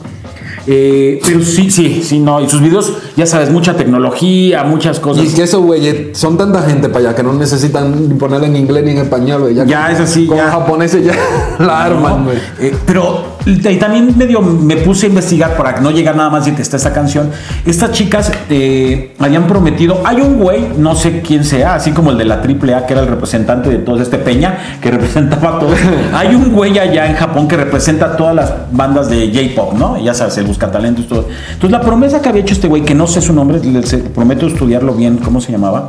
Eh, 0.66 1.20
pero 1.24 1.42
sí, 1.42 1.70
sí, 1.70 2.02
sí, 2.02 2.18
no. 2.20 2.40
Y 2.40 2.48
sus 2.48 2.60
videos, 2.60 2.92
ya 3.16 3.26
sabes, 3.26 3.50
mucha 3.50 3.74
tecnología, 3.74 4.64
muchas 4.64 4.98
cosas. 4.98 5.24
Y 5.24 5.26
es 5.26 5.34
que 5.34 5.42
esos 5.42 5.62
güeyes 5.62 6.16
son 6.16 6.38
tanta 6.38 6.62
gente 6.62 6.88
para 6.88 7.08
allá 7.08 7.16
que 7.16 7.22
no 7.22 7.34
necesitan 7.34 8.08
ni 8.08 8.14
ponerle 8.14 8.46
en 8.46 8.56
inglés 8.56 8.84
ni 8.84 8.92
en 8.92 8.98
español, 8.98 9.42
güey. 9.42 9.54
Ya 9.54 9.90
es 9.90 10.00
así, 10.00 10.26
Con 10.26 10.38
ya. 10.38 10.50
japoneses 10.50 11.04
ya 11.04 11.12
la 11.58 11.84
arman, 11.84 12.24
güey. 12.24 12.38
Eh, 12.60 12.74
pero 12.86 13.33
y 13.46 13.76
también 13.76 14.16
medio 14.16 14.40
me 14.40 14.76
puse 14.78 15.06
a 15.06 15.08
investigar 15.10 15.56
para 15.56 15.80
no 15.80 15.90
llegar 15.90 16.16
nada 16.16 16.30
más 16.30 16.46
de 16.46 16.54
que 16.54 16.62
está 16.62 16.76
esta 16.76 16.92
canción. 16.92 17.30
Estas 17.66 17.92
chicas 17.92 18.32
eh, 18.48 19.14
habían 19.18 19.46
prometido. 19.46 20.00
Hay 20.04 20.20
un 20.20 20.38
güey, 20.38 20.68
no 20.78 20.94
sé 20.94 21.20
quién 21.20 21.44
sea, 21.44 21.74
así 21.74 21.90
como 21.90 22.10
el 22.10 22.18
de 22.18 22.24
la 22.24 22.36
AAA, 22.36 22.86
que 22.86 22.94
era 22.94 23.02
el 23.02 23.08
representante 23.08 23.68
de 23.68 23.78
todo 23.78 24.00
este 24.00 24.18
Peña, 24.18 24.78
que 24.80 24.90
representaba 24.92 25.58
todo. 25.58 25.74
Hay 26.14 26.34
un 26.34 26.52
güey 26.52 26.78
allá 26.78 27.06
en 27.06 27.16
Japón 27.16 27.46
que 27.46 27.56
representa 27.56 28.16
todas 28.16 28.34
las 28.34 28.52
bandas 28.72 29.10
de 29.10 29.30
J-pop, 29.32 29.74
¿no? 29.74 29.98
Ya 30.02 30.14
sabes, 30.14 30.38
el 30.38 30.46
busca 30.46 30.70
talentos, 30.70 31.06
todo. 31.06 31.28
Entonces, 31.48 31.70
la 31.70 31.80
promesa 31.80 32.22
que 32.22 32.28
había 32.28 32.42
hecho 32.42 32.54
este 32.54 32.68
güey, 32.68 32.82
que 32.82 32.94
no 32.94 33.06
sé 33.06 33.20
su 33.20 33.32
nombre, 33.32 33.60
les 33.62 33.94
prometo 34.14 34.46
estudiarlo 34.46 34.94
bien, 34.94 35.18
¿cómo 35.18 35.40
se 35.40 35.52
llamaba? 35.52 35.88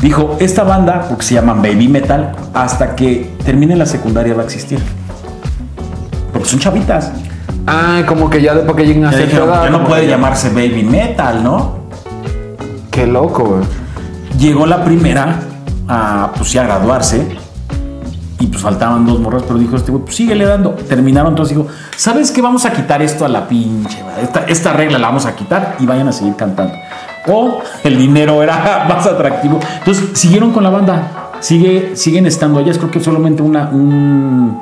Dijo, 0.00 0.36
esta 0.40 0.64
banda, 0.64 1.06
porque 1.08 1.24
se 1.24 1.34
llaman 1.34 1.62
Baby 1.62 1.88
Metal, 1.88 2.32
hasta 2.52 2.94
que 2.94 3.30
termine 3.44 3.76
la 3.76 3.86
secundaria 3.86 4.34
va 4.34 4.42
a 4.42 4.44
existir. 4.44 4.80
Porque 6.44 6.50
son 6.50 6.60
chavitas. 6.60 7.10
Ah, 7.66 8.02
como 8.06 8.28
que 8.28 8.42
ya 8.42 8.54
después 8.54 8.76
que 8.76 8.84
lleguen 8.84 9.06
a 9.06 9.12
Ya, 9.12 9.16
dijeron, 9.20 9.48
ya 9.50 9.70
no 9.70 9.82
puede 9.82 10.06
llamarse 10.06 10.50
Baby 10.50 10.82
Metal, 10.82 11.42
¿no? 11.42 11.78
Qué 12.90 13.06
loco, 13.06 13.44
güey. 13.44 13.64
Llegó 14.38 14.66
la 14.66 14.84
primera 14.84 15.38
a, 15.88 16.32
pues 16.36 16.50
sí, 16.50 16.58
a 16.58 16.64
graduarse. 16.64 17.38
Y 18.40 18.46
pues 18.48 18.60
faltaban 18.60 19.06
dos 19.06 19.18
morras, 19.20 19.44
pero 19.44 19.58
dijo 19.58 19.76
este 19.76 19.90
güey, 19.90 20.04
pues 20.04 20.16
síguele 20.16 20.44
dando. 20.44 20.72
Terminaron, 20.72 21.32
entonces 21.32 21.56
dijo, 21.56 21.66
¿sabes 21.96 22.30
qué? 22.30 22.42
Vamos 22.42 22.66
a 22.66 22.72
quitar 22.72 23.00
esto 23.00 23.24
a 23.24 23.28
la 23.30 23.48
pinche. 23.48 24.02
Esta, 24.20 24.40
esta 24.40 24.74
regla 24.74 24.98
la 24.98 25.06
vamos 25.06 25.24
a 25.24 25.34
quitar 25.34 25.76
y 25.80 25.86
vayan 25.86 26.08
a 26.08 26.12
seguir 26.12 26.36
cantando. 26.36 26.74
O 27.26 27.62
el 27.84 27.96
dinero 27.96 28.42
era 28.42 28.84
más 28.88 29.06
atractivo. 29.06 29.60
Entonces 29.78 30.10
siguieron 30.12 30.52
con 30.52 30.62
la 30.62 30.68
banda. 30.68 31.23
Sigue, 31.44 31.90
siguen 31.94 32.24
estando 32.26 32.58
ellas. 32.58 32.78
Creo 32.78 32.90
que 32.90 33.00
solamente 33.00 33.42
una, 33.42 33.68
un, 33.68 34.58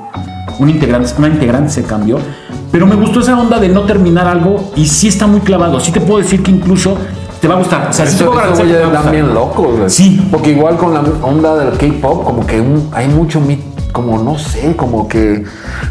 un 0.59 0.69
integrante, 0.69 1.11
una 1.17 1.29
integrante 1.29 1.71
se 1.71 1.85
cambió. 1.85 2.19
Pero 2.73 2.89
me 2.89 2.97
gustó 2.97 3.21
esa 3.21 3.39
onda 3.39 3.61
de 3.61 3.69
no 3.69 3.83
terminar 3.83 4.27
algo 4.27 4.73
y 4.75 4.87
sí 4.87 5.07
está 5.07 5.29
muy 5.29 5.39
clavado. 5.43 5.79
Sí 5.79 5.93
te 5.93 6.01
puedo 6.01 6.21
decir 6.21 6.43
que 6.43 6.51
incluso 6.51 6.97
te 7.41 7.47
va 7.47 7.55
a 7.55 7.59
gustar. 7.59 7.87
O 7.89 7.93
sea, 7.93 8.05
te 8.05 9.11
bien 9.13 9.33
locos, 9.33 9.77
güey. 9.79 9.91
Sí. 9.91 10.27
Porque 10.29 10.51
igual 10.51 10.77
con 10.77 10.93
la 10.93 11.05
onda 11.23 11.55
del 11.57 11.79
K-pop, 11.79 12.25
como 12.25 12.45
que 12.45 12.61
un- 12.61 12.89
hay 12.91 13.07
mucho 13.07 13.41
mit- 13.41 13.61
como 13.93 14.23
no 14.23 14.39
sé, 14.39 14.75
como 14.77 15.07
que 15.09 15.45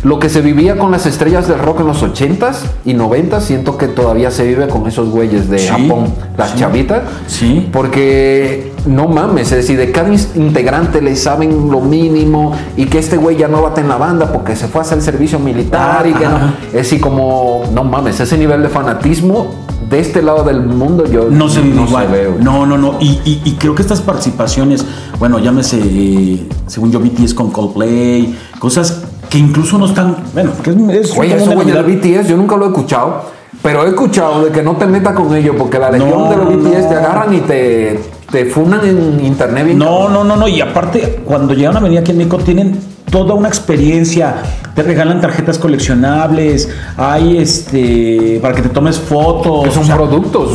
lo 0.03 0.19
que 0.19 0.29
se 0.29 0.41
vivía 0.41 0.77
con 0.77 0.91
las 0.91 1.05
estrellas 1.05 1.47
del 1.47 1.59
rock 1.59 1.81
en 1.81 1.87
los 1.87 2.03
80s 2.03 2.55
y 2.85 2.93
90s, 2.93 3.41
siento 3.41 3.77
que 3.77 3.87
todavía 3.87 4.31
se 4.31 4.45
vive 4.45 4.67
con 4.67 4.87
esos 4.87 5.09
güeyes 5.09 5.49
de 5.49 5.59
Sí, 5.59 5.67
Japón, 5.67 6.13
las 6.37 6.51
sí. 6.51 6.57
chavitas. 6.59 7.03
Sí. 7.27 7.69
Porque 7.71 8.71
no 8.85 9.07
mames, 9.07 9.51
es 9.51 9.57
decir, 9.57 9.77
de 9.77 9.91
cada 9.91 10.09
integrante 10.35 11.01
le 11.01 11.15
saben 11.15 11.69
lo 11.69 11.81
mínimo 11.81 12.53
y 12.75 12.85
que 12.85 12.97
este 12.99 13.17
güey 13.17 13.37
ya 13.37 13.47
no 13.47 13.61
bate 13.61 13.81
en 13.81 13.87
la 13.87 13.97
banda 13.97 14.31
porque 14.33 14.55
se 14.55 14.67
fue 14.67 14.81
a 14.81 14.83
hacer 14.83 14.97
el 14.97 15.03
servicio 15.03 15.39
militar 15.39 16.05
y 16.07 16.13
que 16.13 16.25
no. 16.25 16.37
Es 16.67 16.73
decir, 16.73 16.99
como, 16.99 17.63
no 17.73 17.83
mames, 17.83 18.19
ese 18.19 18.37
nivel 18.37 18.63
de 18.63 18.69
fanatismo 18.69 19.47
de 19.91 19.99
este 19.99 20.21
lado 20.23 20.43
del 20.43 20.61
mundo 20.61 21.05
yo 21.05 21.27
No 21.29 21.47
se 21.49 21.61
vive 21.61 21.83
igual. 21.83 22.07
ve, 22.11 22.27
güey. 22.27 22.43
no, 22.43 22.65
no, 22.65 22.77
no. 22.77 22.95
Y, 23.01 23.19
y- 23.25 23.41
y 23.45 23.51
creo 23.59 23.75
que 23.75 23.81
estas 23.83 24.01
participaciones, 24.01 24.85
bueno, 25.19 25.37
llámese, 25.37 25.79
eh, 25.83 26.47
según 26.65 26.91
yo, 26.91 26.99
BTS 26.99 27.33
con 27.35 27.51
Coldplay, 27.51 28.35
cosas 28.59 29.03
que 29.29 29.37
incluso 29.37 29.77
no 29.77 29.85
están. 29.85 30.15
Bueno, 30.33 30.51
que 30.63 30.71
es, 30.71 31.11
es 31.11 31.17
Oye, 31.17 31.35
eso 31.35 31.51
güey 31.51 31.67
del 31.69 31.83
BTS 31.83 32.27
yo 32.29 32.37
nunca 32.37 32.55
lo 32.57 32.65
he 32.65 32.67
escuchado, 32.69 33.23
pero 33.61 33.83
he 33.85 33.89
escuchado 33.89 34.45
de 34.45 34.51
que 34.51 34.63
no 34.63 34.75
te 34.77 34.85
metas 34.87 35.13
con 35.13 35.35
ellos 35.35 35.55
porque 35.57 35.77
la 35.77 35.91
legión 35.91 36.09
No, 36.09 36.29
de 36.29 36.37
los 36.37 36.47
BTS 36.47 36.83
no. 36.83 36.89
te 36.89 36.95
agarran 36.95 37.33
y 37.35 37.39
te, 37.41 37.99
te 38.31 38.45
funan 38.45 38.85
en 38.85 39.25
internet 39.25 39.65
bien 39.65 39.77
No, 39.77 40.07
no, 40.09 40.23
no, 40.23 40.35
no. 40.37 40.47
Y 40.47 40.61
aparte, 40.61 41.21
cuando 41.25 41.53
llegan 41.53 41.75
a 41.77 41.79
venir 41.81 41.99
aquí 41.99 42.11
en 42.11 42.17
México, 42.17 42.37
tienen 42.39 42.79
toda 43.11 43.35
una 43.35 43.47
experiencia. 43.47 44.37
Te 44.73 44.81
regalan 44.81 45.21
tarjetas 45.21 45.59
coleccionables, 45.59 46.69
hay 46.97 47.37
este. 47.37 48.39
para 48.41 48.55
que 48.55 48.63
te 48.63 48.69
tomes 48.69 48.97
fotos. 48.97 49.65
Que 49.65 49.71
son 49.71 49.83
o 49.83 49.85
sea, 49.85 49.95
productos, 49.95 50.49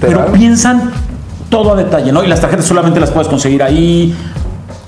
Pero 0.00 0.10
literal. 0.10 0.32
piensan 0.32 0.92
todo 1.48 1.72
a 1.72 1.76
detalle, 1.76 2.12
¿no? 2.12 2.22
Y 2.22 2.28
las 2.28 2.40
tarjetas 2.40 2.66
solamente 2.66 3.00
las 3.00 3.10
puedes 3.10 3.28
conseguir 3.28 3.62
ahí. 3.62 4.14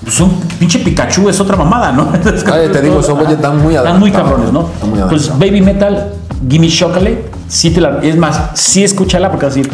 Pues 0.03 0.19
un 0.19 0.39
pinche 0.59 0.79
Pikachu 0.79 1.27
es 1.29 1.39
otra 1.39 1.57
mamada, 1.57 1.91
¿no? 1.91 2.09
Ay, 2.53 2.69
te 2.71 2.81
digo, 2.81 2.99
esos 2.99 3.15
güeyes 3.15 3.33
están 3.33 3.57
muy 3.61 3.75
Están 3.75 3.99
muy 3.99 4.11
cabrones, 4.11 4.53
¿no? 4.53 4.69
Están 4.71 4.89
muy 4.91 4.99
adaptados. 4.99 5.39
Baby 5.39 5.61
Metal, 5.61 6.13
Gimme 6.47 6.69
Chocolate, 6.69 7.25
sí 7.47 7.71
te 7.71 7.81
la. 7.81 7.99
Es 8.03 8.15
más, 8.15 8.51
sí 8.53 8.83
escúchala 8.83 9.31
porque 9.31 9.47
vas 9.47 9.55
a 9.55 9.57
decir. 9.57 9.71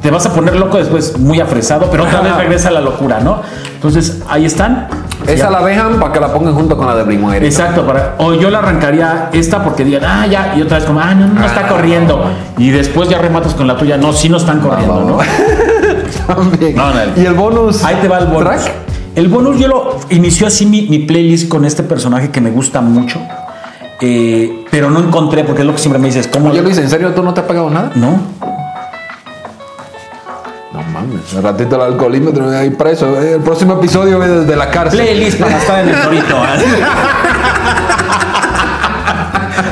Te 0.00 0.10
vas 0.10 0.26
a 0.26 0.32
poner 0.34 0.56
loco 0.56 0.76
después, 0.76 1.18
muy 1.18 1.40
afresado, 1.40 1.88
pero 1.90 2.04
otra 2.04 2.20
vez 2.20 2.36
regresa 2.36 2.68
a 2.68 2.72
la 2.72 2.82
locura, 2.82 3.20
¿no? 3.20 3.40
Entonces, 3.86 4.22
ahí 4.30 4.46
están. 4.46 4.88
Esa 5.26 5.44
Ya. 5.44 5.50
la 5.50 5.62
dejan 5.64 6.00
para 6.00 6.12
que 6.12 6.20
la 6.20 6.32
pongan 6.32 6.54
junto 6.54 6.74
con 6.76 6.86
la 6.86 6.94
de 6.96 7.04
Primo 7.04 7.30
Eric. 7.32 7.44
Exacto, 7.48 7.86
para, 7.86 8.14
o 8.18 8.32
yo 8.32 8.48
la 8.50 8.58
arrancaría 8.60 9.28
esta 9.32 9.62
porque 9.62 9.84
digan, 9.84 10.02
ah, 10.06 10.26
ya, 10.26 10.54
y 10.56 10.62
otra 10.62 10.78
vez 10.78 10.86
como, 10.86 11.00
ah, 11.00 11.14
no, 11.14 11.26
no, 11.28 11.34
no 11.40 11.44
está 11.46 11.66
Ah. 11.66 11.68
corriendo. 11.68 12.24
Y 12.56 12.70
después 12.70 13.08
ya 13.10 13.18
rematas 13.18 13.52
con 13.54 13.66
la 13.66 13.76
tuya, 13.76 13.96
no, 13.98 14.12
sí 14.14 14.28
no 14.30 14.38
están 14.38 14.60
corriendo, 14.60 15.00
¿no? 15.04 15.18
También. 16.34 16.76
No, 16.76 16.90
no. 16.94 17.00
Y 17.16 17.26
el 17.26 17.34
bonus. 17.34 17.84
Ahí 17.84 17.96
te 18.00 18.08
va 18.08 18.18
el 18.18 18.26
bonus. 18.26 18.44
track. 18.62 18.72
El 19.14 19.28
bonus 19.28 19.58
yo 19.58 19.68
lo 19.68 19.96
inició 20.10 20.46
así 20.46 20.64
mi, 20.66 20.82
mi 20.88 21.00
playlist 21.00 21.48
con 21.48 21.64
este 21.66 21.82
personaje 21.82 22.30
que 22.30 22.40
me 22.40 22.50
gusta 22.50 22.80
mucho, 22.80 23.20
eh, 24.00 24.64
pero 24.70 24.90
no 24.90 24.98
encontré, 24.98 25.44
porque 25.44 25.60
es 25.60 25.66
lo 25.66 25.72
que 25.72 25.78
siempre 25.78 26.00
me 26.00 26.08
dices, 26.08 26.26
¿cómo? 26.26 26.50
Oye 26.50 26.62
Luis, 26.62 26.78
¿en 26.78 26.88
serio 26.90 27.12
tú 27.14 27.22
no 27.22 27.32
te 27.32 27.40
has 27.42 27.46
pagado 27.46 27.70
nada? 27.70 27.92
No 27.94 28.18
mames, 31.06 31.42
ratito 31.42 31.76
el 31.76 31.82
alcoholímetro 31.82 32.48
ahí 32.50 32.70
preso. 32.70 33.18
El 33.20 33.40
próximo 33.40 33.74
episodio 33.74 34.22
es 34.22 34.30
desde 34.30 34.56
la 34.56 34.70
cárcel. 34.70 35.00
playlist 35.00 35.40
para 35.40 35.56
estar 35.58 35.80
en 35.80 35.88
el 35.90 36.02
torito. 36.02 36.36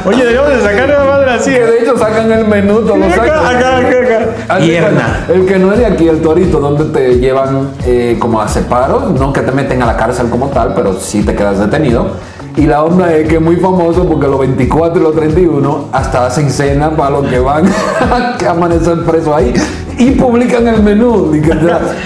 Oye, 0.05 0.25
debemos 0.25 0.49
de 0.49 0.61
sacar 0.63 0.87
una 0.87 1.05
madre 1.05 1.31
así. 1.31 1.51
Que 1.51 1.65
de 1.65 1.79
hecho 1.79 1.97
sacan 1.97 2.31
el 2.31 2.47
menú, 2.47 2.81
lo 2.81 3.11
sacan. 3.11 3.29
Acá, 3.31 3.51
acá, 3.51 3.79
acá, 3.79 3.99
acá. 3.99 4.27
Así 4.49 4.69
Pierna. 4.69 5.27
El 5.29 5.47
que 5.47 5.59
no 5.59 5.73
es 5.73 5.79
de 5.79 5.87
aquí, 5.87 6.09
el 6.09 6.21
torito, 6.21 6.59
donde 6.59 6.85
te 6.87 7.19
llevan 7.19 7.71
eh, 7.85 8.17
como 8.19 8.41
a 8.41 8.49
separos, 8.49 9.13
no 9.13 9.33
que 9.33 9.43
te 9.43 9.53
meten 9.53 9.81
a 9.83 9.87
la 9.87 9.97
cárcel 9.97 10.29
como 10.29 10.49
tal, 10.49 10.75
pero 10.75 10.95
sí 10.95 11.23
te 11.23 11.35
quedas 11.35 11.61
detenido. 11.61 12.17
Y 12.57 12.67
la 12.67 12.83
onda 12.83 13.15
es 13.15 13.29
que 13.29 13.37
es 13.37 13.41
muy 13.41 13.57
famoso 13.57 14.07
porque 14.07 14.27
los 14.27 14.41
24 14.41 15.01
y 15.01 15.03
los 15.03 15.15
31 15.15 15.89
hasta 15.93 16.27
hacen 16.27 16.51
cena 16.51 16.91
para 16.91 17.11
los 17.11 17.27
que 17.27 17.39
van 17.39 17.65
a 18.47 18.51
amanecer 18.51 19.05
presos 19.05 19.35
ahí 19.35 19.55
y 19.99 20.11
publican 20.13 20.67
el 20.69 20.83
menú. 20.83 21.33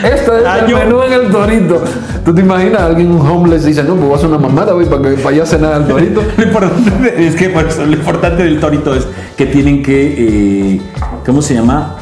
Este 0.04 0.10
es 0.12 0.68
el 0.68 0.74
menú 0.74 1.02
en 1.02 1.12
el 1.12 1.30
torito. 1.30 1.82
¿Tú 2.24 2.34
te 2.34 2.40
imaginas 2.40 2.82
alguien 2.82 3.10
un 3.12 3.26
homeless 3.26 3.64
dice, 3.64 3.82
no, 3.84 3.94
pues 3.94 4.08
voy 4.08 4.22
a 4.22 4.26
una 4.26 4.38
mamada, 4.38 4.72
güey, 4.72 4.86
para 4.88 5.02
que 5.02 5.08
para 5.16 5.36
allá 5.36 5.46
cenar 5.46 5.72
al 5.72 5.86
torito? 5.86 6.22
Lo 6.36 6.42
importante 6.44 7.26
es 7.26 7.34
que 7.36 7.48
por 7.50 7.66
eso, 7.66 7.84
lo 7.84 7.92
importante 7.92 8.42
del 8.44 8.58
torito 8.60 8.94
es 8.94 9.06
que 9.36 9.46
tienen 9.46 9.82
que, 9.82 10.14
eh, 10.76 10.80
¿cómo 11.24 11.40
se 11.42 11.54
llama? 11.54 11.96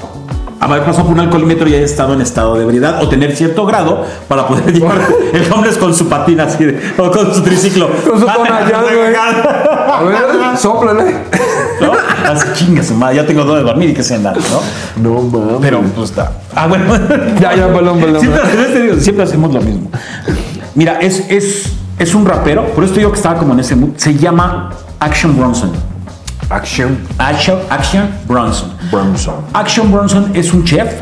Haber 0.60 0.82
pasado 0.82 1.04
por 1.08 1.14
un 1.14 1.20
alcoholímetro 1.20 1.68
y 1.68 1.74
haya 1.74 1.84
estado 1.84 2.14
en 2.14 2.22
estado 2.22 2.54
de 2.56 2.62
ebriedad 2.62 3.02
o 3.02 3.08
tener 3.08 3.36
cierto 3.36 3.66
grado 3.66 4.04
para 4.28 4.46
poder 4.46 4.72
llevar 4.72 4.96
el 5.32 5.52
homeless 5.52 5.76
con 5.76 5.92
su 5.94 6.08
patina 6.08 6.44
así 6.44 6.64
de- 6.64 6.80
o 6.96 7.10
con 7.10 7.34
su 7.34 7.42
triciclo. 7.42 7.88
Con 8.08 8.20
su 8.20 8.24
tonallán, 8.26 8.84
güey. 8.84 9.14
A 9.14 10.02
ver, 10.04 10.56
sóplale. 10.56 11.14
Así 12.24 12.46
chinga 12.54 12.82
su 12.82 12.94
madre, 12.94 13.16
ya 13.16 13.26
tengo 13.26 13.44
donde 13.44 13.62
dormir 13.62 13.90
y 13.90 13.94
que 13.94 14.02
se 14.02 14.14
andar, 14.14 14.36
¿no? 14.36 15.14
No 15.14 15.22
mames. 15.22 15.56
Pero 15.60 15.80
pues 15.82 16.10
está. 16.10 16.32
Ah, 16.54 16.66
bueno. 16.66 16.84
Ya, 17.40 17.54
ya, 17.54 17.72
perdón, 17.72 18.00
perdón. 18.00 18.20
Siempre, 18.20 18.42
te 18.72 18.82
digo, 18.82 18.96
siempre 19.00 19.24
hacemos 19.24 19.52
lo 19.52 19.60
mismo. 19.60 19.90
Mira, 20.74 20.98
es, 21.00 21.24
es, 21.28 21.72
es 21.98 22.14
un 22.14 22.24
rapero, 22.24 22.66
por 22.74 22.84
eso 22.84 22.94
te 22.94 23.00
digo 23.00 23.12
que 23.12 23.18
estaba 23.18 23.38
como 23.38 23.52
en 23.52 23.60
ese 23.60 23.76
mood. 23.76 23.90
Se 23.96 24.14
llama 24.14 24.70
Action 25.00 25.36
Bronson. 25.36 25.72
Action 26.50 26.98
Action, 27.18 27.58
Action 27.70 28.08
Bronson. 28.26 28.70
Bronson. 28.90 29.34
Action 29.52 29.92
Bronson 29.92 30.30
es 30.34 30.52
un 30.52 30.64
chef. 30.64 30.92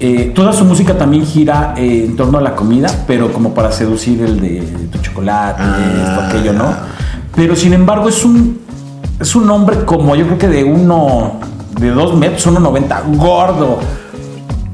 Eh, 0.00 0.32
toda 0.34 0.52
su 0.52 0.64
música 0.64 0.98
también 0.98 1.24
gira 1.24 1.74
eh, 1.76 2.04
en 2.06 2.16
torno 2.16 2.38
a 2.38 2.40
la 2.40 2.54
comida, 2.54 2.88
pero 3.06 3.32
como 3.32 3.54
para 3.54 3.70
seducir 3.72 4.20
el 4.22 4.40
de 4.40 4.60
tu 4.90 4.98
chocolate, 4.98 5.62
esto, 5.62 6.20
aquello, 6.20 6.52
¿no? 6.52 6.74
Pero 7.34 7.56
sin 7.56 7.72
embargo 7.72 8.08
es 8.08 8.24
un, 8.24 8.63
es 9.20 9.34
un 9.36 9.48
hombre 9.50 9.84
como 9.84 10.14
yo 10.16 10.24
creo 10.26 10.38
que 10.38 10.48
de 10.48 10.64
uno, 10.64 11.32
de 11.78 11.90
dos 11.90 12.14
metros, 12.14 12.46
uno 12.46 12.60
noventa, 12.60 13.02
gordo, 13.06 13.78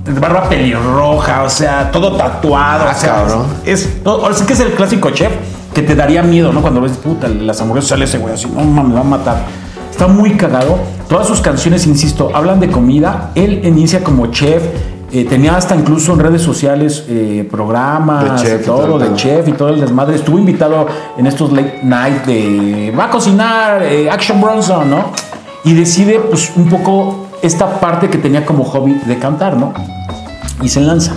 de 0.05 0.19
barba 0.19 0.49
pelirroja, 0.49 1.43
o 1.43 1.51
sea, 1.51 1.91
todo 1.91 2.17
tatuado. 2.17 2.85
Ah, 2.89 2.93
o 2.97 2.99
sea, 2.99 3.15
cabrón. 3.15 3.47
Es, 3.65 4.03
todo- 4.03 4.23
ahora 4.23 4.35
sí 4.35 4.45
que 4.45 4.55
es 4.55 4.61
el 4.61 4.73
clásico 4.73 5.11
chef 5.11 5.33
que 5.75 5.83
te 5.83 5.95
daría 5.95 6.23
miedo, 6.23 6.53
¿no? 6.53 6.63
Cuando 6.63 6.81
ves, 6.81 6.93
puta, 6.93 7.29
las 7.29 7.61
hamburguesas 7.61 7.91
sale 7.91 8.05
ese 8.07 8.19
güey 8.19 8.35
así, 8.35 8.47
no 8.47 8.63
mames, 8.65 8.89
me 8.89 8.95
va 8.95 9.01
a 9.01 9.05
matar. 9.05 9.43
Está 9.91 10.07
muy 10.07 10.33
cagado. 10.37 10.79
Todas 11.09 11.27
sus 11.27 11.41
canciones, 11.41 11.87
insisto, 11.87 12.31
hablan 12.35 12.59
de 12.61 12.71
comida. 12.71 13.31
Él 13.35 13.61
inicia 13.65 14.03
como 14.03 14.27
chef. 14.29 14.63
Eh, 15.13 15.25
tenía 15.25 15.57
hasta 15.57 15.75
incluso 15.75 16.13
en 16.13 16.21
redes 16.21 16.43
sociales 16.43 17.05
eh, 17.09 17.47
programas, 17.51 18.43
De 18.43 18.57
y 18.57 18.59
todo 18.65 18.87
todo, 18.87 18.99
de 18.99 19.15
chef 19.15 19.49
y 19.49 19.53
todo 19.53 19.71
el 19.71 19.81
desmadre. 19.81 20.17
Estuvo 20.17 20.39
invitado 20.39 20.87
en 21.17 21.27
estos 21.27 21.53
late 21.53 21.81
night 21.83 22.25
de 22.25 22.95
va 22.99 23.05
a 23.05 23.11
cocinar 23.11 23.83
eh, 23.83 24.11
Action 24.11 24.41
Bronson, 24.41 24.89
¿no? 24.91 25.13
y 25.65 25.75
decide 25.75 26.21
pues 26.21 26.53
un 26.57 26.69
poco 26.69 27.29
esta 27.43 27.81
parte 27.81 28.09
que 28.09 28.19
tenía 28.19 28.45
como 28.45 28.65
hobby 28.65 28.95
de 29.07 29.19
cantar, 29.19 29.57
¿no? 29.57 29.73
Y 30.63 30.69
se 30.69 30.81
lanza. 30.81 31.15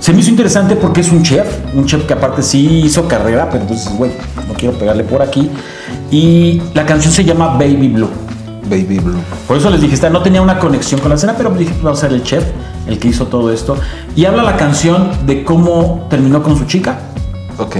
Se 0.00 0.12
me 0.12 0.20
hizo 0.20 0.30
interesante 0.30 0.76
porque 0.76 1.00
es 1.00 1.10
un 1.10 1.22
chef, 1.22 1.46
un 1.74 1.86
chef 1.86 2.04
que 2.06 2.12
aparte 2.12 2.42
sí 2.42 2.82
hizo 2.84 3.08
carrera, 3.08 3.48
pero 3.50 3.62
entonces, 3.62 3.90
güey, 3.96 4.12
no 4.48 4.54
quiero 4.54 4.76
pegarle 4.76 5.04
por 5.04 5.22
aquí. 5.22 5.50
Y 6.10 6.60
la 6.74 6.84
canción 6.84 7.12
se 7.12 7.24
llama 7.24 7.54
Baby 7.54 7.88
Blue. 7.88 8.10
Baby 8.64 8.98
Blue. 8.98 9.20
Por 9.48 9.56
eso 9.56 9.70
les 9.70 9.80
dije, 9.80 9.94
esta 9.94 10.10
no 10.10 10.22
tenía 10.22 10.42
una 10.42 10.58
conexión 10.58 11.00
con 11.00 11.08
la 11.08 11.14
escena, 11.14 11.34
pero 11.36 11.50
dije, 11.50 11.72
va 11.84 11.92
a 11.92 11.96
ser 11.96 12.12
el 12.12 12.22
chef 12.22 12.44
el 12.86 12.98
que 12.98 13.08
hizo 13.08 13.26
todo 13.26 13.52
esto. 13.52 13.76
Y 14.16 14.24
habla 14.24 14.42
la 14.42 14.56
canción 14.56 15.10
de 15.26 15.44
cómo 15.44 16.06
terminó 16.10 16.42
con 16.42 16.56
su 16.56 16.64
chica. 16.66 16.98
Ok. 17.58 17.76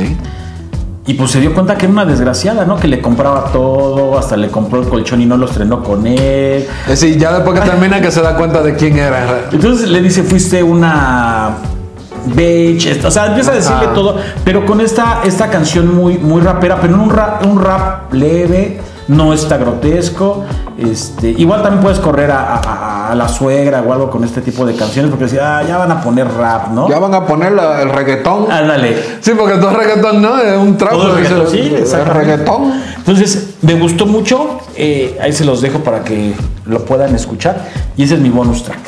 Y 1.04 1.14
pues 1.14 1.32
se 1.32 1.40
dio 1.40 1.52
cuenta 1.52 1.76
que 1.76 1.86
era 1.86 1.92
una 1.92 2.04
desgraciada, 2.04 2.64
¿no? 2.64 2.76
Que 2.76 2.86
le 2.86 3.00
compraba 3.00 3.46
todo, 3.46 4.16
hasta 4.16 4.36
le 4.36 4.48
compró 4.48 4.80
el 4.80 4.88
colchón 4.88 5.20
y 5.20 5.26
no 5.26 5.36
lo 5.36 5.46
estrenó 5.46 5.82
con 5.82 6.06
él. 6.06 6.66
Es 6.82 7.00
decir, 7.00 7.18
ya 7.18 7.32
después 7.32 7.58
que 7.58 7.68
termina 7.68 8.00
que 8.00 8.10
se 8.12 8.22
da 8.22 8.36
cuenta 8.36 8.62
de 8.62 8.76
quién 8.76 8.98
era. 8.98 9.48
Entonces 9.50 9.88
le 9.88 10.00
dice, 10.00 10.22
fuiste 10.22 10.62
una 10.62 11.56
bitch, 12.26 13.04
o 13.04 13.10
sea, 13.10 13.26
empieza 13.26 13.52
a 13.52 13.54
decirle 13.54 13.86
Ajá. 13.86 13.94
todo, 13.94 14.16
pero 14.44 14.64
con 14.64 14.80
esta, 14.80 15.22
esta 15.24 15.50
canción 15.50 15.92
muy, 15.94 16.18
muy 16.18 16.40
rapera, 16.40 16.78
pero 16.80 16.96
no 16.96 17.02
un 17.02 17.10
rap, 17.10 17.44
un 17.46 17.60
rap 17.60 18.12
leve, 18.12 18.80
no 19.08 19.32
está 19.32 19.56
grotesco. 19.56 20.44
Este, 20.78 21.28
igual 21.30 21.62
también 21.62 21.82
puedes 21.82 21.98
correr 21.98 22.30
a, 22.30 22.54
a- 22.56 23.12
a 23.12 23.14
la 23.14 23.28
suegra 23.28 23.82
o 23.86 23.92
algo 23.92 24.10
con 24.10 24.24
este 24.24 24.40
tipo 24.40 24.64
de 24.64 24.74
canciones, 24.74 25.10
porque 25.10 25.24
decía, 25.24 25.58
ah, 25.58 25.62
ya 25.62 25.76
van 25.76 25.90
a 25.90 26.00
poner 26.00 26.26
rap, 26.32 26.68
¿no? 26.70 26.88
Ya 26.88 26.98
van 26.98 27.14
a 27.14 27.26
poner 27.26 27.52
la- 27.52 27.82
el 27.82 27.90
reggaetón. 27.90 28.50
Ándale. 28.50 28.96
Sí, 29.20 29.32
porque 29.38 29.56
todo 29.58 29.70
es 29.72 29.76
reggaetón, 29.76 30.22
¿no? 30.22 30.38
Es 30.38 30.56
un 30.56 30.76
trapo. 30.76 30.96
Todo 30.96 31.16
es 31.18 31.22
dice, 31.22 31.34
reggaetón, 31.34 31.52
sí, 31.52 31.74
exactamente. 31.76 32.18
reggaetón. 32.20 32.72
Entonces, 32.96 33.50
me 33.62 33.74
gustó 33.74 34.06
mucho. 34.06 34.58
eh, 34.76 35.18
ahí 35.20 35.32
se 35.34 35.44
los 35.44 35.60
dejo 35.60 35.80
para 35.80 36.02
que 36.02 36.34
lo 36.64 36.84
puedan 36.86 37.14
escuchar. 37.14 37.68
Y 37.96 38.04
ese 38.04 38.14
es 38.14 38.20
mi 38.20 38.30
bonus 38.30 38.62
track. 38.64 38.78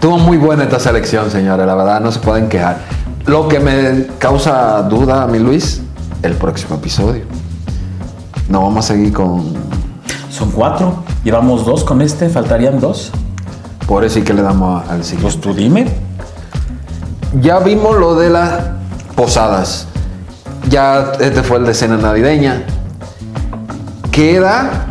Tuvo 0.00 0.18
muy 0.18 0.36
buena 0.36 0.62
esta 0.62 0.78
selección, 0.78 1.30
señores, 1.30 1.66
la 1.66 1.74
verdad, 1.74 2.00
no 2.00 2.12
se 2.12 2.20
pueden 2.20 2.48
quejar. 2.48 2.78
Lo 3.26 3.48
que 3.48 3.58
me 3.60 4.06
causa 4.18 4.82
duda 4.82 5.24
a 5.24 5.26
mi 5.26 5.38
Luis, 5.40 5.82
el 6.22 6.34
próximo 6.34 6.76
episodio. 6.76 7.24
No 8.50 8.62
vamos 8.62 8.84
a 8.84 8.88
seguir 8.94 9.12
con. 9.12 9.54
Son 10.28 10.50
cuatro. 10.50 11.04
Llevamos 11.24 11.64
dos 11.64 11.84
con 11.84 12.02
este, 12.02 12.28
faltarían 12.28 12.80
dos. 12.80 13.12
Por 13.86 14.04
eso 14.04 14.18
y 14.18 14.22
que 14.22 14.34
le 14.34 14.42
damos 14.42 14.82
al 14.88 14.96
Pues 14.98 15.06
siguiente. 15.06 15.38
tú 15.38 15.54
dime. 15.54 15.86
Ya 17.40 17.60
vimos 17.60 17.96
lo 17.96 18.16
de 18.16 18.28
las 18.30 18.60
posadas. 19.14 19.86
Ya 20.68 21.12
este 21.20 21.42
fue 21.42 21.58
el 21.58 21.64
de 21.66 21.74
cena 21.74 21.96
navideña. 21.96 22.64
Queda. 24.10 24.86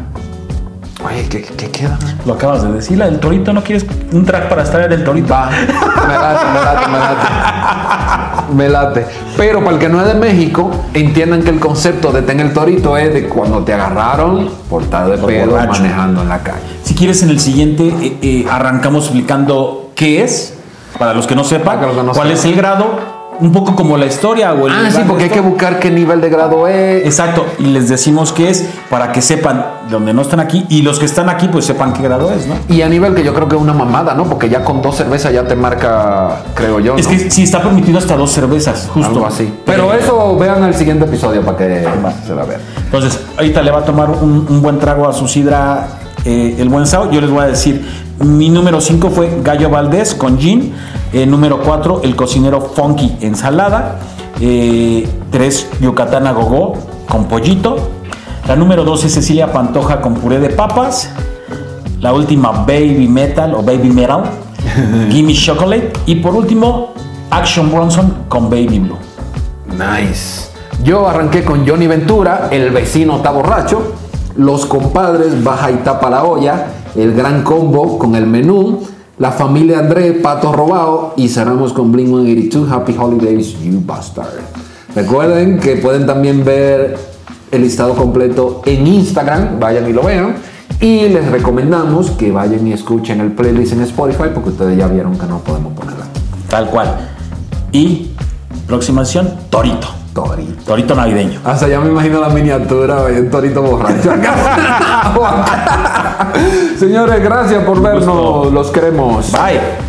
Oye, 1.06 1.28
¿qué, 1.30 1.41
qué 1.41 1.72
queda? 1.72 1.97
Lo 2.26 2.34
acabas 2.34 2.62
de 2.64 2.72
decir, 2.74 2.97
la 2.97 3.06
del 3.06 3.20
torito. 3.20 3.54
¿No 3.54 3.64
quieres 3.64 3.86
un 4.12 4.26
track 4.26 4.50
para 4.50 4.64
estar 4.64 4.82
en 4.82 4.91
el 4.91 5.04
torito? 5.04 5.30
Va, 5.34 5.50
me 5.50 6.14
late, 6.14 6.45
me 6.54 6.60
late, 6.60 6.88
me 6.89 7.00
late. 7.00 8.54
Me 8.54 8.70
late. 8.70 9.06
Pero 9.38 9.60
para 9.60 9.72
el 9.74 9.80
que 9.80 9.88
no 9.88 10.02
es 10.02 10.08
de 10.08 10.16
México, 10.16 10.72
entiendan 10.93 11.41
que 11.43 11.52
el 11.52 11.60
concepto 11.60 12.12
de 12.12 12.22
tener 12.24 12.47
el 12.47 12.54
torito 12.54 12.97
es 12.97 13.14
de 13.14 13.30
cuando 13.30 13.60
te 13.64 13.74
agarraron 13.74 14.50
por 14.70 14.84
estar 14.84 15.10
de 15.10 15.18
Por 15.18 15.30
pedo 15.30 15.52
borracho. 15.52 15.82
manejando 15.84 16.22
en 16.24 16.30
la 16.30 16.39
calle. 16.39 16.60
Si 16.84 16.93
quieres, 16.95 17.24
en 17.24 17.30
el 17.30 17.39
siguiente 17.39 17.88
eh, 18.02 18.18
eh, 18.22 18.45
arrancamos 18.50 19.06
explicando 19.06 19.91
qué 19.95 20.24
es, 20.24 20.56
para 20.97 21.14
los 21.14 21.28
que 21.28 21.36
no 21.36 21.45
sepan, 21.45 21.80
que 21.80 21.86
no 22.04 22.12
cuál 22.12 22.32
es 22.32 22.43
el 22.43 22.56
grado, 22.56 23.18
un 23.39 23.51
poco 23.51 23.75
como 23.75 23.97
la 23.97 24.05
historia 24.05 24.53
o 24.53 24.67
el 24.67 24.73
Ah, 24.73 24.89
sí, 24.91 25.01
porque 25.07 25.25
hay 25.25 25.29
que 25.29 25.41
buscar 25.41 25.79
qué 25.79 25.89
nivel 25.91 26.21
de 26.21 26.29
grado 26.29 26.67
es. 26.67 27.05
Exacto, 27.05 27.45
y 27.59 27.63
les 27.63 27.89
decimos 27.89 28.33
qué 28.33 28.49
es 28.49 28.69
para 28.89 29.11
que 29.11 29.21
sepan 29.21 29.65
donde 29.89 30.13
no 30.13 30.21
están 30.21 30.39
aquí 30.39 30.65
y 30.69 30.81
los 30.81 30.99
que 30.99 31.05
están 31.05 31.29
aquí 31.29 31.47
pues 31.47 31.65
sepan 31.65 31.93
qué 31.93 32.03
grado 32.03 32.31
es, 32.31 32.47
¿no? 32.47 32.55
Y 32.67 32.81
a 32.81 32.89
nivel 32.89 33.15
que 33.15 33.23
yo 33.23 33.33
creo 33.33 33.47
que 33.47 33.55
es 33.55 33.61
una 33.61 33.73
mamada, 33.73 34.13
¿no? 34.13 34.25
Porque 34.25 34.49
ya 34.49 34.63
con 34.63 34.81
dos 34.81 34.95
cervezas 34.95 35.33
ya 35.33 35.47
te 35.47 35.55
marca, 35.55 36.43
creo 36.53 36.79
yo, 36.79 36.93
¿no? 36.93 36.99
Es 36.99 37.07
que 37.07 37.29
sí 37.31 37.43
está 37.43 37.61
permitido 37.61 37.97
hasta 37.97 38.15
dos 38.15 38.31
cervezas, 38.31 38.89
justo. 38.93 39.09
Algo 39.09 39.25
así. 39.25 39.51
Pero 39.65 39.93
eso 39.93 40.37
vean 40.37 40.63
el 40.63 40.75
siguiente 40.75 41.05
episodio 41.05 41.41
para 41.41 41.57
que 41.57 41.87
se 42.25 42.35
la 42.35 42.43
vean. 42.43 42.61
Entonces, 42.85 43.19
ahorita 43.37 43.61
le 43.61 43.71
va 43.71 43.79
a 43.79 43.85
tomar 43.85 44.09
un, 44.09 44.45
un 44.49 44.61
buen 44.61 44.79
trago 44.79 45.07
a 45.07 45.13
su 45.13 45.27
sidra 45.27 45.87
eh, 46.25 46.55
el 46.59 46.69
buen 46.69 46.85
Sao. 46.85 47.11
Yo 47.11 47.21
les 47.21 47.29
voy 47.29 47.43
a 47.43 47.47
decir, 47.47 47.85
mi 48.19 48.49
número 48.49 48.81
5 48.81 49.09
fue 49.09 49.39
Gallo 49.43 49.69
Valdés 49.69 50.13
con 50.13 50.37
gin. 50.37 50.73
Eh, 51.12 51.26
número 51.26 51.62
4, 51.62 52.01
el 52.03 52.16
cocinero 52.16 52.62
Funky 52.62 53.18
ensalada. 53.22 53.99
3, 54.39 55.70
Yucatán 55.82 56.28
a 56.28 56.32
Gogó 56.32 56.74
con 57.07 57.26
pollito. 57.26 57.89
La 58.47 58.55
número 58.55 58.84
2 58.84 59.05
es 59.05 59.14
Cecilia 59.14 59.51
Pantoja 59.51 60.01
con 60.01 60.16
puré 60.16 60.39
de 60.39 60.49
papas. 60.49 61.12
La 61.99 62.14
última, 62.14 62.51
Baby 62.51 63.07
Metal 63.07 63.53
o 63.53 63.62
Baby 63.62 63.89
Metal. 63.89 64.24
Gimme 65.10 65.34
Chocolate. 65.34 65.93
Y 66.05 66.16
por 66.16 66.36
último, 66.36 66.93
Action 67.32 67.72
Bronson 67.72 68.26
con 68.28 68.49
Baby 68.49 68.80
Blue. 68.80 68.97
Nice. 69.68 70.49
Yo 70.84 71.07
arranqué 71.07 71.43
con 71.43 71.68
Johnny 71.68 71.88
Ventura, 71.88 72.47
el 72.51 72.70
vecino 72.70 73.18
está 73.18 73.32
borracho, 73.32 73.93
los 74.38 74.66
compadres 74.66 75.43
baja 75.43 75.72
y 75.72 75.76
tapa 75.76 76.10
la 76.10 76.24
olla, 76.24 76.68
el 76.95 77.14
gran 77.14 77.43
combo 77.43 77.99
con 77.99 78.16
el 78.16 78.26
menú, 78.26 78.82
la 79.20 79.32
familia 79.34 79.80
André, 79.80 80.13
pato 80.13 80.53
robado 80.53 81.13
y 81.17 81.28
cerramos 81.28 81.74
con 81.74 81.91
Blink 81.91 82.07
182, 82.07 82.72
Happy 82.72 82.95
Holidays, 82.97 83.59
You 83.59 83.82
Bastard. 83.86 84.39
Recuerden 84.95 85.59
que 85.59 85.76
pueden 85.76 86.07
también 86.07 86.43
ver 86.45 86.97
el 87.51 87.61
listado 87.61 87.95
completo 87.95 88.61
en 88.65 88.88
Instagram, 88.88 89.59
vayan 89.59 89.89
y 89.89 89.93
lo 89.93 90.03
vean. 90.03 90.36
Y 90.80 91.09
les 91.09 91.30
recomendamos 91.30 92.11
que 92.11 92.32
vayan 92.32 92.65
y 92.65 92.72
escuchen 92.72 93.20
el 93.20 93.34
playlist 93.34 93.74
en 93.74 93.82
Spotify 93.82 94.30
porque 94.34 94.49
ustedes 94.49 94.78
ya 94.78 94.88
vieron 94.88 95.17
que 95.17 95.28
no 95.28 95.39
podemos 95.39 95.74
ponerla. 95.74 96.05
Tal 96.47 96.70
cual. 96.70 96.95
Y 97.74 98.11
próxima 98.65 99.01
acción, 99.01 99.30
Torito. 99.49 99.99
Torito. 100.14 100.64
Torito 100.66 100.95
navideño. 100.95 101.39
Hasta 101.45 101.68
ya 101.68 101.80
me 101.80 101.89
imagino 101.89 102.20
la 102.20 102.30
miniatura, 102.30 103.03
un 103.03 103.30
torito 103.30 103.62
borracho. 103.62 104.12
Señores, 106.78 107.24
gracias 107.24 107.64
por 107.64 107.82
vernos. 107.82 108.51
Los 108.51 108.72
queremos. 108.72 109.32
Bye. 109.32 109.88